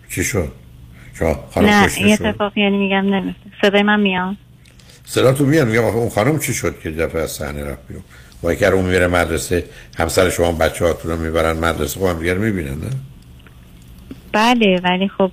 چی 0.10 0.24
شد؟ 0.24 0.52
شما 1.14 1.44
خانم 1.52 1.68
نه 1.68 1.90
این 1.98 2.14
اتفاق 2.14 2.58
یعنی 2.58 2.78
میگم 2.78 3.14
نمیفته 3.14 3.50
صدای 3.62 3.84
من 3.84 4.00
میاد؟ 4.00 4.36
صدا 5.06 5.34
تو 5.34 5.46
میاد 5.46 5.68
میگم 5.68 5.84
اون 5.84 6.10
خانم 6.10 6.40
چی 6.40 6.54
شد 6.54 6.80
که 6.80 6.92
دفعه 6.92 7.22
از 7.22 7.32
صحنه 7.32 7.64
رفت 7.64 7.88
بیرون؟ 7.88 8.04
و 8.44 8.48
اگر 8.48 8.72
اون 8.74 8.86
میره 8.86 9.08
مدرسه 9.08 9.64
همسر 9.98 10.30
شما 10.30 10.52
بچه 10.52 10.86
هاتون 10.86 11.12
رو 11.12 11.18
می‌برن 11.18 11.58
مدرسه 11.58 12.00
خب 12.00 12.06
هم 12.06 12.20
دیگر 12.20 12.38
می‌بینن 12.38 12.70
نه؟ 12.70 12.90
بله 14.32 14.80
ولی 14.84 15.08
خب 15.08 15.32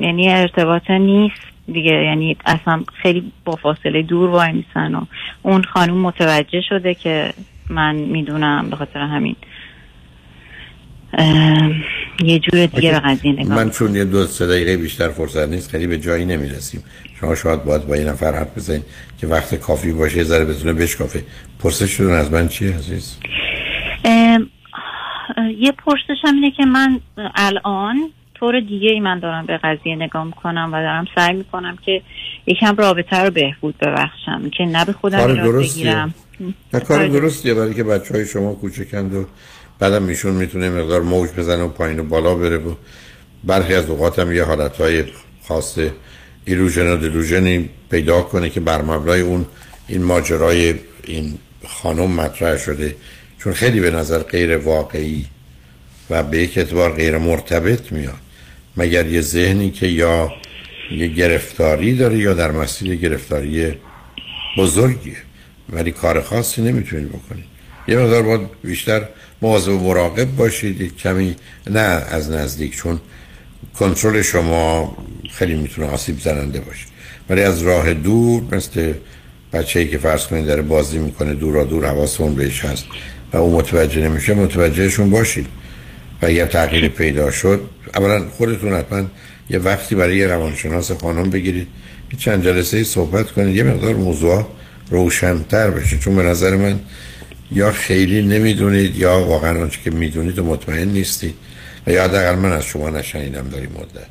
یعنی 0.00 0.28
ارتباط 0.28 0.90
نیست. 0.90 1.49
دیگه. 1.72 1.92
یعنی 1.92 2.36
اصلا 2.46 2.84
خیلی 3.02 3.32
با 3.44 3.56
فاصله 3.56 4.02
دور 4.02 4.30
وای 4.30 4.52
میسن 4.52 4.94
و 4.94 5.04
اون 5.42 5.62
خانوم 5.62 5.98
متوجه 6.00 6.60
شده 6.68 6.94
که 6.94 7.32
من 7.68 7.94
می‌دونم 7.94 8.70
به 8.70 8.76
خاطر 8.76 9.00
همین. 9.00 9.36
یه 12.24 12.38
جور 12.38 12.66
دیگه 12.66 12.90
به 12.90 13.00
قضیه 13.00 13.32
نگاه 13.32 13.56
من 13.56 13.70
چون 13.70 13.94
یه 13.94 14.04
دو 14.04 14.26
سه 14.26 14.46
دقیقه 14.46 14.76
بیشتر 14.76 15.08
فرصت 15.08 15.48
نیست 15.48 15.70
خیلی 15.70 15.86
به 15.86 15.98
جایی 15.98 16.24
نمی‌رسیم. 16.24 16.84
شما 17.20 17.34
شاید 17.34 17.64
باید 17.64 17.86
با 17.86 17.96
یه 17.96 18.04
نفر 18.04 18.32
حرف 18.32 18.56
بزنید 18.56 18.84
که 19.20 19.26
وقت 19.26 19.54
کافی 19.54 19.92
باشه 19.92 20.16
یه 20.16 20.24
ذره 20.24 20.44
بتونه 20.44 20.72
بشکافه. 20.72 21.24
پرسش 21.58 21.90
شدون 21.90 22.12
از 22.12 22.32
من 22.32 22.48
چیه 22.48 22.74
عزیز؟ 22.74 23.18
اه، 24.04 24.38
یه 25.58 25.72
پرسش 25.72 26.16
هم 26.24 26.34
اینه 26.34 26.50
که 26.50 26.64
من 26.64 27.00
الان 27.34 28.10
طور 28.40 28.60
دیگه 28.60 28.90
ای 28.90 29.00
من 29.00 29.18
دارم 29.18 29.46
به 29.46 29.56
قضیه 29.64 29.96
نگاه 29.96 30.24
می‌کنم 30.24 30.70
و 30.72 30.76
دارم 30.76 31.04
سعی 31.14 31.36
می‌کنم 31.36 31.78
که 31.84 32.02
یکم 32.46 32.76
رابطه 32.76 33.16
رو 33.16 33.30
بهبود 33.30 33.78
ببخشم 33.78 34.50
که 34.50 34.64
نه 34.64 34.84
به 34.84 34.92
خودم 34.92 35.18
کار 35.18 35.30
ایراد. 35.30 35.54
بگیرم. 35.54 36.14
نه 36.74 36.80
کار 36.80 37.06
درستیه 37.06 37.54
برای 37.54 37.74
که 37.74 37.84
بچه 37.84 38.14
های 38.14 38.26
شما 38.26 38.54
کوچکند 38.54 39.14
و 39.14 39.26
بعدم 39.78 40.06
ایشون 40.06 40.34
می‌تونه 40.34 40.70
مقدار 40.70 41.02
موج 41.02 41.30
بزنه 41.30 41.62
و 41.62 41.68
پایین 41.68 42.00
و 42.00 42.02
بالا 42.02 42.34
بره 42.34 42.56
و 42.56 42.74
برخی 43.44 43.74
از 43.74 43.90
اوقات 43.90 44.18
هم 44.18 44.32
یه 44.32 44.44
حالت 44.44 44.80
های 44.80 45.04
خاص 45.48 45.78
ایلوژن 46.44 46.92
و 46.92 46.96
دلوژنی 46.96 47.68
پیدا 47.90 48.22
کنه 48.22 48.50
که 48.50 48.60
بر 48.60 48.82
مبنای 48.82 49.20
اون 49.20 49.46
این 49.88 50.04
ماجرای 50.04 50.74
این 51.04 51.38
خانم 51.66 52.10
مطرح 52.10 52.56
شده. 52.56 52.94
چون 53.38 53.52
خیلی 53.52 53.80
به 53.80 53.90
نظر 53.90 54.18
غیر 54.18 54.56
واقعی 54.56 55.26
و 56.10 56.22
به 56.22 56.38
یک 56.38 56.58
اعتبار 56.58 56.92
غیر 56.92 57.18
مرتبط 57.18 57.92
میاد. 57.92 58.29
مگر 58.80 59.06
یه 59.06 59.20
ذهنی 59.20 59.70
که 59.70 59.86
یا 59.86 60.32
یه 60.90 61.06
گرفتاری 61.06 61.96
داره 61.96 62.18
یا 62.18 62.34
در 62.34 62.50
مسیر 62.50 62.94
گرفتاری 62.94 63.74
بزرگیه. 64.58 65.16
ولی 65.72 65.90
کار 65.90 66.20
خاصی 66.20 66.62
نمی‌تونید 66.62 67.08
بکنید. 67.08 67.44
یه 67.88 67.96
مقدار 67.98 68.22
باید 68.22 68.40
بیشتر 68.64 69.08
مواظب 69.42 69.72
و 69.72 69.78
مراقب 69.78 70.36
باشید. 70.36 70.96
کمی 70.96 71.36
نه 71.70 71.80
از 71.80 72.30
نزدیک 72.30 72.76
چون 72.76 73.00
کنترل 73.78 74.22
شما 74.22 74.96
خیلی 75.32 75.54
می‌تونه 75.54 75.86
آسیب 75.88 76.20
زننده 76.20 76.60
باشه. 76.60 76.86
ولی 77.30 77.42
از 77.42 77.62
راه 77.62 77.94
دور 77.94 78.42
مثل 78.52 78.92
بچه‌ای 79.52 79.88
که 79.88 79.98
فرض 79.98 80.26
کنید 80.26 80.46
داره 80.46 80.62
بازی 80.62 80.98
می‌کنه 80.98 81.34
دورا 81.34 81.64
دور 81.64 81.86
حواسمون 81.86 82.34
بهش 82.34 82.64
هست 82.64 82.84
و 83.32 83.36
اون 83.36 83.54
متوجه 83.54 84.00
نمیشه 84.08 84.34
متوجهشون 84.34 85.10
باشید. 85.10 85.46
و 86.22 86.26
اگر 86.26 86.46
تغییر 86.46 86.88
پیدا 86.88 87.30
شد. 87.30 87.70
اولا 87.94 88.28
خودتون 88.28 88.72
حتما 88.72 89.04
یه 89.50 89.58
وقتی 89.58 89.94
برای 89.94 90.16
یه 90.16 90.26
روانشناس 90.26 90.92
خانم 90.92 91.30
بگیرید 91.30 91.66
یه 92.12 92.18
چند 92.18 92.44
جلسه 92.44 92.84
صحبت 92.84 93.30
کنید 93.30 93.56
یه 93.56 93.62
مقدار 93.62 93.94
موضوع 93.94 94.46
روشنتر 94.90 95.70
بشه. 95.70 95.98
چون 95.98 96.16
به 96.16 96.22
نظر 96.22 96.56
من 96.56 96.80
یا 97.52 97.72
خیلی 97.72 98.22
نمی‌دونید 98.22 98.96
یا 98.96 99.20
واقعا 99.20 99.62
آنچه 99.62 99.78
که 99.84 99.90
می‌دونید 99.90 100.38
و 100.38 100.44
مطمئن 100.44 100.88
نیستید 100.88 101.34
و 101.86 101.90
یا 101.90 102.04
حداقل 102.04 102.34
من 102.34 102.52
از 102.52 102.64
شما 102.64 102.90
نشنیدم 102.90 103.48
در 103.48 103.60
این 103.60 103.70
مدت. 103.70 104.06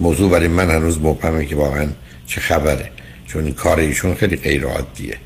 موضوع 0.00 0.30
برای 0.30 0.48
من 0.48 0.70
هنوز 0.70 0.98
مبهمه 0.98 1.46
که 1.46 1.56
واقعا 1.56 1.86
چه 2.26 2.40
خبره 2.40 2.90
چون 3.26 3.44
این 3.44 3.54
کار 3.54 3.80
ایشون 3.80 4.14
خیلی 4.14 4.36
غیر 4.36 4.64
عادیه 4.64 5.16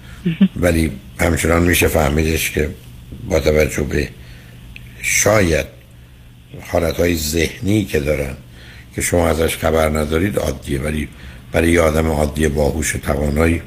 ولی 0.62 0.92
همچنان 1.20 1.62
میشه 1.62 1.88
فهمیدش 1.88 2.50
که 2.50 2.70
با 3.28 3.40
توجه 3.40 3.82
به 3.82 4.08
شاید 5.02 5.66
حالتهای 6.60 7.16
ذهنی 7.16 7.84
که 7.84 8.00
دارن 8.00 8.36
که 8.94 9.02
شما 9.02 9.28
ازش 9.28 9.56
خبر 9.56 9.88
ندارید 9.88 10.38
عادیه 10.38 10.80
ولی 10.80 11.08
برای 11.52 11.70
یه 11.70 11.80
آدم 11.80 12.06
عادی 12.06 12.48
باهوش 12.48 12.92
توانایی 12.92 13.62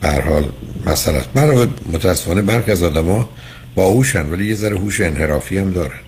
به 0.00 0.08
حال 0.10 0.52
مسئله 0.86 1.16
است. 1.16 1.28
من 1.34 1.68
متاسفانه 1.92 2.42
برخی 2.42 2.72
از 2.72 2.82
آدما 2.82 3.28
باهوشن 3.74 4.26
ولی 4.26 4.46
یه 4.46 4.54
ذره 4.54 4.78
هوش 4.78 5.00
انحرافی 5.00 5.58
هم 5.58 5.70
دارن. 5.70 6.00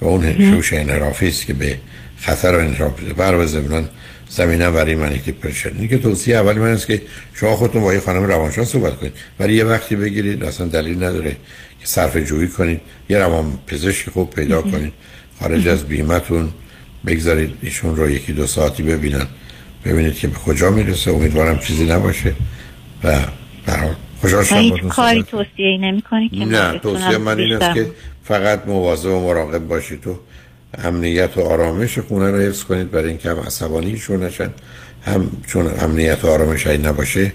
و 0.00 0.04
اون 0.04 0.24
هوش 0.24 0.72
انحرافی 0.72 1.28
است 1.28 1.46
که 1.46 1.52
به 1.52 1.78
خطر 2.20 2.54
انحراف 2.54 3.00
بر 3.00 3.46
زمینان 3.46 3.88
زمینه 4.30 4.70
برای 4.70 4.94
منیک 4.94 5.24
دیپرشن 5.24 5.70
این 5.78 5.88
که 5.88 5.98
توصیه 5.98 6.36
اولی 6.36 6.58
من 6.58 6.72
است 6.72 6.86
که 6.86 7.02
شما 7.34 7.56
خودتون 7.56 7.82
با 7.82 7.94
یه 7.94 8.00
خانم 8.00 8.24
روانشناس 8.24 8.72
صحبت 8.72 8.96
کنید. 8.96 9.12
ولی 9.40 9.54
یه 9.54 9.64
وقتی 9.64 9.96
بگیرید 9.96 10.44
اصلا 10.44 10.66
دلیل 10.66 10.96
نداره 10.96 11.30
که 11.80 11.86
صرف 11.86 12.16
جویی 12.16 12.48
کنید. 12.48 12.80
یه 13.08 13.18
روان 13.18 13.58
پزشک 13.66 14.10
خوب 14.10 14.30
پیدا 14.30 14.62
کنید. 14.62 14.92
خارج 15.40 15.68
از 15.68 15.84
بیمتون 15.84 16.48
بگذارید 17.06 17.50
ایشون 17.62 17.96
رو 17.96 18.10
یکی 18.10 18.32
دو 18.32 18.46
ساعتی 18.46 18.82
ببینن. 18.82 19.26
ببینید 19.84 20.14
که 20.14 20.28
به 20.28 20.34
کجا 20.34 20.70
می‌رسه. 20.70 21.10
امیدوارم 21.10 21.58
چیزی 21.58 21.84
نباشه. 21.84 22.32
و 23.04 23.18
برای 23.66 23.90
خوشحال 24.20 24.44
شدم 24.44 24.88
کاری 24.88 25.22
توصیه 25.22 25.78
نمی 25.80 26.02
کنی 26.02 26.28
که 26.28 26.36
نه 26.36 26.72
من 26.72 26.78
توصیه 26.78 27.18
من 27.18 27.38
این 27.38 27.52
است 27.52 27.74
که 27.74 27.90
فقط 28.24 28.66
مواظب 28.66 29.10
و 29.10 29.20
مراقب 29.20 29.58
باشید 29.58 30.06
و 30.06 30.18
امنیت 30.78 31.36
و 31.36 31.40
آرامش 31.40 31.98
خونه 31.98 32.30
رو 32.30 32.38
حفظ 32.38 32.62
کنید. 32.62 32.90
برای 32.90 33.08
اینکه 33.08 33.30
هم 33.30 33.40
عصبانی 33.40 33.98
شون 33.98 34.22
نشن 34.22 34.50
هم 35.02 35.30
چون 35.46 35.70
امنیت 35.80 36.24
و 36.24 36.28
آرامش 36.28 36.66
این 36.66 36.86
نباشه 36.86 37.32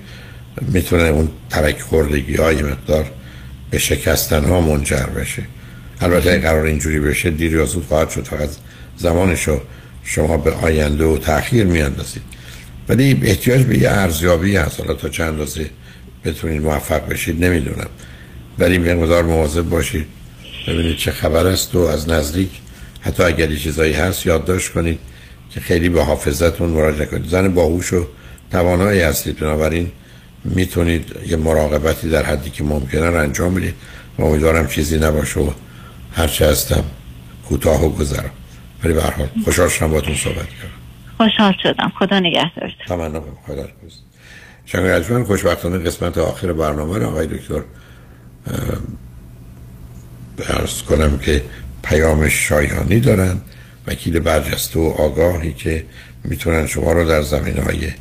می‌تونه 0.61 1.03
اون 1.03 1.29
ترک 1.49 1.81
خوردگی 1.81 2.35
های 2.35 2.61
مقدار 2.61 3.11
به 3.71 3.77
شکستن 3.77 4.43
ها 4.45 4.61
منجر 4.61 5.05
بشه. 5.05 5.43
البته 6.01 6.31
اگه 6.31 6.41
قرار 6.41 6.65
اینجوری 6.65 6.99
بشه 6.99 7.29
دیر 7.29 7.51
یا 7.51 7.65
زود 7.65 7.85
خواهد 7.85 8.09
شد. 8.09 8.23
فقط 8.23 8.49
زمانشو 8.97 9.61
شما 10.03 10.37
به 10.37 10.51
آینده 10.51 11.05
و 11.05 11.17
تاخیر 11.17 11.65
میاندازید. 11.65 12.21
ولی 12.89 13.21
احتیاج 13.23 13.61
به 13.61 13.77
یه 13.77 13.89
ارزیابی 13.89 14.55
هست. 14.55 14.79
حالا 14.79 14.93
تا 14.93 15.09
چند 15.09 15.27
اندازه 15.27 15.69
بتونید 16.25 16.61
موفق 16.61 17.09
بشید 17.09 17.45
نمی‌دونم. 17.45 17.89
ولی 18.59 18.77
مقدار 18.77 19.23
مواظب 19.23 19.69
باشید. 19.69 20.05
ببینید 20.67 20.97
چه 20.97 21.11
خبر 21.11 21.47
است 21.47 21.75
و 21.75 21.79
از 21.79 22.09
نزدیک 22.09 22.49
حتی 23.05 23.23
اگر 23.23 23.51
یه 23.51 23.57
چیزایی 23.57 23.93
هست 23.93 24.25
یادداشت 24.25 24.73
کنید 24.73 24.99
که 25.49 25.59
خیلی 25.59 25.89
به 25.89 26.03
حافظتون 26.03 26.69
مراجعه 26.69 27.05
کنید 27.05 27.29
زن 27.29 27.53
باهوش 27.53 27.93
و 27.93 28.07
توانایی 28.51 29.01
هستید. 29.01 29.39
بنابراین 29.39 29.91
می‌تونید 30.43 31.11
یه 31.27 31.37
مراقبتی 31.37 32.09
در 32.09 32.23
حدی 32.23 32.49
که 32.49 32.63
ممکنه 32.63 33.09
رو 33.09 33.19
انجام 33.19 33.55
بدید. 33.55 33.73
و 34.19 34.23
امیدوارم 34.23 34.67
چیزی 34.67 34.97
نباشه 34.97 35.39
و 35.39 35.51
هرچه 36.13 36.47
هستم 36.47 36.83
کوتاه 37.49 37.85
و 37.85 37.89
گذرم. 37.89 38.31
ولی 38.83 38.93
به 38.93 39.03
هر 39.03 39.11
حال 39.11 39.29
خوشحال 39.43 39.69
شدم 39.69 39.87
باهاتون 39.87 40.15
صحبت 40.15 40.35
کردم. 40.35 40.73
خوشحال 41.17 41.53
شدم. 41.63 41.91
خدا 41.99 42.19
نگهدارت 42.19 42.73
تمنا 42.87 43.21
خدا 43.47 43.55
حافظ 43.55 43.95
شنگ 44.65 45.23
خوشبختانه 45.23 45.77
قسمت 45.77 46.17
آخر 46.17 46.53
برنامه 46.53 46.97
رو 46.97 47.07
آقای 47.07 47.27
دکتر 47.27 47.61
ارز 50.49 50.81
کنم 50.81 51.17
که 51.17 51.43
پیام 51.85 52.29
شایانی 52.29 52.99
دارن. 52.99 53.37
وکیل 53.87 54.19
برجسته 54.19 54.79
و 54.79 54.83
آگاهی 54.83 55.53
که 55.53 55.85
می‌تونن 56.23 56.67
شما 56.67 56.91
رو 56.91 57.07
در 57.07 57.21
زمین 57.21 57.57
های 57.57 57.91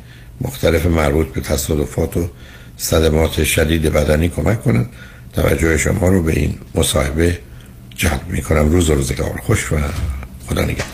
مختلف 0.41 0.85
مربوط 0.85 1.27
به 1.27 1.41
تصادفات 1.41 2.17
و 2.17 2.29
صدمات 2.77 3.43
شدید 3.43 3.81
بدنی 3.81 4.29
کمک 4.29 4.63
کنن. 4.63 4.85
توجه 5.33 5.77
شما 5.77 6.07
رو 6.07 6.23
به 6.23 6.31
این 6.31 6.57
مصاحبه 6.75 7.39
جلب 7.95 8.27
می‌کنم. 8.27 8.69
روز 8.69 8.89
و 8.89 8.95
روزگار. 8.95 9.41
خوش 9.45 9.71
و 9.71 9.75
خدا 10.49 10.61
نگهدار. 10.61 10.85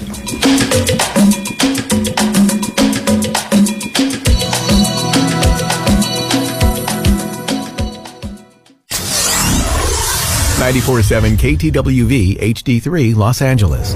947 10.61 11.37
KTWV 11.37 12.37
HD3 12.53 13.15
Los 13.15 13.41
Angeles. 13.41 13.95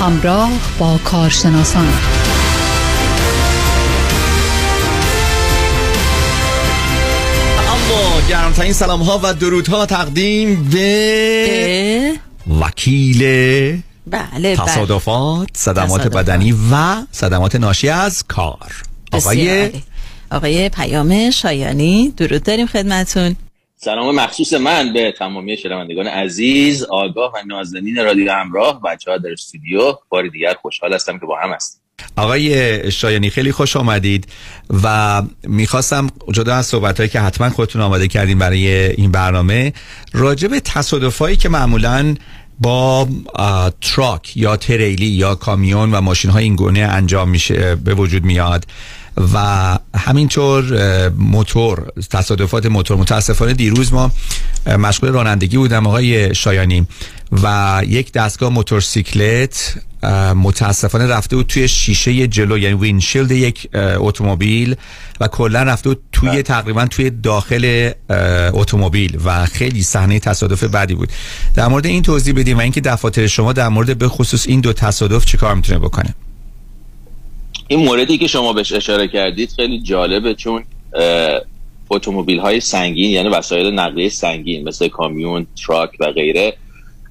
همراه 0.00 0.50
با 0.78 0.98
کارشناسان 1.04 1.88
اما 7.68 8.28
گرمترین 8.28 8.72
سلام 8.72 9.02
ها 9.02 9.20
و 9.22 9.34
درود 9.34 9.68
ها 9.68 9.86
تقدیم 9.86 10.64
به 10.64 12.12
وکیل 12.60 13.18
بله 14.06 14.56
تصادفات 14.56 15.48
صدمات 15.54 16.00
تصادفات. 16.00 16.12
بدنی 16.12 16.52
و 16.72 16.96
صدمات 17.12 17.56
ناشی 17.56 17.88
از 17.88 18.24
کار 18.28 18.89
آقای 19.12 19.60
عالی. 19.60 19.82
آقای 20.30 20.68
پیام 20.68 21.30
شایانی 21.30 22.12
درود 22.16 22.42
داریم 22.42 22.66
خدمتون. 22.66 23.36
سلام 23.76 24.14
مخصوص 24.14 24.52
من 24.52 24.92
به 24.92 25.14
تمامی 25.18 25.56
شنوندگان 25.56 26.06
عزیز 26.06 26.82
آگاه 26.82 27.32
و 27.32 27.36
نازنین 27.46 27.96
رادیو 27.96 28.32
همراه 28.32 28.80
بچه 28.82 29.10
ها 29.10 29.18
در 29.18 29.32
استودیو. 29.32 29.94
بار 30.08 30.28
دیگر 30.28 30.54
خوشحال 30.62 30.94
هستم 30.94 31.18
که 31.18 31.26
با 31.26 31.38
هم 31.38 31.52
هستیم. 31.52 31.80
آقای 32.16 32.92
شایانی 32.92 33.30
خیلی 33.30 33.52
خوش 33.52 33.76
آمدید 33.76 34.26
و 34.82 35.22
می‌خواستم 35.42 36.06
جدا 36.32 36.54
از 36.54 36.66
صحبت 36.66 36.96
هایی 36.96 37.08
که 37.08 37.20
حتما 37.20 37.50
خودتون 37.50 37.82
آماده 37.82 38.08
کردین 38.08 38.38
برای 38.38 38.68
این 38.86 39.10
برنامه 39.10 39.72
راجع 40.12 40.48
به 40.48 40.60
تصادفایی 40.60 41.36
که 41.36 41.48
معمولا 41.48 42.14
با 42.58 43.08
تراک 43.80 44.36
یا 44.36 44.56
تریلی 44.56 45.06
یا 45.06 45.34
کامیون 45.34 45.92
و 45.92 46.00
ماشین 46.00 46.30
های 46.30 46.44
این 46.44 46.56
گونه 46.56 46.80
انجام 46.80 47.28
میشه 47.28 47.74
به 47.76 47.94
وجود 47.94 48.24
میاد. 48.24 48.66
و 49.34 49.78
همینطور 49.96 50.64
موتور 51.08 51.86
تصادفات 52.10 52.66
موتور. 52.66 52.96
متاسفانه 52.96 53.52
دیروز 53.52 53.92
ما 53.92 54.12
مشغول 54.66 55.10
رانندگی 55.10 55.56
بودم 55.56 55.86
آقای 55.86 56.34
شایانی 56.34 56.86
و 57.42 57.82
یک 57.86 58.12
دستگاه 58.12 58.50
موتورسیکلت 58.50 59.74
متاسفانه 60.34 61.06
رفته 61.06 61.36
بود 61.36 61.46
توی 61.46 61.68
شیشه 61.68 62.26
جلو 62.26 62.58
یعنی 62.58 62.74
windshield 62.74 63.30
یک 63.30 63.68
اتومبیل 63.74 64.76
و 65.20 65.28
کلا 65.28 65.62
رفته 65.62 65.88
بود 65.88 66.02
توی 66.12 66.42
تقریبا 66.42 66.86
توی 66.86 67.10
داخل 67.10 67.90
اتومبیل 68.52 69.20
و 69.24 69.46
خیلی 69.46 69.82
صحنه 69.82 70.20
تصادف 70.20 70.64
بدی 70.64 70.94
بود. 70.94 71.08
در 71.54 71.68
مورد 71.68 71.86
این 71.86 72.02
توضیح 72.02 72.34
بدیم 72.34 72.58
و 72.58 72.60
اینکه 72.60 72.80
دفاتر 72.80 73.26
شما 73.26 73.52
در 73.52 73.68
مورد 73.68 73.98
به 73.98 74.08
خصوص 74.08 74.46
این 74.46 74.60
دو 74.60 74.72
تصادف 74.72 75.24
چیکار 75.24 75.54
می‌تونه 75.54 75.78
بکنه. 75.78 76.14
این 77.70 77.84
موردی 77.84 78.18
که 78.18 78.26
شما 78.26 78.52
بهش 78.52 78.72
اشاره 78.72 79.08
کردید 79.08 79.52
خیلی 79.56 79.80
جالبه 79.80 80.34
چون 80.34 80.64
اتومبیل 81.90 82.38
های 82.38 82.60
سنگین 82.60 83.10
یعنی 83.10 83.28
وسایل 83.28 83.74
نقلیه 83.74 84.08
سنگین 84.08 84.68
مثل 84.68 84.88
کامیون 84.88 85.46
truck 85.66 85.90
و 86.00 86.12
غیره 86.12 86.56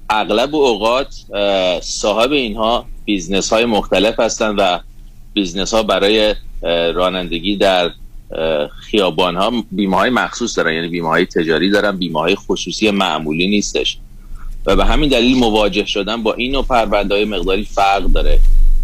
اغلب 0.10 0.56
اوقات 0.56 1.16
اه، 1.34 1.82
صاحب 1.82 2.32
اینها 2.32 2.86
business 3.06 3.54
های 3.54 3.66
مختلف 3.66 4.20
هستند 4.20 4.56
و 4.58 4.80
business 5.34 5.74
ها 5.74 5.84
برای 5.84 6.36
رانندگی 6.94 7.56
در 7.56 7.92
خیابان 8.80 9.36
ها 9.36 9.64
بیمه 9.72 9.98
های 9.98 10.10
مخصوص 10.10 10.58
دارن 10.58 10.74
یعنی 10.74 10.88
بیمه 10.88 11.08
های 11.08 11.26
تجاری 11.26 11.70
دارن 11.70 11.98
بیمه 11.98 12.20
های 12.20 12.36
خصوصی 12.36 12.92
معمولی 12.92 13.48
نیستش. 13.48 13.98
و 14.66 14.76
به 14.76 14.86
همین 14.86 15.10
دلیل 15.10 15.38
مواجه 15.38 15.86
شدن 15.86 16.24
با 16.24 16.34
این 16.34 16.52
نوع 16.52 16.64
پرونده 16.64 17.16
ها 17.16 17.19
یه 17.19 17.26
مقداری 17.26 17.64
فرق 17.64 18.04
داره. 18.04 18.40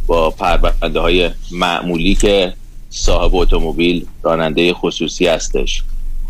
با 0.07 0.29
پرونده 0.29 0.99
های 0.99 1.29
معمولی 1.51 2.15
که 2.15 2.53
صاحب 2.89 3.35
اتومبیل 3.35 4.05
راننده 4.23 4.73
خصوصی 4.73 5.27
هستش. 5.27 5.83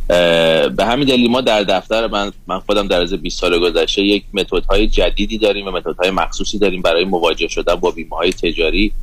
به 0.07 0.85
همین 0.85 1.07
دلیل 1.07 1.31
ما 1.31 1.41
در 1.41 1.64
دفتر 1.64 2.07
من 2.07 2.31
من 2.47 2.60
خودم 2.60 2.88
در 2.88 3.02
از 3.02 3.14
20 3.14 3.39
سال 3.39 3.60
گذشته 3.60 4.02
یک 4.02 4.23
متدهای 4.34 4.88
جدیدی 4.88 5.38
داریم 5.38 5.68
و 5.68 5.72
متدهای 5.72 6.10
مخصوصی 6.10 6.60
داریم 6.60 6.81
برای 6.81 7.06
مواجه 7.06 7.47
شدن 7.47 7.76
با 7.76 7.91
بیمه 7.91 8.15
های 8.15 8.34
تجاری. 8.34 8.93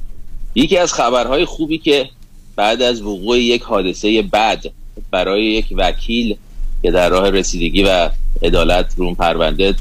یکی 0.55 0.77
از 0.77 0.93
خبرهای 0.93 1.44
خوبی 1.44 1.78
که 1.78 2.09
بعد 2.57 2.82
از 2.82 3.03
وقوع 3.03 3.39
یک 3.39 3.62
حادثه 3.62 4.23
بد 4.23 4.65
برای 5.11 5.44
یک 5.44 5.66
وکیل 5.77 6.36
که 6.82 6.90
در 6.90 7.09
راه 7.09 7.31
رسیدگی 7.31 7.82
و 7.82 8.11
عدالت 8.43 8.94
رو 8.97 9.05
اون 9.05 9.15
پرونده 9.15 9.74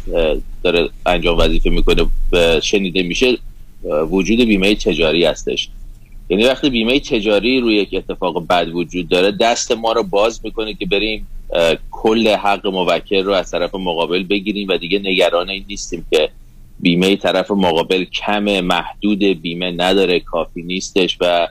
داره 0.63 0.89
انجام 1.05 1.37
وظیفه 1.37 1.69
می‌کنه 1.69 2.05
شنیده 2.61 3.03
میشه 3.03 3.37
وجود 3.83 4.41
بیمه 4.41 4.75
تجاری 4.75 5.25
هستش. 5.25 5.69
یعنی 6.29 6.43
وقتی 6.43 6.69
بیمه 6.69 6.99
تجاری 6.99 7.59
روی 7.59 7.75
یک 7.75 7.89
اتفاق 7.93 8.47
بد 8.47 8.69
وجود 8.69 9.09
داره 9.09 9.31
دست 9.31 9.71
ما 9.71 9.91
رو 9.91 10.03
باز 10.03 10.41
می‌کنه 10.43 10.73
که 10.73 10.85
بریم 10.85 11.27
کل 11.91 12.27
حق 12.27 12.67
موکل 12.67 13.23
رو 13.23 13.33
از 13.33 13.51
طرف 13.51 13.75
مقابل 13.75 14.23
بگیریم 14.23 14.67
و 14.67 14.77
دیگه 14.77 14.99
نگران 14.99 15.49
این 15.49 15.65
نیستیم 15.69 16.05
که 16.11 16.29
بیمه 16.79 17.15
طرف 17.15 17.51
مقابل 17.51 18.03
کم 18.03 18.61
محدود 18.61 19.23
بیمه 19.23 19.71
نداره 19.71 20.19
کافی 20.19 20.61
نیستش 20.61 21.17
و 21.21 21.47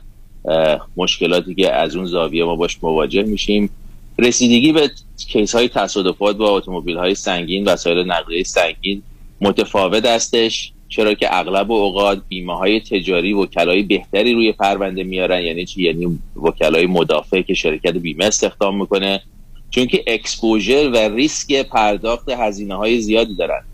مشکلاتی 0.97 1.55
که 1.55 1.73
از 1.73 1.97
اون 1.97 2.07
زاویه 2.07 2.45
ما 2.45 2.57
باش 2.57 2.79
مواجه 2.83 3.23
میشیم. 3.23 3.71
رسیدگی 4.19 4.73
به 4.73 4.91
case 5.29 5.55
های 5.55 5.69
تصادفات 5.69 6.37
با 6.37 6.57
اتومبیل 6.57 6.97
های 6.97 7.15
سنگین 7.15 7.65
وسایل 7.65 7.99
نقلیه 8.07 8.43
سنگین 8.43 9.03
متفاوت 9.41 10.07
هستش. 10.07 10.73
چرا 10.91 11.15
که 11.15 11.39
اغلب 11.39 11.73
اوقات 11.73 12.23
بیمه 12.29 12.57
های 12.57 12.81
تجاری 12.81 13.33
وکلای 13.33 13.83
بهتری 13.83 14.35
روی 14.35 14.53
پرونده 14.53 15.05
میارن 15.05 15.43
یعنی 15.43 15.65
چی؟ 15.65 15.83
یعنی 15.83 16.19
وکلای 16.37 16.87
مدافع 16.87 17.43
که 17.43 17.55
شرکت 17.55 17.93
بیمه 17.97 18.25
استخدام 18.25 18.81
می‌کنه. 18.81 19.23
چون 19.71 19.87
که 19.87 20.05
exposure 20.07 20.91
و 20.95 20.97
ریسک 20.97 21.63
پرداخت 21.63 22.29
هزینه 22.29 22.75
های 22.75 23.01
زیادی 23.01 23.35
دارن. 23.35 23.65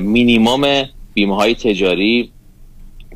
مینیمم 0.00 0.88
بیمه 1.14 1.36
های 1.36 1.54
تجاری 1.54 2.30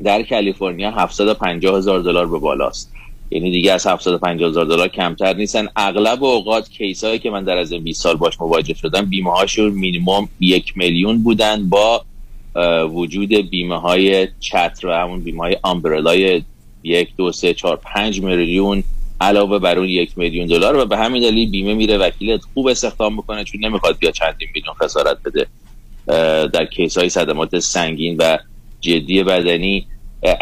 در 0.03 0.23
کالیفرنیا 0.23 0.91
750 0.91 1.77
هزار 1.77 1.99
دلار 1.99 2.27
به 2.27 2.39
بالاست. 2.39 2.93
یعنی 3.31 3.51
دیگه 3.51 3.71
از 3.73 3.87
750 3.87 4.49
هزار 4.49 4.65
دلار 4.65 4.87
کمتر 4.87 5.33
نیستن. 5.33 5.67
اغلب 5.75 6.23
اوقات 6.23 6.69
کیس 6.69 7.03
هایی 7.03 7.19
که 7.19 7.29
من 7.29 7.43
در 7.43 7.57
از 7.57 7.71
این 7.71 7.83
20 7.83 8.03
سال 8.03 8.15
باش 8.15 8.41
مواجه 8.41 8.73
شدم 8.73 9.05
بیمه 9.05 9.31
هاشون 9.31 9.71
مینیمم 9.71 10.29
یک 10.39 10.77
میلیون 10.77 11.23
بودن 11.23 11.69
با 11.69 12.05
وجود 12.89 13.33
بیمه 13.33 13.79
های 13.79 14.27
چتر 14.39 14.87
و 14.87 14.91
همون 14.91 15.19
بیمه 15.19 15.39
های 15.39 15.57
آمبرلای 15.63 16.43
یک 16.83 17.09
دو 17.17 17.31
سه 17.31 17.53
چهار 17.53 17.75
پنج 17.75 18.21
میلیون 18.21 18.83
علاوه 19.21 19.59
بر 19.59 19.77
اون 19.79 19.89
یک 19.89 20.17
میلیون 20.17 20.47
دلار 20.47 20.77
و 20.77 20.85
به 20.85 20.97
همین 20.97 21.21
دلیل 21.21 21.49
بیمه 21.49 21.73
میره. 21.73 21.97
وکیل 21.97 22.37
خوب 22.53 22.67
استخدام 22.67 23.17
بکنه 23.17 23.43
چون 23.43 23.65
نمی‌خواد 23.65 23.97
بیا 23.99 24.11
چندین 24.11 24.47
میلیون 24.53 24.73
خسارت 24.73 25.17
بده. 25.25 25.47
در 26.47 26.65
کیس 26.65 26.97
های 26.97 27.09
صدمات 27.09 27.59
سنگین 27.59 28.17
و 28.19 28.37
جدی 28.81 29.23
بدنی. 29.23 29.87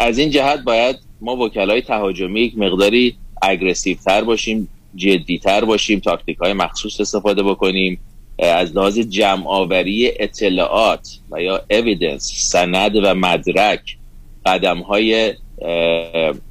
از 0.00 0.18
این 0.18 0.30
جهت 0.30 0.60
باید 0.60 0.96
ما 1.20 1.36
وکلای 1.36 1.82
تهاجمی 1.82 2.40
یک 2.40 2.58
مقداری 2.58 3.16
aggressive 3.42 3.96
تر 3.96 4.24
باشیم 4.24 4.68
جدی 4.94 5.38
تر 5.38 5.64
باشیم 5.64 5.98
تاکتیک 6.00 6.38
های 6.38 6.52
مخصوص 6.52 7.00
استفاده 7.00 7.42
بکنیم. 7.42 8.00
از 8.38 8.76
لحاظ 8.76 8.98
جمع 8.98 9.46
آوری 9.46 10.12
اطلاعات 10.20 11.18
و 11.30 11.42
یا 11.42 11.62
evidence 11.70 12.32
سند 12.36 12.96
و 12.96 13.14
مدرک 13.14 13.96
قدم 14.46 14.78
های 14.78 15.34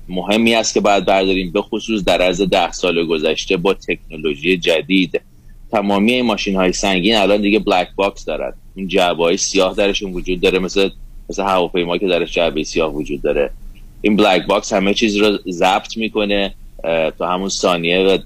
مهمی 0.10 0.56
است 0.56 0.74
که 0.74 0.80
باید 0.80 1.06
برداریم 1.06 1.52
به 1.52 1.62
خصوص 1.62 2.04
در 2.04 2.22
عرض 2.22 2.42
ده 2.42 2.72
سال 2.72 3.06
گذشته 3.06 3.58
با 3.58 3.74
تکنولوژی 3.74 4.58
جدید. 4.58 5.22
تمامی 5.72 6.22
ماشین 6.22 6.56
های 6.56 6.74
سنگین 6.74 7.16
الان 7.16 7.42
دیگه 7.42 7.60
black 7.60 7.88
box 7.96 8.26
دارد 8.26 8.56
این 8.76 8.88
جعبه 8.88 9.24
های 9.24 9.38
سیاه 9.38 9.76
درشون 9.76 10.14
وجود 10.14 10.42
داره 10.42 10.60
مثل 10.60 10.90
مثل 11.30 11.44
هواپیما 11.44 11.98
که 11.98 12.08
درش 12.08 12.34
جعبه 12.34 12.64
سیاه 12.64 12.94
وجود 12.94 13.22
داره. 13.22 13.52
این 14.02 14.16
black 14.16 14.46
box 14.46 14.74
همه 14.74 14.94
چیز 14.94 15.18
رو 15.18 15.38
ضبط 15.50 15.98
می‌کنه. 15.98 16.54
تا 17.18 17.28
همون 17.28 17.50
ثانیه 17.50 18.20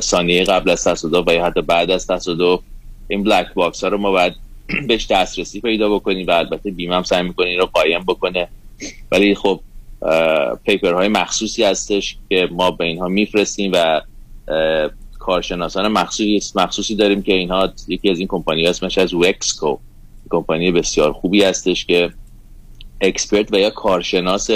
ثانیه 0.00 0.44
قبل 0.44 0.70
از 0.70 0.84
تصادف 0.84 1.28
و 1.28 1.32
یا 1.32 1.44
حتی 1.44 1.62
بعد 1.62 1.90
از 1.90 2.06
تصادف 2.06 2.60
این 3.08 3.22
black 3.22 3.54
box 3.54 3.84
ها 3.84 3.90
رو 3.90 3.98
ما 3.98 4.10
باید 4.10 4.34
بهش 4.88 5.06
دسترسی 5.10 5.60
پیدا 5.60 5.94
بکنیم 5.94 6.26
و 6.26 6.30
البته 6.30 6.70
بیمه 6.70 6.96
هم 6.96 7.02
سعی 7.02 7.22
می‌کنه 7.22 7.46
این 7.46 7.60
رو 7.60 7.66
قایم 7.66 8.02
بکنه. 8.02 8.48
ولی 9.12 9.34
خب 9.34 9.60
paper 10.64 10.94
های 10.94 11.08
مخصوصی 11.08 11.64
هستش 11.64 12.16
که 12.28 12.48
ما 12.52 12.70
به 12.70 12.84
اینها 12.84 13.08
میفرستیم 13.08 13.72
و 13.74 14.00
کارشناسان 15.18 15.88
مخصوصی 15.88 16.40
مخصوصی 16.54 16.94
داریم 16.94 17.22
که 17.22 17.32
اینها 17.32 17.72
یکی 17.88 18.10
از 18.10 18.18
این 18.18 18.28
کمپانی 18.28 18.66
اسمش 18.66 18.98
از 18.98 19.14
وکسکو 19.14 19.76
کمپانی 20.30 20.72
بسیار 20.72 21.12
خوبی 21.12 21.44
هستش 21.44 21.86
که 21.86 22.10
expert 23.00 23.52
و 23.52 23.58
یا 23.58 23.70
کارشناس 23.70 24.50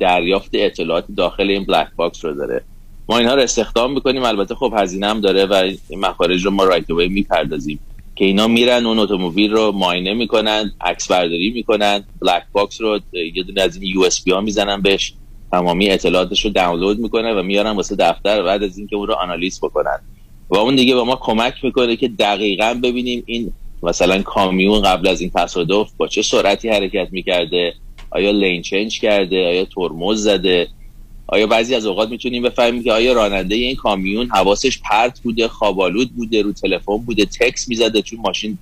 دریافت 0.00 0.50
اطلاعات 0.54 1.04
داخل 1.16 1.50
این 1.50 1.64
black 1.64 1.88
box 1.96 2.24
رو 2.24 2.34
داره. 2.34 2.62
ما 3.08 3.18
اینها 3.18 3.34
رو 3.34 3.42
استخدام 3.42 3.92
می‌کنیم. 3.92 4.22
البته 4.22 4.54
خب 4.54 4.74
هزینه 4.76 5.06
هم 5.06 5.20
داره 5.20 5.46
و 5.46 5.54
این 5.88 6.00
مخارج 6.00 6.44
رو 6.44 6.50
ما 6.50 6.64
right 6.64 6.90
away 6.90 7.08
می‌پردازیم. 7.08 7.80
که 8.16 8.24
اینا 8.24 8.46
میرن 8.46 8.86
اون 8.86 8.98
اتومبیل 8.98 9.50
رو 9.50 9.72
معاینه 9.72 10.14
می‌کنن 10.14 10.72
عکس 10.80 11.10
برداری 11.10 11.50
می‌کنن 11.50 12.04
black 12.22 12.42
box 12.52 12.80
رو 12.80 13.00
یه 13.34 13.42
دونه 13.42 13.62
از 13.62 13.76
این 13.76 13.84
USB 13.94 14.32
ها 14.32 14.40
می‌زنن 14.40 14.82
بهش. 14.82 15.14
تمامی 15.52 15.90
اطلاعاتش 15.90 16.44
رو 16.44 16.50
دانلود 16.50 16.98
می‌کنه 16.98 17.34
و 17.34 17.42
میارن 17.42 17.70
واسه 17.70 17.96
دفتر 17.96 18.42
بعد 18.42 18.62
از 18.62 18.78
اینکه 18.78 18.96
اون 18.96 19.08
رو 19.08 19.14
آنالیز 19.14 19.60
بکنن. 19.62 19.98
و 20.50 20.56
اون 20.56 20.76
دیگه 20.76 20.94
به 20.94 21.02
ما 21.02 21.16
کمک 21.16 21.54
می‌کنه 21.62 21.96
که 21.96 22.08
دقیقا 22.08 22.80
ببینیم 22.82 23.22
این 23.26 23.52
مثلا 23.82 24.22
کامیون 24.22 24.82
قبل 24.82 25.08
از 25.08 25.20
این 25.20 25.30
تصادف 25.34 25.90
با 25.96 26.06
چه 26.06 26.22
سرعتی 26.22 26.68
حرکت 26.68 27.08
می‌کرده. 27.10 27.74
آیا 28.10 28.30
lane 28.30 28.62
change 28.62 29.00
کرده؟ 29.00 29.46
آیا 29.46 29.64
ترمز 29.64 30.22
زده؟ 30.22 30.68
آیا 31.26 31.46
بعضی 31.46 31.74
از 31.74 31.86
اوقات 31.86 32.10
می‌تونیم 32.10 32.42
بفهمیم 32.42 32.82
که 32.82 32.92
آیا 32.92 33.12
راننده 33.12 33.54
این 33.54 33.76
کامیون 33.76 34.28
حواسش 34.28 34.78
پرت 34.78 35.20
بوده 35.20 35.48
خوابالود 35.48 36.10
بوده 36.16 36.42
رو 36.42 36.52
تلفن 36.52 36.96
بوده 36.96 37.24
تکس 37.24 37.68
می‌زده 37.68 38.02
چون 38.02 38.18
ماشین 38.20 38.58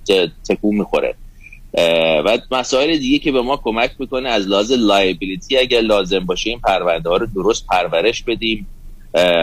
تکون 0.49 0.75
می‌خوره؟ 0.75 1.15
و 2.25 2.37
مسائل 2.51 2.97
دیگه 2.97 3.19
که 3.19 3.31
به 3.31 3.41
ما 3.41 3.57
کمک 3.57 3.91
می‌کنه 3.99 4.29
از 4.29 4.47
لحاظ 4.47 4.71
liability 4.71 5.57
اگر 5.57 5.81
لازم 5.81 6.19
باشه 6.19 6.49
این 6.49 6.59
پرونده 6.59 7.09
ها 7.09 7.17
رو 7.17 7.27
درست 7.35 7.67
پرورش 7.67 8.23
بدیم. 8.23 8.67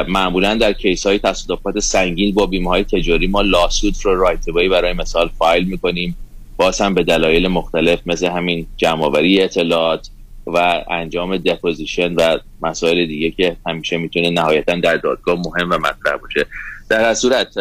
معمولا 0.09 0.55
در 0.55 0.73
case 0.73 1.07
های 1.07 1.19
تصادفات 1.19 1.79
سنگین 1.79 2.35
با 2.35 2.47
بیمه 2.47 2.69
های 2.69 2.85
تجاری 2.85 3.27
ما 3.27 3.43
lawsuit 3.43 4.01
رو 4.01 4.21
right 4.21 4.36
away 4.36 4.49
برای 4.51 4.93
مثال 4.93 5.31
فایل 5.39 5.65
می‌کنیم. 5.65 6.17
باز 6.57 6.81
هم 6.81 6.95
به 6.95 7.03
دلایل 7.03 7.49
مختلف 7.49 8.01
مثل 8.07 8.27
همین 8.27 8.67
جمعآوری 8.77 9.43
اطلاعات 9.43 10.09
و 10.47 10.85
انجام 10.91 11.37
deposition 11.37 12.15
و 12.15 12.39
مسائل 12.63 13.07
دیگه 13.07 13.31
که 13.31 13.57
همیشه 13.67 13.97
می‌تونه 13.97 14.31
نهایتا 14.31 14.75
در 14.75 14.97
دادگاه 14.97 15.39
مهم 15.47 15.71
و 15.71 15.79
مطرح 15.79 16.17
باشه. 16.23 16.47
در 16.89 17.15
صورت 17.15 17.55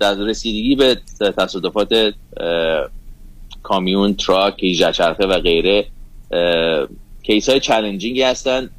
در 0.00 0.14
رسیدگی 0.14 0.76
به 0.76 0.98
تصادفات 1.38 2.14
کامیون 3.62 4.14
truck 4.14 4.46
هجده 4.46 4.72
چرخه 4.74 5.26
و 5.26 5.40
غیره 5.40 5.86
case 7.22 7.48
های 7.48 7.60
challenging 7.60 8.17
ی 8.17 8.22
هستن. 8.22 8.70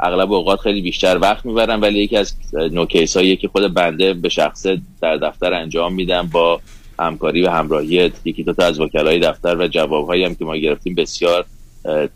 اغلب 0.00 0.32
اوقات 0.32 0.60
خیلی 0.60 0.80
بیشتر 0.80 1.18
وقت 1.18 1.46
می‌برن 1.46 1.80
ولی 1.80 1.98
یکی 1.98 2.16
از 2.16 2.34
نوع 2.54 2.86
case 2.86 3.16
هایی 3.16 3.36
که 3.36 3.48
خود 3.48 3.74
بنده 3.74 4.14
به 4.14 4.28
شخصه 4.28 4.80
در 5.02 5.16
دفتر 5.16 5.54
انجام 5.54 5.94
میدم 5.94 6.28
با 6.32 6.60
همکاری 7.00 7.42
و 7.42 7.50
همراهی 7.50 8.12
یکی 8.24 8.42
دو 8.42 8.52
تا 8.52 8.66
از 8.66 8.80
وکلای 8.80 9.18
دفتر 9.18 9.56
و 9.56 9.68
جوابهایی 9.68 10.24
هم 10.24 10.34
که 10.34 10.44
ما 10.44 10.56
گرفتیم 10.56 10.94
بسیار 10.94 11.44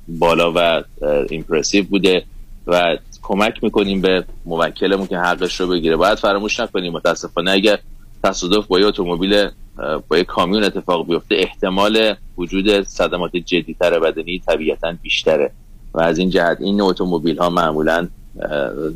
بالا 0.09 0.53
و 0.57 0.83
impressive 1.31 1.85
بوده 1.85 2.25
و 2.67 2.99
کمک 3.23 3.65
می‌کنیم 3.65 4.01
به 4.01 4.25
موکلمون 4.45 5.07
که 5.07 5.19
حقش 5.19 5.61
رو 5.61 5.67
بگیره. 5.67 5.97
باید 5.97 6.19
فراموش 6.19 6.61
نکنیم 6.61 6.93
متاسفانه 6.93 7.51
اگر 7.51 7.79
تصادف 8.25 8.67
با 8.67 8.81
یه 8.81 8.87
اتومبیل 8.87 9.49
با 10.09 10.19
یه 10.19 10.25
کامیون 10.25 10.65
اتفاق 10.65 11.07
بیفته 11.07 11.35
احتمال 11.35 12.15
وجود 12.39 12.83
صدمات 12.83 13.37
جدیتر 13.37 13.99
بدنی 13.99 14.43
طبیعتا 14.47 14.95
بیشتره 15.03 15.51
و 15.95 16.01
از 16.01 16.19
این 16.19 16.31
جهت 16.31 16.59
این 16.61 16.81
اتومبیل 16.81 17.39
ها 17.39 17.51
معمولا 17.51 18.09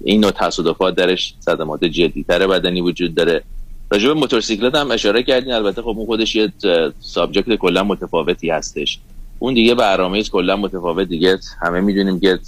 این 0.05 0.21
نوع 0.21 0.31
تصادفات 0.31 0.95
درش 0.95 1.35
صدمات 1.41 1.85
جدیتر 1.85 2.47
بدنی 2.47 2.81
وجود 2.81 3.15
داره. 3.15 3.43
راجع 3.91 4.09
به 4.09 4.15
موتورسیکلت 4.15 4.75
هم 4.75 4.91
اشاره 4.91 5.23
کردین. 5.23 5.53
البته 5.53 5.83
خب 5.83 5.89
اون 5.89 6.07
خودش 6.07 6.37
یه 6.37 6.53
سابجکت 7.01 7.55
کلا 7.55 7.85
متفاوتی 7.85 8.51
هستش. 8.51 8.99
اون 9.39 9.55
دیگه 9.55 9.75
برنامه 9.75 10.23
کلا 10.23 10.57
متفاوت 10.57 11.09
دیگه. 11.09 11.39
همه 11.63 11.81
می‌دونیم 11.81 12.21
که 12.21 12.39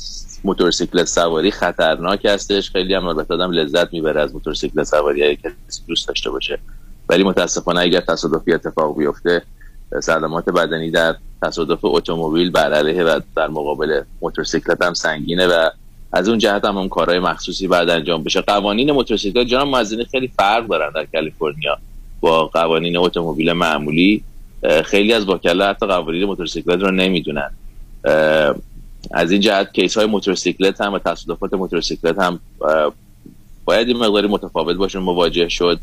موتورسیکلت 0.44 1.06
سواری 1.06 1.50
خطرناک 1.50 2.24
هستش. 2.24 2.70
خیلی 2.70 2.94
هم 2.94 3.06
البته 3.06 3.34
آدم 3.34 3.50
لذت 3.50 3.92
می‌بره 3.92 4.20
از 4.20 4.34
موتورسیکلت 4.34 4.84
سواری 4.84 5.36
که 5.36 5.52
دوست 5.88 6.08
داشته 6.08 6.30
باشه. 6.30 6.58
ولی 7.08 7.24
متاسفانه 7.24 7.80
اگر 7.80 8.00
تصادفی 8.00 8.52
اتفاق 8.52 8.98
بیفته 8.98 9.42
صدمات 10.02 10.44
بدنی 10.44 10.90
در 10.90 11.16
تصادف 11.42 11.78
اتومبیل 11.82 12.50
بر 12.50 12.72
علیه 12.72 13.04
و 13.04 13.20
در 13.36 13.48
مقابل 13.48 14.02
موتورسیکلت 14.22 14.82
هم 14.82 14.94
سنگینه 14.94 15.46
و 15.46 15.70
از 16.12 16.28
اون 16.28 16.38
جهت 16.38 16.64
هم 16.64 16.76
اون 16.78 16.88
کارهای 16.88 17.18
مخصوصی 17.18 17.68
بعد 17.68 17.90
انجام 17.90 18.22
بشه. 18.22 18.40
قوانین 18.40 18.92
موتورسیکلت 18.92 19.46
جناب 19.46 19.68
معزنی 19.68 20.04
خیلی 20.04 20.28
فرق 20.28 20.66
دارن 20.66 20.90
در 20.94 21.04
کالیفرنیا 21.04 21.78
با 22.20 22.46
قوانین 22.46 22.96
اتومبیل 22.96 23.52
معمولی. 23.52 24.22
خیلی 24.84 25.12
از 25.12 25.28
وکلا 25.28 25.68
حتی 25.68 25.86
قوانین 25.86 26.24
موتورسیکلت 26.24 26.80
رو 26.80 26.90
نمی‌دونن. 26.90 27.50
از 29.10 29.32
این 29.32 29.40
جهت 29.40 29.72
کیس 29.72 29.96
های 29.96 30.06
موتورسیکلت 30.06 30.80
هم 30.80 30.92
و 30.92 30.98
تصادفات 30.98 31.54
موتورسیکلت 31.54 32.18
هم 32.18 32.40
باید 33.64 33.88
این 33.88 33.96
مقداری 33.96 34.26
متفاوت 34.26 34.76
باشه 34.76 34.98
مواجه 34.98 35.48
شد. 35.48 35.80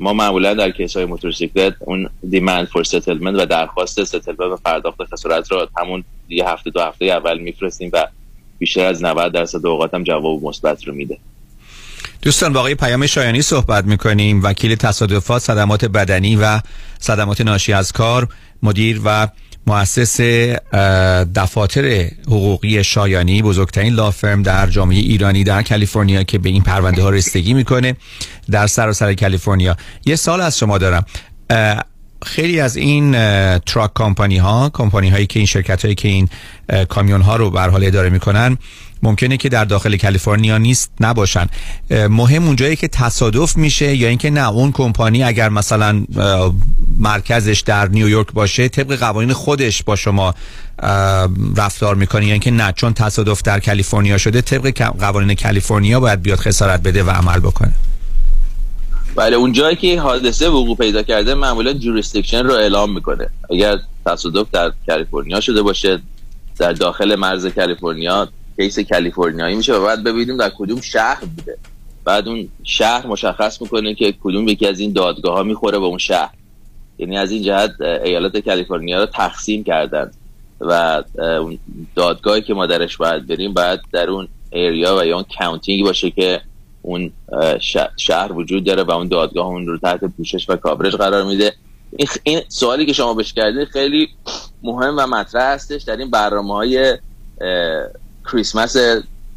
ما 0.00 0.12
معمولا 0.12 0.54
در 0.54 0.70
case 0.70 0.96
های 0.96 1.04
موتورسیکلت 1.04 1.74
اون 1.80 2.08
demand 2.30 2.66
for 2.66 2.84
settlement 2.84 3.40
و 3.40 3.46
درخواست 3.46 4.04
settlement 4.04 4.40
و 4.40 4.56
پرداخت 4.64 5.04
خسارت 5.12 5.52
رو 5.52 5.68
همون 5.76 6.04
یه 6.28 6.48
هفته 6.48 6.70
دو 6.70 6.80
هفته 6.80 7.04
اول 7.04 7.38
میفرستیم 7.38 7.90
و 7.92 8.06
بیشتر 8.60 8.84
از 8.84 9.04
90 9.04 9.32
درصد 9.32 9.66
اوقات 9.66 9.90
جواب 10.04 10.44
مثبت 10.44 10.84
رو 10.84 10.94
میده. 10.94 11.18
دوستان 12.22 12.52
با 12.52 12.57
آقای 12.57 12.74
پیام 12.74 13.06
شایانی 13.06 13.42
صحبت 13.42 13.84
می‌کنیم. 13.84 14.42
وکیل 14.42 14.74
تصادفات 14.74 15.42
صدمات 15.42 15.84
بدنی 15.84 16.36
و 16.36 16.60
صدمات 16.98 17.40
ناشی 17.40 17.72
از 17.72 17.92
کار 17.92 18.28
مدیر 18.62 19.00
و 19.04 19.28
مؤسس 19.66 20.20
دفاتر 21.34 22.10
حقوقی 22.26 22.84
شایانی 22.84 23.42
بزرگترین 23.42 23.94
law 23.94 24.15
firm 24.15 24.42
در 24.42 24.66
جامعه 24.66 24.98
ایرانی 24.98 25.44
در 25.44 25.62
کالیفرنیا 25.62 26.22
که 26.22 26.38
به 26.38 26.48
این 26.48 26.62
پرونده 26.62 27.02
ها 27.02 27.10
رسیدگی 27.10 27.54
می‌کنه 27.54 27.96
در 28.50 28.66
سراسر 28.66 29.06
سر 29.06 29.14
کالیفرنیا. 29.14 29.76
یه 30.06 30.16
سؤال 30.16 30.40
از 30.40 30.58
شما 30.58 30.78
دارم. 30.78 31.06
خیلی 32.24 32.60
از 32.60 32.76
این 32.76 33.12
truck 33.58 33.90
company 33.94 34.38
ها 34.38 34.70
کمپانی 34.74 35.08
هایی 35.08 35.26
که 35.26 35.38
این 35.38 35.46
شرکت 35.46 35.82
هایی 35.84 35.94
که 35.94 36.08
این 36.08 36.28
کامیون 36.88 37.20
ها 37.20 37.36
رو 37.36 37.50
به 37.50 37.60
حال 37.60 37.84
اداره 37.84 38.10
می‌کنن 38.10 38.58
ممکنه 39.02 39.36
که 39.36 39.48
در 39.48 39.64
داخل 39.64 39.96
کالیفرنیا 39.96 40.58
نیست 40.58 40.90
نباشن. 41.00 41.46
مهم 41.90 42.46
اونجایی 42.46 42.76
که 42.76 42.88
تصادف 42.88 43.56
میشه 43.56 43.96
یا 43.96 44.08
اینکه 44.08 44.30
نه 44.30 44.48
اون 44.48 44.72
کمپانی 44.72 45.22
اگر 45.22 45.48
مثلا 45.48 46.04
مرکزش 46.98 47.62
در 47.66 47.88
نیویورک 47.88 48.32
باشه 48.32 48.68
طبق 48.68 48.96
قوانین 48.96 49.32
خودش 49.32 49.82
با 49.82 49.96
شما 49.96 50.34
رفتار 51.56 51.94
می‌کنه. 51.94 52.26
یا 52.26 52.38
اینکه 52.38 52.50
نه 52.50 52.72
چون 52.72 52.94
تصادف 52.94 53.42
در 53.42 53.60
کالیفرنیا 53.60 54.18
شده 54.18 54.42
طبق 54.42 54.70
قوانین 55.00 55.36
کالیفرنیا 55.36 56.00
باید 56.00 56.22
بیاد 56.22 56.38
خسارت 56.38 56.82
بده 56.82 57.02
و 57.02 57.10
عمل 57.10 57.40
بکنه. 57.40 57.72
بله 59.16 59.36
اون 59.36 59.52
جایی 59.52 59.76
که 59.76 60.00
حادثه 60.00 60.48
وقوع 60.48 60.76
پیدا 60.76 61.02
کرده 61.02 61.34
معمولا 61.34 61.72
jurisdiction 61.72 62.44
رو 62.44 62.52
اعلام 62.52 62.94
می‌کنه. 62.94 63.28
اگر 63.50 63.78
تصادف 64.06 64.50
در 64.52 64.72
کالیفرنیا 64.86 65.40
شده 65.40 65.62
باشه 65.62 66.00
در 66.58 66.72
داخل 66.72 67.14
مرز 67.14 67.46
کالیفرنیا 67.46 68.28
case 68.56 68.78
کالیفرنیایی 68.78 69.56
میشه 69.56 69.74
و 69.74 69.86
بعد 69.86 70.04
ببینیم 70.04 70.36
در 70.36 70.50
کدوم 70.58 70.80
شهر 70.80 71.24
بوده. 71.36 71.58
بعد 72.04 72.28
اون 72.28 72.48
شهر 72.64 73.06
مشخص 73.06 73.62
می‌کنه 73.62 73.94
که 73.94 74.14
کدوم 74.22 74.48
یکی 74.48 74.66
از 74.66 74.80
این 74.80 74.92
دادگاه 74.92 75.36
ها 75.36 75.42
می‌خوره 75.42 75.78
به 75.78 75.84
اون 75.84 75.98
شهر. 75.98 76.34
یعنی 76.98 77.18
از 77.18 77.30
این 77.30 77.42
جهت 77.42 77.80
ایالت 77.80 78.38
کالیفرنیا 78.38 79.00
رو 79.00 79.06
تقسیم 79.06 79.64
کردن 79.64 80.10
و 80.60 81.02
اون 81.18 81.58
دادگاهی 81.94 82.42
که 82.42 82.54
ما 82.54 82.66
درش 82.66 82.96
باید 82.96 83.26
بریم 83.26 83.54
بعد 83.54 83.80
در 83.92 84.10
اون 84.10 84.28
ایریا 84.52 84.98
و 84.98 85.04
یا 85.04 85.14
اون 85.14 85.24
کاونتینگی 85.38 85.82
باشه 85.82 86.10
که 86.10 86.40
اون 86.82 87.12
شهر 87.96 88.32
وجود 88.32 88.64
داره 88.64 88.82
و 88.82 88.90
اون 88.90 89.08
دادگاه 89.08 89.46
اون 89.46 89.66
رو 89.66 89.78
تحت 89.78 90.00
پوشش 90.16 90.50
و 90.50 90.56
کاورج 90.56 90.94
قرار 90.94 91.24
میده. 91.24 91.52
این 92.22 92.40
سوالی 92.48 92.86
که 92.86 92.92
شما 92.92 93.14
بهش 93.14 93.32
کردید 93.32 93.68
خیلی 93.68 94.08
مهم 94.62 94.94
و 94.98 95.06
مطرح 95.06 95.54
هستش 95.54 95.82
در 95.82 95.96
این 95.96 96.10
برنامه 96.10 96.54
های 96.54 96.98
کریسمس 98.32 98.76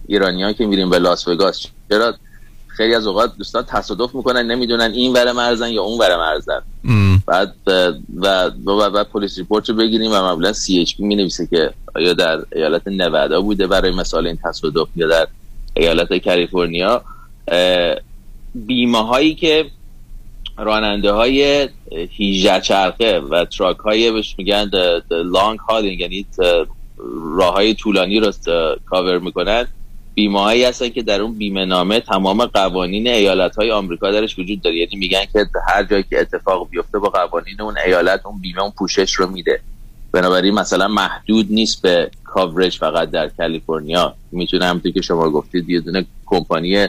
ایرانی 0.08 0.54
که 0.54 0.66
میریم 0.66 0.90
به 0.90 1.00
لاس 1.00 1.28
وگاس. 1.28 1.66
چرا؟ 1.90 2.14
خیلی 2.68 2.96
از 2.96 3.08
اوقات 3.08 3.38
دوستان 3.38 3.64
تصادف 3.68 4.16
می‌کنن 4.16 4.52
نمی‌دونن 4.52 4.92
این 4.92 5.14
ور 5.14 5.32
مرزن 5.32 5.70
یا 5.70 5.84
اون 5.84 6.00
ور 6.00 6.18
مرزن. 6.18 6.62
بعد 7.26 7.56
و 7.68 8.52
بعد 8.90 9.08
police 9.10 9.38
report 9.38 9.70
رو 9.70 9.76
بگیریم 9.76 10.12
و 10.12 10.16
معمولا 10.16 10.54
CHP 10.54 11.04
می 11.04 11.16
نویسه 11.16 11.48
که 11.48 11.74
آیا 11.96 12.14
در 12.14 12.40
ایالت 12.56 12.88
نوادا 12.88 13.42
بوده 13.42 13.68
برای 13.68 13.92
مثال 13.92 14.28
این 14.28 14.40
تصادف 14.44 14.88
یا 14.96 15.08
در 15.08 15.28
ایالت 15.74 16.18
کالیفرنیا. 16.26 17.04
بیمه 18.56 19.04
هایی 19.08 19.36
که 19.36 19.66
راننده 20.58 21.12
های 21.12 21.70
18 22.20 22.62
چرخه 22.62 23.20
و 23.20 23.46
truck 23.46 23.78
های 23.78 24.12
بهش 24.12 24.36
میگن 24.38 24.70
long 25.10 25.60
hauling 25.60 26.00
یعنی 26.00 26.26
راه 27.38 27.54
های 27.54 27.74
طولانی 27.74 28.20
رو 28.20 28.32
کاور 28.86 29.20
می‌کنن. 29.20 29.68
بیمه 30.16 30.42
هایی 30.42 30.64
هستن 30.64 30.90
که 30.90 31.04
در 31.04 31.22
اون 31.22 31.38
بیمه 31.38 31.66
نامه 31.66 32.00
تمام 32.00 32.46
قوانین 32.46 33.08
ایالت 33.08 33.56
های 33.56 33.72
آمریکا 33.72 34.12
درش 34.12 34.40
وجود 34.40 34.62
داره. 34.62 34.76
یعنی 34.76 34.96
میگن 34.96 35.26
که 35.34 35.46
هر 35.68 35.84
جایی 35.84 36.06
که 36.10 36.22
اتفاق 36.22 36.70
بیفته 36.70 37.00
با 37.00 37.10
قوانین 37.10 37.62
اون 37.62 37.76
ایالت 37.86 38.26
اون 38.26 38.40
بیمه 38.40 38.62
اون 38.62 38.72
پوشش 38.78 39.14
رو 39.14 39.30
میده. 39.30 39.62
بنابراین 40.12 40.54
مثلا 40.54 40.88
محدود 40.88 41.48
نیست 41.50 41.82
به 41.82 42.12
coverage 42.24 42.78
فقط 42.78 43.12
در 43.12 43.30
کالیفرنیا. 43.30 44.16
می‌تونه 44.32 44.66
همونطور 44.66 44.92
که 44.92 45.02
شما 45.02 45.30
گفتید 45.30 45.70
یه 45.70 45.80
دونه 45.80 46.06
کمپانی 46.26 46.88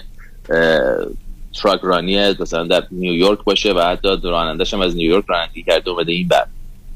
truck 1.63 1.81
رانی 1.83 2.35
مثلا 2.41 2.65
در 2.65 2.83
نیویورک 2.91 3.39
باشه 3.45 3.73
و 3.73 3.81
حتی 3.81 4.09
رانندش 4.23 4.75
هم 4.75 4.81
از 4.81 4.97
نیویورک 4.97 5.25
رانندگی 5.29 5.63
کرده 5.63 5.91
اومده 5.91 6.13
این 6.13 6.29
ور. 6.29 6.45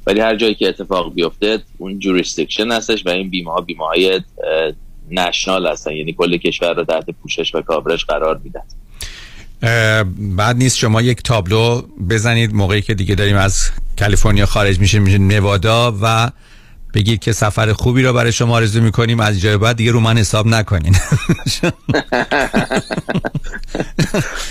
ولی 0.07 0.21
هر 0.21 0.37
جایی 0.37 0.55
که 0.55 0.69
اتفاق 0.69 1.15
بیفته 1.15 1.59
اون 1.79 1.99
jurisdiction 1.99 2.73
هستش 2.73 3.07
و 3.07 3.09
این 3.09 3.31
بیمه 3.31 3.53
ها 3.53 3.61
بیمه 3.61 3.87
های 3.87 4.21
national 5.11 5.67
هستن. 5.67 5.93
یعنی 5.93 6.13
کل 6.13 6.37
کشور 6.37 6.75
رو 6.75 6.85
تحت 6.85 7.11
پوشش 7.23 7.55
و 7.55 7.61
coverage 7.61 8.05
قرار 8.05 8.41
میدن. 8.45 8.63
بد 10.37 10.57
نیست 10.57 10.79
شما 10.79 11.03
یک 11.03 11.23
تابلو 11.23 11.83
بزنید. 12.11 12.55
موقعی 12.55 12.83
که 12.83 12.95
دیگه 12.95 13.15
داریم 13.15 13.37
از 13.37 13.71
کالیفرنیا 13.99 14.47
خارج 14.47 14.81
میشه 14.81 14.99
میشه 14.99 15.19
نوادا 15.19 15.99
و 16.03 16.31
بگید 16.99 17.21
که 17.21 17.33
سفر 17.33 17.73
خوبی 17.73 18.03
رو 18.03 18.13
برای 18.13 18.33
شما 18.33 18.55
آرزو 18.55 18.81
می‌کنیم. 18.81 19.21
از 19.21 19.41
جای 19.41 19.57
بعد 19.57 19.77
دیگه 19.77 19.91
رو 19.91 20.01
من 20.01 20.19
حساب 20.19 20.47
نکنین. 20.47 20.97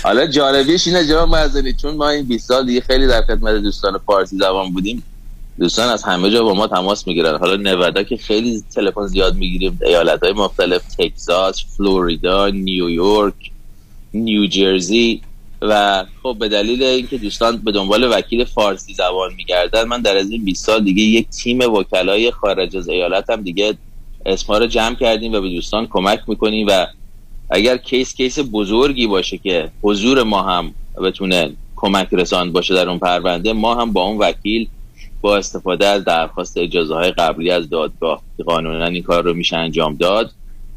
حالا 0.04 0.26
جالبیش 0.26 0.86
اینه 0.86 1.06
جواب 1.06 1.36
مزنی 1.36 1.72
چون 1.72 1.96
ما 1.96 2.08
این 2.08 2.24
20 2.24 2.48
سال 2.48 2.66
دیگه 2.66 2.80
خیلی 2.80 3.06
در 3.06 3.22
خدمت 3.22 3.54
دوستان 3.54 3.98
فارسی 4.06 4.36
زبان 4.36 4.72
بودیم. 4.72 5.02
دوستان 5.58 5.88
از 5.88 6.02
همه 6.02 6.30
جا 6.30 6.42
با 6.42 6.54
ما 6.54 6.66
تماس 6.66 7.06
می‌گیرن. 7.06 7.38
حالا 7.38 7.56
نوادا 7.56 8.02
که 8.02 8.16
خیلی 8.16 8.62
تلفن 8.74 9.06
زیاد 9.06 9.36
می‌گیریم. 9.36 9.78
ایالت 9.82 10.22
های 10.22 10.32
مختلف 10.32 10.82
تکساس 10.98 11.64
فلوریدا 11.76 12.48
نیویورک 12.48 13.50
نیوجرسی 14.14 15.22
و 15.62 16.04
خب 16.22 16.36
به 16.38 16.48
دلیل 16.48 16.82
اینکه 16.82 17.18
دوستان 17.18 17.56
به 17.56 17.72
دنبال 17.72 18.12
وکیل 18.12 18.44
فارسی 18.44 18.94
زبان 18.94 19.34
میگردن 19.36 19.84
من 19.84 20.02
در 20.02 20.16
از 20.16 20.30
این 20.30 20.44
20 20.44 20.66
سال 20.66 20.84
دیگه 20.84 21.02
یک 21.02 21.28
تیم 21.28 21.60
وکلای 21.60 22.30
خارج 22.30 22.76
از 22.76 22.88
ایالت 22.88 23.30
هم 23.30 23.42
دیگه 23.42 23.74
اسما 24.26 24.58
رو 24.58 24.66
جمع 24.66 24.94
کردیم 24.94 25.32
و 25.32 25.40
به 25.40 25.48
دوستان 25.48 25.86
کمک 25.86 26.20
می‌کنیم 26.26 26.66
و 26.70 26.86
اگر 27.50 27.76
کیس 27.76 28.14
کیس 28.14 28.38
بزرگی 28.52 29.06
باشه 29.06 29.38
که 29.38 29.70
حضور 29.82 30.22
ما 30.22 30.42
هم 30.42 30.74
بتونه 31.04 31.50
کمک 31.76 32.08
رسان 32.12 32.52
باشه 32.52 32.74
در 32.74 32.88
اون 32.88 32.98
پرونده 32.98 33.52
ما 33.52 33.74
هم 33.74 33.92
با 33.92 34.02
اون 34.02 34.18
وکیل 34.18 34.68
با 35.20 35.36
استفاده 35.36 35.86
از 35.86 36.04
درخواست 36.04 36.56
اجازه 36.58 36.94
های 36.94 37.10
قبلی 37.10 37.50
از 37.50 37.70
دادگاه 37.70 38.22
قانونا 38.46 38.86
این 38.86 39.02
کار 39.02 39.24
رو 39.24 39.34
میشه 39.34 39.56
انجام 39.56 39.96
داد 39.96 40.30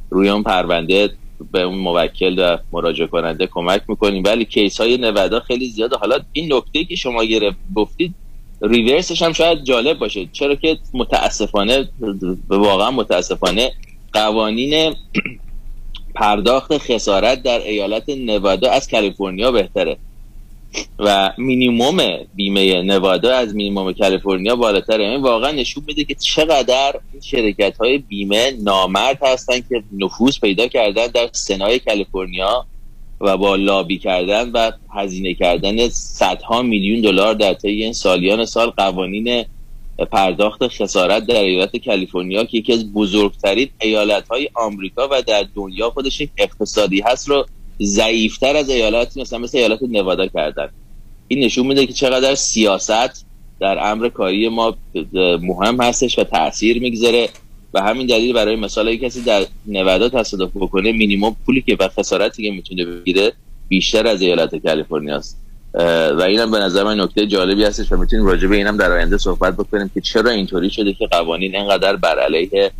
روی 0.09 0.29
اون 0.29 0.43
پرونده 0.43 1.09
به 1.51 1.61
اون 1.61 1.77
موکل 1.77 2.35
و 2.37 2.57
مراجعه 2.71 3.07
کننده 3.07 3.47
کمک 3.47 3.81
می‌کنیم. 3.87 4.23
ولی 4.25 4.45
case 4.45 4.81
های 4.81 4.97
نوادا 4.97 5.39
خیلی 5.39 5.69
زیاده. 5.69 5.97
حالا 5.97 6.19
این 6.33 6.53
نکته 6.53 6.83
که 6.83 6.95
شما 6.95 7.23
گرفت 7.23 7.57
گفتید 7.75 8.13
reverse 8.61 9.08
ش 9.08 9.21
هم 9.21 9.33
شاید 9.33 9.63
جالب 9.63 9.99
باشه. 9.99 10.27
چرا 10.31 10.55
که 10.55 10.77
متاسفانه 10.93 11.89
واقعا 12.49 12.91
متاسفانه 12.91 13.71
قوانین 14.13 14.93
پرداخت 16.15 16.77
خسارت 16.77 17.43
در 17.43 17.59
ایالت 17.59 18.09
نوادا 18.09 18.71
از 18.71 18.89
کالیفرنیا 18.89 19.51
بهتره. 19.51 19.97
و 20.99 21.33
مینیموم 21.37 21.97
بیمه 22.35 22.81
نوادا 22.81 23.35
از 23.35 23.55
مینیموم 23.55 23.93
کالیفرنیا 23.93 24.55
بالاتره. 24.55 25.09
این 25.09 25.21
واقعا 25.21 25.51
نشون 25.51 25.83
میده 25.87 26.03
که 26.03 26.15
چقدر 26.15 26.93
شرکت 27.21 27.77
های 27.77 27.97
بیمه 27.97 28.51
نامرد 28.63 29.19
هستن 29.23 29.59
که 29.69 29.83
نفوذ 29.99 30.39
پیدا 30.39 30.67
کردن 30.67 31.07
در 31.07 31.29
سنای 31.31 31.79
کالیفرنیا 31.79 32.65
و 33.21 33.37
با 33.37 33.55
لابی 33.55 33.97
کردن 33.97 34.51
و 34.51 34.71
هزینه 34.95 35.33
کردن 35.33 35.89
صدها 35.89 36.61
میلیون 36.61 37.01
دلار 37.01 37.33
در 37.33 37.53
طی 37.53 37.83
این 37.83 37.93
سالیان 37.93 38.45
سال 38.45 38.69
قوانین 38.69 39.45
پرداخت 40.05 40.67
خسارت 40.67 41.25
در 41.25 41.41
ایالت 41.41 41.85
کالیفرنیا 41.85 42.43
که 42.43 42.57
یکی 42.57 42.73
از 42.73 42.93
بزرگترین 42.93 43.69
ایالت 43.81 44.27
های 44.27 44.49
آمریکا 44.53 45.07
و 45.11 45.21
در 45.21 45.45
دنیا 45.55 45.89
خودش 45.89 46.21
اقتصادی 46.37 47.01
هست 47.01 47.29
رو 47.29 47.45
ضعیفتر 47.83 48.55
از 48.55 48.69
ایالتی 48.69 49.21
مثلا 49.21 49.39
مثل 49.39 49.57
ایالت 49.57 49.79
نوادا 49.83 50.27
کردن. 50.27 50.69
این 51.27 51.43
نشون 51.45 51.67
میده 51.67 51.85
که 51.85 51.93
چقدر 51.93 52.35
سیاست 52.35 53.25
در 53.59 53.91
امر 53.91 54.09
کاری 54.09 54.49
ما 54.49 54.75
مهم 55.41 55.81
هستش 55.81 56.19
و 56.19 56.23
تاثیر 56.23 56.81
می‌گذاره. 56.81 57.29
و 57.73 57.81
همین 57.81 58.07
دلیل 58.07 58.33
برای 58.33 58.55
مثال 58.55 58.95
کسی 58.95 59.21
در 59.21 59.45
نوادا 59.67 60.09
تصادف 60.09 60.49
بکنه 60.55 60.91
مینیمم 60.91 61.35
پولی 61.45 61.61
که 61.61 61.77
و 61.79 61.87
خسارتی 61.87 62.43
که 62.43 62.51
می‌تونه 62.51 62.85
بگیره 62.85 63.33
بیشتر 63.67 64.07
از 64.07 64.21
ایالت 64.21 64.55
کالیفرنیا 64.55 65.15
است. 65.15 65.37
و 66.17 66.21
اینم 66.27 66.51
به 66.51 66.57
نظر 66.57 66.83
من 66.83 66.99
نکته 66.99 67.27
جالبی 67.27 67.63
هستش 67.63 67.91
و 67.91 67.97
می‌تونیم 67.97 68.25
راجع 68.25 68.47
به 68.47 68.55
اینم 68.55 68.77
در 68.77 68.91
آینده 68.91 69.17
صحبت 69.17 69.53
بکنیم 69.53 69.91
که 69.93 70.01
چرا 70.01 70.31
اینطوری 70.31 70.69
شده 70.69 70.93
که 70.93 71.07
قوانین 71.07 71.55
اینقدر 71.55 71.95
بر 71.95 72.19
علیه 72.19 72.71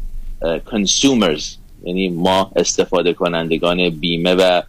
consumers 0.42 1.44
یعنی 1.84 2.10
ما 2.10 2.52
استفاده 2.56 3.14
کنندگان 3.14 3.90
بیمه 3.90 4.34
و 4.34 4.62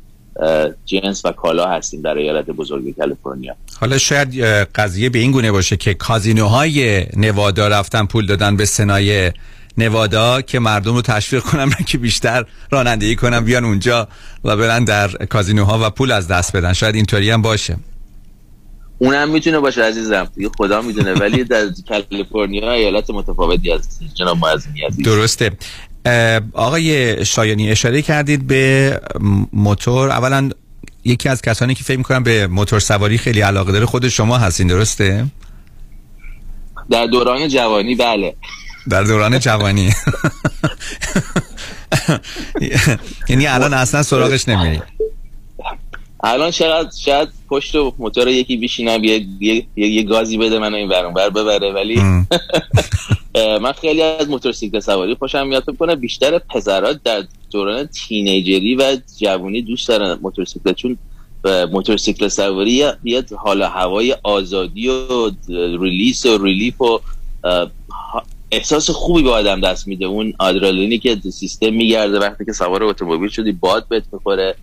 جنس 0.84 1.24
و 1.24 1.32
کالا 1.32 1.68
هستیم 1.68 2.02
در 2.02 2.14
ایالت 2.14 2.46
بزرگ 2.46 2.96
کالیفرنیا. 2.96 3.56
حالا 3.80 3.98
شاید 3.98 4.40
قضیه 4.74 5.10
به 5.10 5.18
این 5.18 5.32
گونه 5.32 5.52
باشه 5.52 5.76
که 5.76 5.94
کازینوهای 5.94 7.06
نوادا 7.16 7.68
رفتن 7.68 8.06
پول 8.06 8.26
دادن 8.26 8.56
به 8.56 8.64
سنای 8.64 9.32
نوادا 9.78 10.40
که 10.42 10.58
مردم 10.58 10.94
رو 10.94 11.02
تشویق 11.02 11.42
کنم 11.42 11.70
که 11.88 11.98
بیشتر 11.98 12.44
رانندگی 12.70 13.16
کنم 13.16 13.44
بیان 13.44 13.64
اونجا 13.64 14.08
و 14.44 14.56
برن 14.56 14.84
در 14.84 15.08
کازینوها 15.08 15.86
و 15.86 15.90
پول 15.90 16.12
از 16.12 16.28
دست 16.28 16.56
بدن. 16.56 16.72
شاید 16.72 16.94
اینطوری 16.94 17.30
هم 17.30 17.42
باشه. 17.42 17.76
اونم 18.98 19.30
می‌تونه 19.30 19.58
باشه 19.58 19.82
عزیزم. 19.82 20.28
دیگه 20.36 20.50
خدا 20.58 20.82
می‌دونه. 20.82 21.14
ولی 21.14 21.44
در 21.44 21.66
کالیفرنیا 21.88 22.72
ایالت 22.72 23.10
متفاوتی 23.10 23.72
هست. 23.72 24.00
جناب 24.14 24.38
معزنی 24.38 24.80
عزیز. 24.82 25.06
درسته. 25.06 25.50
آقای 26.52 27.24
شایانی 27.24 27.70
اشاره 27.70 28.02
کردید 28.02 28.46
به 28.46 29.00
موتور. 29.52 30.10
اولا 30.10 30.50
یکی 31.04 31.28
از 31.28 31.42
کسانی 31.42 31.74
که 31.74 31.84
فکر 31.84 31.96
می‌کنم 31.96 32.22
به 32.22 32.46
موتور 32.46 32.80
سواری 32.80 33.18
خیلی 33.18 33.40
علاقه 33.40 33.72
داره 33.72 33.86
خود 33.86 34.08
شما 34.08 34.38
هستین 34.38 34.66
درسته؟ 34.66 35.26
در 36.90 37.06
دوران 37.06 37.48
جوانی 37.48 37.94
بله. 37.94 38.34
در 38.88 39.02
دوران 39.02 39.38
جوانی. 39.38 39.92
یعنی 43.28 43.46
الان 43.46 43.74
اصلا 43.74 44.02
سراغش 44.02 44.48
نمیری 44.48 44.82
الان 46.24 46.50
شاید 46.50 46.92
شاید 46.94 47.28
پشت 47.48 47.76
موتور 47.98 48.28
یکی 48.28 48.56
بشینم 48.56 49.04
یه, 49.04 49.26
یه, 49.40 49.66
یه, 49.76 49.88
یه 49.88 50.02
گازی 50.02 50.38
بده 50.38 50.58
منو 50.58 50.76
این 50.76 50.88
برون 50.88 51.14
بر 51.14 51.30
ببره 51.30 51.72
ولی 51.72 52.02
من 53.34 53.72
خیلی 53.72 54.02
از 54.02 54.28
موتورسیکل 54.28 54.80
سواری 54.80 55.14
خوشم 55.14 55.46
میاد. 55.46 55.62
فکر 55.62 55.76
کنم 55.76 55.94
بیشتر 55.94 56.38
پسرها 56.38 56.92
در 56.92 57.24
دوران 57.50 57.86
تینیجری 57.86 58.74
و 58.74 58.96
جوانی 59.20 59.62
دوست 59.62 59.88
دارن 59.88 60.18
موتورسیکل 60.22 60.72
چون 60.72 60.98
موتورسیکل 61.72 62.28
سواری 62.28 62.84
یه 63.04 63.24
حال 63.36 63.62
هوای 63.62 64.16
آزادی 64.22 64.88
و 64.88 65.30
ریلیس 65.80 66.26
و 66.26 66.44
ریلیف 66.44 66.80
و 66.80 67.00
احساس 68.50 68.90
خوبی 68.90 69.22
به 69.22 69.30
آدم 69.30 69.60
دست 69.60 69.88
میده. 69.88 70.06
اون 70.06 70.32
آدرالینی 70.38 70.98
که 70.98 71.16
سیستم 71.32 71.72
میگرده 71.72 72.18
وقتی 72.18 72.44
که 72.44 72.52
سوار 72.52 72.84
اتومبیل 72.84 73.28
شدی 73.28 73.52
باد 73.52 73.88
بهت 73.88 74.04
می‌خوره. 74.12 74.54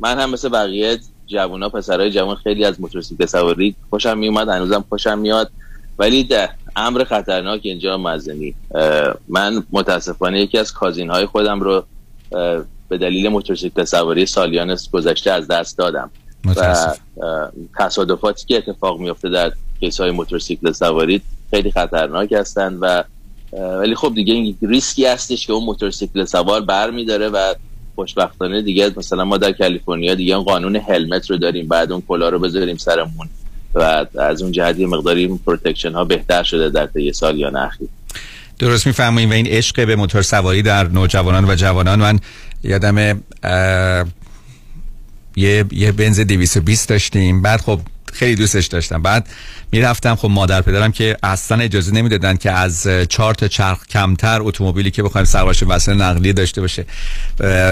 من 0.00 0.18
هم 0.18 0.30
مثل 0.30 0.48
بقیه 0.48 0.98
جوونا 1.26 1.68
پسرهای 1.68 2.10
جوان 2.10 2.36
خیلی 2.36 2.64
از 2.64 2.80
موتورسیکل 2.80 3.26
سواری 3.26 3.74
خوشم 3.90 4.18
میومد. 4.18 4.48
هنوزم 4.48 4.84
خوشم 4.88 5.18
میاد. 5.18 5.50
ولی 6.00 6.24
ده 6.24 6.50
امر 6.76 7.04
خطرناک 7.04 7.60
اینجا 7.62 7.96
مزنی. 7.98 8.54
من 9.28 9.62
متاسفانه 9.72 10.40
یکی 10.40 10.58
از 10.58 10.72
cousin 10.72 11.10
های 11.10 11.26
خودم 11.26 11.60
رو 11.60 11.84
به 12.88 12.98
دلیل 12.98 13.28
motorcycle 13.28 13.84
سواری 13.84 14.26
سالیان 14.26 14.76
گذشته 14.92 15.30
از 15.30 15.46
دست 15.46 15.78
دادم. 15.78 16.10
و 16.56 16.94
تصادفاتی 17.78 18.46
که 18.46 18.56
اتفاق 18.56 19.00
میفته 19.00 19.28
در 19.28 19.52
case 19.80 20.00
های 20.00 20.10
motorcycle 20.10 20.72
سواری 20.72 21.20
خیلی 21.50 21.70
خطرناک 21.70 22.32
هستند 22.32 22.78
و 22.80 23.04
ولی 23.52 23.94
خب 23.94 24.14
دیگه 24.14 24.34
این 24.34 24.56
ریسکی 24.62 25.06
هستش 25.06 25.46
که 25.46 25.52
اون 25.52 25.64
motorcycle 25.64 26.24
سوار 26.24 26.60
بر 26.60 26.90
میداره 26.90 27.28
و 27.28 27.54
خوشبختانه 27.94 28.62
دیگه 28.62 28.92
مثلا 28.96 29.24
ما 29.24 29.36
در 29.36 29.52
کالیفرنیا 29.52 30.14
دیگه 30.14 30.36
قانون 30.36 30.76
helmet 30.76 31.30
رو 31.30 31.36
داریم 31.36 31.68
باید 31.68 31.92
اون 31.92 32.02
کلاه 32.08 32.28
رو 32.28 32.38
بذاریم 32.38 32.76
سرمون. 32.76 33.28
و 33.74 34.06
از 34.20 34.42
اون 34.42 34.52
جهت 34.52 34.78
یه 34.78 34.86
مقداری 34.86 35.28
protection 35.46 35.92
ها 35.92 36.04
بهتر 36.04 36.42
شده 36.42 36.70
در 36.70 36.86
طی 36.86 37.12
سال 37.12 37.38
های 37.38 37.48
اخیر. 37.48 37.88
درست 38.58 38.86
می‌فهمیم 38.86 39.30
و 39.30 39.32
این 39.32 39.46
عشق 39.46 39.86
به 39.86 39.96
موتور 39.96 40.22
سواری 40.22 40.62
در 40.62 40.88
نوجوانان 40.88 41.50
و 41.50 41.54
جوانان. 41.54 42.00
من 42.00 42.18
یادم 42.62 43.22
یه 45.36 45.64
یه 45.72 45.92
بنز 45.92 46.20
220 46.20 46.88
داشتیم. 46.88 47.42
بعد 47.42 47.60
خب 47.60 47.80
خیلی 48.12 48.34
دوستش 48.34 48.66
داشتم. 48.66 49.02
بعد 49.02 49.28
می‌رفتم 49.72 50.14
خب 50.14 50.28
مادر 50.28 50.62
پدرم 50.62 50.92
که 50.92 51.16
اصلا 51.22 51.62
اجازه 51.62 51.92
نمی‌دادن 51.92 52.36
که 52.36 52.50
از 52.50 52.88
چهار 53.08 53.34
تا 53.34 53.48
چرخ 53.48 53.86
کمتر 53.86 54.38
اتومبیلی 54.42 54.90
که 54.90 55.02
بخوایم 55.02 55.24
سوارش 55.24 55.62
وسیله 55.62 55.96
نقلیه 55.96 56.32
داشته 56.32 56.60
باشه. 56.60 56.86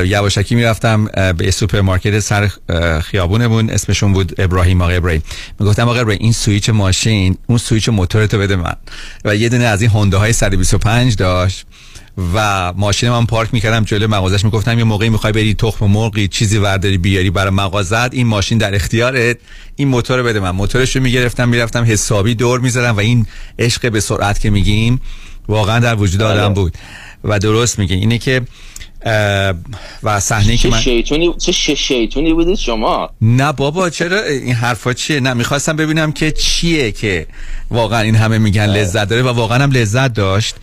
یواشکی 0.04 0.54
می‌رفتم 0.54 1.04
به 1.36 1.50
سوپرمارکت 1.50 2.18
سر 2.20 2.50
خیابونمون. 3.00 3.70
اسمشون 3.70 4.12
بود 4.12 4.40
ابراهیم 4.40 4.82
آقا 4.82 4.90
ابراهیم. 4.90 5.22
می‌گفتم 5.60 5.88
آقا 5.88 6.00
ابراهیم 6.00 6.22
این 6.22 6.32
سویچ 6.32 6.70
ماشین 6.70 7.38
اون 7.46 7.58
سویچ 7.58 7.88
موتورتو 7.88 8.38
بده 8.38 8.56
من. 8.56 8.76
و 9.24 9.36
یه 9.36 9.48
دونه 9.48 9.64
از 9.64 9.82
این 9.82 9.90
هوندا 9.90 10.18
های 10.18 10.32
125 10.32 11.16
داشت. 11.16 11.66
و 12.34 12.72
ماشین 12.76 13.10
من 13.10 13.26
پارک 13.26 13.48
می‌کردم 13.54 13.84
جلوی 13.84 14.06
مغازش. 14.06 14.44
می‌گفتم 14.44 14.78
یه 14.78 14.84
موقعی 14.84 15.08
می‌خوای 15.08 15.32
بری 15.32 15.54
تخم 15.54 15.86
مرغی 15.86 16.28
چیزی 16.28 16.58
ورداری 16.58 16.98
بیاری 16.98 17.30
برای 17.30 17.50
مغازت. 17.50 18.14
این 18.14 18.26
ماشین 18.26 18.58
در 18.58 18.74
اختیارت. 18.74 19.36
این 19.76 19.88
موتور 19.88 20.22
بده 20.22 20.40
من. 20.40 20.50
موتورش 20.50 20.96
رو 20.96 21.02
می‌گرفتم 21.02 21.48
می‌رفتم 21.48 21.84
حسابی 21.84 22.34
دور 22.34 22.60
می‌زدم 22.60 22.96
و 22.96 23.00
این 23.00 23.26
عشق 23.58 23.92
به 23.92 24.00
سرعت 24.00 24.40
که 24.40 24.50
میگیم 24.50 25.00
واقعا 25.48 25.78
در 25.78 25.94
وجود 25.94 26.22
آدم 26.22 26.54
بود. 26.54 26.74
و 27.24 27.38
درست 27.38 27.78
میگه 27.78 27.96
اینه 27.96 28.18
که 28.18 28.42
و 30.02 30.20
صحنه 30.20 30.56
که 30.56 30.68
من 30.68 30.80
شیطونی 30.80 31.34
چه 31.38 31.52
شیطونی 31.74 32.32
بودید 32.32 32.54
شما؟ 32.58 33.10
نه 33.20 33.52
بابا 33.52 33.90
چرا؟ 33.90 34.22
این 34.22 34.54
حرفا 34.54 34.92
چیه؟ 34.92 35.20
نه 35.20 35.32
می‌خواستم 35.32 35.76
ببینم 35.76 36.12
که 36.12 36.30
چیه 36.30 36.92
که 36.92 37.26
واقعا 37.70 38.00
این 38.00 38.14
همه 38.14 38.38
میگن 38.38 38.66
لذت 38.66 39.08
داره. 39.08 39.22
و 39.22 39.28
واقعا 39.28 39.62
هم 39.62 39.70
لذت 39.70 40.12
داشت. 40.14 40.56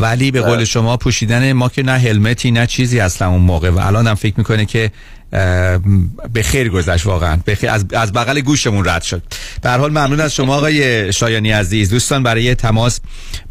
ولی 0.00 0.30
به 0.30 0.40
قول 0.40 0.64
شما 0.64 0.96
پوشیدن 0.96 1.52
ما 1.52 1.68
که 1.68 1.82
نه 1.82 1.98
هلمتی 1.98 2.50
نه 2.50 2.66
چیزی 2.66 3.00
اصلا 3.00 3.28
اون 3.28 3.40
موقع. 3.40 3.70
و 3.70 3.78
الان 3.78 4.06
هم 4.06 4.14
فکر 4.14 4.34
می‌کنه 4.36 4.64
که 4.64 4.90
به 6.32 6.42
خیر 6.42 6.68
گذشت 6.68 7.06
واقعا. 7.06 7.38
از, 7.68 7.84
از 7.92 8.12
بغل 8.12 8.40
گوشمون 8.40 8.84
رد 8.84 9.02
شد. 9.02 9.22
به 9.62 9.70
حال 9.70 9.90
ممنون 9.90 10.20
از 10.20 10.34
شما 10.34 10.56
آقای 10.56 11.12
شایانی 11.12 11.52
عزیز. 11.52 11.90
دوستان 11.90 12.22
برای 12.22 12.54
تماس 12.54 13.00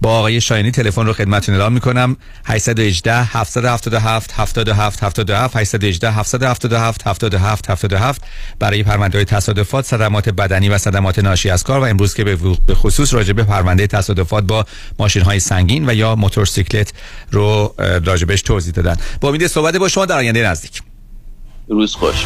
با 0.01 0.17
آقای 0.17 0.41
شایانی 0.41 0.71
تلفن 0.71 1.05
رو 1.05 1.13
خدمتتون 1.13 1.55
اعلام 1.55 1.73
می‌کنم. 1.73 2.17
818 2.45 3.13
777 3.13 4.31
77 4.33 5.03
77 5.03 5.57
818 5.57 6.11
777 6.11 7.07
77 7.07 7.69
77 7.69 8.21
برای 8.59 8.83
پرونده 8.83 9.17
های 9.17 9.25
تصادفات 9.25 9.85
صدمات 9.85 10.29
بدنی 10.29 10.69
و 10.69 10.77
صدمات 10.77 11.19
ناشی 11.19 11.49
از 11.49 11.63
کار 11.63 11.79
و 11.79 11.83
امروز 11.83 12.13
که 12.13 12.23
به 12.23 12.37
خصوص 12.73 13.13
راجع 13.13 13.33
به 13.33 13.43
پرونده 13.43 13.87
تصادفات 13.87 14.43
با 14.43 14.65
ماشین 14.99 15.21
های 15.21 15.39
سنگین 15.39 15.89
و 15.89 15.93
یا 15.93 16.15
موتورسیکلت 16.15 16.93
رو 17.31 17.75
راجبش 17.77 18.41
توضیح 18.41 18.73
دادن. 18.73 18.95
با 19.21 19.29
امید 19.29 19.47
صحبت 19.47 19.75
با 19.75 19.87
شما 19.87 20.05
در 20.05 20.17
آینده 20.17 20.43
نزدیک. 20.43 20.81
روز 21.71 21.95
خوش 21.95 22.25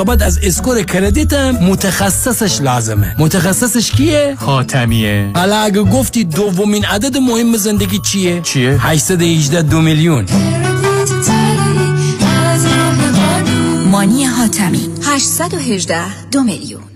مراقبت 0.01 0.21
از 0.21 0.39
score 0.43 0.81
credit 0.83 1.33
متخصصش 1.33 2.61
لازمه. 2.61 3.15
متخصصش 3.19 3.91
کیه؟ 3.91 4.35
خاتمیه. 4.39 5.31
حالا 5.35 5.57
اگه 5.57 5.83
گفتی 5.83 6.23
دومین 6.23 6.85
عدد 6.85 7.17
مهم 7.17 7.57
زندگی 7.57 7.99
چیه؟ 7.99 8.41
چیه؟ 8.41 8.77
818 8.79 9.61
دو 9.61 9.81
میلیون. 9.81 10.25
مانی 13.91 14.25
حاتمی. 14.25 14.89
818 15.03 16.29
دو 16.31 16.43
میلیون. 16.43 16.90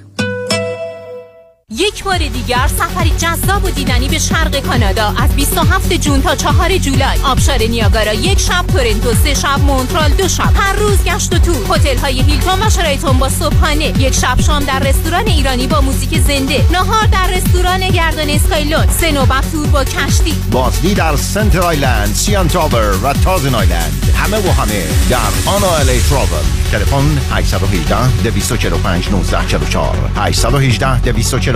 یک 1.72 2.04
بار 2.04 2.18
دیگر 2.18 2.68
سفری 2.68 3.10
جذاب 3.10 3.64
و 3.64 3.70
دیدنی 3.70 4.08
به 4.08 4.20
شرق 4.20 4.60
کانادا. 4.60 5.14
از 5.18 5.36
27 5.36 5.94
جون 5.94 6.22
تا 6.22 6.36
4 6.36 6.78
جولای. 6.78 7.20
آبشار 7.26 7.58
نیاگارا. 7.58 8.14
یک 8.14 8.40
شب 8.40 8.66
تورنتو 8.68 9.14
سه 9.14 9.34
شب 9.34 9.60
مونترال 9.60 10.10
دو 10.10 10.28
شب. 10.28 10.52
هر 10.56 10.74
روز 10.74 11.04
گشت 11.04 11.34
و 11.34 11.38
تور. 11.38 11.78
هتل 11.78 11.98
های 11.98 12.22
هیلتون 12.22 12.62
و 12.62 12.70
شرایطون 12.70 13.18
با 13.18 13.30
صبحانه. 13.30 13.86
یک 13.86 14.14
شب 14.14 14.42
شام 14.42 14.64
در 14.64 14.80
رستوران 14.80 15.28
ایرانی 15.28 15.68
با 15.68 15.82
موزیک 15.82 16.20
زنده. 16.20 16.66
نهار 16.72 17.06
در 17.06 17.28
رستوران 17.28 17.90
گردان 17.90 18.30
اسکایلون 18.30 18.88
سه 18.88 19.12
نوبت 19.12 19.52
تور 19.52 19.68
با 19.68 19.84
کشتی. 19.84 20.34
بازدی 20.52 20.94
در 20.94 21.16
سنتر 21.16 21.60
آیلند 21.60 22.14
سیان 22.14 22.48
تاور 22.48 22.98
و 23.04 23.14
تازن 23.14 23.56
آیلند. 23.56 24.14
همه 24.16 24.38
و 24.38 24.52
همه 24.52 24.84
در 25.10 25.20
آنا 25.46 25.76
الی 25.76 26.00
تراول 26.00 26.46
تلفن 26.72 27.18
818 27.32 28.22
245 28.24 29.08
1944 29.08 30.12
818 30.16 31.00
245 31.00 31.56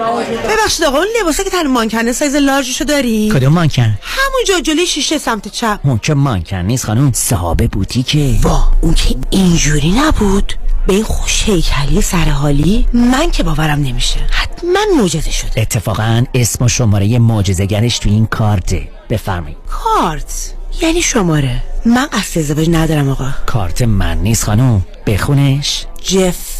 ببخشید 0.00 0.84
آقا 0.84 0.98
اون 0.98 1.06
لباسه 1.20 1.44
که 1.44 1.50
تن 1.50 1.66
مانکنه 1.66 2.12
سایز 2.12 2.34
لارجشو 2.34 2.84
داری؟ 2.84 3.30
کدوم 3.34 3.52
مانکن؟ 3.52 3.98
همونجا 4.02 4.60
جلوی 4.60 4.86
شیشه 4.86 5.18
سمت 5.18 5.48
چپ. 5.48 5.80
اون 5.84 5.98
که 5.98 6.14
مانکن 6.14 6.56
نیست 6.56 6.84
خانم 6.84 7.12
صاحب 7.12 7.70
بوتیکه. 7.70 8.38
وا. 8.42 8.64
اون 8.80 8.94
که 8.94 9.16
اینجوری 9.30 9.90
نبود؟ 9.90 10.52
به 10.86 10.94
این 10.94 11.04
خوش 11.04 11.42
هیکلی 11.44 12.02
سرحالی؟ 12.02 12.86
من 12.92 13.30
که 13.30 13.42
باورم 13.42 13.78
نمیشه. 13.82 14.20
حتما 14.30 14.80
معجزه 14.98 15.30
شده. 15.30 15.60
اتفاقا 15.60 16.24
اسم 16.34 16.64
و 16.64 16.68
شماره 16.68 17.18
معجزه‌گرش 17.18 17.98
تو 17.98 18.08
این 18.08 18.26
کارته. 18.26 18.88
بفرمایید. 19.10 19.56
کارت؟ 19.68 20.54
یعنی 20.80 21.02
شماره. 21.02 21.62
من 21.86 22.06
قصد 22.06 22.38
ازدواج 22.38 22.70
ندارم 22.70 23.08
آقا. 23.08 23.28
کارت 23.46 23.82
من 23.82 24.18
نیست 24.18 24.44
خانم. 24.44 24.86
بخونش. 25.06 25.86
جف. 26.02 26.59